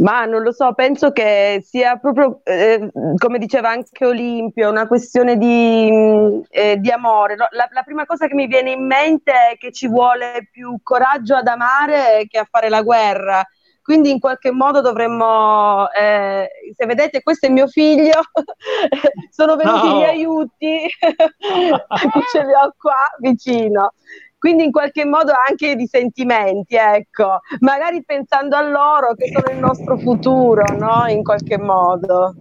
Ma 0.00 0.24
non 0.24 0.42
lo 0.42 0.52
so, 0.52 0.72
penso 0.72 1.12
che 1.12 1.62
sia 1.62 1.96
proprio, 1.96 2.40
eh, 2.44 2.90
come 3.16 3.38
diceva 3.38 3.70
anche 3.70 4.06
Olimpio, 4.06 4.70
una 4.70 4.86
questione 4.86 5.36
di, 5.36 6.42
eh, 6.48 6.76
di 6.78 6.90
amore. 6.90 7.36
La, 7.36 7.48
la, 7.50 7.82
prima 7.82 8.06
cosa 8.06 8.26
che 8.26 8.34
mi 8.34 8.46
viene 8.46 8.72
in 8.72 8.86
mente 8.86 9.32
è 9.32 9.56
che 9.58 9.72
ci 9.72 9.88
vuole 9.88 10.48
più 10.50 10.78
coraggio 10.82 11.36
ad 11.36 11.46
amare 11.46 12.26
che 12.28 12.38
a 12.38 12.48
fare 12.50 12.70
la 12.70 12.82
guerra. 12.82 13.46
Quindi 13.82 14.10
in 14.10 14.20
qualche 14.20 14.52
modo 14.52 14.80
dovremmo, 14.80 15.90
eh, 15.90 16.48
se 16.76 16.86
vedete 16.86 17.22
questo 17.22 17.46
è 17.46 17.50
mio 17.50 17.66
figlio, 17.66 18.20
sono 19.30 19.56
venuti 19.56 19.86
no. 19.86 19.98
gli 19.98 20.04
aiuti, 20.04 20.88
ce 22.32 22.44
li 22.44 22.52
ho 22.52 22.74
qua 22.78 22.94
vicino 23.18 23.92
quindi 24.40 24.64
in 24.64 24.70
qualche 24.72 25.04
modo 25.04 25.32
anche 25.48 25.76
di 25.76 25.86
sentimenti, 25.86 26.74
ecco, 26.74 27.40
magari 27.58 28.02
pensando 28.02 28.56
a 28.56 28.62
loro 28.62 29.14
che 29.14 29.30
sono 29.30 29.52
il 29.52 29.58
nostro 29.58 29.98
futuro, 29.98 30.64
no? 30.78 31.06
In 31.08 31.22
qualche 31.22 31.58
modo. 31.58 32.34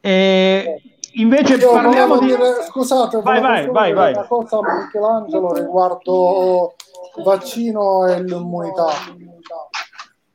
E 0.00 0.80
invece 1.14 1.56
Io 1.56 1.72
parliamo 1.72 2.20
di... 2.20 2.26
Dire, 2.26 2.62
scusate, 2.62 3.20
vai, 3.22 3.40
vai, 3.40 3.66
vai, 3.70 3.92
vai. 3.92 4.12
una 4.12 4.24
cosa 4.28 4.58
a 4.58 4.84
Michelangelo 4.84 5.52
riguardo 5.52 6.74
vaccino 7.24 8.06
e 8.06 8.22
l'immunità. 8.22 8.86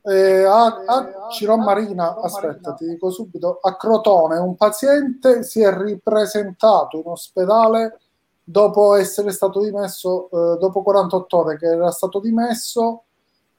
Eh, 0.04 0.44
a, 0.44 0.66
a 0.86 1.30
Ciro 1.32 1.56
Marina, 1.56 2.18
aspetta, 2.22 2.74
ti 2.74 2.86
dico 2.86 3.10
subito, 3.12 3.60
a 3.62 3.78
Crotone 3.78 4.38
un 4.40 4.58
paziente 4.58 5.44
si 5.44 5.62
è 5.62 5.74
ripresentato 5.74 6.98
in 6.98 7.08
ospedale 7.08 8.00
dopo 8.48 8.94
essere 8.94 9.32
stato 9.32 9.60
dimesso, 9.60 10.30
eh, 10.30 10.58
dopo 10.60 10.84
48 10.84 11.38
ore 11.38 11.58
che 11.58 11.66
era 11.66 11.92
stato 11.92 12.20
dimesso 12.20 13.02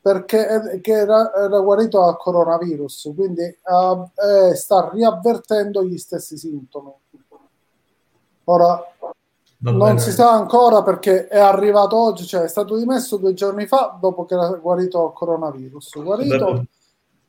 perché 0.00 0.78
che 0.82 0.92
era, 0.92 1.34
era 1.34 1.58
guarito 1.58 1.98
dal 1.98 2.16
coronavirus, 2.16 3.12
quindi 3.16 3.42
eh, 3.42 4.54
sta 4.54 4.88
riavvertendo 4.92 5.82
gli 5.82 5.98
stessi 5.98 6.38
sintomi. 6.38 6.92
Ora 8.44 8.80
non 9.58 9.98
si 9.98 10.12
sa 10.12 10.30
ancora 10.30 10.84
perché 10.84 11.26
è 11.26 11.40
arrivato 11.40 11.96
oggi, 11.96 12.24
cioè 12.24 12.42
è 12.42 12.48
stato 12.48 12.76
dimesso 12.76 13.16
due 13.16 13.34
giorni 13.34 13.66
fa 13.66 13.98
dopo 14.00 14.24
che 14.24 14.34
era 14.34 14.48
guarito 14.50 15.00
dal 15.00 15.12
coronavirus. 15.12 16.00
Guarito, 16.00 16.66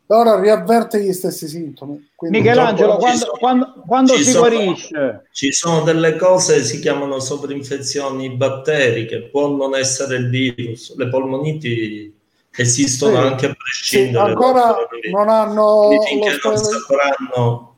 ora 0.07 0.39
riavverte 0.39 1.01
gli 1.01 1.13
stessi 1.13 1.47
sintomi. 1.47 2.09
Quindi 2.15 2.39
Michelangelo, 2.39 2.97
quando, 2.97 3.17
sono, 3.17 3.31
quando, 3.37 3.73
quando 3.85 4.13
si 4.13 4.23
sono, 4.23 4.49
guarisce? 4.49 5.27
Ci 5.31 5.51
sono 5.51 5.81
delle 5.81 6.15
cose 6.15 6.55
che 6.55 6.63
si 6.63 6.79
chiamano 6.79 7.19
sovrinfezioni 7.19 8.29
batteriche, 8.31 9.23
può 9.23 9.49
non 9.49 9.75
essere 9.75 10.17
il 10.17 10.29
virus, 10.29 10.95
le 10.95 11.09
polmoniti 11.09 12.15
esistono 12.55 13.17
sì, 13.17 13.27
anche 13.27 13.45
a 13.47 13.55
prescindere. 13.55 14.25
Sì, 14.25 14.31
ancora 14.31 14.75
non 15.11 15.29
hanno... 15.29 15.89
Finché 16.07 16.39
non 16.43 16.57
sapranno... 16.57 17.75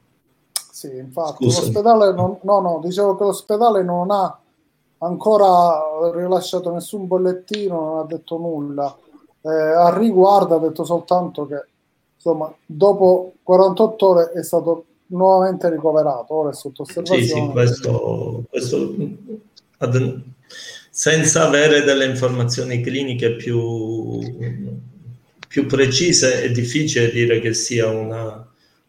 Sì, 0.72 0.96
infatti, 0.96 1.44
Scusami. 1.44 1.66
l'ospedale 1.66 2.14
non, 2.14 2.38
no, 2.44 2.60
no, 2.62 2.80
dicevo 2.82 3.18
che 3.18 3.26
l'ospedale 3.26 3.84
non 3.84 4.12
ha 4.12 4.40
ancora 5.00 5.78
rilasciato 6.14 6.72
nessun 6.72 7.06
bollettino, 7.06 7.80
non 7.80 7.98
ha 8.00 8.06
detto 8.06 8.38
nulla. 8.38 8.98
Eh, 9.42 9.50
a 9.50 9.98
riguardo 9.98 10.56
ha 10.56 10.60
detto 10.60 10.86
soltanto 10.86 11.46
che 11.48 11.66
insomma, 12.20 12.54
dopo 12.66 13.36
48 13.44 14.08
ore 14.08 14.32
è 14.34 14.44
stato 14.44 14.86
nuovamente 15.08 15.70
ricoverato, 15.70 16.34
ora 16.34 16.50
è 16.50 16.54
sotto 16.54 16.82
osservazione. 16.82 17.22
Sì, 17.24 17.30
sì, 17.30 17.48
questo, 17.52 18.44
questo 18.50 18.96
senza 20.90 21.48
avere 21.48 21.84
delle 21.84 22.06
informazioni 22.06 22.82
cliniche 22.82 23.36
più, 23.36 24.20
più 25.48 25.66
precise 25.66 26.44
è 26.44 26.52
difficile 26.52 27.10
dire 27.10 27.40
che 27.40 27.54
sia 27.54 27.88
una, 27.88 28.46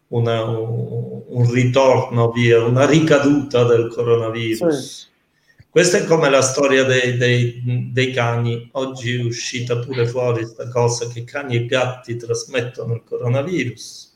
una, 0.09 0.43
un 0.45 1.51
ritorno 1.53 2.33
via, 2.33 2.65
una 2.65 2.85
ricaduta 2.85 3.65
del 3.65 3.89
coronavirus. 3.89 4.77
Sì. 4.77 5.09
Questa 5.71 5.99
è 5.99 6.05
come 6.05 6.29
la 6.29 6.43
storia 6.43 6.83
dei, 6.83 7.17
dei, 7.17 7.91
dei 7.93 8.13
cani. 8.13 8.71
Oggi 8.73 9.15
è 9.15 9.23
uscita 9.23 9.79
pure 9.79 10.05
fuori 10.05 10.41
questa 10.41 10.69
cosa 10.69 11.07
che 11.07 11.23
cani 11.23 11.55
e 11.55 11.67
gatti 11.67 12.17
trasmettono 12.17 12.95
il 12.95 13.03
coronavirus. 13.05 14.09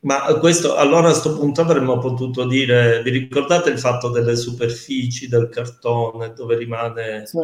Ma 0.00 0.24
questo, 0.40 0.74
allora 0.74 1.06
a 1.06 1.10
questo 1.12 1.38
punto 1.38 1.60
avremmo 1.60 1.98
potuto 1.98 2.44
dire, 2.48 3.00
vi 3.04 3.10
ricordate 3.10 3.70
il 3.70 3.78
fatto 3.78 4.08
delle 4.08 4.34
superfici 4.34 5.28
del 5.28 5.48
cartone 5.48 6.32
dove 6.34 6.56
rimane 6.56 7.26
sì. 7.26 7.38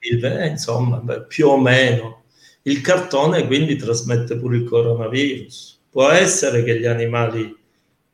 il, 0.00 0.24
eh, 0.24 0.48
insomma, 0.48 0.96
beh, 0.96 1.26
più 1.26 1.46
o 1.46 1.60
meno. 1.60 2.24
Il 2.62 2.80
cartone 2.80 3.46
quindi 3.46 3.76
trasmette 3.76 4.36
pure 4.36 4.56
il 4.56 4.64
coronavirus. 4.64 5.78
Può 5.90 6.08
essere 6.08 6.64
che 6.64 6.80
gli 6.80 6.86
animali 6.86 7.56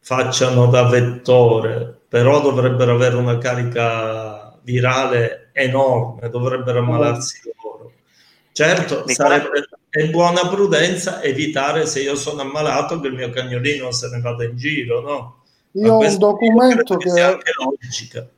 facciano 0.01 0.67
da 0.67 0.85
vettore, 0.85 1.99
però 2.07 2.43
dovrebbero 2.43 2.95
avere 2.95 3.17
una 3.17 3.39
carica 3.39 4.46
virale 4.67 5.51
enorme, 5.53 6.29
dovrebbero 6.29 6.81
ammalarsi 6.81 7.41
loro. 7.63 7.93
Certo, 8.51 9.09
sarebbe 9.09 9.69
è 9.89 10.09
buona 10.11 10.49
prudenza 10.49 11.23
evitare 11.23 11.87
se 11.87 12.03
io 12.03 12.17
sono 12.17 12.43
ammalato 12.43 13.01
che 13.01 13.07
il 13.07 13.15
mio 13.15 13.31
cagnolino 13.31 13.93
se 13.93 14.09
ne 14.09 14.21
vada 14.21 14.45
in 14.45 14.57
giro, 14.57 15.01
no? 15.01 15.37
Io 15.73 15.95
ho 15.95 15.99
un 15.99 16.19
documento 16.19 16.97
che, 16.97 17.13
che 17.13 17.21
anche 17.21 17.53
logica. 17.63 18.29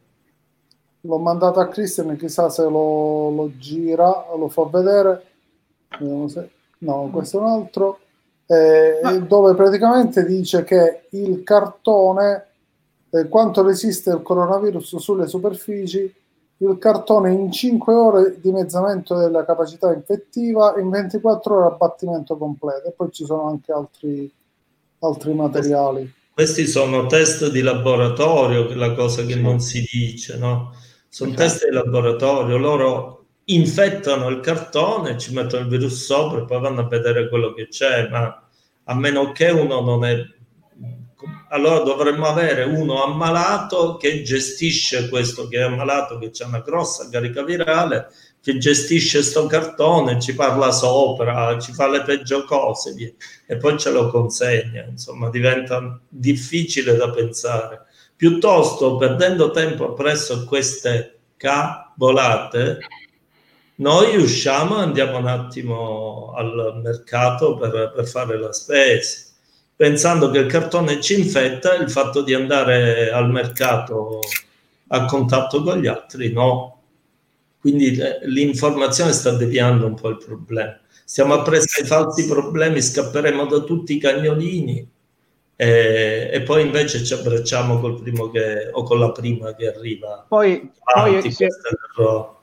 l'ho 1.00 1.18
mandato 1.18 1.60
a 1.60 1.68
Christian, 1.68 2.16
chissà 2.16 2.50
se 2.50 2.62
lo, 2.62 3.30
lo 3.30 3.50
gira, 3.56 4.26
lo 4.36 4.48
fa 4.48 4.64
vedere. 4.64 5.24
Se- 6.28 6.50
No, 6.80 7.08
questo 7.12 7.38
è 7.38 7.40
un 7.40 7.46
altro. 7.48 7.98
eh, 8.46 9.20
dove 9.26 9.54
praticamente 9.54 10.24
dice 10.24 10.62
che 10.64 11.06
il 11.10 11.42
cartone, 11.42 12.46
eh, 13.10 13.28
quanto 13.28 13.62
resiste 13.62 14.10
il 14.10 14.22
coronavirus 14.22 14.96
sulle 14.96 15.26
superfici, 15.26 16.12
il 16.58 16.76
cartone 16.78 17.32
in 17.32 17.52
5 17.52 17.94
ore 17.94 18.38
dimezzamento 18.40 19.16
della 19.16 19.44
capacità 19.44 19.92
infettiva, 19.92 20.74
in 20.78 20.90
24 20.90 21.56
ore 21.56 21.66
abbattimento 21.66 22.36
completo. 22.36 22.88
E 22.88 22.92
poi 22.92 23.10
ci 23.12 23.24
sono 23.24 23.48
anche 23.48 23.72
altri, 23.72 24.30
altri 25.00 25.34
materiali. 25.34 26.12
Questi 26.32 26.66
sono 26.66 27.06
test 27.06 27.50
di 27.50 27.62
laboratorio, 27.62 28.72
la 28.74 28.94
cosa 28.94 29.24
che 29.24 29.36
non 29.36 29.60
si 29.60 29.84
dice, 29.90 30.36
no? 30.38 30.72
Sono 31.08 31.34
test 31.34 31.64
di 31.66 31.72
laboratorio, 31.72 32.56
loro 32.56 33.24
infettano 33.44 34.28
il 34.28 34.40
cartone, 34.40 35.18
ci 35.18 35.32
mettono 35.32 35.62
il 35.62 35.68
virus 35.68 36.04
sopra 36.04 36.40
e 36.40 36.44
poi 36.44 36.60
vanno 36.60 36.82
a 36.82 36.86
vedere 36.86 37.28
quello 37.28 37.54
che 37.54 37.68
c'è, 37.68 38.08
ma 38.08 38.42
a 38.84 38.94
meno 38.94 39.32
che 39.32 39.50
uno 39.50 39.80
non 39.80 40.04
è... 40.04 40.16
Allora 41.50 41.80
dovremmo 41.80 42.26
avere 42.26 42.64
uno 42.64 43.02
ammalato 43.02 43.96
che 43.96 44.22
gestisce 44.22 45.08
questo 45.08 45.48
che 45.48 45.58
è 45.58 45.62
ammalato, 45.62 46.18
che 46.18 46.30
c'è 46.30 46.44
una 46.44 46.60
grossa 46.60 47.08
carica 47.08 47.42
virale, 47.42 48.08
che 48.40 48.58
gestisce 48.58 49.22
sto 49.22 49.46
cartone, 49.46 50.20
ci 50.20 50.34
parla 50.34 50.70
sopra, 50.70 51.58
ci 51.58 51.72
fa 51.72 51.88
le 51.88 52.02
peggio 52.02 52.44
cose 52.44 53.14
e 53.46 53.56
poi 53.56 53.78
ce 53.78 53.90
lo 53.90 54.10
consegna. 54.10 54.84
Insomma, 54.84 55.30
diventa 55.30 55.98
difficile 56.08 56.96
da 56.96 57.10
pensare. 57.10 57.86
Piuttosto, 58.14 58.96
perdendo 58.96 59.50
tempo 59.50 59.94
presso 59.94 60.44
queste 60.44 61.18
cavolate, 61.36 62.78
noi 63.76 64.16
usciamo 64.16 64.78
e 64.78 64.82
andiamo 64.82 65.18
un 65.18 65.28
attimo 65.28 66.32
al 66.36 66.80
mercato 66.82 67.54
per, 67.56 67.92
per 67.94 68.06
fare 68.08 68.38
la 68.38 68.52
spesa, 68.52 69.27
pensando 69.78 70.32
che 70.32 70.38
il 70.38 70.50
cartone 70.50 71.00
ci 71.00 71.16
infetta 71.20 71.72
il 71.76 71.88
fatto 71.88 72.22
di 72.22 72.34
andare 72.34 73.12
al 73.12 73.30
mercato 73.30 74.18
a 74.88 75.04
contatto 75.04 75.62
con 75.62 75.78
gli 75.78 75.86
altri 75.86 76.32
no. 76.32 76.80
Quindi 77.60 77.96
eh, 77.96 78.18
l'informazione 78.22 79.12
sta 79.12 79.30
deviando 79.30 79.86
un 79.86 79.94
po' 79.94 80.08
il 80.08 80.16
problema. 80.16 80.76
Stiamo 81.04 81.34
appresso 81.34 81.80
ai 81.80 81.86
falsi 81.86 82.26
problemi, 82.26 82.82
scapperemo 82.82 83.46
da 83.46 83.60
tutti 83.60 83.94
i 83.94 83.98
cagnolini 84.00 84.84
e, 85.54 86.30
e 86.32 86.42
poi 86.42 86.62
invece 86.62 87.04
ci 87.04 87.14
abbracciamo 87.14 87.78
col 87.78 88.02
primo 88.02 88.30
che, 88.30 88.70
o 88.72 88.82
con 88.82 88.98
la 88.98 89.12
prima 89.12 89.54
che 89.54 89.68
arriva. 89.68 90.26
Poi, 90.26 90.72
avanti, 90.82 91.32
poi 91.32 91.46
l'errore. 91.96 92.36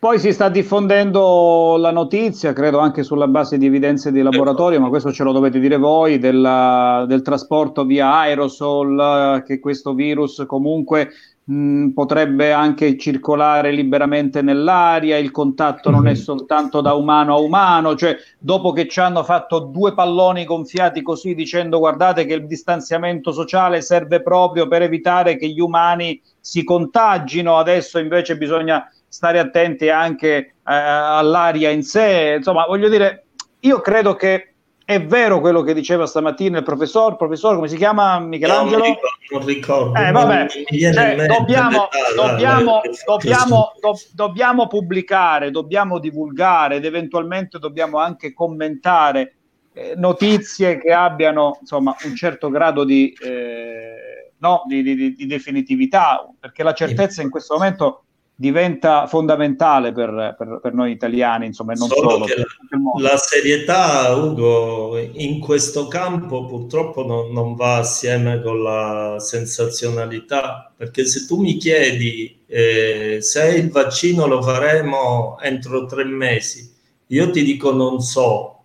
Poi 0.00 0.20
si 0.20 0.32
sta 0.32 0.48
diffondendo 0.48 1.76
la 1.76 1.90
notizia, 1.90 2.52
credo 2.52 2.78
anche 2.78 3.02
sulla 3.02 3.26
base 3.26 3.58
di 3.58 3.66
evidenze 3.66 4.12
di 4.12 4.22
laboratorio, 4.22 4.80
ma 4.80 4.90
questo 4.90 5.10
ce 5.12 5.24
lo 5.24 5.32
dovete 5.32 5.58
dire 5.58 5.76
voi, 5.76 6.18
della- 6.18 7.04
del 7.08 7.20
trasporto 7.22 7.84
via 7.84 8.14
aerosol, 8.14 9.42
che 9.44 9.58
questo 9.58 9.94
virus 9.94 10.44
comunque 10.46 11.10
mh, 11.42 11.88
potrebbe 11.88 12.52
anche 12.52 12.96
circolare 12.96 13.72
liberamente 13.72 14.40
nell'aria, 14.40 15.16
il 15.16 15.32
contatto 15.32 15.90
non 15.90 16.06
è 16.06 16.14
soltanto 16.14 16.80
da 16.80 16.92
umano 16.94 17.34
a 17.34 17.40
umano, 17.40 17.96
cioè 17.96 18.16
dopo 18.38 18.70
che 18.72 18.86
ci 18.86 19.00
hanno 19.00 19.24
fatto 19.24 19.58
due 19.58 19.94
palloni 19.94 20.44
gonfiati 20.44 21.02
così 21.02 21.34
dicendo 21.34 21.78
guardate 21.80 22.24
che 22.24 22.34
il 22.34 22.46
distanziamento 22.46 23.32
sociale 23.32 23.80
serve 23.80 24.22
proprio 24.22 24.68
per 24.68 24.82
evitare 24.82 25.36
che 25.36 25.48
gli 25.48 25.58
umani 25.58 26.20
si 26.38 26.62
contagino, 26.62 27.56
adesso 27.56 27.98
invece 27.98 28.36
bisogna 28.36 28.86
stare 29.08 29.38
attenti 29.38 29.88
anche 29.88 30.28
eh, 30.28 30.52
all'aria 30.64 31.70
in 31.70 31.82
sé. 31.82 32.34
Insomma, 32.36 32.66
voglio 32.66 32.88
dire, 32.88 33.24
io 33.60 33.80
credo 33.80 34.14
che 34.14 34.52
è 34.84 35.04
vero 35.04 35.40
quello 35.40 35.60
che 35.62 35.74
diceva 35.74 36.06
stamattina 36.06 36.56
il 36.58 36.64
professor, 36.64 37.16
professor 37.16 37.56
come 37.56 37.68
si 37.68 37.76
chiama? 37.76 38.18
Michelangelo? 38.20 38.78
Non 38.78 38.86
ricordo, 38.86 39.08
non 39.30 39.46
ricordo, 39.46 39.98
Eh, 40.00 40.10
vabbè, 40.12 40.46
cioè, 40.48 41.16
mente. 41.16 41.26
dobbiamo, 41.26 41.88
dobbiamo, 42.16 42.80
dobbiamo, 43.04 43.72
do- 43.80 44.00
dobbiamo 44.14 44.66
pubblicare, 44.66 45.50
dobbiamo 45.50 45.98
divulgare 45.98 46.76
ed 46.76 46.86
eventualmente 46.86 47.58
dobbiamo 47.58 47.98
anche 47.98 48.32
commentare 48.32 49.34
eh, 49.74 49.92
notizie 49.94 50.78
che 50.78 50.90
abbiano 50.90 51.58
insomma 51.60 51.94
un 52.04 52.16
certo 52.16 52.48
grado 52.48 52.84
di, 52.84 53.14
eh, 53.22 54.32
no, 54.38 54.62
di- 54.66 54.82
di- 54.82 55.14
di 55.14 55.26
definitività, 55.26 56.26
perché 56.40 56.62
la 56.62 56.72
certezza 56.72 57.20
in 57.20 57.28
questo 57.28 57.56
momento 57.56 58.04
diventa 58.40 59.08
fondamentale 59.08 59.90
per, 59.90 60.36
per- 60.38 60.60
per 60.62 60.72
noi 60.72 60.92
italiani, 60.92 61.46
insomma, 61.46 61.72
e 61.72 61.76
non 61.76 61.88
Solo 61.88 62.10
solo. 62.10 62.24
per 62.24 62.46
mondo. 62.78 63.02
la 63.02 63.16
serietà, 63.16 64.14
Ugo, 64.14 64.96
in 64.96 65.40
questo 65.40 65.88
campo 65.88 66.46
purtroppo 66.46 67.04
non, 67.04 67.32
non 67.32 67.56
va 67.56 67.78
assieme 67.78 68.40
con 68.40 68.62
la 68.62 69.16
sensazionalità, 69.18 70.72
perché 70.76 71.04
se 71.04 71.26
tu 71.26 71.40
mi 71.40 71.56
chiedi 71.56 72.38
eh, 72.46 73.18
se 73.20 73.48
il 73.56 73.70
vaccino 73.72 74.26
lo 74.26 74.40
faremo 74.40 75.36
entro 75.40 75.86
tre 75.86 76.04
mesi, 76.04 76.72
io 77.08 77.30
ti 77.30 77.42
dico 77.42 77.72
non 77.72 78.00
so, 78.00 78.62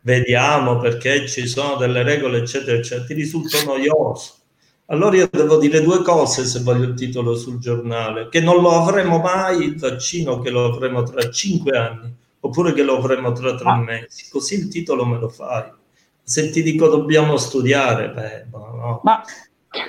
vediamo 0.00 0.78
perché 0.78 1.28
ci 1.28 1.46
sono 1.46 1.76
delle 1.76 2.02
regole, 2.02 2.38
eccetera, 2.38 2.78
eccetera, 2.78 3.04
ti 3.04 3.12
risulta 3.12 3.62
noioso. 3.62 4.36
Allora 4.90 5.16
io 5.16 5.28
devo 5.30 5.56
dire 5.58 5.82
due 5.82 6.02
cose 6.02 6.44
se 6.44 6.62
voglio 6.62 6.84
il 6.84 6.94
titolo 6.94 7.36
sul 7.36 7.58
giornale, 7.58 8.28
che 8.28 8.40
non 8.40 8.60
lo 8.60 8.72
avremo 8.72 9.18
mai 9.18 9.62
il 9.62 9.78
vaccino, 9.78 10.40
che 10.40 10.50
lo 10.50 10.64
avremo 10.64 11.04
tra 11.04 11.30
cinque 11.30 11.78
anni, 11.78 12.12
oppure 12.40 12.72
che 12.72 12.82
lo 12.82 12.96
avremo 12.96 13.30
tra 13.30 13.54
tre 13.54 13.76
mesi, 13.76 14.28
così 14.28 14.54
il 14.56 14.68
titolo 14.68 15.06
me 15.06 15.18
lo 15.18 15.28
fai. 15.28 15.70
Se 16.22 16.50
ti 16.50 16.62
dico 16.64 16.88
dobbiamo 16.88 17.36
studiare, 17.36 18.10
beh, 18.10 18.46
no, 18.50 18.74
no. 18.74 19.00
Ma 19.04 19.22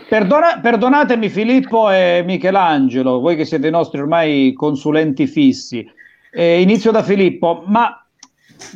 perdona- 0.08 0.60
perdonatemi 0.60 1.30
Filippo 1.30 1.90
e 1.90 2.22
Michelangelo, 2.24 3.20
voi 3.20 3.36
che 3.36 3.46
siete 3.46 3.68
i 3.68 3.72
nostri 3.72 4.00
ormai 4.00 4.54
consulenti 4.54 5.26
fissi. 5.26 5.84
Eh, 6.32 6.62
inizio 6.62 6.92
da 6.92 7.02
Filippo, 7.02 7.64
ma 7.66 8.06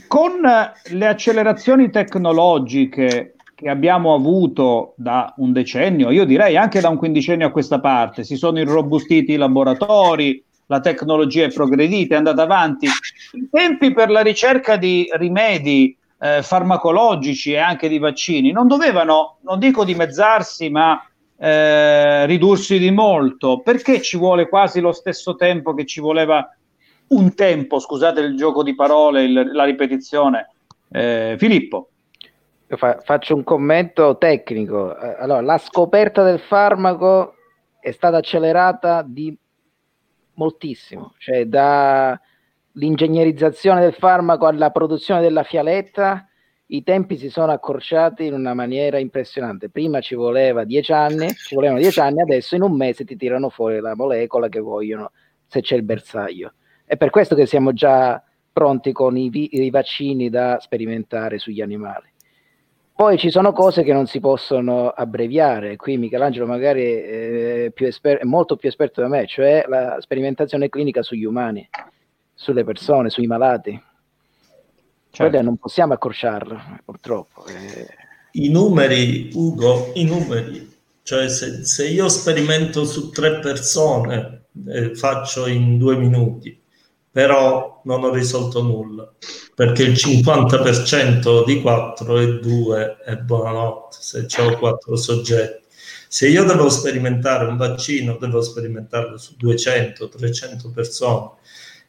con 0.07 0.41
le 0.41 1.07
accelerazioni 1.07 1.91
tecnologiche 1.91 3.34
che 3.55 3.69
abbiamo 3.69 4.13
avuto 4.13 4.93
da 4.97 5.33
un 5.37 5.53
decennio, 5.53 6.11
io 6.11 6.25
direi 6.25 6.57
anche 6.57 6.81
da 6.81 6.89
un 6.89 6.97
quindicennio 6.97 7.47
a 7.47 7.51
questa 7.51 7.79
parte, 7.79 8.23
si 8.23 8.35
sono 8.35 8.59
irrobustiti 8.59 9.31
i 9.31 9.37
laboratori, 9.37 10.43
la 10.67 10.81
tecnologia 10.81 11.45
è 11.45 11.51
progredita, 11.51 12.15
è 12.15 12.17
andata 12.17 12.41
avanti. 12.41 12.85
I 12.85 13.47
tempi 13.49 13.93
per 13.93 14.09
la 14.09 14.21
ricerca 14.21 14.75
di 14.75 15.07
rimedi 15.13 15.95
eh, 16.19 16.41
farmacologici 16.41 17.51
e 17.53 17.57
anche 17.57 17.87
di 17.87 17.97
vaccini 17.97 18.51
non 18.51 18.67
dovevano, 18.67 19.37
non 19.41 19.59
dico 19.59 19.85
dimezzarsi, 19.85 20.69
ma 20.69 21.01
eh, 21.37 22.25
ridursi 22.25 22.77
di 22.77 22.91
molto, 22.91 23.61
perché 23.61 24.01
ci 24.01 24.17
vuole 24.17 24.49
quasi 24.49 24.79
lo 24.81 24.91
stesso 24.91 25.35
tempo 25.35 25.73
che 25.73 25.85
ci 25.85 25.99
voleva 25.99 26.49
un 27.07 27.35
tempo, 27.35 27.79
scusate 27.79 28.19
il 28.21 28.35
gioco 28.35 28.63
di 28.63 28.75
parole, 28.75 29.23
il- 29.23 29.51
la 29.53 29.63
ripetizione. 29.63 30.49
Eh, 30.91 31.35
Filippo. 31.37 31.89
Io 32.75 32.77
fa- 32.77 32.99
faccio 33.01 33.33
un 33.35 33.43
commento 33.45 34.17
tecnico. 34.17 34.97
Eh, 34.97 35.15
Allora, 35.19 35.39
la 35.41 35.57
scoperta 35.57 36.23
del 36.23 36.39
farmaco 36.39 37.35
è 37.79 37.91
stata 37.91 38.17
accelerata 38.17 39.01
di 39.07 39.33
moltissimo, 40.33 41.13
cioè 41.17 41.45
dall'ingegnerizzazione 41.45 43.79
del 43.79 43.93
farmaco 43.93 44.45
alla 44.47 44.71
produzione 44.71 45.21
della 45.21 45.43
fialetta, 45.43 46.27
i 46.67 46.83
tempi 46.83 47.15
si 47.17 47.29
sono 47.29 47.53
accorciati 47.53 48.25
in 48.25 48.33
una 48.33 48.53
maniera 48.53 48.97
impressionante. 48.97 49.69
Prima 49.69 50.01
ci 50.01 50.15
voleva 50.15 50.65
dieci 50.65 50.91
anni, 50.91 51.29
ci 51.33 51.55
volevano 51.55 51.79
dieci 51.79 52.01
anni, 52.01 52.19
adesso 52.21 52.55
in 52.55 52.63
un 52.63 52.75
mese 52.75 53.05
ti 53.05 53.15
tirano 53.15 53.49
fuori 53.49 53.79
la 53.79 53.95
molecola 53.95 54.49
che 54.49 54.59
vogliono 54.59 55.11
se 55.47 55.61
c'è 55.61 55.75
il 55.77 55.83
bersaglio. 55.83 56.51
È 56.83 56.97
per 56.97 57.09
questo 57.11 57.35
che 57.35 57.45
siamo 57.45 57.71
già 57.71 58.21
pronti 58.51 58.91
con 58.91 59.15
i, 59.15 59.29
vi- 59.29 59.63
i 59.63 59.69
vaccini 59.69 60.29
da 60.29 60.57
sperimentare 60.59 61.37
sugli 61.37 61.61
animali. 61.61 62.11
Poi 62.95 63.17
ci 63.17 63.29
sono 63.29 63.51
cose 63.51 63.83
che 63.83 63.91
non 63.91 64.07
si 64.07 64.21
possono 64.21 64.87
abbreviare, 64.87 65.75
qui 65.75 65.97
Michelangelo 65.97 66.45
magari 66.45 66.81
è, 66.83 67.71
più 67.73 67.87
esper- 67.87 68.21
è 68.21 68.23
molto 68.23 68.55
più 68.55 68.69
esperto 68.69 69.01
da 69.01 69.09
me, 69.09 69.27
cioè 69.27 69.65
la 69.67 69.97
sperimentazione 69.99 70.69
clinica 70.69 71.03
sugli 71.03 71.25
umani, 71.25 71.67
sulle 72.33 72.63
persone, 72.63 73.09
sui 73.09 73.27
malati. 73.27 73.77
Quella 75.11 75.41
non 75.41 75.57
possiamo 75.57 75.91
accorciarla, 75.91 76.79
purtroppo. 76.85 77.45
eh. 77.47 77.85
I 78.31 78.49
numeri, 78.49 79.29
Ugo, 79.33 79.91
i 79.95 80.05
numeri, 80.05 80.73
cioè 81.03 81.27
se, 81.27 81.65
se 81.65 81.89
io 81.89 82.07
sperimento 82.07 82.85
su 82.85 83.09
tre 83.09 83.39
persone, 83.39 84.45
eh, 84.69 84.95
faccio 84.95 85.47
in 85.47 85.77
due 85.77 85.97
minuti, 85.97 86.57
però 87.15 87.79
non 87.85 88.03
ho 88.03 88.11
risolto 88.11 88.61
nulla, 88.61 89.09
perché 89.55 89.83
il 89.83 89.93
50% 89.93 91.45
di 91.45 91.61
4 91.61 92.17
è 92.17 92.27
2 92.39 92.97
e 93.05 93.17
buonanotte, 93.19 93.97
se 94.01 94.41
ho 94.41 94.57
quattro 94.57 94.97
soggetti. 94.97 95.63
Se 96.09 96.27
io 96.27 96.43
devo 96.43 96.69
sperimentare 96.69 97.45
un 97.45 97.55
vaccino, 97.55 98.17
devo 98.19 98.41
sperimentarlo 98.41 99.17
su 99.17 99.35
200, 99.37 100.09
300 100.09 100.71
persone 100.71 101.29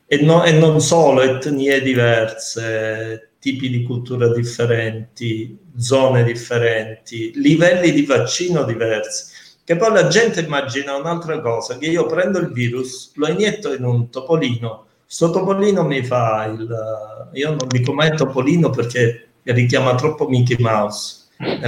e, 0.07 0.23
no, 0.23 0.45
e 0.45 0.53
non 0.53 0.81
solo 0.81 1.23
etnie 1.23 1.83
diverse, 1.83 3.31
tipi 3.41 3.69
di 3.69 3.83
cultura 3.83 4.33
differenti, 4.33 5.59
zone 5.77 6.23
differenti, 6.23 7.33
livelli 7.35 7.91
di 7.91 8.07
vaccino 8.07 8.63
diversi. 8.63 9.35
Che 9.65 9.75
poi 9.75 9.93
la 9.93 10.07
gente 10.07 10.39
immagina 10.39 10.95
un'altra 10.95 11.41
cosa, 11.41 11.79
che 11.79 11.87
io 11.87 12.07
prendo 12.07 12.39
il 12.39 12.53
virus, 12.53 13.11
lo 13.17 13.27
inietto 13.27 13.75
in 13.75 13.83
un 13.83 14.09
topolino, 14.09 14.86
sto 15.07 15.31
topolino 15.31 15.85
mi 15.85 16.05
fa 16.05 16.45
il... 16.45 17.31
io 17.33 17.49
non 17.51 17.69
dico 17.69 17.93
mai 17.93 18.17
topolino 18.17 18.71
perché 18.71 19.29
richiama 19.45 19.95
troppo 19.95 20.29
Mickey 20.29 20.57
Mouse, 20.59 21.27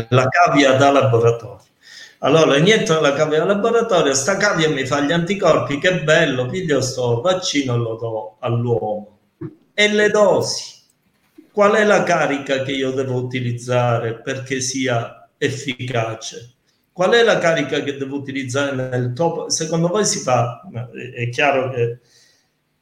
la 0.08 0.28
cavia 0.28 0.74
da 0.74 0.90
laboratorio. 0.90 1.64
Allora 2.20 2.56
inietto 2.56 2.94
nella 2.94 3.12
cavia 3.12 3.38
da 3.38 3.44
laboratorio, 3.44 4.12
sta 4.12 4.36
cavia 4.36 4.68
mi 4.68 4.84
fa 4.84 5.00
gli 5.00 5.12
anticorpi, 5.12 5.78
che 5.78 6.02
bello, 6.02 6.46
piglio 6.46 6.80
sto 6.80 7.20
vaccino 7.20 7.76
lo 7.76 7.96
do 7.96 8.36
all'uomo. 8.40 9.18
E 9.72 9.88
le 9.88 10.10
dosi? 10.10 10.76
Qual 11.52 11.72
è 11.74 11.84
la 11.84 12.02
carica 12.02 12.62
che 12.62 12.72
io 12.72 12.90
devo 12.90 13.14
utilizzare 13.14 14.20
perché 14.20 14.60
sia 14.60 15.28
efficace? 15.38 16.54
Qual 16.92 17.12
è 17.12 17.22
la 17.22 17.38
carica 17.38 17.80
che 17.82 17.96
devo 17.96 18.16
utilizzare 18.16 18.74
nel 18.74 19.12
topo? 19.12 19.48
Secondo 19.50 19.86
voi 19.86 20.04
si 20.04 20.18
fa, 20.18 20.60
è 21.14 21.28
chiaro 21.28 21.70
che 21.70 22.00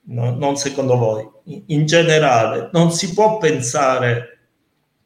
no, 0.07 0.35
non 0.35 0.57
secondo 0.57 0.97
voi, 0.97 1.28
in 1.66 1.87
generale 1.87 2.70
non 2.73 2.91
si 2.93 3.12
può 3.15 3.39
pensare 3.39 4.39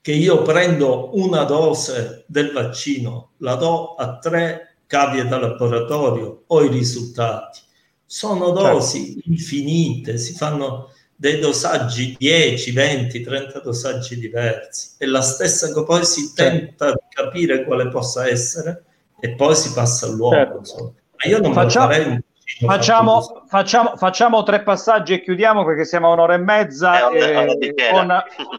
che 0.01 0.12
io 0.12 0.43
prendo 0.43 1.10
una 1.18 1.44
dose 1.44 2.24
del 2.27 2.52
vaccino, 2.52 3.32
la 3.39 3.55
do 3.55 3.94
a 3.94 4.18
tre 4.18 4.77
cavie 4.86 5.27
da 5.27 5.39
laboratorio, 5.39 6.44
ho 6.47 6.64
i 6.64 6.68
risultati. 6.68 7.60
Sono 8.06 8.47
certo. 8.47 8.62
dosi 8.62 9.22
infinite, 9.27 10.18
si 10.18 10.32
fanno 10.35 10.93
dei 11.14 11.39
dosaggi 11.39 12.16
10, 12.18 12.72
20, 12.72 13.20
30 13.20 13.60
dosaggi 13.60 14.18
diversi. 14.18 14.93
È 14.97 15.05
la 15.05 15.20
stessa 15.20 15.72
che 15.72 15.85
poi 15.85 16.05
si 16.05 16.32
certo. 16.35 16.43
tenta 16.43 16.93
di 16.93 17.06
capire 17.10 17.64
quale 17.64 17.89
possa 17.89 18.27
essere 18.27 18.85
e 19.20 19.35
poi 19.35 19.55
si 19.55 19.72
passa 19.72 20.06
all'uomo. 20.06 20.35
Certo. 20.35 20.94
Ma 21.16 21.31
io 21.31 21.40
non 21.40 21.52
Facciamo... 21.52 21.93
farei 21.93 22.20
Facciamo, 22.59 23.44
facciamo, 23.47 23.97
facciamo, 23.97 24.43
tre 24.43 24.62
passaggi 24.62 25.14
e 25.14 25.22
chiudiamo 25.22 25.64
perché 25.64 25.85
siamo 25.85 26.09
a 26.09 26.12
un'ora 26.12 26.35
e 26.35 26.39
mezza 26.39 27.09
eh, 27.10 27.56
eh, 27.59 27.74
con 27.93 28.12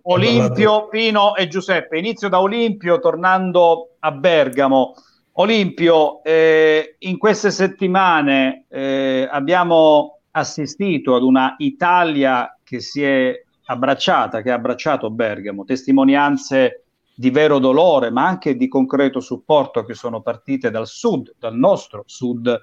Olimpio, 0.04 0.88
Pino 0.88 1.36
e 1.36 1.48
Giuseppe. 1.48 1.98
Inizio 1.98 2.30
da 2.30 2.40
Olimpio 2.40 3.00
tornando 3.00 3.96
a 4.00 4.12
Bergamo. 4.12 4.94
Olimpio, 5.34 6.24
eh, 6.24 6.96
in 7.00 7.18
queste 7.18 7.52
settimane 7.52 8.66
eh, 8.70 9.28
abbiamo 9.30 10.20
assistito 10.32 11.16
ad 11.16 11.24
una 11.24 11.56
Italia 11.58 12.58
che 12.64 12.80
si 12.80 13.04
è 13.04 13.44
abbracciata, 13.66 14.42
che 14.42 14.52
ha 14.52 14.56
abbracciato 14.56 15.10
Bergamo, 15.10 15.64
testimonianze 15.64 16.86
di 17.14 17.30
vero 17.30 17.60
dolore, 17.60 18.10
ma 18.10 18.26
anche 18.26 18.56
di 18.56 18.68
concreto 18.68 19.20
supporto 19.20 19.84
che 19.84 19.94
sono 19.94 20.22
partite 20.22 20.72
dal 20.72 20.88
sud, 20.88 21.36
dal 21.38 21.56
nostro 21.56 22.04
sud 22.06 22.62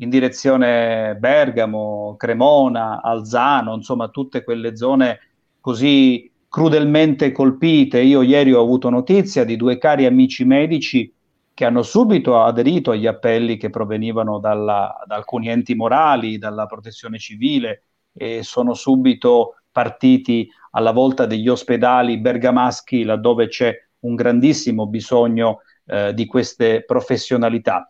in 0.00 0.08
direzione 0.08 1.16
Bergamo, 1.18 2.14
Cremona, 2.16 3.02
Alzano, 3.02 3.74
insomma 3.74 4.08
tutte 4.08 4.42
quelle 4.42 4.76
zone 4.76 5.20
così 5.60 6.30
crudelmente 6.48 7.32
colpite. 7.32 8.00
Io 8.00 8.22
ieri 8.22 8.52
ho 8.52 8.60
avuto 8.60 8.88
notizia 8.88 9.44
di 9.44 9.56
due 9.56 9.78
cari 9.78 10.06
amici 10.06 10.44
medici 10.44 11.12
che 11.52 11.64
hanno 11.66 11.82
subito 11.82 12.42
aderito 12.42 12.92
agli 12.92 13.06
appelli 13.06 13.58
che 13.58 13.68
provenivano 13.68 14.38
dalla, 14.38 15.02
da 15.06 15.16
alcuni 15.16 15.48
enti 15.48 15.74
morali, 15.74 16.38
dalla 16.38 16.64
protezione 16.64 17.18
civile 17.18 17.84
e 18.14 18.42
sono 18.42 18.72
subito 18.72 19.56
partiti 19.70 20.48
alla 20.70 20.92
volta 20.92 21.26
degli 21.26 21.48
ospedali 21.48 22.18
bergamaschi 22.18 23.02
laddove 23.02 23.48
c'è 23.48 23.74
un 24.00 24.14
grandissimo 24.14 24.86
bisogno 24.86 25.60
eh, 25.84 26.14
di 26.14 26.24
queste 26.24 26.84
professionalità. 26.84 27.86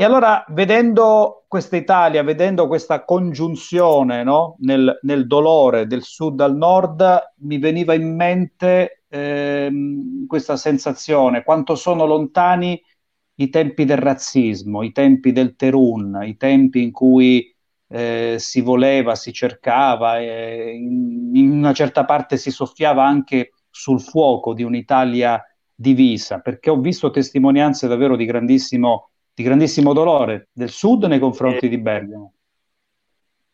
E 0.00 0.04
allora, 0.04 0.46
vedendo 0.48 1.44
questa 1.46 1.76
Italia, 1.76 2.22
vedendo 2.22 2.66
questa 2.68 3.04
congiunzione 3.04 4.24
no? 4.24 4.56
nel, 4.60 4.98
nel, 5.02 5.26
dolore 5.26 5.86
del 5.86 6.04
sud 6.04 6.40
al 6.40 6.56
nord, 6.56 7.34
mi 7.40 7.58
veniva 7.58 7.92
in 7.92 8.16
mente 8.16 9.04
ehm, 9.08 10.24
questa 10.26 10.56
sensazione, 10.56 11.44
quanto 11.44 11.74
sono 11.74 12.06
lontani 12.06 12.82
i 13.34 13.50
tempi 13.50 13.84
del 13.84 13.98
razzismo, 13.98 14.82
i 14.82 14.90
tempi 14.90 15.32
del 15.32 15.54
Terun, 15.54 16.20
i 16.24 16.38
tempi 16.38 16.82
in 16.82 16.92
cui 16.92 17.54
eh, 17.88 18.36
si 18.38 18.62
voleva, 18.62 19.14
si 19.14 19.34
cercava, 19.34 20.18
eh, 20.18 20.70
in, 20.76 21.30
in 21.34 21.50
una 21.50 21.74
certa 21.74 22.06
parte 22.06 22.38
si 22.38 22.50
soffiava 22.50 23.04
anche 23.04 23.52
sul 23.68 24.00
fuoco 24.00 24.54
di 24.54 24.62
un'Italia 24.62 25.44
divisa, 25.74 26.38
perché 26.40 26.70
ho 26.70 26.80
visto 26.80 27.10
testimonianze 27.10 27.86
davvero 27.86 28.16
di 28.16 28.24
grandissimo 28.24 29.09
di 29.34 29.42
grandissimo 29.42 29.92
dolore 29.92 30.48
del 30.52 30.70
sud 30.70 31.04
nei 31.04 31.18
confronti 31.18 31.66
e, 31.66 31.68
di 31.68 31.78
Bergamo. 31.78 32.34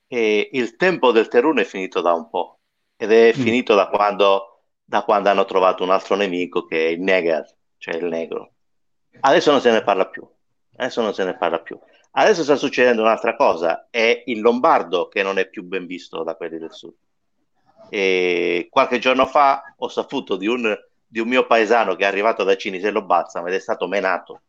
E 0.07 0.51
il 0.53 0.77
tempo 0.77 1.12
del 1.12 1.28
Terun 1.28 1.59
è 1.59 1.65
finito 1.65 2.01
da 2.01 2.12
un 2.12 2.28
po' 2.28 2.61
ed 2.97 3.12
è 3.12 3.28
mm. 3.28 3.40
finito 3.40 3.74
da 3.74 3.89
quando, 3.89 4.62
da 4.85 5.03
quando 5.03 5.28
hanno 5.28 5.44
trovato 5.44 5.82
un 5.82 5.90
altro 5.90 6.16
nemico 6.16 6.65
che 6.65 6.86
è 6.86 6.89
il 6.90 7.01
Neger, 7.01 7.57
cioè 7.78 7.97
il 7.97 8.07
negro. 8.07 8.53
Adesso 9.20 9.51
non 9.51 9.61
se 9.61 9.70
ne 9.70 9.82
parla 9.82 10.07
più. 10.07 10.27
Adesso 10.77 11.03
non 11.03 11.15
se 11.15 11.24
ne 11.24 11.36
parla 11.36 11.61
più. 11.61 11.78
Adesso 12.19 12.43
sta 12.43 12.57
succedendo 12.57 13.03
un'altra 13.03 13.36
cosa, 13.36 13.89
è 13.90 14.23
il 14.27 14.40
lombardo 14.40 15.09
che 15.09 15.23
non 15.23 15.39
è 15.39 15.48
più 15.48 15.65
ben 15.65 15.86
visto 15.86 16.23
da 16.23 16.35
quelli 16.35 16.59
del 16.59 16.73
sud. 16.73 16.94
E 17.90 18.69
qualche 18.70 18.98
giorno 18.98 19.27
fa 19.27 19.74
ho 19.77 19.89
saputo 19.89 20.36
di 20.36 20.47
un, 20.47 20.74
di 21.07 21.20
un 21.20 21.28
mio 21.28 21.47
paesano 21.47 21.94
che 21.94 22.05
è 22.05 22.07
arrivato 22.07 22.43
da 22.43 22.57
Cinisello 22.57 23.05
Balsam 23.05 23.47
ed 23.47 23.55
è 23.55 23.59
stato 23.59 23.86
menato 23.86 24.43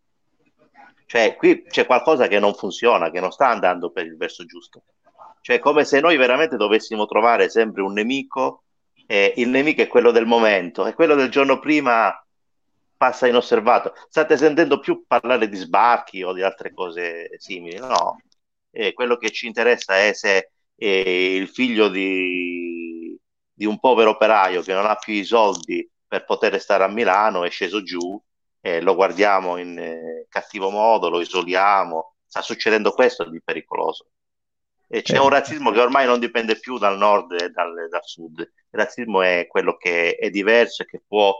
cioè, 1.08 1.38
qui 1.38 1.64
c'è 1.64 1.86
qualcosa 1.86 2.28
che 2.28 2.38
non 2.38 2.54
funziona, 2.54 3.10
che 3.10 3.22
non 3.22 3.32
sta 3.32 3.48
andando 3.48 3.92
per 3.92 4.06
il 4.06 4.18
verso 4.18 4.44
giusto. 4.44 4.84
Cioè, 5.40 5.58
come 5.58 5.86
se 5.86 6.02
noi 6.02 6.18
veramente 6.18 6.58
dovessimo 6.58 7.06
trovare 7.06 7.50
sempre 7.50 7.82
un 7.82 7.94
nemico, 7.94 8.64
e 9.08 9.32
il 9.38 9.48
nemico 9.48 9.82
è 9.82 9.88
quello 9.88 10.12
del 10.12 10.26
momento, 10.26 10.86
e 10.86 10.94
quello 10.94 11.16
del 11.16 11.30
giorno 11.30 11.60
prima 11.60 12.14
passa 12.98 13.26
inosservato. 13.26 13.94
State 14.10 14.36
sentendo 14.36 14.80
più 14.80 15.06
parlare 15.08 15.48
di 15.48 15.56
sbarchi 15.56 16.24
o 16.24 16.34
di 16.34 16.44
altre 16.44 16.74
cose 16.74 17.30
simili? 17.38 17.78
No. 17.78 18.20
E 18.70 18.92
quello 18.92 19.16
che 19.16 19.32
ci 19.32 19.48
interessa 19.48 19.98
è 19.98 20.12
se 20.12 20.52
eh, 20.76 21.36
il 21.36 21.48
figlio 21.48 21.88
di, 21.88 23.18
di 23.54 23.66
un 23.66 23.80
povero 23.80 24.10
operaio 24.10 24.62
che 24.62 24.74
non 24.74 24.86
ha 24.86 24.96
più 24.96 25.14
i 25.14 25.24
soldi 25.24 25.90
per 26.06 26.26
poter 26.26 26.60
stare 26.60 26.84
a 26.84 26.90
Milano 26.90 27.46
è 27.46 27.50
sceso 27.50 27.82
giù 27.82 28.22
eh, 28.68 28.82
lo 28.82 28.96
guardiamo 28.96 29.56
in 29.56 29.80
eh, 29.80 30.26
cattivo 30.28 30.70
modo, 30.70 31.10
lo 31.10 31.22
isoliamo, 31.22 32.16
sta 32.26 32.42
succedendo 32.42 32.92
questo 32.92 33.24
di 33.30 33.42
pericoloso. 33.42 34.08
E 34.90 35.02
c'è 35.02 35.16
eh. 35.16 35.20
un 35.20 35.30
razzismo 35.30 35.72
che 35.72 35.80
ormai 35.80 36.06
non 36.06 36.20
dipende 36.20 36.60
più 36.60 36.78
dal 36.78 36.98
nord 36.98 37.32
e 37.32 37.50
dal, 37.50 37.88
dal 37.90 38.04
sud. 38.04 38.40
Il 38.40 38.48
razzismo 38.80 39.22
è 39.22 39.48
quello 39.48 39.78
che 39.78 40.16
è 40.16 40.30
diverso 40.30 40.84
e 40.84 40.86
che 40.86 41.02
può 41.08 41.34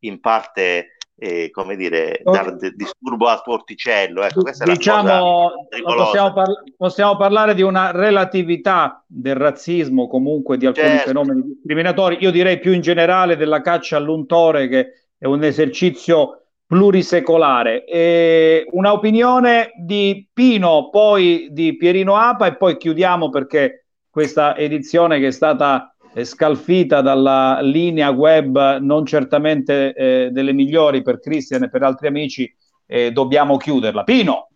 in 0.00 0.18
parte 0.18 0.96
eh, 1.14 1.50
come 1.52 1.76
dire, 1.76 2.20
dar 2.24 2.56
disturbo 2.56 3.28
al 3.28 3.42
tuo 3.42 3.52
orticello. 3.52 4.24
Ecco, 4.24 4.42
diciamo, 4.64 5.52
possiamo, 5.84 6.32
par- 6.32 6.64
possiamo, 6.76 7.16
parlare 7.16 7.54
di 7.54 7.62
una 7.62 7.92
relatività 7.92 9.04
del 9.06 9.36
razzismo, 9.36 10.08
comunque 10.08 10.56
di 10.56 10.66
alcuni 10.66 10.88
certo. 10.88 11.08
fenomeni 11.08 11.42
discriminatori. 11.42 12.16
Io 12.20 12.32
direi 12.32 12.58
più 12.58 12.72
in 12.72 12.80
generale 12.80 13.36
della 13.36 13.60
caccia 13.60 13.96
all'untore, 13.96 14.66
che 14.66 14.92
è 15.16 15.26
un 15.26 15.44
esercizio 15.44 16.41
plurisecolare. 16.72 17.84
E 17.84 18.66
una 18.70 18.94
opinione 18.94 19.72
di 19.76 20.26
Pino, 20.32 20.88
poi 20.88 21.48
di 21.50 21.76
Pierino 21.76 22.16
Apa 22.16 22.46
e 22.46 22.56
poi 22.56 22.78
chiudiamo 22.78 23.28
perché 23.28 23.84
questa 24.08 24.56
edizione 24.56 25.20
che 25.20 25.26
è 25.26 25.32
stata 25.32 25.94
eh, 26.14 26.24
scalfita 26.24 27.02
dalla 27.02 27.58
linea 27.60 28.08
web 28.08 28.78
non 28.78 29.04
certamente 29.04 29.92
eh, 29.92 30.30
delle 30.32 30.54
migliori 30.54 31.02
per 31.02 31.20
Cristian 31.20 31.64
e 31.64 31.68
per 31.68 31.82
altri 31.82 32.06
amici, 32.06 32.50
eh, 32.86 33.10
dobbiamo 33.10 33.58
chiuderla. 33.58 34.02
Pino. 34.04 34.48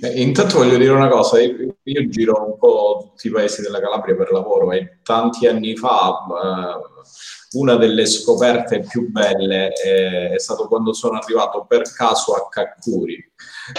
Eh, 0.00 0.22
intanto 0.22 0.56
voglio 0.56 0.78
dire 0.78 0.92
una 0.92 1.08
cosa, 1.08 1.38
io, 1.38 1.76
io, 1.82 2.08
giro 2.08 2.46
un 2.46 2.56
po' 2.56 3.10
tutti 3.10 3.26
i 3.26 3.30
paesi 3.30 3.60
della 3.60 3.80
Calabria 3.80 4.14
per 4.14 4.32
lavoro 4.32 4.72
e 4.72 5.00
tanti 5.02 5.46
anni 5.46 5.76
fa 5.76 6.24
eh, 6.30 7.39
una 7.52 7.76
delle 7.76 8.06
scoperte 8.06 8.80
più 8.80 9.10
belle 9.10 9.68
è, 9.68 10.30
è, 10.32 10.38
stato 10.38 10.68
quando 10.68 10.92
sono 10.92 11.18
arrivato 11.18 11.64
per 11.66 11.82
caso 11.92 12.34
a 12.34 12.48
Caccuri. 12.48 13.32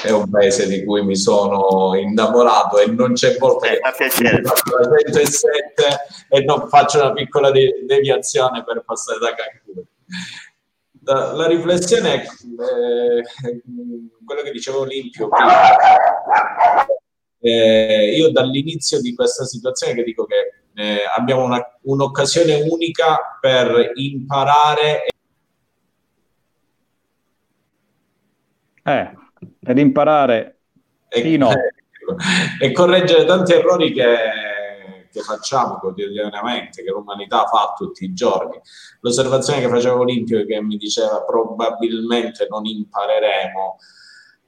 È 0.03 0.09
un 0.09 0.29
paese 0.29 0.67
di 0.67 0.83
cui 0.83 1.03
mi 1.03 1.15
sono 1.15 1.95
innamorato 1.95 2.79
e 2.79 2.87
non 2.87 3.13
c'è 3.13 3.37
volta 3.37 3.69
eh, 3.69 3.79
che 3.79 4.09
faccio 4.09 4.77
la 4.77 4.97
107 4.97 5.83
e 6.29 6.43
non 6.43 6.67
faccio 6.67 6.99
una 6.99 7.13
piccola 7.13 7.51
de- 7.51 7.83
deviazione 7.85 8.63
per 8.63 8.83
passare 8.85 9.19
da 9.19 9.33
Caccuri. 9.33 9.85
la, 11.03 11.33
la 11.33 11.47
riflessione 11.47 12.13
è 12.13 12.25
eh, 12.25 13.61
quello 14.25 14.41
che 14.41 14.51
dicevo 14.51 14.81
Olimpio 14.81 15.29
prima. 15.29 15.75
Eh, 17.39 18.15
io 18.17 18.31
dall'inizio 18.31 19.01
di 19.01 19.15
questa 19.15 19.45
situazione 19.45 19.95
che 19.95 20.03
dico 20.03 20.25
che 20.25 20.60
eh, 20.81 21.01
abbiamo 21.15 21.43
una, 21.43 21.63
un'occasione 21.81 22.61
unica 22.69 23.37
per 23.39 23.91
imparare 23.95 25.05
Eh, 28.83 29.13
per 29.59 29.77
imparare 29.77 30.57
e, 31.07 31.21
Pino. 31.21 31.51
e 32.59 32.71
correggere 32.71 33.25
tanti 33.25 33.53
errori 33.53 33.93
che, 33.93 34.05
che 35.11 35.21
facciamo 35.21 35.77
quotidianamente, 35.77 36.83
che 36.83 36.89
l'umanità 36.89 37.45
fa 37.45 37.75
tutti 37.77 38.05
i 38.05 38.13
giorni. 38.13 38.59
L'osservazione 39.01 39.61
che 39.61 39.69
faceva 39.69 39.99
Olimpio 39.99 40.43
che 40.45 40.59
mi 40.63 40.77
diceva 40.77 41.23
probabilmente 41.23 42.47
non 42.49 42.65
impareremo, 42.65 43.77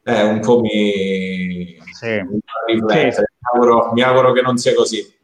eh, 0.01 0.23
un 0.23 0.39
po' 0.39 0.61
mi, 0.61 1.77
mi 1.77 2.39
fa 2.43 2.64
riflettere. 2.65 3.11
Sì. 3.11 3.22
Mi, 3.22 3.49
auguro, 3.53 3.91
mi 3.93 4.01
auguro 4.01 4.31
che 4.31 4.41
non 4.41 4.57
sia 4.57 4.73
così. 4.73 5.22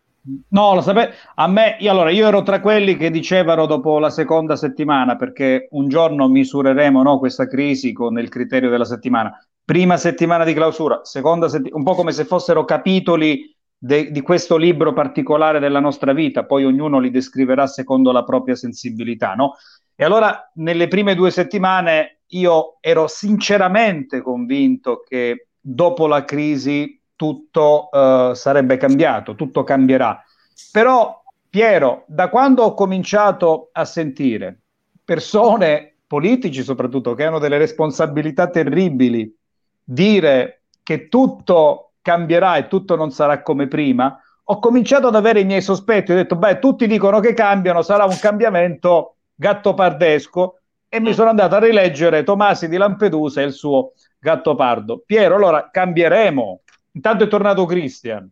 No, 0.49 0.75
lo 0.75 0.81
sapete, 0.81 1.15
a 1.35 1.47
me, 1.47 1.77
io, 1.79 1.89
allora, 1.91 2.11
io 2.11 2.27
ero 2.27 2.43
tra 2.43 2.59
quelli 2.59 2.97
che 2.97 3.09
dicevano 3.09 3.65
dopo 3.65 3.99
la 3.99 4.09
seconda 4.09 4.55
settimana, 4.55 5.15
perché 5.15 5.67
un 5.71 5.87
giorno 5.87 6.27
misureremo 6.27 7.01
no, 7.01 7.17
questa 7.19 7.47
crisi 7.47 7.93
con 7.93 8.19
il 8.19 8.29
criterio 8.29 8.69
della 8.69 8.85
settimana. 8.85 9.31
Prima 9.63 9.97
settimana 9.97 10.43
di 10.43 10.53
clausura, 10.53 11.01
seconda 11.03 11.47
settimana, 11.47 11.77
un 11.77 11.83
po' 11.83 11.95
come 11.95 12.11
se 12.11 12.25
fossero 12.25 12.65
capitoli 12.65 13.55
de- 13.77 14.11
di 14.11 14.21
questo 14.21 14.57
libro 14.57 14.93
particolare 14.93 15.59
della 15.59 15.79
nostra 15.79 16.11
vita, 16.11 16.45
poi 16.45 16.65
ognuno 16.65 16.99
li 16.99 17.11
descriverà 17.11 17.65
secondo 17.65 18.11
la 18.11 18.23
propria 18.23 18.55
sensibilità, 18.55 19.33
no? 19.35 19.55
E 19.95 20.03
allora, 20.03 20.51
nelle 20.55 20.87
prime 20.87 21.15
due 21.15 21.31
settimane, 21.31 22.21
io 22.31 22.77
ero 22.81 23.07
sinceramente 23.07 24.21
convinto 24.21 25.01
che 25.07 25.47
dopo 25.59 26.07
la 26.07 26.23
crisi 26.25 26.98
tutto 27.19 27.89
eh, 27.91 28.31
sarebbe 28.33 28.77
cambiato, 28.77 29.35
tutto 29.35 29.65
cambierà. 29.65 30.23
Però, 30.71 31.21
Piero, 31.49 32.05
da 32.07 32.29
quando 32.29 32.63
ho 32.63 32.73
cominciato 32.73 33.71
a 33.73 33.83
sentire 33.83 34.61
persone, 35.03 35.95
politici 36.07 36.63
soprattutto, 36.63 37.15
che 37.15 37.25
hanno 37.25 37.39
delle 37.39 37.57
responsabilità 37.57 38.47
terribili, 38.47 39.35
dire 39.83 40.61
che 40.81 41.09
tutto 41.09 41.91
cambierà 42.01 42.55
e 42.55 42.67
tutto 42.69 42.95
non 42.95 43.11
sarà 43.11 43.41
come 43.41 43.67
prima, 43.67 44.17
ho 44.41 44.59
cominciato 44.59 45.07
ad 45.07 45.15
avere 45.15 45.41
i 45.41 45.45
miei 45.45 45.61
sospetti. 45.61 46.13
Ho 46.13 46.15
detto, 46.15 46.37
beh, 46.37 46.59
tutti 46.59 46.87
dicono 46.87 47.19
che 47.19 47.33
cambiano, 47.33 47.81
sarà 47.81 48.05
un 48.05 48.17
cambiamento 48.17 49.17
gattopardesco 49.35 50.59
e 50.87 51.01
mi 51.01 51.13
sono 51.13 51.29
andato 51.29 51.55
a 51.55 51.59
rileggere 51.59 52.23
Tomasi 52.23 52.69
di 52.69 52.77
Lampedusa 52.77 53.41
e 53.41 53.45
il 53.45 53.51
suo 53.51 53.91
Gattopardo. 54.19 55.03
Piero, 55.05 55.35
allora 55.35 55.69
cambieremo. 55.69 56.61
Intanto 56.93 57.23
è 57.23 57.27
tornato 57.27 57.65
Christian. 57.65 58.29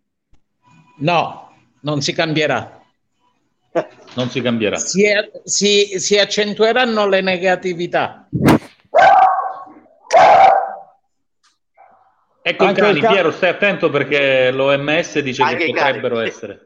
No, 1.00 1.56
non 1.82 2.02
si 2.02 2.12
cambierà. 2.14 2.82
Non 4.16 4.30
si 4.30 4.42
cambierà. 4.42 4.78
Si, 4.78 5.06
si- 5.44 6.00
si 6.00 6.18
accentueranno 6.18 7.08
le 7.08 7.22
negatività. 7.22 8.28
Ecco 12.42 12.64
i 12.64 12.68
Anche 12.68 12.82
cani, 12.82 12.98
il 12.98 13.04
ca- 13.04 13.12
Piero, 13.12 13.32
stai 13.32 13.50
attento 13.50 13.90
perché 13.90 14.52
l'OMS 14.52 15.20
dice 15.20 15.44
Anche 15.44 15.58
che 15.58 15.64
i 15.66 15.74
cani. 15.74 15.86
potrebbero 16.00 16.20
essere. 16.22 16.66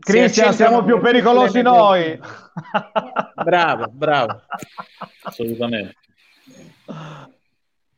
Christian, 0.00 0.48
accentuano 0.48 0.52
siamo 0.82 0.84
più 0.84 1.00
pericolosi 1.00 1.62
noi. 1.62 2.20
Bravo, 3.44 3.86
bravo. 3.88 4.42
Assolutamente. 5.22 5.94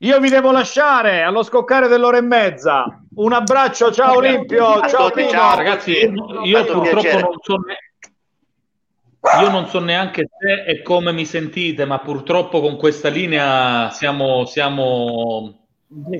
Io 0.04 0.20
vi 0.20 0.28
devo 0.28 0.52
lasciare 0.52 1.22
allo 1.22 1.42
scoccare 1.42 1.88
dell'ora 1.88 2.18
e 2.18 2.20
mezza. 2.20 3.02
Un 3.14 3.32
abbraccio, 3.32 3.90
ciao 3.90 4.16
Olimpio, 4.16 4.86
ciao 4.86 5.10
Pino. 5.10 5.30
ciao. 5.30 5.56
Ragazzi, 5.56 6.12
io 6.44 6.64
purtroppo 6.66 7.18
non 7.20 7.36
so, 7.40 7.56
ne- 7.56 9.40
io 9.40 9.48
non 9.50 9.66
so 9.66 9.80
neanche 9.80 10.28
se 10.38 10.64
e 10.70 10.82
come 10.82 11.10
mi 11.12 11.24
sentite, 11.24 11.86
ma 11.86 12.00
purtroppo 12.00 12.60
con 12.60 12.76
questa 12.76 13.08
linea 13.08 13.88
siamo, 13.92 14.44
siamo 14.44 15.64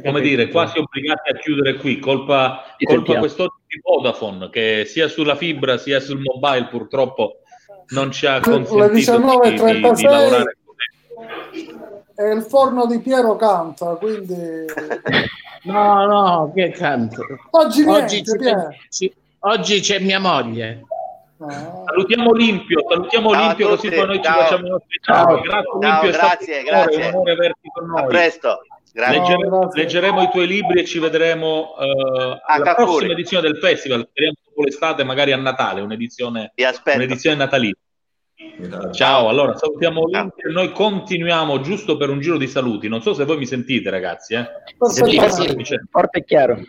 come 0.03 0.21
dire, 0.23 0.49
quasi 0.49 0.79
obbligati 0.79 1.31
a 1.31 1.37
chiudere 1.37 1.77
qui. 1.77 1.99
Colpa, 1.99 2.63
colpa 2.83 3.19
quest'oggi 3.19 3.65
di 3.67 3.81
Vodafone, 3.83 4.49
che 4.49 4.85
sia 4.87 5.09
sulla 5.09 5.35
fibra 5.35 5.77
sia 5.77 6.01
sul 6.01 6.23
mobile 6.23 6.69
purtroppo 6.69 7.41
non 7.89 8.11
ci 8.13 8.25
ha 8.25 8.41
consentito 8.41 8.89
di, 8.89 8.95
di- 8.95 9.01
di 9.01 9.83
19.36 9.83 10.03
lavorare. 10.05 10.57
E 12.17 12.33
il 12.33 12.43
forno 12.43 12.87
di 12.87 12.99
Piero 13.01 13.37
canta, 13.37 13.87
quindi 13.97 14.35
No, 15.65 16.05
no, 16.07 16.53
che 16.55 16.71
canto. 16.71 17.23
oggi 17.51 17.85
niente, 17.87 18.03
Oggi, 18.05 18.23
c'è, 18.23 18.37
Piero. 18.37 18.69
ci- 18.91 19.15
oggi 19.41 19.81
c'è 19.81 19.99
mia 19.99 20.21
moglie. 20.21 20.83
Ah. 21.39 21.83
Salutiamo 21.87 22.31
Olimpio, 22.31 22.85
salutiamo 22.89 23.31
Ciao 23.31 23.41
a 23.41 23.45
Olimpio 23.47 23.69
così 23.71 23.89
poi 23.91 24.07
noi 24.07 24.17
ci 24.17 24.23
ciao. 24.23 24.41
facciamo 24.41 24.67
Ciao. 25.01 25.27
ciao. 25.27 25.41
Grazie 25.41 25.71
Olimpio, 25.73 26.09
è 26.09 26.13
grazie, 26.13 26.63
grazie. 26.63 26.97
un 27.09 27.15
onore 27.15 27.33
averti 27.33 27.69
con 27.73 27.85
A 27.97 28.01
noi. 28.01 28.07
presto. 28.09 28.61
Grazie. 28.93 29.19
Leggere- 29.19 29.49
No, 29.49 29.59
grazie. 29.59 29.81
leggeremo 29.83 30.23
i 30.23 30.29
tuoi 30.31 30.47
libri 30.47 30.81
e 30.81 30.85
ci 30.85 30.99
vedremo 31.01 31.75
eh, 31.79 32.41
A 32.47 32.55
alla 32.55 32.75
prossima 32.75 33.13
edizione 33.13 33.49
del 33.51 33.59
festival. 33.59 34.07
Speriamo 34.09 34.37
dopo 34.47 34.63
l'estate, 34.63 35.03
magari 35.03 35.33
a 35.33 35.37
Natale, 35.37 35.81
un'edizione, 35.81 36.53
un'edizione 36.95 37.37
natalizia. 37.37 37.79
Ciao, 38.93 39.29
allora 39.29 39.57
salutiamo 39.57 40.03
Olimpio 40.03 40.49
e 40.49 40.53
noi 40.53 40.73
continuiamo 40.73 41.61
giusto 41.61 41.97
per 41.97 42.11
un 42.11 42.21
giro 42.21 42.37
di 42.37 42.47
saluti. 42.47 42.89
Non 42.89 43.03
so 43.03 43.15
se 43.15 43.25
voi 43.25 43.39
mi 43.39 43.47
sentite, 43.47 43.91
ragazzi. 43.91 44.35
Eh? 44.35 44.47
Dice- 45.55 45.85
Forte 45.91 46.19
e 46.19 46.25
chiaro. 46.25 46.61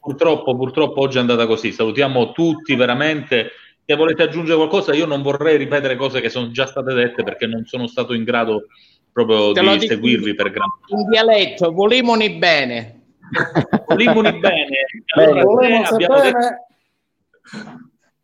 Purtroppo, 0.00 0.56
purtroppo 0.56 1.00
oggi 1.00 1.18
è 1.18 1.20
andata 1.20 1.46
così. 1.46 1.72
Salutiamo 1.72 2.32
tutti 2.32 2.74
veramente. 2.74 3.50
Se 3.84 3.94
volete 3.94 4.22
aggiungere 4.22 4.56
qualcosa, 4.56 4.94
io 4.94 5.06
non 5.06 5.22
vorrei 5.22 5.56
ripetere 5.56 5.96
cose 5.96 6.20
che 6.20 6.28
sono 6.28 6.50
già 6.50 6.66
state 6.66 6.92
dette 6.94 7.22
perché 7.22 7.46
non 7.46 7.64
sono 7.66 7.86
stato 7.86 8.14
in 8.14 8.24
grado 8.24 8.66
proprio 9.12 9.52
Te 9.52 9.60
di 9.60 9.68
dico 9.78 9.86
seguirvi 9.86 10.34
per 10.34 10.50
gran 10.50 10.68
In 10.88 11.08
dialetto, 11.08 11.72
volimoni 11.72 12.30
bene. 12.30 13.00
Volimoni 13.86 14.38
bene. 14.38 14.66
Bene. 15.16 15.40
Allora, 15.40 15.40
se 15.40 15.44
Volevamo 15.44 15.86
abbiamo 15.88 16.20
detto, 16.20 16.38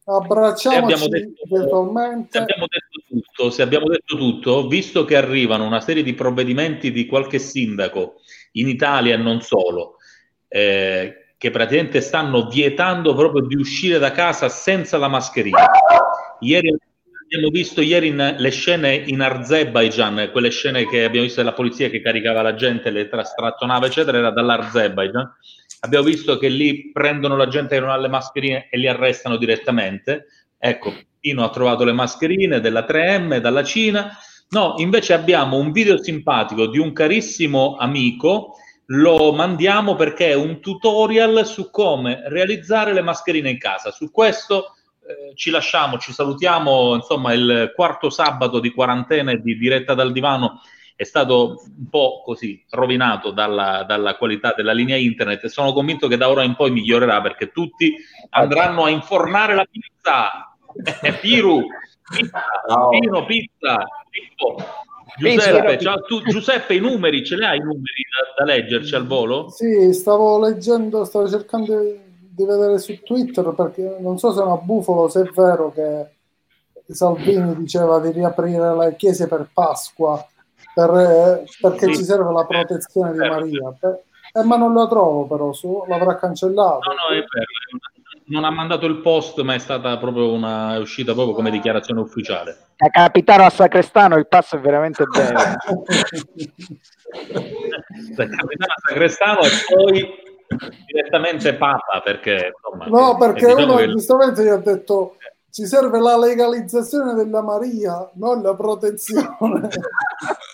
Abbracciamoci 0.04 0.82
abbiamo 0.82 1.06
detto- 1.08 1.46
se 2.28 2.38
abbiamo 2.38 2.66
detto 2.66 3.02
tutto, 3.08 3.50
se 3.50 3.62
abbiamo 3.62 3.86
detto 3.86 4.16
tutto, 4.16 4.66
visto 4.66 5.04
che 5.04 5.16
arrivano 5.16 5.64
una 5.64 5.80
serie 5.80 6.02
di 6.02 6.14
provvedimenti 6.14 6.90
di 6.90 7.06
qualche 7.06 7.38
sindaco 7.38 8.14
in 8.52 8.68
Italia 8.68 9.14
e 9.14 9.18
non 9.18 9.40
solo, 9.42 9.96
eh, 10.48 11.34
che 11.38 11.50
praticamente 11.50 12.00
stanno 12.00 12.48
vietando 12.48 13.14
proprio 13.14 13.46
di 13.46 13.54
uscire 13.54 13.98
da 13.98 14.10
casa 14.10 14.48
senza 14.48 14.98
la 14.98 15.08
mascherina. 15.08 15.66
Ieri 16.40 16.76
abbiamo 17.34 17.48
visto 17.50 17.80
ieri 17.80 18.08
in- 18.08 18.34
le 18.36 18.50
scene 18.50 18.94
in 18.94 19.22
Azerbaijan, 19.22 20.28
quelle 20.32 20.50
scene 20.50 20.86
che 20.86 21.04
abbiamo 21.04 21.24
visto 21.24 21.40
della 21.40 21.54
polizia 21.54 21.88
che 21.88 22.02
caricava 22.02 22.42
la 22.42 22.54
gente, 22.54 22.90
le 22.90 23.08
tra- 23.08 23.24
strattonava, 23.24 23.86
eccetera, 23.86 24.18
era 24.18 24.30
dall'Azerbaijan. 24.30 25.34
Abbiamo 25.80 26.04
visto 26.04 26.36
che 26.36 26.48
lì 26.48 26.90
prendono 26.92 27.34
la 27.34 27.48
gente 27.48 27.74
che 27.74 27.80
non 27.80 27.88
ha 27.88 27.96
le 27.96 28.08
mascherine 28.08 28.68
e 28.70 28.76
li 28.76 28.86
arrestano 28.86 29.38
direttamente. 29.38 30.26
Ecco, 30.58 30.92
Pino 31.18 31.42
ha 31.42 31.48
trovato 31.48 31.84
le 31.84 31.92
mascherine 31.92 32.60
della 32.60 32.84
3M, 32.84 33.38
dalla 33.38 33.64
Cina. 33.64 34.14
No, 34.50 34.74
invece 34.76 35.14
abbiamo 35.14 35.56
un 35.56 35.72
video 35.72 36.02
simpatico 36.02 36.66
di 36.66 36.78
un 36.78 36.92
carissimo 36.92 37.76
amico, 37.76 38.56
lo 38.86 39.32
mandiamo 39.32 39.94
perché 39.94 40.28
è 40.28 40.34
un 40.34 40.60
tutorial 40.60 41.46
su 41.46 41.70
come 41.70 42.24
realizzare 42.26 42.92
le 42.92 43.00
mascherine 43.00 43.48
in 43.48 43.58
casa. 43.58 43.90
Su 43.90 44.10
questo 44.10 44.74
eh, 45.06 45.34
ci 45.34 45.50
lasciamo, 45.50 45.98
ci 45.98 46.12
salutiamo, 46.12 46.94
insomma, 46.94 47.32
il 47.32 47.72
quarto 47.74 48.10
sabato 48.10 48.60
di 48.60 48.70
quarantena 48.70 49.32
e 49.32 49.40
di 49.40 49.56
diretta 49.56 49.94
dal 49.94 50.12
divano 50.12 50.60
è 50.94 51.04
stato 51.04 51.62
un 51.78 51.88
po' 51.88 52.22
così 52.24 52.64
rovinato 52.70 53.30
dalla, 53.32 53.84
dalla 53.84 54.16
qualità 54.16 54.52
della 54.56 54.72
linea 54.72 54.96
internet 54.96 55.42
e 55.42 55.48
sono 55.48 55.72
convinto 55.72 56.06
che 56.06 56.16
da 56.16 56.28
ora 56.30 56.44
in 56.44 56.54
poi 56.54 56.70
migliorerà 56.70 57.20
perché 57.20 57.50
tutti 57.50 57.94
andranno 58.30 58.84
a 58.84 58.90
infornare 58.90 59.54
la 59.54 59.66
pizza. 59.68 60.54
Eh, 61.02 61.12
Piru, 61.14 61.64
pizza, 62.08 62.42
Ciao. 62.68 62.88
Pino, 62.90 63.24
pizza, 63.24 63.84
Pippo, 64.08 64.56
Giuseppe, 65.18 65.78
ciao 65.78 65.94
a 65.94 66.00
tu- 66.00 66.22
Giuseppe, 66.22 66.74
i 66.74 66.80
numeri, 66.80 67.24
ce 67.24 67.36
li 67.36 67.44
hai 67.44 67.58
i 67.58 67.60
numeri 67.60 68.06
da, 68.36 68.44
da 68.44 68.52
leggerci 68.52 68.94
al 68.94 69.06
volo? 69.06 69.48
Sì, 69.50 69.92
stavo 69.92 70.38
leggendo, 70.38 71.04
stavo 71.04 71.28
cercando 71.28 71.82
di, 72.34 72.44
vedere 72.44 72.78
su 72.78 73.00
Twitter 73.02 73.52
perché 73.56 73.96
non 74.00 74.18
so 74.18 74.32
se 74.32 74.40
è 74.40 74.44
una 74.44 74.56
bufalo, 74.56 75.08
se 75.08 75.22
è 75.22 75.30
vero 75.34 75.72
che 75.72 76.06
Salvini 76.88 77.56
diceva 77.56 78.00
di 78.00 78.10
riaprire 78.10 78.76
le 78.76 78.96
chiese 78.96 79.28
per 79.28 79.48
Pasqua 79.52 80.24
per, 80.74 80.90
eh, 80.90 81.44
perché 81.60 81.86
Sì. 81.86 81.96
ci 81.96 82.04
serve 82.04 82.32
la 82.32 82.44
protezione 82.44 83.12
di 83.12 83.18
Maria. 83.18 83.74
Per- 83.78 84.02
eh, 84.34 84.42
ma 84.44 84.56
non 84.56 84.72
lo 84.72 84.88
trovo 84.88 85.26
però, 85.26 85.52
su, 85.52 85.84
l'avrà 85.86 86.16
cancellato. 86.16 86.88
No, 86.88 86.94
no, 86.94 87.14
è 87.14 87.18
vero, 87.18 87.46
non 88.26 88.44
ha 88.44 88.50
mandato 88.50 88.86
il 88.86 89.02
post, 89.02 89.40
ma 89.42 89.52
è 89.54 89.58
stata 89.58 89.98
proprio 89.98 90.32
una 90.32 90.74
è 90.74 90.78
uscita 90.78 91.12
proprio 91.12 91.34
come 91.34 91.50
dichiarazione 91.50 92.00
ufficiale. 92.00 92.56
Da 92.76 92.88
capitano 92.88 93.44
a 93.44 93.50
sacrestano 93.50 94.16
il 94.16 94.26
passo 94.26 94.56
è 94.56 94.60
veramente 94.60 95.04
bello. 95.04 95.38
Da 97.12 98.26
capitano 98.26 98.72
a 98.74 98.80
sacrestano 98.86 99.40
e 99.42 99.50
poi 99.68 100.31
direttamente 100.86 101.54
papa, 101.54 102.00
perché 102.02 102.52
insomma, 102.54 102.86
No, 102.86 103.16
perché 103.16 103.44
eh, 103.46 103.54
diciamo 103.54 103.72
uno 103.72 103.76
che- 103.76 103.88
giustamente 103.90 104.42
gli 104.44 104.48
ha 104.48 104.56
detto 104.56 105.16
ci 105.50 105.66
serve 105.66 106.00
la 106.00 106.16
legalizzazione 106.16 107.14
della 107.14 107.42
Maria, 107.42 108.10
non 108.14 108.40
la 108.42 108.54
protezione. 108.54 109.68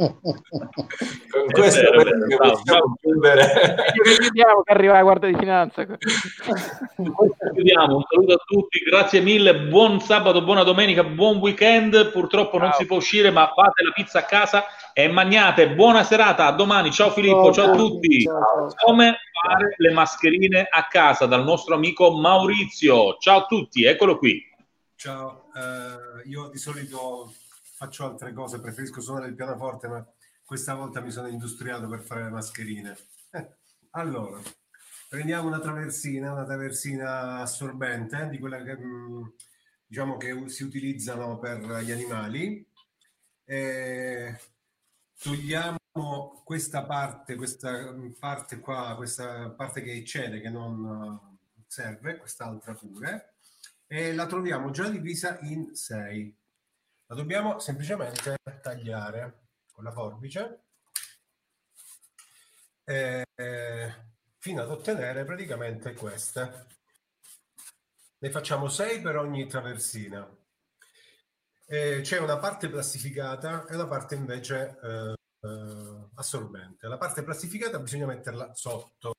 Con 0.00 1.46
questo 1.52 1.80
vero, 1.80 2.00
è 2.00 2.04
vero, 2.04 2.26
che 2.26 2.36
bravo, 2.36 2.52
possiamo 2.52 2.96
chiudere. 3.00 3.84
Chiudiamo 4.20 4.62
che 4.62 4.72
arriva 4.72 4.92
la 4.94 5.02
Guardia 5.02 5.28
di 5.28 5.36
Finanza. 5.36 5.86
Chiudiamo, 7.54 7.96
un 7.96 8.02
saluto 8.08 8.32
a 8.32 8.42
tutti, 8.44 8.78
grazie 8.80 9.20
mille, 9.20 9.56
buon 9.56 10.00
sabato, 10.00 10.42
buona 10.42 10.62
domenica, 10.62 11.04
buon 11.04 11.38
weekend. 11.38 12.10
Purtroppo 12.10 12.58
non 12.58 12.70
Ciao. 12.70 12.78
si 12.78 12.86
può 12.86 12.96
uscire, 12.96 13.30
ma 13.30 13.52
fate 13.54 13.84
la 13.84 13.92
pizza 13.92 14.20
a 14.20 14.24
casa 14.24 14.64
e 14.92 15.08
magnate. 15.08 15.70
Buona 15.70 16.02
serata, 16.02 16.46
a 16.46 16.52
domani. 16.52 16.90
Ciao 16.90 17.10
Filippo, 17.10 17.52
ciao, 17.52 17.72
a 17.72 17.76
tutti. 17.76 18.22
Ciao, 18.22 18.70
ciao. 18.70 18.74
Come 18.84 19.18
fare 19.42 19.74
le 19.76 19.90
mascherine 19.92 20.66
a 20.70 20.86
casa 20.88 21.26
dal 21.26 21.44
nostro 21.44 21.74
amico 21.74 22.12
Maurizio. 22.12 23.16
Ciao 23.18 23.40
a 23.40 23.46
tutti, 23.46 23.84
eccolo 23.84 24.18
qui. 24.18 24.42
Ciao, 24.96 25.46
eh, 25.54 26.28
io 26.28 26.48
di 26.48 26.58
solito 26.58 27.32
faccio 27.80 28.04
altre 28.04 28.34
cose, 28.34 28.60
preferisco 28.60 29.00
suonare 29.00 29.28
il 29.28 29.34
pianoforte, 29.34 29.88
ma 29.88 30.06
questa 30.44 30.74
volta 30.74 31.00
mi 31.00 31.10
sono 31.10 31.28
industriato 31.28 31.88
per 31.88 32.02
fare 32.02 32.24
le 32.24 32.28
mascherine. 32.28 32.96
Allora, 33.92 34.40
prendiamo 35.08 35.48
una 35.48 35.58
traversina, 35.58 36.30
una 36.30 36.44
traversina 36.44 37.40
assorbente, 37.40 38.28
di 38.28 38.38
quella 38.38 38.62
che 38.62 38.76
mh, 38.76 39.32
diciamo 39.84 40.16
che 40.16 40.48
si 40.48 40.62
utilizzano 40.62 41.40
per 41.40 41.58
gli 41.82 41.90
animali. 41.90 42.64
E 43.44 44.38
togliamo 45.18 46.42
questa 46.44 46.84
parte, 46.84 47.34
questa 47.34 47.92
parte 48.16 48.60
qua, 48.60 48.94
questa 48.94 49.50
parte 49.50 49.82
che 49.82 49.92
eccede, 49.92 50.40
che 50.40 50.50
non 50.50 51.38
serve, 51.66 52.18
quest'altra 52.18 52.74
pure 52.74 53.34
e 53.92 54.14
la 54.14 54.26
troviamo 54.26 54.70
già 54.70 54.88
divisa 54.88 55.40
in 55.40 55.74
sei. 55.74 56.32
La 57.10 57.16
dobbiamo 57.16 57.58
semplicemente 57.58 58.36
tagliare 58.62 59.48
con 59.72 59.82
la 59.82 59.90
forbice 59.90 60.66
eh, 62.84 63.24
fino 64.38 64.62
ad 64.62 64.70
ottenere 64.70 65.24
praticamente 65.24 65.92
queste. 65.94 66.66
Ne 68.16 68.30
facciamo 68.30 68.68
sei 68.68 69.00
per 69.00 69.16
ogni 69.16 69.48
traversina. 69.48 70.24
Eh, 71.66 72.00
c'è 72.02 72.18
una 72.20 72.38
parte 72.38 72.68
plastificata 72.68 73.66
e 73.66 73.74
una 73.74 73.88
parte 73.88 74.14
invece 74.14 74.78
eh, 74.80 75.14
eh, 75.40 76.08
assorbente. 76.14 76.86
La 76.86 76.96
parte 76.96 77.24
plastificata 77.24 77.80
bisogna 77.80 78.06
metterla 78.06 78.54
sotto. 78.54 79.16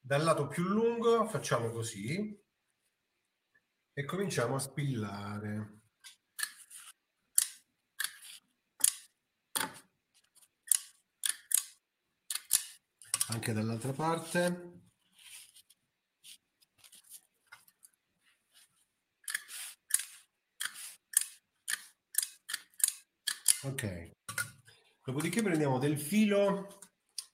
Dal 0.00 0.22
lato 0.22 0.46
più 0.46 0.62
lungo 0.62 1.26
facciamo 1.26 1.70
così 1.72 2.42
e 3.92 4.04
cominciamo 4.06 4.54
a 4.54 4.60
spillare. 4.60 5.76
Anche 13.28 13.52
dall'altra 13.52 13.92
parte. 13.92 14.76
Ok. 23.64 24.10
Dopodiché 25.04 25.42
prendiamo 25.42 25.78
del 25.78 25.98
filo. 25.98 26.78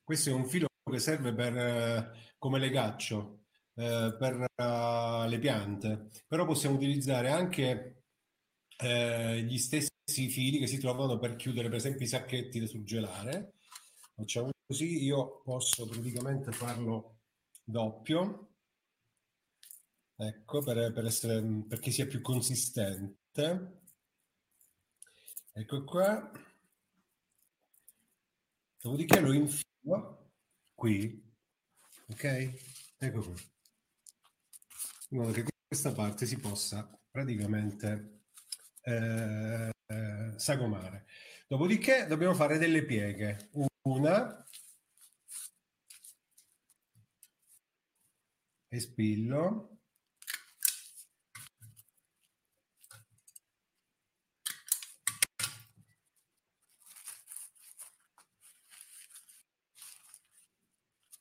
Questo 0.03 0.31
è 0.31 0.33
un 0.33 0.47
filo 0.47 0.67
che 0.91 0.99
serve 0.99 1.35
per, 1.35 1.57
eh, 1.57 2.35
come 2.39 2.59
legaccio 2.59 3.45
eh, 3.75 4.17
per 4.19 4.47
eh, 4.55 5.29
le 5.29 5.39
piante, 5.39 6.11
però 6.27 6.45
possiamo 6.45 6.77
utilizzare 6.77 7.31
anche 7.31 8.05
eh, 8.79 9.43
gli 9.43 9.59
stessi 9.59 9.91
fili 10.29 10.59
che 10.59 10.67
si 10.67 10.79
trovano 10.79 11.19
per 11.19 11.37
chiudere 11.37 11.69
per 11.69 11.77
esempio 11.79 12.05
i 12.05 12.09
sacchetti 12.09 12.61
da 12.61 12.67
surgelare. 12.67 13.53
Facciamo 14.15 14.51
così, 14.67 15.03
io 15.05 15.43
posso 15.43 15.87
praticamente 15.87 16.53
farlo 16.53 17.21
doppio, 17.65 18.55
ecco, 20.17 20.63
per, 20.63 20.93
per 20.93 21.05
essere, 21.05 21.43
perché 21.69 21.91
sia 21.91 22.07
più 22.07 22.21
consistente. 22.21 23.81
Ecco 25.53 25.85
qua. 25.85 26.31
Dopodiché 28.81 29.21
lo 29.21 29.33
infilo 29.33 30.33
qui, 30.75 31.23
ok? 32.09 32.95
Ecco 32.99 33.21
qua. 33.21 33.35
In 35.11 35.19
modo 35.19 35.33
che 35.33 35.45
questa 35.69 35.93
parte 35.93 36.27
si 36.27 36.39
possa 36.39 36.89
praticamente 37.11 38.23
eh, 38.83 39.71
eh, 39.87 40.33
sagomare. 40.37 41.07
Dopodiché 41.47 42.07
dobbiamo 42.07 42.35
fare 42.35 42.59
delle 42.59 42.85
pieghe 42.85 43.51
una, 43.85 44.47
espillo, 48.71 49.71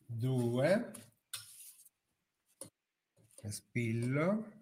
due, 0.08 0.92
espillo, 3.44 4.61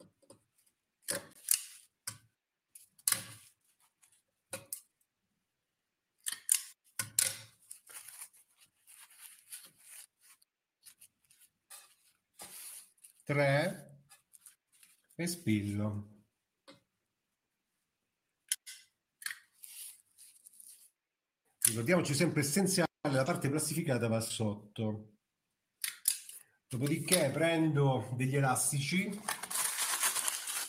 3 13.29 14.01
e 15.13 15.27
spillo. 15.27 16.23
Ricordiamoci 21.67 22.15
sempre 22.15 22.41
essenziale, 22.41 22.87
la 23.01 23.21
parte 23.21 23.47
plastificata 23.47 24.07
va 24.07 24.19
sotto. 24.19 25.17
Dopodiché 26.67 27.29
prendo 27.29 28.09
degli 28.15 28.35
elastici, 28.35 29.11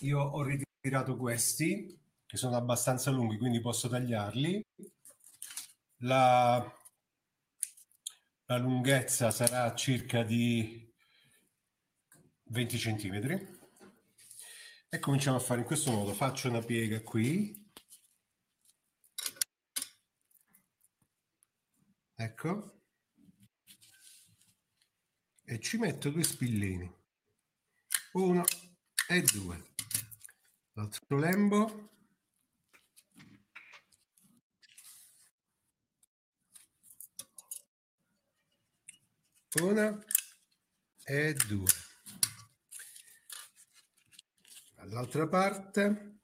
io 0.00 0.20
ho 0.20 0.42
ritirato 0.42 1.16
questi, 1.16 1.98
che 2.26 2.36
sono 2.36 2.56
abbastanza 2.56 3.10
lunghi, 3.10 3.38
quindi 3.38 3.62
posso 3.62 3.88
tagliarli. 3.88 4.62
La, 6.02 6.78
la 8.44 8.58
lunghezza 8.58 9.30
sarà 9.30 9.74
circa 9.74 10.22
di 10.22 10.89
20 12.50 12.78
centimetri. 12.78 13.58
E 14.88 14.98
cominciamo 14.98 15.36
a 15.36 15.40
fare 15.40 15.60
in 15.60 15.66
questo 15.66 15.90
modo. 15.90 16.12
Faccio 16.14 16.48
una 16.48 16.62
piega 16.62 17.00
qui. 17.02 17.58
Ecco 22.14 22.80
e 25.50 25.58
ci 25.58 25.78
metto 25.78 26.10
due 26.10 26.22
spillini 26.22 26.88
uno 28.12 28.44
e 29.08 29.22
due 29.22 29.72
l'altro 30.74 31.18
lembo 31.18 31.88
una 39.60 40.04
e 41.02 41.34
due 41.48 41.89
dall'altra 44.80 45.28
parte. 45.28 46.18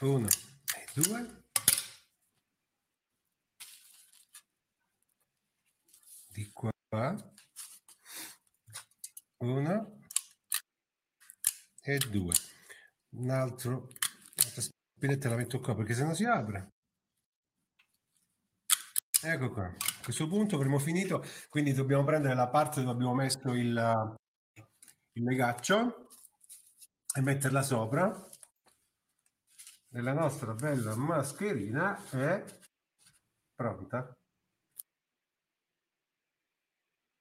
Uno 0.00 0.28
e 0.28 0.86
due. 0.92 1.42
Di 6.28 6.50
qua. 6.52 6.70
Una 9.38 9.98
e 11.80 11.98
due. 11.98 12.34
Un 13.10 13.30
altro 13.30 13.88
un'altra 14.36 14.62
spinetta 14.62 15.28
la 15.28 15.36
metto 15.36 15.60
qua 15.60 15.74
perché 15.74 15.94
sennò 15.94 16.12
si 16.12 16.24
apre. 16.24 16.72
Ecco 19.22 19.50
qua 19.50 19.93
questo 20.04 20.28
punto 20.28 20.56
avremo 20.56 20.78
finito, 20.78 21.24
quindi 21.48 21.72
dobbiamo 21.72 22.04
prendere 22.04 22.34
la 22.34 22.48
parte 22.48 22.80
dove 22.80 22.92
abbiamo 22.92 23.14
messo 23.14 23.52
il, 23.54 24.18
il 25.12 25.24
legaccio 25.24 26.08
e 27.16 27.20
metterla 27.22 27.62
sopra. 27.62 28.28
E 29.90 30.00
la 30.00 30.12
nostra 30.12 30.52
bella 30.52 30.94
mascherina 30.94 31.96
è 32.10 32.44
pronta. 33.54 34.14